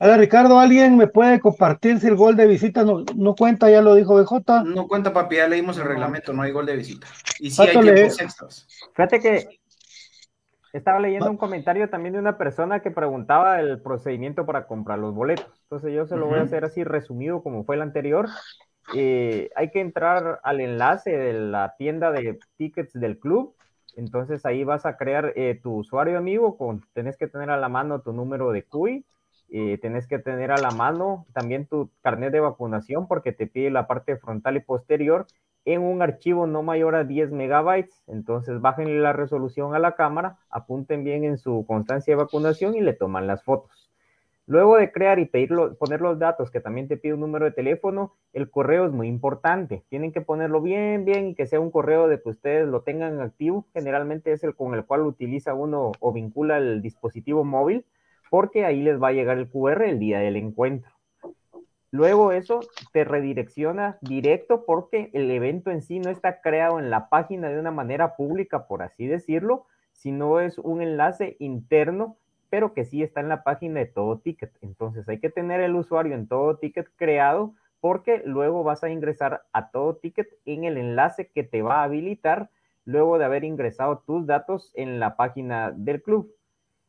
Ahora, 0.00 0.16
Ricardo, 0.16 0.60
¿alguien 0.60 0.96
me 0.96 1.08
puede 1.08 1.40
compartir 1.40 1.98
si 1.98 2.06
el 2.06 2.14
gol 2.14 2.36
de 2.36 2.46
visita 2.46 2.84
no, 2.84 3.04
no 3.16 3.34
cuenta? 3.34 3.68
Ya 3.68 3.80
lo 3.80 3.96
dijo 3.96 4.14
BJ. 4.14 4.62
No 4.64 4.86
cuenta, 4.86 5.12
papi, 5.12 5.36
ya 5.36 5.48
leímos 5.48 5.76
el 5.78 5.84
reglamento, 5.84 6.32
no 6.32 6.42
hay 6.42 6.52
gol 6.52 6.66
de 6.66 6.76
visita. 6.76 7.08
Y 7.40 7.50
sí 7.50 7.56
Pato, 7.56 7.80
hay 7.80 7.92
tiempos 7.94 8.20
extras. 8.20 8.68
Fíjate 8.94 9.18
que 9.18 9.60
estaba 10.72 11.00
leyendo 11.00 11.30
un 11.30 11.36
comentario 11.36 11.90
también 11.90 12.12
de 12.12 12.20
una 12.20 12.38
persona 12.38 12.80
que 12.80 12.92
preguntaba 12.92 13.58
el 13.60 13.80
procedimiento 13.80 14.46
para 14.46 14.66
comprar 14.66 15.00
los 15.00 15.14
boletos. 15.14 15.46
Entonces 15.62 15.92
yo 15.92 16.06
se 16.06 16.16
lo 16.16 16.26
voy 16.26 16.38
a 16.38 16.42
hacer 16.42 16.64
así 16.64 16.84
resumido 16.84 17.42
como 17.42 17.64
fue 17.64 17.74
el 17.74 17.82
anterior. 17.82 18.28
Eh, 18.94 19.50
hay 19.54 19.70
que 19.70 19.80
entrar 19.80 20.40
al 20.42 20.60
enlace 20.60 21.10
de 21.10 21.32
la 21.34 21.74
tienda 21.76 22.10
de 22.10 22.38
tickets 22.56 22.92
del 22.94 23.18
club. 23.18 23.54
Entonces 23.96 24.46
ahí 24.46 24.64
vas 24.64 24.86
a 24.86 24.96
crear 24.96 25.32
eh, 25.36 25.58
tu 25.62 25.74
usuario 25.74 26.18
amigo, 26.18 26.56
con, 26.56 26.84
tenés 26.92 27.16
que 27.16 27.26
tener 27.26 27.50
a 27.50 27.56
la 27.56 27.68
mano 27.68 28.00
tu 28.00 28.12
número 28.12 28.52
de 28.52 28.62
CUI, 28.62 29.04
eh, 29.50 29.78
tenés 29.78 30.06
que 30.06 30.18
tener 30.18 30.52
a 30.52 30.58
la 30.58 30.70
mano 30.70 31.26
también 31.32 31.66
tu 31.66 31.90
carnet 32.02 32.32
de 32.32 32.40
vacunación 32.40 33.08
porque 33.08 33.32
te 33.32 33.46
pide 33.46 33.70
la 33.70 33.86
parte 33.86 34.16
frontal 34.16 34.56
y 34.56 34.60
posterior 34.60 35.26
en 35.64 35.82
un 35.82 36.00
archivo 36.00 36.46
no 36.46 36.62
mayor 36.62 36.94
a 36.94 37.04
10 37.04 37.32
megabytes. 37.32 38.02
Entonces 38.06 38.60
bajen 38.60 39.02
la 39.02 39.12
resolución 39.12 39.74
a 39.74 39.78
la 39.78 39.96
cámara, 39.96 40.38
apunten 40.48 41.02
bien 41.02 41.24
en 41.24 41.38
su 41.38 41.64
constancia 41.66 42.12
de 42.12 42.22
vacunación 42.22 42.76
y 42.76 42.80
le 42.80 42.92
toman 42.92 43.26
las 43.26 43.42
fotos. 43.42 43.87
Luego 44.48 44.78
de 44.78 44.90
crear 44.90 45.18
y 45.18 45.26
pedirlo, 45.26 45.76
poner 45.76 46.00
los 46.00 46.18
datos, 46.18 46.50
que 46.50 46.62
también 46.62 46.88
te 46.88 46.96
pide 46.96 47.12
un 47.12 47.20
número 47.20 47.44
de 47.44 47.50
teléfono, 47.50 48.14
el 48.32 48.50
correo 48.50 48.86
es 48.86 48.92
muy 48.92 49.06
importante. 49.06 49.84
Tienen 49.90 50.10
que 50.10 50.22
ponerlo 50.22 50.62
bien, 50.62 51.04
bien 51.04 51.28
y 51.28 51.34
que 51.34 51.46
sea 51.46 51.60
un 51.60 51.70
correo 51.70 52.08
de 52.08 52.22
que 52.22 52.30
ustedes 52.30 52.66
lo 52.66 52.80
tengan 52.80 53.20
activo. 53.20 53.66
Generalmente 53.74 54.32
es 54.32 54.42
el 54.42 54.54
con 54.54 54.72
el 54.74 54.86
cual 54.86 55.02
utiliza 55.02 55.52
uno 55.52 55.92
o 56.00 56.12
vincula 56.14 56.56
el 56.56 56.80
dispositivo 56.80 57.44
móvil, 57.44 57.84
porque 58.30 58.64
ahí 58.64 58.80
les 58.80 58.98
va 58.98 59.08
a 59.08 59.12
llegar 59.12 59.36
el 59.36 59.50
QR 59.50 59.86
el 59.86 59.98
día 59.98 60.20
del 60.20 60.36
encuentro. 60.36 60.90
Luego 61.90 62.32
eso 62.32 62.60
te 62.94 63.04
redirecciona 63.04 63.98
directo 64.00 64.64
porque 64.64 65.10
el 65.12 65.30
evento 65.30 65.70
en 65.70 65.82
sí 65.82 65.98
no 65.98 66.08
está 66.08 66.40
creado 66.40 66.78
en 66.78 66.88
la 66.88 67.10
página 67.10 67.50
de 67.50 67.60
una 67.60 67.70
manera 67.70 68.16
pública, 68.16 68.66
por 68.66 68.80
así 68.80 69.06
decirlo, 69.06 69.66
sino 69.92 70.40
es 70.40 70.56
un 70.56 70.80
enlace 70.80 71.36
interno, 71.38 72.16
pero 72.50 72.72
que 72.72 72.84
sí 72.84 73.02
está 73.02 73.20
en 73.20 73.28
la 73.28 73.42
página 73.42 73.80
de 73.80 73.86
todo 73.86 74.18
ticket. 74.18 74.52
Entonces 74.60 75.08
hay 75.08 75.18
que 75.18 75.30
tener 75.30 75.60
el 75.60 75.74
usuario 75.74 76.14
en 76.14 76.28
todo 76.28 76.56
ticket 76.56 76.88
creado 76.96 77.54
porque 77.80 78.22
luego 78.24 78.64
vas 78.64 78.82
a 78.82 78.90
ingresar 78.90 79.42
a 79.52 79.70
todo 79.70 79.96
ticket 79.96 80.28
en 80.44 80.64
el 80.64 80.78
enlace 80.78 81.28
que 81.28 81.44
te 81.44 81.62
va 81.62 81.80
a 81.80 81.84
habilitar 81.84 82.50
luego 82.84 83.18
de 83.18 83.24
haber 83.24 83.44
ingresado 83.44 84.02
tus 84.06 84.26
datos 84.26 84.72
en 84.74 84.98
la 84.98 85.16
página 85.16 85.72
del 85.72 86.02
club. 86.02 86.34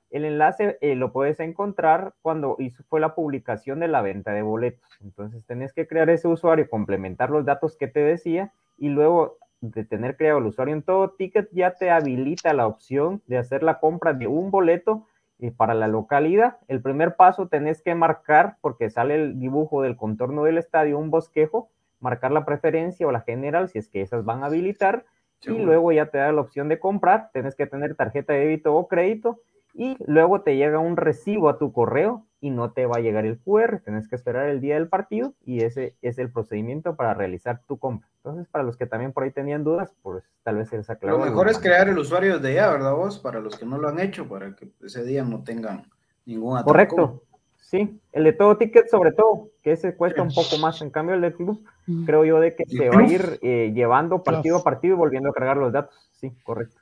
El 0.09 0.25
enlace 0.25 0.77
eh, 0.81 0.95
lo 0.95 1.11
puedes 1.11 1.39
encontrar 1.39 2.13
cuando 2.21 2.55
hizo, 2.57 2.83
fue 2.89 2.99
la 2.99 3.13
publicación 3.13 3.79
de 3.79 3.89
la 3.89 4.01
venta 4.01 4.31
de 4.31 4.41
boletos. 4.41 4.89
Entonces 5.01 5.45
tenés 5.45 5.73
que 5.73 5.87
crear 5.87 6.09
ese 6.09 6.27
usuario, 6.27 6.69
complementar 6.69 7.29
los 7.29 7.45
datos 7.45 7.77
que 7.77 7.87
te 7.87 7.99
decía 7.99 8.51
y 8.77 8.89
luego 8.89 9.37
de 9.61 9.83
tener 9.83 10.15
creado 10.15 10.39
el 10.39 10.45
usuario 10.45 10.73
en 10.73 10.83
todo 10.83 11.11
ticket 11.11 11.49
ya 11.51 11.71
te 11.75 11.91
habilita 11.91 12.53
la 12.53 12.65
opción 12.65 13.21
de 13.27 13.37
hacer 13.37 13.61
la 13.61 13.79
compra 13.79 14.13
de 14.13 14.25
un 14.25 14.51
boleto 14.51 15.05
eh, 15.39 15.51
para 15.51 15.73
la 15.73 15.87
localidad. 15.87 16.57
El 16.67 16.81
primer 16.81 17.15
paso 17.15 17.47
tenés 17.47 17.81
que 17.81 17.95
marcar, 17.95 18.57
porque 18.61 18.89
sale 18.89 19.15
el 19.15 19.39
dibujo 19.39 19.81
del 19.81 19.95
contorno 19.95 20.43
del 20.43 20.57
estadio, 20.57 20.99
un 20.99 21.09
bosquejo, 21.09 21.69
marcar 21.99 22.31
la 22.31 22.45
preferencia 22.45 23.07
o 23.07 23.11
la 23.11 23.21
general 23.21 23.69
si 23.69 23.79
es 23.79 23.89
que 23.89 24.01
esas 24.01 24.23
van 24.25 24.43
a 24.43 24.47
habilitar 24.47 25.05
y 25.41 25.57
luego 25.57 25.91
ya 25.91 26.07
te 26.07 26.17
da 26.17 26.31
la 26.31 26.41
opción 26.41 26.67
de 26.67 26.79
comprar, 26.79 27.29
tenés 27.31 27.55
que 27.55 27.65
tener 27.65 27.95
tarjeta 27.95 28.33
de 28.33 28.39
débito 28.39 28.75
o 28.75 28.87
crédito 28.87 29.39
y 29.79 29.95
luego 30.05 30.41
te 30.41 30.57
llega 30.57 30.77
un 30.77 30.97
recibo 30.97 31.47
a 31.47 31.57
tu 31.57 31.71
correo 31.71 32.25
y 32.41 32.49
no 32.49 32.73
te 32.73 32.85
va 32.85 32.97
a 32.97 32.99
llegar 32.99 33.25
el 33.25 33.39
QR, 33.39 33.79
tenés 33.79 34.09
que 34.09 34.17
esperar 34.17 34.49
el 34.49 34.59
día 34.59 34.73
del 34.73 34.89
partido 34.89 35.35
y 35.45 35.63
ese 35.63 35.95
es 36.01 36.19
el 36.19 36.29
procedimiento 36.29 36.97
para 36.97 37.13
realizar 37.13 37.61
tu 37.65 37.79
compra. 37.79 38.09
Entonces, 38.17 38.45
para 38.49 38.65
los 38.65 38.75
que 38.75 38.87
también 38.87 39.13
por 39.13 39.23
ahí 39.23 39.31
tenían 39.31 39.63
dudas, 39.63 39.95
pues 40.01 40.25
tal 40.43 40.57
vez 40.57 40.67
se 40.67 40.75
les 40.75 40.89
aclaró. 40.89 41.19
Lo 41.19 41.25
mejor 41.25 41.47
es 41.47 41.59
crear 41.59 41.87
el 41.87 41.97
usuario 41.97 42.39
desde 42.39 42.55
ya, 42.55 42.69
¿verdad 42.69 42.93
vos? 42.93 43.19
Para 43.19 43.39
los 43.39 43.57
que 43.57 43.65
no 43.65 43.77
lo 43.77 43.87
han 43.87 44.01
hecho, 44.01 44.27
para 44.27 44.53
que 44.53 44.69
ese 44.83 45.05
día 45.05 45.23
no 45.23 45.45
tengan 45.45 45.89
ningún 46.25 46.57
atraco. 46.57 46.71
Correcto. 46.73 47.23
Sí, 47.55 48.01
el 48.11 48.25
de 48.25 48.33
todo 48.33 48.57
ticket 48.57 48.89
sobre 48.89 49.13
todo, 49.13 49.47
que 49.63 49.71
ese 49.71 49.95
cuesta 49.95 50.21
un 50.21 50.33
poco 50.33 50.57
más. 50.57 50.81
En 50.81 50.89
cambio, 50.89 51.15
el 51.15 51.21
del 51.21 51.35
club, 51.35 51.63
creo 52.05 52.25
yo 52.25 52.41
de 52.41 52.53
que 52.53 52.65
se 52.65 52.89
va 52.89 52.99
a 52.99 53.03
ir 53.05 53.39
eh, 53.43 53.71
llevando 53.73 54.23
partido 54.23 54.57
a 54.57 54.63
partido 54.63 54.95
y 54.95 54.97
volviendo 54.97 55.29
a 55.29 55.33
cargar 55.33 55.55
los 55.55 55.71
datos. 55.71 56.09
Sí, 56.11 56.33
correcto. 56.43 56.81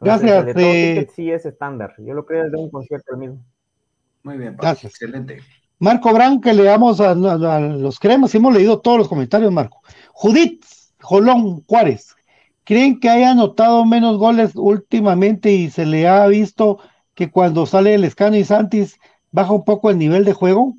Gracias, 0.00 0.38
el 0.40 0.46
de 0.46 0.54
todo 0.54 0.62
eh, 0.72 0.94
ticket 0.94 1.10
sí 1.14 1.30
es 1.30 1.46
estándar. 1.46 1.94
Yo 1.98 2.14
lo 2.14 2.24
creo 2.24 2.44
desde 2.44 2.56
un 2.58 2.70
concierto 2.70 3.12
el 3.12 3.18
mismo. 3.18 3.44
Muy 4.22 4.38
bien, 4.38 4.52
Paco. 4.56 4.62
Gracias. 4.62 4.92
Excelente. 4.92 5.40
Marco 5.78 6.12
Bran, 6.12 6.40
que 6.40 6.52
leamos 6.52 7.00
a, 7.00 7.10
a- 7.10 7.56
a 7.56 7.60
los 7.60 7.98
cremas, 7.98 8.34
hemos 8.34 8.54
leído 8.54 8.80
todos 8.80 8.98
los 8.98 9.08
comentarios, 9.08 9.50
Marco. 9.52 9.80
Judith 10.12 10.64
Jolón 11.00 11.62
Juárez, 11.66 12.14
¿creen 12.64 13.00
que 13.00 13.08
haya 13.08 13.30
anotado 13.30 13.84
menos 13.86 14.18
goles 14.18 14.52
últimamente 14.54 15.50
y 15.52 15.70
se 15.70 15.86
le 15.86 16.06
ha 16.06 16.26
visto 16.26 16.78
que 17.14 17.30
cuando 17.30 17.64
sale 17.66 17.94
el 17.94 18.04
Escano 18.04 18.36
y 18.36 18.44
Santis 18.44 18.98
baja 19.30 19.52
un 19.52 19.64
poco 19.64 19.90
el 19.90 19.98
nivel 19.98 20.24
de 20.24 20.34
juego? 20.34 20.74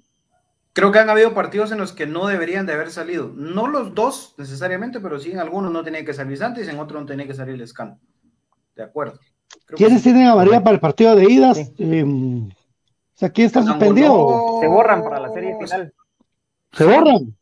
Creo 0.74 0.92
que 0.92 1.00
han 1.00 1.10
habido 1.10 1.34
partidos 1.34 1.72
en 1.72 1.80
los 1.80 1.92
que 1.94 2.06
no 2.08 2.28
deberían 2.28 2.66
de 2.66 2.74
haber 2.74 2.92
salido. 2.92 3.32
No 3.36 3.68
los 3.68 3.94
dos 3.94 4.36
necesariamente, 4.38 5.00
pero 5.00 5.20
sí 5.20 5.32
en 5.32 5.40
algunos 5.40 5.72
no 5.72 5.84
tenía 5.84 6.06
que 6.06 6.14
salir 6.14 6.38
Santos, 6.38 6.68
en 6.68 6.80
otros 6.80 7.02
no 7.02 7.08
tenía 7.08 7.28
que 7.28 7.34
salir 7.34 7.58
Lescano. 7.58 8.00
De 8.76 8.84
acuerdo. 8.84 9.14
Creo 9.66 9.68
que 9.68 9.76
¿Quiénes 9.76 10.02
sí. 10.02 10.06
tienen 10.12 10.28
a 10.28 10.36
María 10.36 10.62
para 10.64 10.74
el 10.76 10.80
partido 10.80 11.16
de 11.16 11.26
idas? 11.32 11.58
Sí. 11.58 11.74
Eh, 11.80 12.04
o 12.04 12.50
sea, 13.14 13.30
¿quién 13.30 13.48
está 13.48 13.62
suspendido? 13.64 14.58
Se 14.62 14.68
borran 14.68 15.04
para 15.04 15.20
la 15.20 15.30
serie 15.30 15.56
final. 15.60 15.94
¿Se 16.72 16.86
borran? 16.86 17.36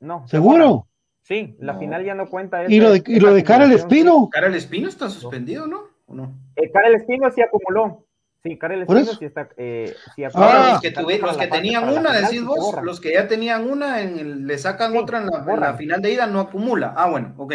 No. 0.00 0.14
borran. 0.14 0.28
¿Seguro? 0.28 0.88
Sí, 1.22 1.56
la 1.60 1.78
final 1.78 2.04
ya 2.04 2.14
no 2.14 2.28
cuenta. 2.28 2.64
¿Y 2.68 2.80
lo 2.80 2.90
de, 2.92 3.02
y 3.06 3.18
lo 3.20 3.32
de 3.32 3.42
Karel 3.44 3.72
Espino? 3.72 4.28
Karel 4.30 4.54
Espino 4.54 4.88
está 4.88 5.08
suspendido, 5.08 5.66
¿no? 5.66 5.84
¿O 6.06 6.14
no? 6.14 6.34
Eh, 6.56 6.70
Karel 6.70 6.96
Espino 6.96 7.30
sí 7.30 7.40
acumuló. 7.40 8.06
Sí, 8.42 8.58
Karel 8.58 8.84
¿Por 8.84 8.96
Espino 8.98 9.10
eso? 9.12 9.18
sí 9.18 9.24
está. 9.24 9.48
Eh, 9.56 9.94
sí 10.14 10.24
Ahora, 10.24 10.66
Ah. 10.66 10.72
los 10.72 10.80
que, 10.82 11.18
los 11.18 11.36
que 11.38 11.46
tenían 11.46 11.88
una, 11.88 12.12
decís 12.20 12.44
vos, 12.44 12.74
los 12.82 13.00
que 13.00 13.14
ya 13.14 13.26
tenían 13.26 13.70
una, 13.70 14.02
en 14.02 14.18
el- 14.18 14.46
le 14.46 14.58
sacan 14.58 14.92
Sí, 14.92 14.98
otra 14.98 15.18
en 15.22 15.26
la, 15.28 15.52
en 15.54 15.60
la 15.60 15.74
final 15.74 16.02
de 16.02 16.12
ida, 16.12 16.26
no 16.26 16.40
acumula. 16.40 16.92
Ah, 16.94 17.08
bueno, 17.08 17.32
ok. 17.38 17.54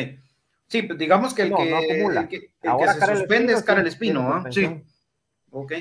Sí, 0.69 0.83
pues 0.83 0.97
digamos 0.99 1.33
que 1.33 1.41
el 1.41 1.49
No, 1.49 1.57
que, 1.57 1.69
no 1.71 1.77
acumula. 1.77 2.21
el 2.21 2.27
que, 2.27 2.35
el 2.37 2.41
que 2.61 2.67
Ahora 2.67 2.93
se 2.93 2.99
Karel 2.99 3.17
suspende 3.17 3.53
es 3.53 3.63
Karel 3.63 3.87
Espino, 3.87 4.21
¿ah? 4.31 4.45
Sí, 4.51 4.69
ok. 5.51 5.73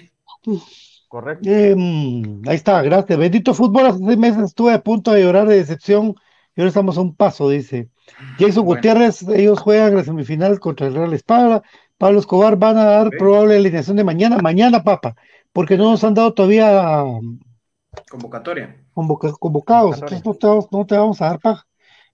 Correcto. 1.09 1.49
Eh, 1.49 1.75
mm, 1.77 2.43
ahí 2.49 2.57
está, 2.57 2.83
gracias. 2.83 3.19
Bendito 3.19 3.55
fútbol, 3.55 3.87
hace 3.87 3.99
seis 4.05 4.19
meses 4.19 4.43
estuve 4.45 4.73
a 4.73 4.83
punto 4.83 5.13
de 5.13 5.23
llorar 5.23 5.47
de 5.47 5.57
decepción 5.57 6.15
y 6.55 6.61
ahora 6.61 6.69
estamos 6.69 6.99
a 6.99 7.03
un 7.03 7.15
paso, 7.15 7.49
dice. 7.49 7.89
Jason 8.39 8.65
Bueno. 8.65 8.81
Gutiérrez, 8.81 9.23
ellos 9.29 9.61
juegan 9.61 9.95
la 9.95 10.05
semifinal 10.05 10.59
contra 10.59 10.87
el 10.87 10.95
Real 10.95 11.13
Espada. 11.13 11.63
Pablo 11.99 12.21
Escobar 12.21 12.57
van 12.57 12.79
a 12.79 12.85
dar 12.85 13.11
probable 13.11 13.57
alineación 13.57 13.97
de 13.97 14.05
mañana, 14.05 14.39
mañana, 14.39 14.83
papa, 14.85 15.15
porque 15.53 15.77
no 15.77 15.91
nos 15.91 16.03
han 16.05 16.15
dado 16.15 16.33
todavía 16.33 17.03
um, 17.03 17.39
Convocatoria. 18.11 18.77
convoca- 18.95 19.33
convocados, 19.39 20.01
Convocatoria. 20.01 20.17
entonces 20.19 20.25
no 20.27 20.35
te, 20.35 20.47
vamos, 20.47 20.69
no 20.73 20.87
te 20.87 20.97
vamos 20.97 21.21
a 21.23 21.27
dar 21.27 21.39
paja. 21.41 21.67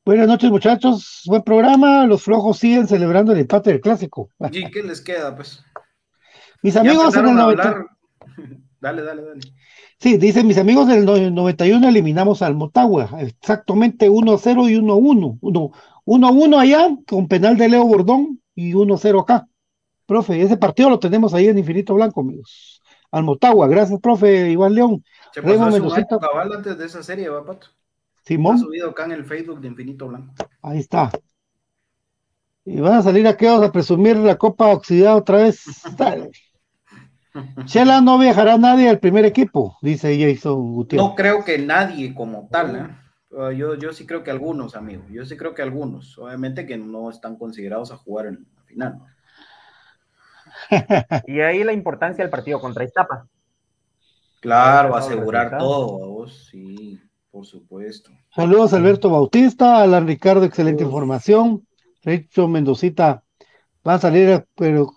Buenas 0.05 0.28
noches, 0.28 0.51
muchachos, 0.51 1.22
buen 1.26 1.43
programa. 1.43 2.06
Los 2.06 2.22
flojos 2.22 2.59
siguen 2.59 2.86
celebrando 2.86 3.32
el 3.32 3.39
empate 3.39 3.70
del 3.70 3.81
clásico. 3.81 4.28
¿Y 4.52 4.70
qué 4.70 4.82
les 4.82 5.01
queda, 5.01 5.35
pues? 5.35 5.64
Mis 6.62 6.76
amigos 6.76 7.14
en 7.14 7.20
el 7.24 7.31
empezaron 7.31 7.39
a 7.39 7.43
90 7.43 7.62
hablar. 7.68 7.86
Dale, 8.81 9.02
dale, 9.02 9.22
dale. 9.22 9.40
Sí, 9.98 10.18
dicen 10.18 10.47
mis 10.47 10.59
amigos 10.59 10.86
del 10.89 11.06
no- 11.06 11.16
91 11.31 11.89
eliminamos 11.89 12.43
al 12.43 12.55
Motagua, 12.55 13.09
exactamente 13.18 14.10
1-0 14.10 14.68
y 14.70 14.76
1-1. 14.76 15.39
1 15.40 15.70
1-1 16.05 16.60
allá 16.60 16.94
con 17.09 17.26
penal 17.26 17.56
de 17.56 17.70
Leo 17.70 17.86
Bordón 17.86 18.43
y 18.55 18.74
1-0 18.74 19.22
acá. 19.22 19.48
Profe, 20.05 20.43
ese 20.43 20.59
partido 20.59 20.90
lo 20.90 20.98
tenemos 20.98 21.32
ahí 21.32 21.47
en 21.48 21.56
Infinito 21.56 21.94
Blanco, 21.94 22.20
amigos. 22.20 22.82
Al 23.10 23.24
Motagua, 23.24 23.68
gracias, 23.68 23.98
profe 24.01 24.51
Iván 24.51 24.74
León. 24.74 25.02
Se 25.32 25.40
Remo 25.40 25.64
pasó 25.64 25.94
año 25.94 26.18
cabal 26.20 26.52
antes 26.52 26.76
de 26.76 26.85
esa 26.85 27.02
serie, 27.02 27.31
va, 27.31 27.43
Pato. 27.43 27.68
Ha 28.24 28.28
Simón, 28.28 28.56
subido 28.56 28.90
acá 28.90 29.05
en 29.05 29.12
el 29.12 29.24
Facebook 29.24 29.60
de 29.60 29.68
Infinito 29.68 30.09
Blanco. 30.09 30.32
ahí 30.62 30.78
está. 30.78 31.10
Y 32.64 32.80
van 32.80 32.94
a 32.94 33.02
salir 33.02 33.26
aquellos 33.26 33.62
a 33.62 33.72
presumir 33.72 34.16
la 34.16 34.38
Copa 34.38 34.68
Oxidada 34.68 35.16
otra 35.16 35.38
vez. 35.38 35.64
Chela 37.66 38.01
no 38.01 38.18
viajará 38.18 38.56
nadie 38.59 38.88
al 38.88 39.01
primer 39.01 39.24
equipo, 39.24 39.76
dice 39.82 40.16
Jason 40.18 40.72
Gutiérrez. 40.72 41.09
No 41.10 41.14
creo 41.14 41.44
que 41.44 41.59
nadie 41.59 42.14
como 42.14 42.48
tal, 42.51 42.76
¿eh? 42.76 42.86
Uh, 43.30 43.51
Yo, 43.51 43.74
yo 43.74 43.92
sí 43.92 44.06
creo 44.06 44.22
que 44.22 44.30
algunos, 44.30 44.76
amigos. 44.76 45.06
Yo 45.10 45.26
sí 45.26 45.36
creo 45.36 45.55
que 45.55 45.62
algunos. 45.62 46.16
Obviamente 46.18 46.66
que 46.66 46.78
no 46.78 47.10
están 47.10 47.36
considerados 47.36 47.90
a 47.90 47.96
jugar 47.96 48.26
en 48.26 48.46
la 48.55 48.62
final. 48.62 48.98
¿no? 48.98 49.06
Y 51.26 51.40
ahí 51.40 51.64
la 51.64 51.72
importancia 51.72 52.22
del 52.22 52.30
partido 52.30 52.60
contra 52.60 52.84
Iztapa. 52.84 53.26
Claro, 54.40 54.94
asegurar 54.94 55.59
todo, 55.59 56.05
a 56.05 56.06
vos, 56.06 56.46
sí, 56.51 57.01
por 57.35 57.44
supuesto. 57.47 58.12
Saludos 58.32 58.73
Alberto 58.74 59.11
Bautista, 59.11 59.82
Alan 59.82 60.06
Ricardo, 60.06 60.44
excelente 60.44 60.85
información. 60.85 61.66
Richo 62.05 62.47
Mendocita, 62.47 63.24
va 63.86 63.94
a 63.94 63.98
salir, 63.98 64.47
pero 64.55 64.94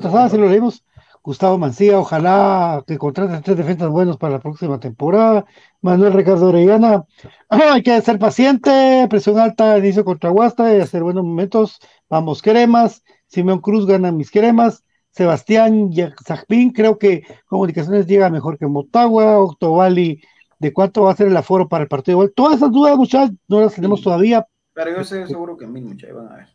¿sabes 0.00 0.30
si 0.30 0.38
lo 0.38 0.48
leímos? 0.48 0.84
Gustavo 1.20 1.58
Mancía, 1.58 1.98
ojalá 1.98 2.84
que 2.86 2.96
contrate 2.96 3.42
tres 3.42 3.56
defensas 3.56 3.90
buenos 3.90 4.18
para 4.18 4.34
la 4.34 4.38
próxima 4.38 4.78
temporada. 4.78 5.44
Manuel 5.80 6.12
Ricardo 6.12 6.50
Orellana, 6.50 7.06
ah, 7.48 7.58
hay 7.72 7.82
que 7.82 8.00
ser 8.02 8.20
paciente, 8.20 9.08
presión 9.10 9.40
alta, 9.40 9.76
inicio 9.76 10.04
contra 10.04 10.30
Huasta 10.30 10.72
y 10.72 10.80
hacer 10.80 11.02
buenos 11.02 11.24
momentos. 11.24 11.80
Vamos, 12.08 12.40
cremas. 12.40 13.02
Simeón 13.26 13.60
Cruz 13.60 13.86
gana 13.86 14.12
mis 14.12 14.30
cremas. 14.30 14.84
Sebastián 15.10 15.90
Zajpín, 16.24 16.70
creo 16.70 16.98
que 16.98 17.24
Comunicaciones 17.46 18.06
llega 18.06 18.30
mejor 18.30 18.58
que 18.58 18.66
Motagua. 18.68 19.40
Octovali, 19.40 20.22
¿de 20.60 20.72
cuánto 20.72 21.02
va 21.02 21.12
a 21.12 21.16
ser 21.16 21.26
el 21.28 21.36
aforo 21.36 21.68
para 21.68 21.82
el 21.82 21.88
partido? 21.88 22.28
Todas 22.30 22.58
esas 22.58 22.70
dudas, 22.70 22.96
muchachos, 22.96 23.34
no 23.48 23.60
las 23.62 23.74
tenemos 23.74 23.98
Sí. 24.00 24.04
todavía. 24.04 24.46
Pero 24.72 24.96
yo 24.96 25.04
sé 25.04 25.26
seguro 25.26 25.56
que 25.56 25.66
mil, 25.66 25.84
muchachos, 25.84 26.16
van 26.16 26.32
a 26.32 26.36
ver. 26.36 26.48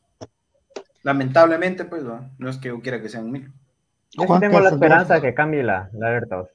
Lamentablemente, 1.03 1.85
pues, 1.85 2.03
¿no? 2.03 2.31
no 2.37 2.49
es 2.49 2.57
que 2.57 2.69
yo 2.69 2.79
quiera 2.81 3.01
que 3.01 3.09
sean 3.09 3.31
mil. 3.31 3.51
Yo 4.13 4.23
sí 4.23 4.39
tengo 4.39 4.59
la 4.59 4.69
esperanza 4.69 5.15
de 5.15 5.21
que 5.21 5.33
cambie 5.33 5.61
la, 5.63 5.89
la 5.93 6.07
alerta. 6.07 6.45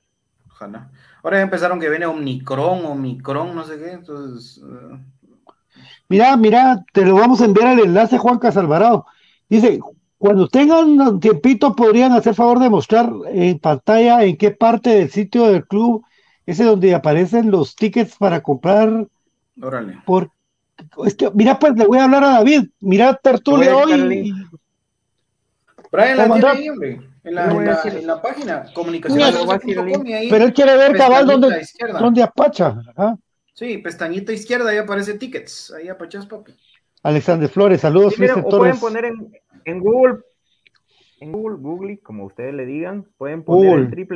Ojalá. 0.48 0.90
Ahora 1.22 1.36
ya 1.39 1.43
empezaron 1.43 1.78
que 1.78 1.90
viene 1.90 2.06
Omicron, 2.06 2.85
Omicron, 2.86 3.55
no 3.55 3.64
sé 3.64 3.78
qué, 3.78 3.93
entonces... 3.93 4.62
eh, 4.64 4.98
Mira, 6.09 6.36
mira, 6.36 6.85
te 6.93 7.05
lo 7.05 7.14
vamos 7.14 7.40
a 7.40 7.44
enviar 7.44 7.78
el 7.78 7.86
enlace, 7.86 8.18
Juan 8.18 8.39
Casalvarado. 8.39 9.06
Dice, 9.48 9.78
cuando 10.18 10.48
tengan 10.48 11.01
un 11.01 11.20
tiempito, 11.20 11.77
podrían 11.77 12.12
hacer 12.12 12.35
favor 12.35 12.59
de 12.59 12.70
mostrar 12.70 13.10
en 13.28 13.59
pantalla 13.59 14.22
en 14.24 14.36
qué 14.36 14.51
parte 14.51 14.90
del 14.90 15.10
sitio 15.10 15.47
del 15.47 15.66
club 15.66 16.05
ese 16.46 16.64
donde 16.64 16.94
aparecen 16.94 17.50
los 17.50 17.74
tickets 17.74 18.16
para 18.16 18.40
comprar 18.42 19.06
órale. 19.60 19.98
por... 20.06 20.30
Es 21.04 21.14
que, 21.14 21.30
mira, 21.34 21.58
pues 21.58 21.74
le 21.76 21.86
voy 21.86 21.98
a 21.98 22.04
hablar 22.04 22.24
a 22.24 22.30
David. 22.30 22.68
Mira, 22.80 23.14
tertulia 23.22 23.76
hoy. 23.76 24.32
Brian 25.92 26.16
la 26.16 26.22
¿Cómo 26.24 26.34
tiene 26.34 26.48
ahí, 26.48 26.68
hombre. 26.68 27.00
En 27.22 27.34
la, 27.34 27.50
en 27.50 27.64
la, 27.66 27.82
en 27.84 28.06
la 28.06 28.22
página, 28.22 28.64
ahí, 30.14 30.30
Pero 30.30 30.44
él 30.46 30.54
quiere 30.54 30.76
ver 30.76 30.96
cabal 30.96 31.26
izquierda. 31.60 31.98
dónde 31.98 32.22
apacha. 32.22 32.80
ajá. 32.96 33.18
Sí, 33.52 33.76
pestañita 33.76 34.32
izquierda, 34.32 34.70
ahí 34.70 34.78
aparece 34.78 35.18
tickets. 35.18 35.70
Ahí 35.72 35.88
apachas, 35.88 36.24
papi. 36.24 36.54
Alexander 37.02 37.48
Flores, 37.48 37.82
saludos, 37.82 38.14
Sí, 38.14 38.22
miren, 38.22 38.38
Mr. 38.38 38.46
o 38.46 38.58
pueden 38.58 38.78
poner 38.80 39.04
en, 39.04 39.32
en 39.66 39.80
Google, 39.80 40.20
en 41.20 41.32
Google, 41.32 41.56
Google, 41.58 41.98
como 41.98 42.24
ustedes 42.24 42.54
le 42.54 42.64
digan, 42.64 43.06
pueden 43.18 43.42
poner 43.42 43.70
Google. 43.70 44.06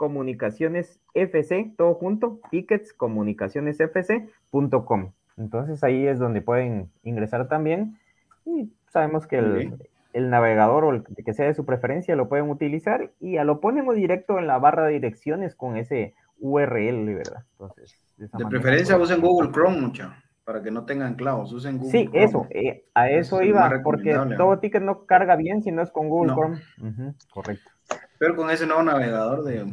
El 0.00 0.06
www.ticketscomunicacionesfc, 0.10 1.76
todo 1.76 1.94
junto, 1.94 2.40
ticketscomunicacionesfc.com. 2.50 5.12
Entonces 5.36 5.84
ahí 5.84 6.06
es 6.06 6.18
donde 6.18 6.40
pueden 6.40 6.90
ingresar 7.02 7.48
también. 7.48 7.98
Y 8.44 8.72
sabemos 8.88 9.26
que 9.26 9.38
el, 9.38 9.74
el 10.12 10.30
navegador 10.30 10.84
o 10.84 10.92
el 10.92 11.04
que 11.04 11.34
sea 11.34 11.46
de 11.46 11.54
su 11.54 11.64
preferencia 11.64 12.16
lo 12.16 12.28
pueden 12.28 12.50
utilizar 12.50 13.12
y 13.20 13.34
ya 13.34 13.44
lo 13.44 13.60
ponen 13.60 13.88
directo 13.94 14.38
en 14.38 14.46
la 14.46 14.58
barra 14.58 14.86
de 14.86 14.92
direcciones 14.94 15.54
con 15.54 15.76
ese 15.76 16.14
URL, 16.40 17.14
¿verdad? 17.14 17.44
Entonces, 17.52 17.94
De 18.16 18.28
manera 18.32 18.48
preferencia 18.50 18.96
usen 18.96 19.20
Google 19.20 19.50
Chrome, 19.52 19.80
mucha, 19.80 20.22
para 20.44 20.62
que 20.62 20.70
no 20.70 20.84
tengan 20.84 21.14
clavos. 21.14 21.52
Usen 21.52 21.78
Google 21.78 21.90
Sí, 21.90 22.06
Chrome. 22.06 22.24
eso, 22.24 22.46
eh, 22.50 22.84
a 22.94 23.10
eso 23.10 23.40
es 23.40 23.48
lo 23.48 23.54
iba, 23.54 23.80
porque 23.82 24.16
todo 24.36 24.58
ticket 24.58 24.82
no 24.82 25.04
carga 25.04 25.36
bien 25.36 25.62
si 25.62 25.72
no 25.72 25.82
es 25.82 25.90
con 25.90 26.08
Google 26.08 26.28
No. 26.28 26.34
Chrome. 26.36 26.58
Ujú, 26.80 27.14
correcto. 27.30 27.70
Pero 28.18 28.36
con 28.36 28.50
ese 28.50 28.66
nuevo 28.66 28.82
navegador 28.82 29.44
de 29.44 29.66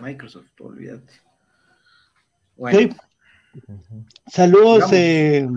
Microsoft, 0.00 0.46
olvídate. 0.60 1.12
Bueno, 2.56 2.78
Sí. 2.78 2.90
Saludos, 4.26 4.92
eh, 4.92 5.48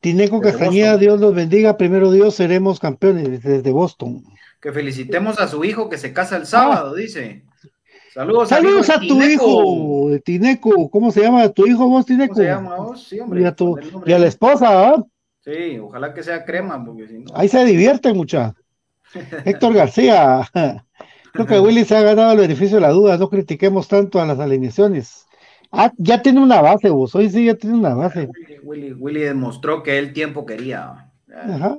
Tineco 0.00 0.40
Castañeda. 0.40 0.96
Dios 0.96 1.20
los 1.20 1.34
bendiga. 1.34 1.76
Primero 1.76 2.10
Dios, 2.12 2.34
seremos 2.36 2.78
campeones 2.78 3.42
desde 3.42 3.70
Boston. 3.72 4.22
que 4.60 4.72
felicitemos 4.72 5.38
a 5.38 5.48
su 5.48 5.64
hijo 5.64 5.88
que 5.88 5.98
se 5.98 6.12
casa 6.12 6.36
el 6.36 6.46
sábado, 6.46 6.94
dice. 6.94 7.44
Saludos, 8.14 8.48
Saludos 8.48 8.88
a 8.88 8.98
tu 8.98 9.20
hijo, 9.22 10.08
de 10.10 10.20
Tineco. 10.20 10.88
¿Cómo 10.90 11.12
se 11.12 11.20
llama 11.20 11.48
tu 11.50 11.66
hijo 11.66 11.86
vos, 11.88 12.06
Tineco? 12.06 12.34
¿Cómo 12.34 12.42
se 12.42 12.48
llama 12.48 12.76
vos? 12.76 13.06
Sí, 13.08 13.20
hombre. 13.20 13.42
Y 13.42 13.44
a, 13.44 13.54
tu, 13.54 13.78
y 14.06 14.12
a 14.12 14.18
la 14.18 14.26
esposa, 14.26 14.88
¿ah? 14.88 15.04
Sí, 15.44 15.78
ojalá 15.78 16.14
que 16.14 16.22
sea 16.22 16.44
crema, 16.44 16.82
porque 16.82 17.06
si 17.06 17.18
no. 17.18 17.26
Ahí 17.34 17.48
se 17.48 17.62
divierte 17.64 18.12
mucha. 18.14 18.54
Héctor 19.44 19.74
García. 19.74 20.48
Creo 21.36 21.46
que 21.46 21.60
Willy 21.60 21.84
se 21.84 21.96
ha 21.96 22.02
ganado 22.02 22.32
el 22.32 22.38
beneficio 22.38 22.76
de 22.76 22.80
la 22.82 22.90
duda. 22.90 23.16
No 23.18 23.28
critiquemos 23.28 23.88
tanto 23.88 24.20
a 24.20 24.26
las 24.26 24.38
alineaciones. 24.38 25.26
Ah, 25.70 25.92
ya 25.98 26.22
tiene 26.22 26.40
una 26.40 26.60
base, 26.60 26.90
vos. 26.90 27.14
Hoy 27.14 27.28
sí 27.30 27.44
ya 27.46 27.54
tiene 27.54 27.76
una 27.76 27.94
base. 27.94 28.28
Willy, 28.28 28.58
Willy, 28.62 28.92
Willy 28.92 29.20
demostró 29.20 29.82
que 29.82 29.98
él 29.98 30.12
tiempo 30.12 30.46
quería. 30.46 31.10
Ajá. 31.34 31.78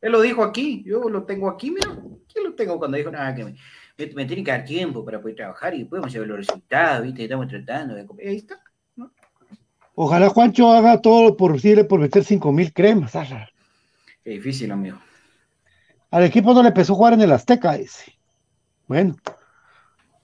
Él 0.00 0.12
lo 0.12 0.20
dijo 0.22 0.42
aquí, 0.42 0.82
yo 0.86 1.08
lo 1.10 1.24
tengo 1.24 1.48
aquí, 1.50 1.70
mira. 1.70 1.90
Aquí 1.90 2.42
lo 2.42 2.54
tengo 2.54 2.78
cuando 2.78 2.96
dijo, 2.96 3.10
nada, 3.10 3.34
que 3.34 3.44
me- 3.44 3.56
me 4.14 4.24
tiene 4.24 4.42
que 4.42 4.50
dar 4.50 4.64
tiempo 4.64 5.04
para 5.04 5.20
poder 5.20 5.36
trabajar 5.36 5.74
y 5.74 5.84
podemos 5.84 6.12
ver 6.14 6.26
los 6.26 6.38
resultados, 6.38 7.02
¿viste? 7.04 7.24
Estamos 7.24 7.48
tratando 7.48 7.94
de... 7.94 8.06
Ahí 8.26 8.36
está. 8.36 8.58
Ojalá 9.94 10.30
Juancho 10.30 10.72
haga 10.72 11.02
todo 11.02 11.24
lo 11.24 11.36
posible 11.36 11.84
por 11.84 12.00
meter 12.00 12.24
cinco 12.24 12.50
mil 12.52 12.72
cremas. 12.72 13.12
Qué 14.24 14.30
difícil, 14.30 14.70
amigo. 14.72 14.98
Al 16.10 16.24
equipo 16.24 16.54
no 16.54 16.62
le 16.62 16.68
empezó 16.68 16.94
a 16.94 16.96
jugar 16.96 17.12
en 17.12 17.20
el 17.20 17.32
Azteca 17.32 17.76
ese. 17.76 18.18
Bueno. 18.90 19.14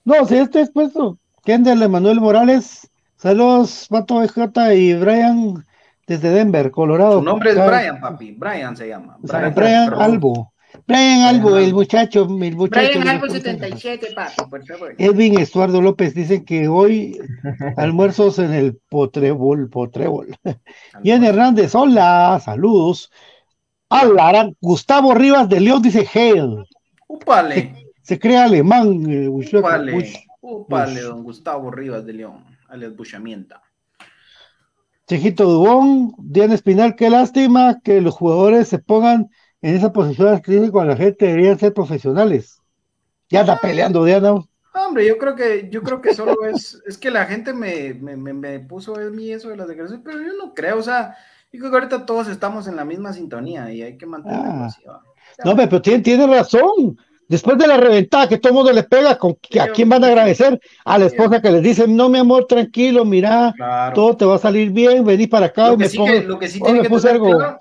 No, 0.04 0.26
si 0.26 0.38
este 0.38 0.60
es 0.60 0.70
puesto. 0.70 1.20
Kendall 1.44 1.84
Emanuel 1.84 2.20
Morales. 2.20 2.90
Saludos, 3.14 3.86
Pato 3.88 4.18
BJ 4.18 4.74
y 4.74 4.94
Brian 4.94 5.64
desde 6.04 6.30
Denver, 6.30 6.72
Colorado. 6.72 7.20
Su 7.20 7.24
nombre 7.24 7.50
es 7.50 7.64
Brian, 7.64 8.00
papi. 8.00 8.32
Brian 8.32 8.76
se 8.76 8.88
llama. 8.88 9.18
Brian, 9.20 9.54
Brian 9.54 9.94
Albo. 9.94 10.52
Brian 10.84 11.20
Albo, 11.20 11.56
el 11.56 11.74
muchacho, 11.74 12.22
el 12.22 12.56
muchacho. 12.56 12.98
Brian 12.98 13.06
Albo 13.06 13.28
77, 13.28 14.08
papi, 14.16 14.50
por 14.50 14.66
favor. 14.66 14.96
Edwin 14.98 15.38
Estuardo 15.38 15.80
López 15.80 16.16
dice 16.16 16.44
que 16.44 16.66
hoy 16.66 17.20
almuerzos 17.76 18.40
en 18.40 18.52
el 18.52 18.80
Potrébol, 18.90 19.70
Potrébol. 19.70 20.36
Ian 21.04 21.22
Hernández, 21.22 21.72
hola, 21.76 22.40
saludos. 22.44 23.12
Hola, 23.90 24.50
Gustavo 24.60 25.14
Rivas 25.14 25.48
de 25.48 25.60
León 25.60 25.82
dice 25.82 26.04
Hail. 26.12 26.66
Upale. 27.06 27.85
Se, 28.06 28.18
cree 28.18 28.38
alemán. 28.38 29.04
Eh, 29.10 29.28
upale, 29.28 30.14
upale, 30.40 31.00
don 31.00 31.22
Gustavo 31.22 31.70
Rivas 31.70 32.06
de 32.06 32.12
León, 32.12 32.44
alias 32.68 32.94
Buchamienta. 32.94 33.62
Chejito 35.06 35.44
Dubón, 35.44 36.14
Diana 36.18 36.54
Espinal, 36.54 36.96
qué 36.96 37.10
lástima 37.10 37.80
que 37.82 38.00
los 38.00 38.14
jugadores 38.14 38.68
se 38.68 38.78
pongan 38.78 39.30
en 39.62 39.76
esa 39.76 39.92
posición 39.92 40.38
crítica 40.40 40.72
cuando 40.72 40.94
la 40.94 40.98
gente 40.98 41.26
debería 41.26 41.56
ser 41.56 41.72
profesionales. 41.74 42.60
Ya 43.28 43.40
está 43.40 43.58
peleando 43.60 44.04
Diana. 44.04 44.34
Hombre, 44.74 45.06
yo 45.06 45.16
creo 45.16 45.34
que, 45.34 45.68
yo 45.70 45.82
creo 45.82 46.00
que 46.00 46.14
solo 46.14 46.44
es, 46.44 46.80
es 46.86 46.98
que 46.98 47.10
la 47.10 47.24
gente 47.26 47.52
me, 47.52 47.94
me, 47.94 48.16
me, 48.16 48.60
puso 48.60 49.00
en 49.00 49.14
mí 49.14 49.30
eso 49.30 49.48
de 49.48 49.56
las 49.56 49.68
declaraciones, 49.68 50.04
pero 50.04 50.20
yo 50.20 50.32
no 50.36 50.54
creo, 50.54 50.78
o 50.78 50.82
sea, 50.82 51.16
yo 51.52 51.60
creo 51.60 51.70
que 51.70 51.76
ahorita 51.76 52.06
todos 52.06 52.28
estamos 52.28 52.68
en 52.68 52.76
la 52.76 52.84
misma 52.84 53.12
sintonía 53.12 53.72
y 53.72 53.82
hay 53.82 53.96
que 53.96 54.06
mantenerlo 54.06 54.50
ah. 54.50 54.66
así. 54.66 54.82
No, 55.44 55.56
pero 55.56 55.80
tiene, 55.82 56.02
tiene 56.02 56.26
razón. 56.26 56.98
Después 57.28 57.58
de 57.58 57.66
la 57.66 57.76
reventada 57.76 58.28
que 58.28 58.38
todo 58.38 58.50
el 58.50 58.54
mundo 58.54 58.72
le 58.72 58.84
pega, 58.84 59.18
¿con, 59.18 59.36
¿a 59.60 59.66
quién 59.68 59.88
van 59.88 60.04
a 60.04 60.06
agradecer? 60.06 60.60
A 60.84 60.98
la 60.98 61.06
esposa 61.06 61.42
que 61.42 61.50
les 61.50 61.62
dice, 61.62 61.88
no, 61.88 62.08
mi 62.08 62.18
amor, 62.18 62.46
tranquilo, 62.46 63.04
mira, 63.04 63.52
todo 63.94 64.16
te 64.16 64.24
va 64.24 64.36
a 64.36 64.38
salir 64.38 64.70
bien, 64.70 65.04
vení 65.04 65.26
para 65.26 65.46
acá. 65.46 65.70
Lo 65.70 65.78
que 65.78 65.88
sí, 65.88 65.98
que, 65.98 66.20
lo 66.22 66.38
que 66.38 66.48
sí 66.48 66.60
tiene 66.60 66.82
que 66.82 67.08
algo, 67.08 67.58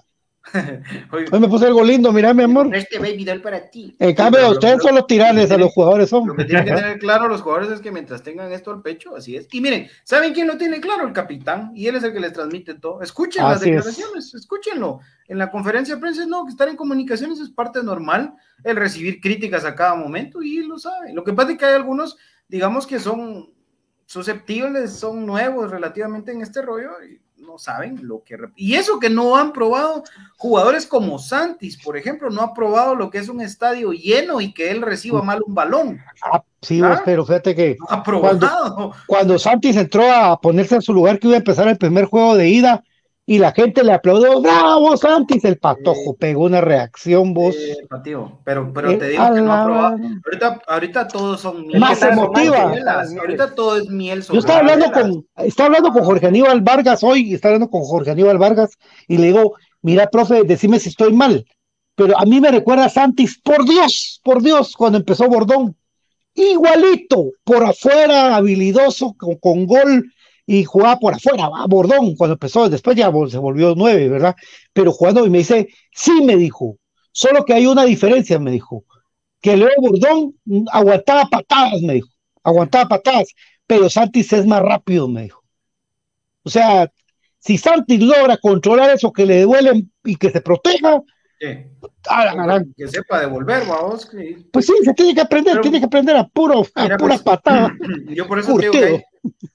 Hoy 1.11 1.39
me 1.39 1.47
puse 1.47 1.65
algo 1.65 1.83
lindo, 1.83 2.11
mira, 2.11 2.33
mi 2.33 2.43
amor. 2.43 2.73
Este 2.75 2.99
baby 2.99 3.25
doll 3.25 3.41
para 3.41 3.69
ti. 3.69 3.95
En 3.99 4.13
cambio, 4.13 4.49
ustedes 4.51 4.81
son 4.81 4.95
los 4.95 5.07
tiranes 5.07 5.51
a 5.51 5.57
los 5.57 5.71
jugadores. 5.73 6.09
Son. 6.09 6.27
Lo 6.27 6.35
que 6.35 6.45
tienen 6.45 6.65
que 6.65 6.73
tener 6.73 6.99
claro 6.99 7.27
los 7.27 7.41
jugadores 7.41 7.71
es 7.71 7.81
que 7.81 7.91
mientras 7.91 8.21
tengan 8.23 8.51
esto 8.51 8.71
al 8.71 8.81
pecho, 8.81 9.15
así 9.15 9.35
es. 9.35 9.47
Y 9.51 9.61
miren, 9.61 9.87
¿saben 10.03 10.33
quién 10.33 10.47
lo 10.47 10.57
tiene 10.57 10.79
claro? 10.79 11.07
El 11.07 11.13
capitán. 11.13 11.71
Y 11.73 11.87
él 11.87 11.95
es 11.95 12.03
el 12.03 12.13
que 12.13 12.19
les 12.19 12.33
transmite 12.33 12.75
todo. 12.75 13.01
Escuchen 13.01 13.43
las 13.43 13.61
declaraciones, 13.61 14.33
escúchenlo. 14.33 14.99
En 15.27 15.37
la 15.37 15.49
conferencia 15.49 15.95
de 15.95 16.01
prensa, 16.01 16.25
no, 16.25 16.45
que 16.45 16.51
estar 16.51 16.67
en 16.67 16.75
comunicaciones 16.75 17.39
es 17.39 17.49
parte 17.49 17.81
normal. 17.83 18.33
El 18.63 18.75
recibir 18.75 19.19
críticas 19.19 19.65
a 19.65 19.75
cada 19.75 19.95
momento 19.95 20.41
y 20.41 20.57
él 20.57 20.67
lo 20.67 20.77
sabe. 20.77 21.13
Lo 21.13 21.23
que 21.23 21.33
pasa 21.33 21.53
es 21.53 21.57
que 21.57 21.65
hay 21.65 21.75
algunos, 21.75 22.17
digamos 22.47 22.85
que 22.85 22.99
son 22.99 23.51
susceptibles, 24.05 24.93
son 24.93 25.25
nuevos 25.25 25.71
relativamente 25.71 26.31
en 26.31 26.41
este 26.41 26.61
rollo. 26.61 26.91
Y 27.03 27.19
no 27.45 27.57
saben 27.57 27.99
lo 28.07 28.23
que... 28.23 28.37
Y 28.55 28.75
eso 28.75 28.99
que 28.99 29.09
no 29.09 29.35
han 29.35 29.53
probado 29.53 30.03
jugadores 30.37 30.85
como 30.85 31.19
Santis, 31.19 31.81
por 31.81 31.97
ejemplo, 31.97 32.29
no 32.29 32.41
ha 32.41 32.53
probado 32.53 32.95
lo 32.95 33.09
que 33.09 33.19
es 33.19 33.29
un 33.29 33.41
estadio 33.41 33.91
lleno 33.91 34.41
y 34.41 34.53
que 34.53 34.71
él 34.71 34.81
reciba 34.81 35.21
mal 35.21 35.41
un 35.45 35.53
balón. 35.53 35.99
Ah, 36.21 36.43
sí, 36.61 36.81
¿Ah? 36.83 37.01
pero 37.05 37.25
fíjate 37.25 37.55
que 37.55 37.77
ha 37.87 38.03
probado. 38.03 38.93
cuando 39.07 39.39
Santis 39.39 39.75
entró 39.77 40.11
a 40.11 40.39
ponerse 40.39 40.75
en 40.75 40.81
su 40.81 40.93
lugar 40.93 41.19
que 41.19 41.27
iba 41.27 41.35
a 41.35 41.39
empezar 41.39 41.67
el 41.67 41.77
primer 41.77 42.05
juego 42.05 42.35
de 42.35 42.49
ida, 42.49 42.83
y 43.27 43.39
la 43.39 43.51
gente 43.53 43.83
le 43.83 43.91
aplaudió, 43.91 44.39
bravo 44.39 44.95
Santis, 44.97 45.43
el 45.45 45.57
patojo 45.57 46.15
pegó 46.15 46.43
una 46.43 46.61
reacción 46.61 47.33
vos. 47.33 47.55
pero, 48.43 48.71
pero 48.71 48.91
eh, 48.91 48.97
te 48.97 49.09
digo 49.09 49.33
que 49.33 49.41
no 49.41 49.51
ha 49.51 49.63
Ahorita, 49.63 50.61
ahorita 50.67 51.07
todos 51.07 51.41
son 51.41 51.65
miel. 51.65 51.79
Más 51.79 52.01
emotiva. 52.03 52.71
Ahorita 53.19 53.55
todo 53.55 53.77
es 53.77 53.89
miel. 53.89 54.21
Yo 54.21 54.37
estaba 54.37 54.59
hablando 54.59 54.91
con, 54.91 55.25
estaba 55.37 55.67
hablando 55.67 55.91
con 55.91 56.03
Jorge 56.03 56.27
Aníbal 56.27 56.61
Vargas 56.61 57.03
hoy, 57.03 57.33
estaba 57.33 57.55
hablando 57.55 57.71
con 57.71 57.81
Jorge 57.81 58.11
Aníbal 58.11 58.37
Vargas 58.37 58.77
y 59.07 59.17
le 59.17 59.27
digo, 59.27 59.55
mira, 59.81 60.07
profe, 60.07 60.43
decime 60.43 60.79
si 60.79 60.89
estoy 60.89 61.11
mal. 61.11 61.45
Pero 61.95 62.19
a 62.19 62.25
mí 62.25 62.39
me 62.39 62.51
recuerda 62.51 62.85
a 62.85 62.89
Santis, 62.89 63.39
por 63.39 63.65
Dios, 63.65 64.21
por 64.23 64.43
Dios, 64.43 64.75
cuando 64.75 64.99
empezó 64.99 65.27
Bordón. 65.27 65.75
Igualito, 66.35 67.31
por 67.43 67.63
afuera, 67.63 68.35
habilidoso, 68.35 69.15
con, 69.17 69.35
con 69.35 69.65
gol, 69.65 70.11
y 70.45 70.63
jugaba 70.63 70.99
por 70.99 71.13
afuera, 71.15 71.49
a 71.53 71.65
Bordón, 71.67 72.15
cuando 72.15 72.33
empezó, 72.33 72.69
después 72.69 72.95
ya 72.95 73.11
se 73.29 73.37
volvió 73.37 73.73
nueve, 73.75 74.07
¿verdad? 74.09 74.35
Pero 74.73 74.91
jugando 74.91 75.25
y 75.25 75.29
me 75.29 75.39
dice, 75.39 75.67
sí, 75.91 76.21
me 76.23 76.35
dijo, 76.35 76.77
solo 77.11 77.45
que 77.45 77.53
hay 77.53 77.65
una 77.65 77.83
diferencia, 77.85 78.39
me 78.39 78.51
dijo, 78.51 78.85
que 79.41 79.57
Leo 79.57 79.69
Bordón 79.79 80.35
aguantaba 80.71 81.25
patadas, 81.25 81.81
me 81.81 81.95
dijo, 81.95 82.09
aguantaba 82.43 82.89
patadas, 82.89 83.29
pero 83.65 83.89
Santis 83.89 84.33
es 84.33 84.45
más 84.45 84.61
rápido, 84.61 85.07
me 85.07 85.23
dijo. 85.23 85.43
O 86.43 86.49
sea, 86.49 86.91
si 87.39 87.57
Santis 87.57 88.01
logra 88.01 88.37
controlar 88.37 88.91
eso 88.91 89.11
que 89.11 89.25
le 89.25 89.41
duele 89.43 89.85
y 90.03 90.15
que 90.15 90.29
se 90.29 90.41
proteja, 90.41 91.01
que 91.39 92.87
sepa 92.87 93.19
devolver, 93.19 93.65
vamos. 93.67 94.09
Pues 94.51 94.65
sí, 94.65 94.73
se 94.83 94.93
tiene 94.93 95.13
que 95.13 95.21
aprender, 95.21 95.59
tiene 95.61 95.79
que 95.79 95.85
aprender 95.85 96.15
a, 96.15 96.27
puro, 96.27 96.61
a 96.75 96.97
puras 96.97 96.97
pues, 96.97 97.21
patadas. 97.21 97.71
Yo 98.09 98.27
por 98.27 98.39
eso 98.39 98.57
digo 98.57 98.71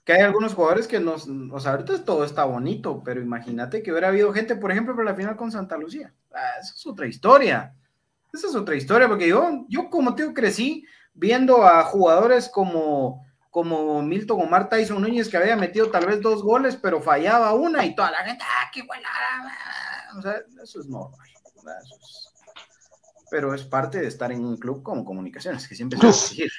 que 0.05 0.13
hay, 0.13 0.21
algunos 0.21 0.55
jugadores 0.55 0.89
que 0.89 0.99
nos, 0.99 1.29
o 1.29 1.61
sea, 1.61 1.73
ahorita 1.73 2.05
todo 2.05 2.25
está 2.25 2.45
bonito, 2.45 3.03
pero 3.05 3.21
imagínate 3.21 3.83
que 3.83 3.93
hubiera 3.93 4.09
habido 4.09 4.33
gente, 4.33 4.57
por 4.57 4.73
ejemplo, 4.73 4.95
para 4.95 5.11
la 5.11 5.17
final 5.17 5.37
con 5.37 5.53
Santa 5.53 5.77
Lucía. 5.77 6.13
Ah, 6.35 6.59
esa 6.61 6.75
es 6.75 6.87
otra 6.87 7.07
historia. 7.07 7.75
Esa 8.33 8.49
es 8.49 8.55
otra 8.55 8.77
historia, 8.77 9.09
porque 9.09 9.29
yo, 9.29 9.65
yo 9.69 9.89
como 9.91 10.15
tío 10.15 10.35
crecí 10.35 10.85
viendo 11.15 11.65
a 11.65 11.83
jugadores 11.85 12.49
como, 12.49 13.25
como 13.51 14.03
Milton 14.03 14.41
Omar 14.41 14.69
Tyson 14.69 15.03
Núñez, 15.03 15.29
que 15.29 15.37
había 15.37 15.57
metido 15.57 15.91
tal 15.91 16.07
vez 16.07 16.21
dos 16.21 16.43
goles, 16.43 16.77
pero 16.77 17.01
fallaba 17.01 17.53
una 17.55 17.85
y 17.85 17.95
toda 17.95 18.11
la 18.11 18.19
gente, 18.19 18.45
ah, 18.45 18.71
qué 18.73 18.83
buena. 18.83 19.09
O 20.17 20.23
sea, 20.23 20.35
eso 20.63 20.81
es 20.81 20.87
normal. 20.87 21.30
Pero 23.31 23.55
es 23.55 23.63
parte 23.65 24.01
de 24.01 24.09
estar 24.09 24.33
en 24.33 24.45
un 24.45 24.57
club 24.57 24.83
como 24.83 25.05
comunicaciones, 25.05 25.69
que 25.69 25.75
siempre 25.75 25.99
se 25.99 26.07
va 26.07 26.11
a 26.11 26.15
exigir. 26.15 26.51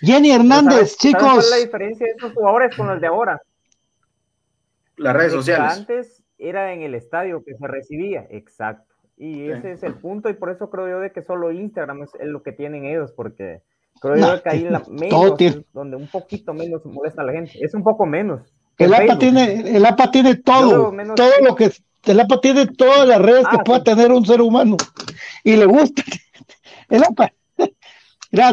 Jenny 0.00 0.30
Hernández, 0.30 0.96
chicos. 0.96 1.22
¿Cuál 1.22 1.38
es 1.38 1.50
la 1.50 1.56
diferencia 1.56 2.06
de 2.06 2.12
esos 2.12 2.32
jugadores 2.32 2.76
con 2.76 2.86
los 2.86 3.00
de 3.00 3.06
ahora? 3.06 3.42
Las 4.96 5.16
redes 5.16 5.32
sociales. 5.32 5.78
Antes 5.78 6.22
era 6.38 6.72
en 6.72 6.82
el 6.82 6.94
estadio 6.94 7.42
que 7.44 7.54
se 7.54 7.66
recibía, 7.66 8.26
exacto. 8.30 8.94
Y 9.16 9.50
ese 9.50 9.72
es 9.72 9.82
el 9.82 9.94
punto, 9.94 10.28
y 10.28 10.34
por 10.34 10.50
eso 10.50 10.70
creo 10.70 10.88
yo 10.88 11.00
de 11.00 11.10
que 11.10 11.22
solo 11.22 11.50
Instagram 11.50 12.04
es 12.04 12.10
lo 12.20 12.42
que 12.44 12.52
tienen 12.52 12.84
ellos, 12.84 13.10
porque 13.10 13.62
creo 14.00 14.14
yo 14.14 14.40
que 14.40 14.48
ahí 14.48 14.68
la, 14.68 14.80
menos, 14.88 15.36
donde 15.72 15.96
un 15.96 16.06
poquito 16.06 16.54
menos 16.54 16.84
molesta 16.86 17.22
a 17.22 17.24
la 17.24 17.32
gente, 17.32 17.52
es 17.60 17.74
un 17.74 17.82
poco 17.82 18.06
menos. 18.06 18.54
El 18.76 18.94
APA, 18.94 19.18
tiene, 19.18 19.76
el 19.76 19.84
APA 19.84 20.12
tiene 20.12 20.36
todo, 20.36 20.94
todo 21.16 21.32
lo 21.42 21.56
que 21.56 21.72
el 22.04 22.20
APA 22.20 22.40
tiene 22.40 22.66
todas 22.66 23.06
las 23.06 23.20
redes 23.20 23.46
que 23.48 23.56
ah, 23.56 23.64
pueda 23.64 23.84
tener 23.84 24.12
un 24.12 24.24
ser 24.24 24.40
humano 24.40 24.76
y 25.44 25.56
le 25.56 25.66
gusta. 25.66 26.02
El 26.88 27.04
APA. 27.04 27.32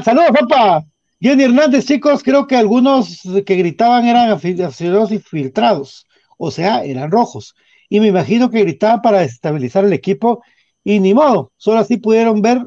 saludos, 0.04 0.32
papá. 0.38 0.86
Jenny 1.22 1.44
Hernández, 1.46 1.86
chicos, 1.86 2.22
creo 2.22 2.46
que 2.48 2.58
algunos 2.58 3.22
que 3.46 3.56
gritaban 3.56 4.06
eran 4.06 4.30
aficionados 4.30 5.12
infiltrados, 5.12 6.06
o 6.38 6.52
sea, 6.52 6.84
eran 6.84 7.10
rojos. 7.10 7.56
Y 7.88 8.00
me 8.00 8.08
imagino 8.08 8.50
que 8.50 8.62
gritaban 8.62 9.02
para 9.02 9.20
desestabilizar 9.20 9.86
el 9.86 9.94
equipo 9.94 10.44
y 10.84 11.00
ni 11.00 11.14
modo, 11.14 11.52
solo 11.58 11.80
así 11.80 11.98
pudieron 11.98 12.42
ver 12.42 12.62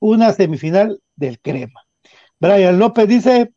una 0.00 0.32
semifinal 0.32 1.00
del 1.14 1.38
crema. 1.40 1.82
Brian 2.40 2.78
López 2.78 3.06
dice, 3.06 3.52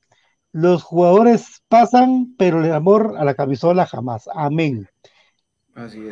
los 0.52 0.84
jugadores 0.84 1.64
pasan, 1.68 2.36
pero 2.38 2.64
el 2.64 2.72
amor 2.72 3.16
a 3.18 3.26
la 3.26 3.34
camisola 3.34 3.86
jamás. 3.86 4.30
Amén. 4.34 4.88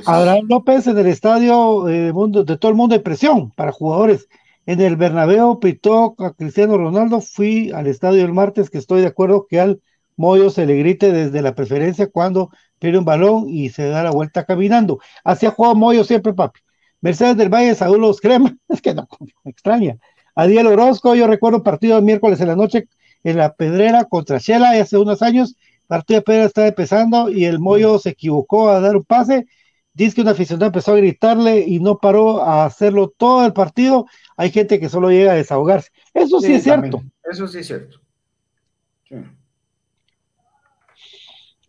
Abraham 0.05 0.45
López 0.47 0.85
en 0.85 0.97
el 0.97 1.07
estadio 1.07 1.89
eh, 1.89 2.13
de 2.13 2.57
todo 2.57 2.69
el 2.69 2.77
mundo 2.77 2.95
de 2.95 3.01
presión 3.01 3.51
para 3.51 3.71
jugadores. 3.71 4.27
En 4.67 4.79
el 4.79 4.95
Bernabéu 4.95 5.59
pitó 5.59 6.15
a 6.19 6.33
Cristiano 6.33 6.77
Ronaldo. 6.77 7.19
Fui 7.21 7.71
al 7.71 7.87
estadio 7.87 8.23
el 8.23 8.33
martes 8.33 8.69
que 8.69 8.77
estoy 8.77 9.01
de 9.01 9.07
acuerdo 9.07 9.47
que 9.49 9.59
al 9.59 9.81
Moyo 10.17 10.49
se 10.49 10.65
le 10.65 10.77
grite 10.77 11.11
desde 11.11 11.41
la 11.41 11.55
preferencia 11.55 12.07
cuando 12.07 12.51
pierde 12.79 12.99
un 12.99 13.05
balón 13.05 13.49
y 13.49 13.69
se 13.69 13.87
da 13.87 14.03
la 14.03 14.11
vuelta 14.11 14.45
caminando. 14.45 14.99
Así 15.23 15.45
ha 15.45 15.51
jugado 15.51 15.75
Moyo 15.75 16.03
siempre, 16.03 16.33
papi. 16.33 16.59
Mercedes 17.01 17.37
del 17.37 17.49
Valle, 17.49 17.75
Saúl 17.75 18.01
Los 18.01 18.21
Crema, 18.21 18.55
es 18.69 18.81
que 18.81 18.93
no, 18.93 19.07
me 19.43 19.51
extraña. 19.51 19.97
Adiel 20.35 20.67
Orozco, 20.67 21.15
yo 21.15 21.27
recuerdo 21.27 21.63
partido 21.63 22.01
miércoles 22.01 22.39
en 22.41 22.47
la 22.47 22.55
noche 22.55 22.87
en 23.23 23.37
la 23.37 23.55
Pedrera 23.55 24.05
contra 24.05 24.37
Shela 24.37 24.71
hace 24.71 24.97
unos 24.97 25.21
años 25.21 25.55
Partido 25.87 26.23
Pedra 26.23 26.45
estaba 26.45 26.67
empezando 26.67 27.29
y 27.29 27.45
el 27.45 27.59
Moyo 27.59 27.99
se 27.99 28.09
equivocó 28.09 28.69
a 28.69 28.79
dar 28.79 28.95
un 28.95 29.03
pase. 29.03 29.45
Dice 29.93 30.15
que 30.15 30.21
un 30.21 30.27
aficionado 30.27 30.65
empezó 30.65 30.91
a 30.91 30.97
gritarle 30.97 31.61
y 31.61 31.79
no 31.79 31.97
paró 31.97 32.43
a 32.43 32.65
hacerlo 32.65 33.13
todo 33.15 33.45
el 33.45 33.53
partido 33.53 34.05
hay 34.37 34.51
gente 34.51 34.79
que 34.79 34.89
solo 34.89 35.09
llega 35.09 35.31
a 35.31 35.35
desahogarse. 35.35 35.89
Eso 36.13 36.39
sí, 36.39 36.53
es 36.53 36.63
cierto. 36.63 37.01
Eso 37.23 37.47
sí 37.47 37.59
es 37.59 37.67
cierto. 37.67 37.99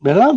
¿Verdad? 0.01 0.32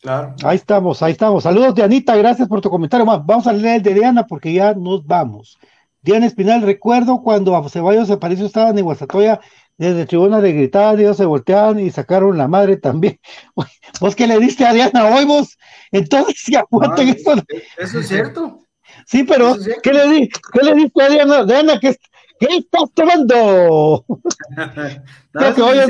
Claro. 0.00 0.34
Ahí 0.44 0.56
estamos, 0.56 1.02
ahí 1.02 1.12
estamos. 1.12 1.42
Saludos 1.42 1.74
de 1.74 1.82
Anita, 1.82 2.14
gracias 2.16 2.48
por 2.48 2.60
tu 2.60 2.68
comentario. 2.68 3.06
Vamos 3.06 3.46
a 3.46 3.52
leer 3.52 3.76
el 3.76 3.82
de 3.82 3.94
Diana 3.94 4.26
porque 4.26 4.52
ya 4.52 4.74
nos 4.74 5.06
vamos. 5.06 5.58
Diana 6.02 6.26
Espinal, 6.26 6.60
recuerdo 6.60 7.22
cuando 7.22 7.56
a 7.56 7.68
Ceballos 7.70 8.10
Aparicio 8.10 8.44
estaban 8.44 8.76
en 8.76 8.84
Guasatoya, 8.84 9.40
desde 9.76 10.06
tribuna 10.06 10.40
le 10.40 10.52
gritaban, 10.52 11.00
ellos 11.00 11.16
se 11.16 11.24
volteaban 11.24 11.80
y 11.80 11.90
sacaron 11.90 12.38
la 12.38 12.48
madre 12.48 12.76
también. 12.76 13.18
¿Vos 14.00 14.14
qué 14.14 14.26
le 14.26 14.38
diste 14.38 14.64
a 14.64 14.72
Diana 14.72 15.06
hoy 15.06 15.24
vos? 15.24 15.58
Entonces, 15.90 16.44
ya 16.46 16.64
no, 16.70 16.94
eso. 16.96 17.34
Eso 17.78 17.98
es 17.98 18.08
cierto. 18.08 18.60
Sí, 19.06 19.24
pero 19.24 19.56
¿qué 19.82 19.92
le, 19.92 20.08
di, 20.08 20.28
¿qué 20.28 20.64
le 20.64 20.74
diste 20.74 21.02
a 21.02 21.08
Diana? 21.08 21.44
Diana, 21.44 21.80
¿qué, 21.80 21.96
¿qué 22.38 22.46
estás 22.58 22.90
tomando? 22.94 24.04
creo 25.32 25.54
que 25.54 25.62
hoy, 25.62 25.78
es, 25.78 25.88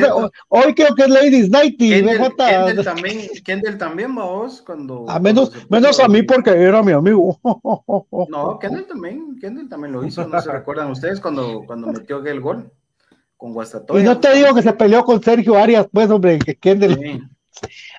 hoy, 0.49 0.75
creo 0.75 0.95
que 0.95 1.03
es 1.03 1.11
Ladies 1.11 1.51
Night 1.51 1.75
y 1.81 1.91
Kendall, 1.91 2.35
Kendall 2.35 2.85
también, 2.85 3.29
Kendall 3.45 3.79
también, 3.79 4.15
vos, 4.15 4.63
cuando... 4.63 5.05
A 5.09 5.19
menos, 5.21 5.51
cuando 5.51 5.69
menos 5.69 6.01
a 6.01 6.09
mí 6.09 6.23
porque 6.23 6.51
era 6.51 6.83
mi 6.83 6.93
amigo. 6.93 7.39
no, 8.31 8.59
Kendall 8.59 8.87
también, 8.87 9.39
Kendall 9.39 9.69
también 9.69 9.93
lo 9.93 10.05
hizo, 10.05 10.27
no 10.27 10.41
se 10.41 10.51
recuerdan 10.51 10.91
ustedes 10.91 11.21
cuando, 11.21 11.63
cuando 11.67 11.89
metió 11.89 12.25
el 12.25 12.41
gol 12.41 12.73
con 13.45 13.53
Guastatoya. 13.53 14.01
Y 14.01 14.05
no 14.05 14.19
te 14.19 14.35
digo 14.35 14.55
que 14.55 14.63
se 14.63 14.73
peleó 14.73 15.05
con 15.05 15.23
Sergio 15.23 15.59
Arias, 15.59 15.87
pues, 15.93 16.09
hombre, 16.09 16.39
que 16.39 16.57
Kendall... 16.57 16.99
Sí. 16.99 17.21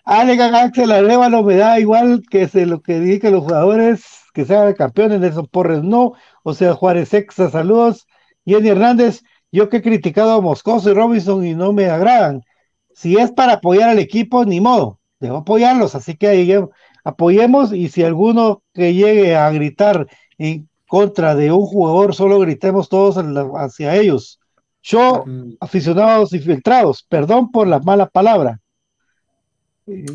Ale 0.03 0.41
Axel 0.41 0.91
Arevalo 0.91 1.43
me 1.43 1.55
da 1.55 1.79
igual 1.79 2.23
que 2.29 2.47
se 2.47 2.65
lo 2.65 2.81
que 2.81 2.99
dije 2.99 3.19
que 3.19 3.31
los 3.31 3.43
jugadores 3.43 4.03
que 4.33 4.43
sean 4.43 4.73
campeones, 4.73 5.19
Nelson 5.19 5.45
Porres 5.45 5.83
no, 5.83 6.13
o 6.41 6.53
sea, 6.55 6.73
Juárez 6.73 7.13
Exa, 7.13 7.51
saludos, 7.51 8.07
Jenny 8.45 8.69
Hernández, 8.69 9.21
yo 9.51 9.69
que 9.69 9.77
he 9.77 9.81
criticado 9.83 10.33
a 10.33 10.41
Moscoso 10.41 10.89
y 10.89 10.93
Robinson 10.93 11.45
y 11.45 11.53
no 11.53 11.73
me 11.73 11.85
agradan, 11.85 12.41
si 12.95 13.17
es 13.17 13.31
para 13.31 13.53
apoyar 13.53 13.89
al 13.89 13.99
equipo, 13.99 14.45
ni 14.45 14.59
modo, 14.59 14.99
debo 15.19 15.37
apoyarlos, 15.37 15.93
así 15.93 16.15
que 16.15 16.67
apoyemos 17.03 17.71
y 17.71 17.89
si 17.89 18.03
alguno 18.03 18.63
que 18.73 18.95
llegue 18.95 19.35
a 19.35 19.51
gritar 19.51 20.07
en 20.39 20.67
contra 20.87 21.35
de 21.35 21.51
un 21.51 21.65
jugador, 21.67 22.15
solo 22.15 22.39
gritemos 22.39 22.89
todos 22.89 23.23
hacia 23.57 23.95
ellos. 23.95 24.39
Yo, 24.87 25.25
aficionados 25.59 26.31
infiltrados, 26.33 27.03
perdón 27.09 27.51
por 27.51 27.67
la 27.67 27.79
mala 27.79 28.07
palabra, 28.07 28.59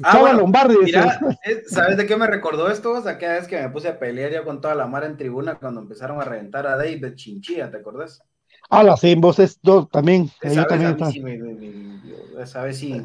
Ah, 0.03 0.19
bueno, 0.19 0.41
Lombardi. 0.41 0.75
Mira, 0.83 1.21
eh, 1.45 1.63
¿sabes 1.69 1.97
de 1.97 2.07
qué 2.07 2.17
me 2.17 2.27
recordó 2.27 2.69
esto? 2.71 2.93
O 2.93 3.03
sea, 3.03 3.13
aquella 3.13 3.35
vez 3.35 3.47
que 3.47 3.61
me 3.61 3.69
puse 3.69 3.89
a 3.89 3.99
pelear 3.99 4.33
ya 4.33 4.43
con 4.43 4.61
toda 4.61 4.75
la 4.75 4.87
mar 4.87 5.05
en 5.05 5.17
tribuna 5.17 5.57
cuando 5.57 5.81
empezaron 5.81 6.21
a 6.21 6.25
reventar 6.25 6.67
a 6.67 6.77
David 6.77 7.15
Chinchilla, 7.15 7.71
¿te 7.71 7.77
acordás? 7.77 8.21
Ah, 8.69 8.83
la 8.83 8.97
sí, 8.97 9.15
vos 9.15 9.39
es 9.39 9.61
dos 9.63 9.89
también. 9.89 10.29
Esa 10.43 10.67
también 10.67 10.97
vez, 10.97 11.11
sí, 11.11 11.21
me, 11.21 11.39
me, 11.39 12.43
esa 12.43 12.65
vez 12.65 12.79
sí. 12.79 13.01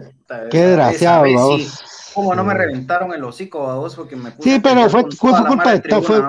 Qué 0.49 0.59
desgraciado, 0.59 1.57
sí. 1.57 1.67
Como 2.13 2.33
no 2.33 2.43
me 2.43 2.53
reventaron 2.53 3.13
el 3.13 3.23
hocico 3.23 3.69
a 3.69 3.75
vos 3.75 3.95
porque 3.95 4.15
me 4.15 4.31
puse 4.31 4.49
Sí, 4.49 4.59
pero 4.59 4.89
fue, 4.89 5.03
fue, 5.11 5.33
fue 5.33 5.45
culpa 5.45 5.71
de 5.71 5.79
Tapia, 5.81 6.01
fue, 6.01 6.23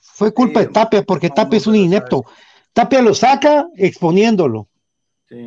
fue, 0.00 0.32
culpa 0.32 0.60
de 0.60 0.66
Tapia, 0.66 1.02
porque 1.02 1.28
no, 1.28 1.34
Tapia 1.34 1.56
es 1.58 1.66
un 1.66 1.76
inepto. 1.76 2.24
Tapia 2.72 3.02
lo 3.02 3.14
saca 3.14 3.66
exponiéndolo. 3.76 4.68
Sí. 5.32 5.46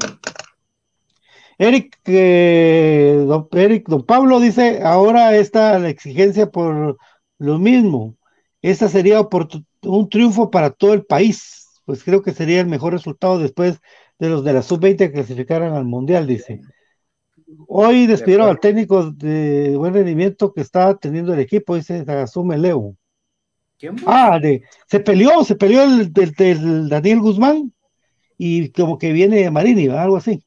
Eric, 1.59 1.99
eh, 2.05 3.23
don, 3.27 3.47
Eric, 3.51 3.87
don 3.87 4.03
Pablo 4.03 4.39
dice, 4.39 4.81
ahora 4.83 5.35
está 5.37 5.77
la 5.77 5.89
exigencia 5.89 6.49
por 6.49 6.97
lo 7.37 7.59
mismo. 7.59 8.17
Esta 8.63 8.89
sería 8.89 9.21
un 9.83 10.09
triunfo 10.09 10.49
para 10.49 10.71
todo 10.71 10.93
el 10.93 11.05
país. 11.05 11.81
Pues 11.85 12.03
creo 12.03 12.23
que 12.23 12.31
sería 12.31 12.61
el 12.61 12.65
mejor 12.65 12.93
resultado 12.93 13.37
después 13.37 13.79
de 14.17 14.29
los 14.29 14.43
de 14.43 14.53
la 14.53 14.63
sub-20 14.63 14.97
que 14.97 15.11
clasificaran 15.11 15.75
al 15.75 15.85
Mundial, 15.85 16.25
dice. 16.25 16.61
Hoy 17.67 18.07
despidieron 18.07 18.49
al 18.49 18.59
técnico 18.59 19.11
de 19.11 19.75
buen 19.77 19.93
rendimiento 19.93 20.51
que 20.51 20.61
está 20.61 20.97
teniendo 20.97 21.31
el 21.31 21.39
equipo, 21.39 21.75
dice 21.75 22.03
asume 22.07 22.57
Leo. 22.57 22.95
¿Quién 23.77 23.97
ah, 24.07 24.39
de, 24.41 24.63
se 24.87 24.99
peleó, 24.99 25.43
se 25.43 25.55
peleó 25.55 25.83
el 25.83 26.11
del 26.11 26.89
Daniel 26.89 27.19
Guzmán 27.19 27.71
y 28.37 28.69
como 28.71 28.97
que 28.97 29.11
viene 29.11 29.49
Marini, 29.51 29.87
algo 29.87 30.17
así. 30.17 30.43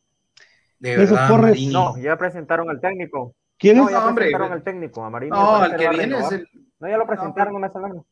De 0.79 0.97
verdad, 0.97 1.31
Marini. 1.31 1.73
No, 1.73 1.97
ya 1.99 2.17
presentaron 2.17 2.71
al 2.71 2.81
técnico. 2.81 3.35
¿Quién 3.59 3.77
no, 3.79 3.85
es? 3.87 3.91
ya 3.91 4.01
No, 4.01 4.07
hombre, 4.07 4.25
presentaron 4.27 4.53
al 4.53 4.63
técnico, 4.63 5.05
a 5.05 5.11
Marini. 5.11 5.31
No, 5.31 5.65
el 5.65 5.77
que 5.77 5.87
a 5.87 5.91
viene 5.91 6.19
es 6.19 6.33
el. 6.33 6.49
No, 6.81 6.89
ya 6.89 6.97
lo 6.97 7.07
presentaron, 7.07 7.53
no 7.55 7.59
me 7.59 7.67
hace 7.67 7.79
nada. 7.81 8.03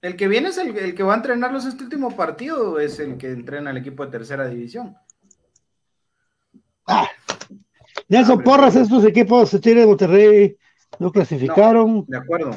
El 0.00 0.16
que 0.16 0.28
viene 0.28 0.48
es 0.48 0.58
el, 0.58 0.76
el 0.76 0.94
que 0.94 1.02
va 1.02 1.14
a 1.14 1.16
entrenarlos 1.16 1.64
este 1.66 1.84
último 1.84 2.14
partido, 2.16 2.78
es 2.80 2.98
el 3.00 3.16
que 3.18 3.30
entrena 3.32 3.70
al 3.70 3.76
equipo 3.76 4.04
de 4.04 4.12
tercera 4.12 4.46
división. 4.48 4.96
Ah, 6.86 7.08
Nelson 8.08 8.40
Ah, 8.40 8.44
Porras, 8.44 8.76
estos 8.76 9.04
equipos 9.04 9.50
se 9.50 9.58
tienen 9.60 9.82
de 9.82 9.88
Monterrey, 9.88 10.56
no 10.98 11.12
clasificaron. 11.12 12.04
De 12.06 12.16
acuerdo, 12.16 12.50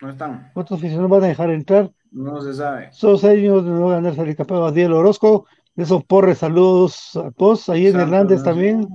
no 0.00 0.10
están, 0.10 0.50
Otros 0.54 0.78
aficionados 0.78 1.10
van 1.10 1.24
a 1.24 1.28
dejar 1.28 1.50
entrar. 1.50 1.90
no 2.10 2.40
se 2.42 2.52
sabe. 2.54 2.88
Son 2.92 3.14
años 3.28 3.64
de 3.64 3.70
no 3.70 3.88
ganar 3.88 4.14
salir 4.14 4.36
campeón. 4.36 4.64
Adiel 4.68 4.92
Orozco, 4.92 5.46
Nelson 5.74 6.02
Porres, 6.02 6.38
saludos 6.38 7.16
a 7.16 7.30
todos. 7.30 7.68
Ahí 7.68 7.86
en 7.86 7.98
Hernández 7.98 8.42
también. 8.42 8.88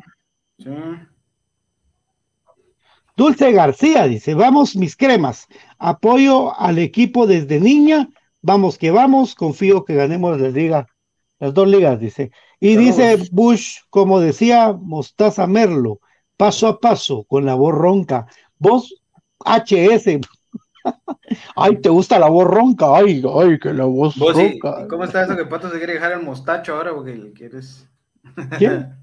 Sí. 0.60 0.70
Dulce 3.16 3.52
García 3.52 4.08
dice: 4.08 4.36
Vamos, 4.36 4.76
mis 4.76 4.96
cremas. 4.96 5.48
Apoyo 5.80 6.58
al 6.60 6.78
equipo 6.78 7.26
desde 7.26 7.60
niña. 7.60 8.10
Vamos 8.42 8.78
que 8.78 8.92
vamos. 8.92 9.34
Confío 9.34 9.86
que 9.86 9.96
ganemos 9.96 10.40
la 10.40 10.50
liga, 10.50 10.88
las 11.40 11.54
dos 11.54 11.68
ligas, 11.68 12.00
dice. 12.00 12.32
Y 12.60 12.76
dice 12.76 13.18
Bush, 13.32 13.80
como 13.90 14.20
decía 14.20 14.74
Mostaza 14.74 15.48
Merlo, 15.48 16.00
paso 16.38 16.68
a 16.68 16.80
paso, 16.80 17.24
con 17.24 17.46
la 17.46 17.56
voz 17.56 17.74
ronca. 17.74 18.28
Vos, 18.60 19.02
HS. 19.40 20.20
Ay, 21.56 21.78
te 21.82 21.90
gusta 21.90 22.20
la 22.20 22.30
voz 22.30 22.46
ronca. 22.48 22.96
Ay, 22.96 23.24
ay, 23.36 23.60
que 23.60 23.74
la 23.74 23.86
voz 23.86 24.18
Vos 24.18 24.36
sí, 24.36 24.60
ronca. 24.62 24.84
¿y 24.84 24.88
¿cómo 24.88 25.04
está 25.04 25.24
eso 25.24 25.36
que 25.36 25.46
Pato 25.46 25.70
se 25.70 25.78
quiere 25.78 25.94
dejar 25.94 26.14
el 26.14 26.22
mostacho 26.24 26.76
ahora 26.76 26.94
porque 26.94 27.16
le 27.16 27.34
quieres? 27.34 27.88
¿Quién? 28.58 28.94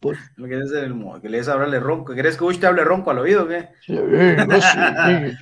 Pues, 0.00 0.18
Lo 0.36 0.46
que 0.48 0.58
es 0.58 0.72
el 0.72 0.94
que 1.20 1.28
le 1.28 1.38
des 1.38 1.48
hablarle 1.48 1.80
ronco. 1.80 2.14
¿Quieres 2.14 2.36
que 2.36 2.44
Bush 2.44 2.58
te 2.58 2.66
hable 2.66 2.84
ronco 2.84 3.10
al 3.10 3.18
oído 3.18 3.44
o 3.44 3.48
qué? 3.48 3.68
sí, 3.84 3.92
no 3.92 4.60
sé. 4.60 5.36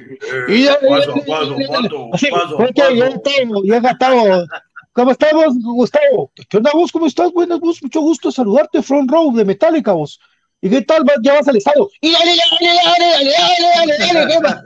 Y 0.48 0.64
ya- 0.64 0.78
Paso, 0.80 1.14
paso, 1.26 1.56
paso, 1.68 2.10
Sí, 2.16 2.28
paso, 2.30 2.58
ya 2.74 3.06
estamos, 3.08 3.62
ya 3.64 3.76
estamos. 3.78 4.46
¿Cómo 4.92 5.12
estamos, 5.12 5.54
Gustavo? 5.62 6.32
¿Qué 6.48 6.56
onda 6.56 6.72
vos? 6.74 6.90
¿Cómo 6.90 7.06
estás? 7.06 7.32
Buenas, 7.32 7.60
vos. 7.60 7.80
Mucho 7.82 8.00
gusto 8.00 8.32
saludarte, 8.32 8.82
Front 8.82 9.10
Row 9.10 9.32
de 9.34 9.44
Metallica, 9.44 9.92
vos. 9.92 10.20
¿Y 10.62 10.68
qué 10.68 10.82
tal? 10.82 11.04
¿Ya 11.22 11.34
vas 11.34 11.48
al 11.48 11.56
estadio? 11.56 11.88
Y 12.00 12.12
dale, 12.12 12.32
dale, 12.36 12.74
dale, 12.84 13.06
dale, 13.14 13.66
dale, 13.76 13.98
dale, 13.98 14.40
dale. 14.42 14.60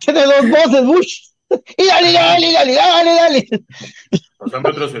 Tiene 0.00 0.22
dos 0.22 0.50
voces, 0.50 0.86
Bush. 0.86 1.18
Y 1.76 1.86
dale, 1.86 2.12
dale, 2.12 2.52
dale, 2.52 2.74
dale, 2.74 3.14
dale. 3.14 3.48
Pasame 4.38 4.68
otros. 4.70 4.92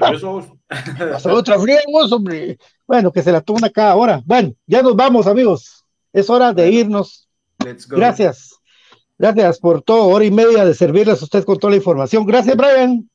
Hasta 1.14 1.32
otra 1.32 1.58
fría, 1.58 1.80
vos, 1.90 2.10
hombre. 2.12 2.58
Bueno, 2.86 3.12
que 3.12 3.22
se 3.22 3.32
la 3.32 3.40
toma 3.40 3.68
acá 3.68 3.90
ahora. 3.90 4.22
Bueno, 4.24 4.52
ya 4.66 4.82
nos 4.82 4.96
vamos, 4.96 5.26
amigos. 5.26 5.84
Es 6.12 6.28
hora 6.30 6.52
de 6.52 6.70
irnos. 6.70 7.28
Let's 7.64 7.88
go. 7.88 7.96
Gracias. 7.96 8.50
Gracias 9.18 9.58
por 9.58 9.82
todo. 9.82 10.08
Hora 10.08 10.24
y 10.24 10.30
media 10.30 10.64
de 10.64 10.74
servirles 10.74 11.20
a 11.20 11.24
ustedes 11.24 11.44
con 11.44 11.58
toda 11.58 11.72
la 11.72 11.76
información. 11.76 12.26
Gracias, 12.26 12.56
Brian. 12.56 13.08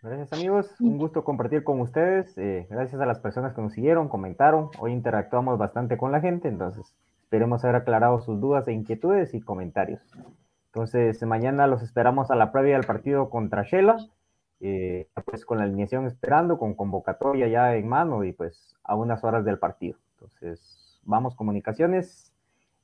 Gracias 0.00 0.32
amigos, 0.32 0.80
un 0.80 0.96
gusto 0.96 1.24
compartir 1.24 1.64
con 1.64 1.80
ustedes. 1.80 2.38
eh, 2.38 2.68
gracias 2.70 3.00
a 3.00 3.06
las 3.06 3.18
personas 3.18 3.52
que 3.52 3.60
nos 3.60 3.72
siguieron, 3.72 4.08
comentaron. 4.08 4.70
Hoy 4.78 4.92
interactuamos 4.92 5.58
bastante 5.58 5.98
con 5.98 6.12
la 6.12 6.20
gente, 6.20 6.46
entonces 6.46 6.94
esperemos 7.24 7.64
haber 7.64 7.76
aclarado 7.76 8.20
sus 8.20 8.40
dudas 8.40 8.68
e 8.68 8.72
inquietudes 8.72 9.34
y 9.34 9.40
comentarios. 9.40 10.00
Entonces 10.66 11.20
mañana 11.24 11.66
los 11.66 11.82
esperamos 11.82 12.30
a 12.30 12.36
la 12.36 12.52
previa 12.52 12.76
del 12.76 12.86
partido 12.86 13.28
contra 13.28 13.64
Shela, 13.64 13.96
eh, 14.60 15.08
pues 15.24 15.44
con 15.44 15.58
la 15.58 15.64
alineación 15.64 16.06
esperando, 16.06 16.58
con 16.58 16.74
convocatoria 16.74 17.48
ya 17.48 17.74
en 17.74 17.88
mano 17.88 18.22
y 18.22 18.32
pues 18.32 18.76
a 18.84 18.94
unas 18.94 19.24
horas 19.24 19.44
del 19.44 19.58
partido. 19.58 19.98
Entonces 20.12 21.00
vamos 21.02 21.34
comunicaciones 21.34 22.27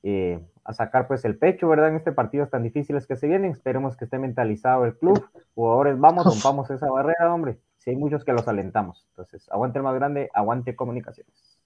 eh, 0.06 0.39
a 0.64 0.74
sacar 0.74 1.09
pues 1.09 1.24
el 1.24 1.39
pecho, 1.39 1.66
¿verdad? 1.66 1.89
En 1.89 1.97
este 1.97 2.12
partido 2.12 2.47
tan 2.47 2.62
difíciles 2.62 3.06
que 3.06 3.16
se 3.16 3.26
vienen. 3.26 3.51
Esperemos 3.51 3.97
que 3.97 4.05
esté 4.05 4.18
mentalizado 4.18 4.85
el 4.85 4.97
club. 4.98 5.26
Jugadores, 5.55 5.98
vamos, 5.98 6.26
rompamos 6.26 6.70
esa 6.70 6.90
barrera, 6.90 7.32
hombre. 7.32 7.59
Si 7.78 7.90
hay 7.90 7.97
muchos 7.97 8.22
que 8.22 8.35
los 8.35 8.47
alentamos. 8.47 9.06
Entonces, 9.10 9.51
aguante 9.51 9.78
el 9.78 9.82
más 9.82 9.94
grande, 9.94 10.28
aguante 10.35 10.76
comunicaciones. 10.76 11.59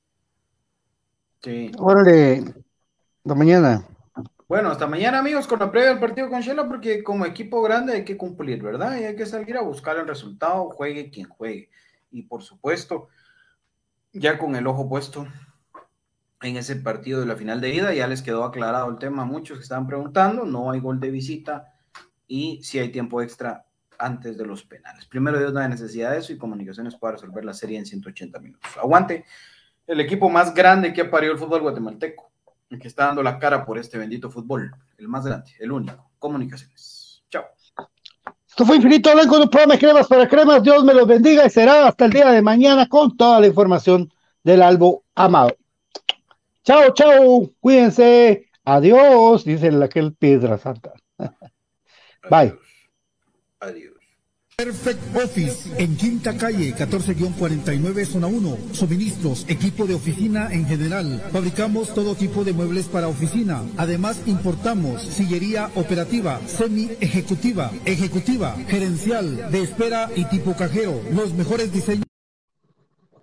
Sí. 1.43 1.73
Órale. 1.79 2.45
De 3.25 3.35
mañana. 3.35 3.83
Bueno, 4.47 4.71
hasta 4.71 4.87
mañana, 4.87 5.19
amigos, 5.19 5.49
con 5.49 5.59
la 5.59 5.71
previa 5.71 5.91
del 5.91 5.99
partido 5.99 6.31
con 6.31 6.41
Shela, 6.41 6.69
porque 6.69 7.03
como 7.03 7.27
equipo 7.27 7.61
grande 7.61 7.95
hay 7.95 8.05
que 8.05 8.17
cumplir, 8.17 8.63
¿verdad? 8.63 8.97
Y 8.99 9.05
hay 9.05 9.17
que 9.17 9.27
salir 9.27 9.57
a 9.57 9.63
buscar 9.63 9.97
el 9.97 10.07
resultado, 10.07 10.71
juegue 10.71 11.11
quien 11.11 11.29
juegue. 11.29 11.71
Y 12.13 12.23
por 12.23 12.43
supuesto, 12.43 13.09
ya 14.13 14.39
con 14.39 14.55
el 14.55 14.67
ojo 14.69 14.89
puesto 14.89 15.27
en 16.43 16.57
ese 16.57 16.77
partido 16.77 17.21
de 17.21 17.27
la 17.27 17.37
final 17.37 17.61
de 17.61 17.75
ida, 17.75 17.93
ya 17.93 18.07
les 18.07 18.23
quedó 18.23 18.45
aclarado 18.45 18.89
el 18.91 18.99
tema 18.99 19.23
a 19.23 19.27
muchos 19.27 19.59
que 19.59 19.63
estaban 19.63 19.87
preguntando, 19.87 20.45
no 20.45 20.71
hay 20.71 20.81
gol 20.81 21.01
de 21.01 21.11
visita 21.11 21.75
y 22.27 22.63
si 22.63 22.79
hay 22.79 22.91
tiempo 22.91 23.21
extra 23.23 23.65
antes 23.99 24.39
de 24.39 24.47
los 24.47 24.63
penales. 24.63 25.07
Primero 25.07 25.39
Dios 25.39 25.53
no 25.53 25.61
hay 25.61 25.69
necesidad 25.69 26.13
de 26.13 26.19
eso 26.19 26.33
y 26.33 26.39
Comunicaciones 26.39 26.95
puede 26.97 27.15
resolver 27.15 27.45
la 27.45 27.55
serie 27.55 27.79
en 27.79 27.87
180 27.87 28.39
minutos. 28.39 28.71
Aguante 28.77 29.25
el 29.87 30.01
equipo 30.01 30.29
más 30.29 30.55
grande 30.55 30.93
que 30.93 31.01
ha 31.01 31.11
parido 31.11 31.33
el 31.33 31.39
fútbol 31.39 31.63
guatemalteco, 31.63 32.31
el 32.71 32.79
que 32.79 32.89
está 32.89 33.07
dando 33.07 33.23
la 33.23 33.39
cara 33.39 33.65
por 33.65 33.79
este 33.79 33.99
bendito 33.99 34.31
fútbol, 34.31 34.71
el 34.99 35.09
más 35.09 35.25
grande, 35.25 35.51
el 35.59 35.73
único, 35.73 36.11
Comunicaciones. 36.19 37.25
Chao. 37.31 37.45
Esto 38.47 38.65
fue 38.65 38.77
Infinito 38.77 39.13
Blanco, 39.13 39.41
un 39.41 39.49
programa 39.49 39.79
cremas 39.79 40.07
para 40.07 40.29
cremas. 40.29 40.63
Dios 40.63 40.85
me 40.85 40.95
los 40.95 41.07
bendiga 41.07 41.47
y 41.47 41.51
será 41.51 41.89
hasta 41.89 42.05
el 42.05 42.13
día 42.13 42.31
de 42.31 42.43
mañana 42.43 42.89
con 42.89 43.17
toda 43.17 43.41
la 43.41 43.47
información 43.47 44.13
del 44.43 44.63
Albo 44.63 45.05
Amado. 45.15 45.57
Chao, 46.69 46.93
chao, 46.93 47.51
cuídense. 47.61 48.51
Adiós, 48.63 49.43
dice 49.43 49.69
aquel 49.83 50.13
Piedra 50.13 50.59
Santa. 50.59 50.93
Bye. 52.31 52.53
Adiós. 53.59 53.95
Perfect 54.55 55.17
Office 55.17 55.83
en 55.83 55.97
Quinta 55.97 56.37
Calle 56.37 56.75
14-49 56.77 58.05
Zona 58.05 58.27
1. 58.27 58.59
Suministros, 58.73 59.47
equipo 59.49 59.87
de 59.87 59.95
oficina 59.95 60.53
en 60.53 60.67
general. 60.67 61.23
Fabricamos 61.33 61.95
todo 61.95 62.15
tipo 62.15 62.45
de 62.45 62.53
muebles 62.53 62.85
para 62.89 63.09
oficina. 63.09 63.63
Además 63.79 64.21
importamos 64.27 65.01
sillería 65.01 65.71
operativa, 65.75 66.39
semi 66.47 66.91
ejecutiva, 67.01 67.71
ejecutiva, 67.87 68.55
gerencial, 68.69 69.51
de 69.51 69.63
espera 69.63 70.11
y 70.15 70.27
tipo 70.27 70.55
cajero. 70.55 71.01
Los 71.13 71.33
mejores 71.33 71.73
diseños. 71.73 72.08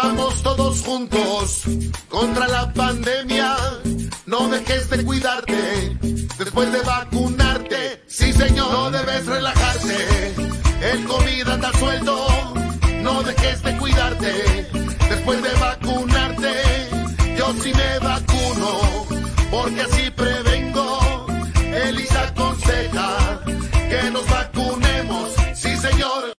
Vamos 0.00 0.42
todos 0.44 0.80
juntos 0.82 1.62
contra 2.08 2.46
la 2.46 2.72
pandemia. 2.72 3.56
No 4.26 4.48
dejes 4.48 4.88
de 4.90 5.04
cuidarte 5.04 5.98
después 6.38 6.70
de 6.70 6.80
vacunarte. 6.82 8.04
Sí, 8.06 8.32
señor, 8.32 8.70
no 8.70 8.90
debes 8.92 9.26
relajarte. 9.26 10.34
El 10.92 11.04
COVID 11.04 11.48
anda 11.48 11.72
suelto. 11.72 12.28
No 13.02 13.24
dejes 13.24 13.60
de 13.64 13.76
cuidarte 13.76 14.70
después 15.10 15.42
de 15.42 15.52
vacunarte. 15.54 16.52
Yo 17.36 17.52
sí 17.60 17.72
me 17.74 17.98
vacuno 17.98 18.70
porque 19.50 19.80
así 19.80 20.10
prevengo. 20.10 21.26
Elisa 21.88 22.22
aconseja 22.28 23.40
que 23.90 24.10
nos 24.12 24.30
vacunemos. 24.30 25.32
Sí, 25.54 25.76
señor. 25.76 26.38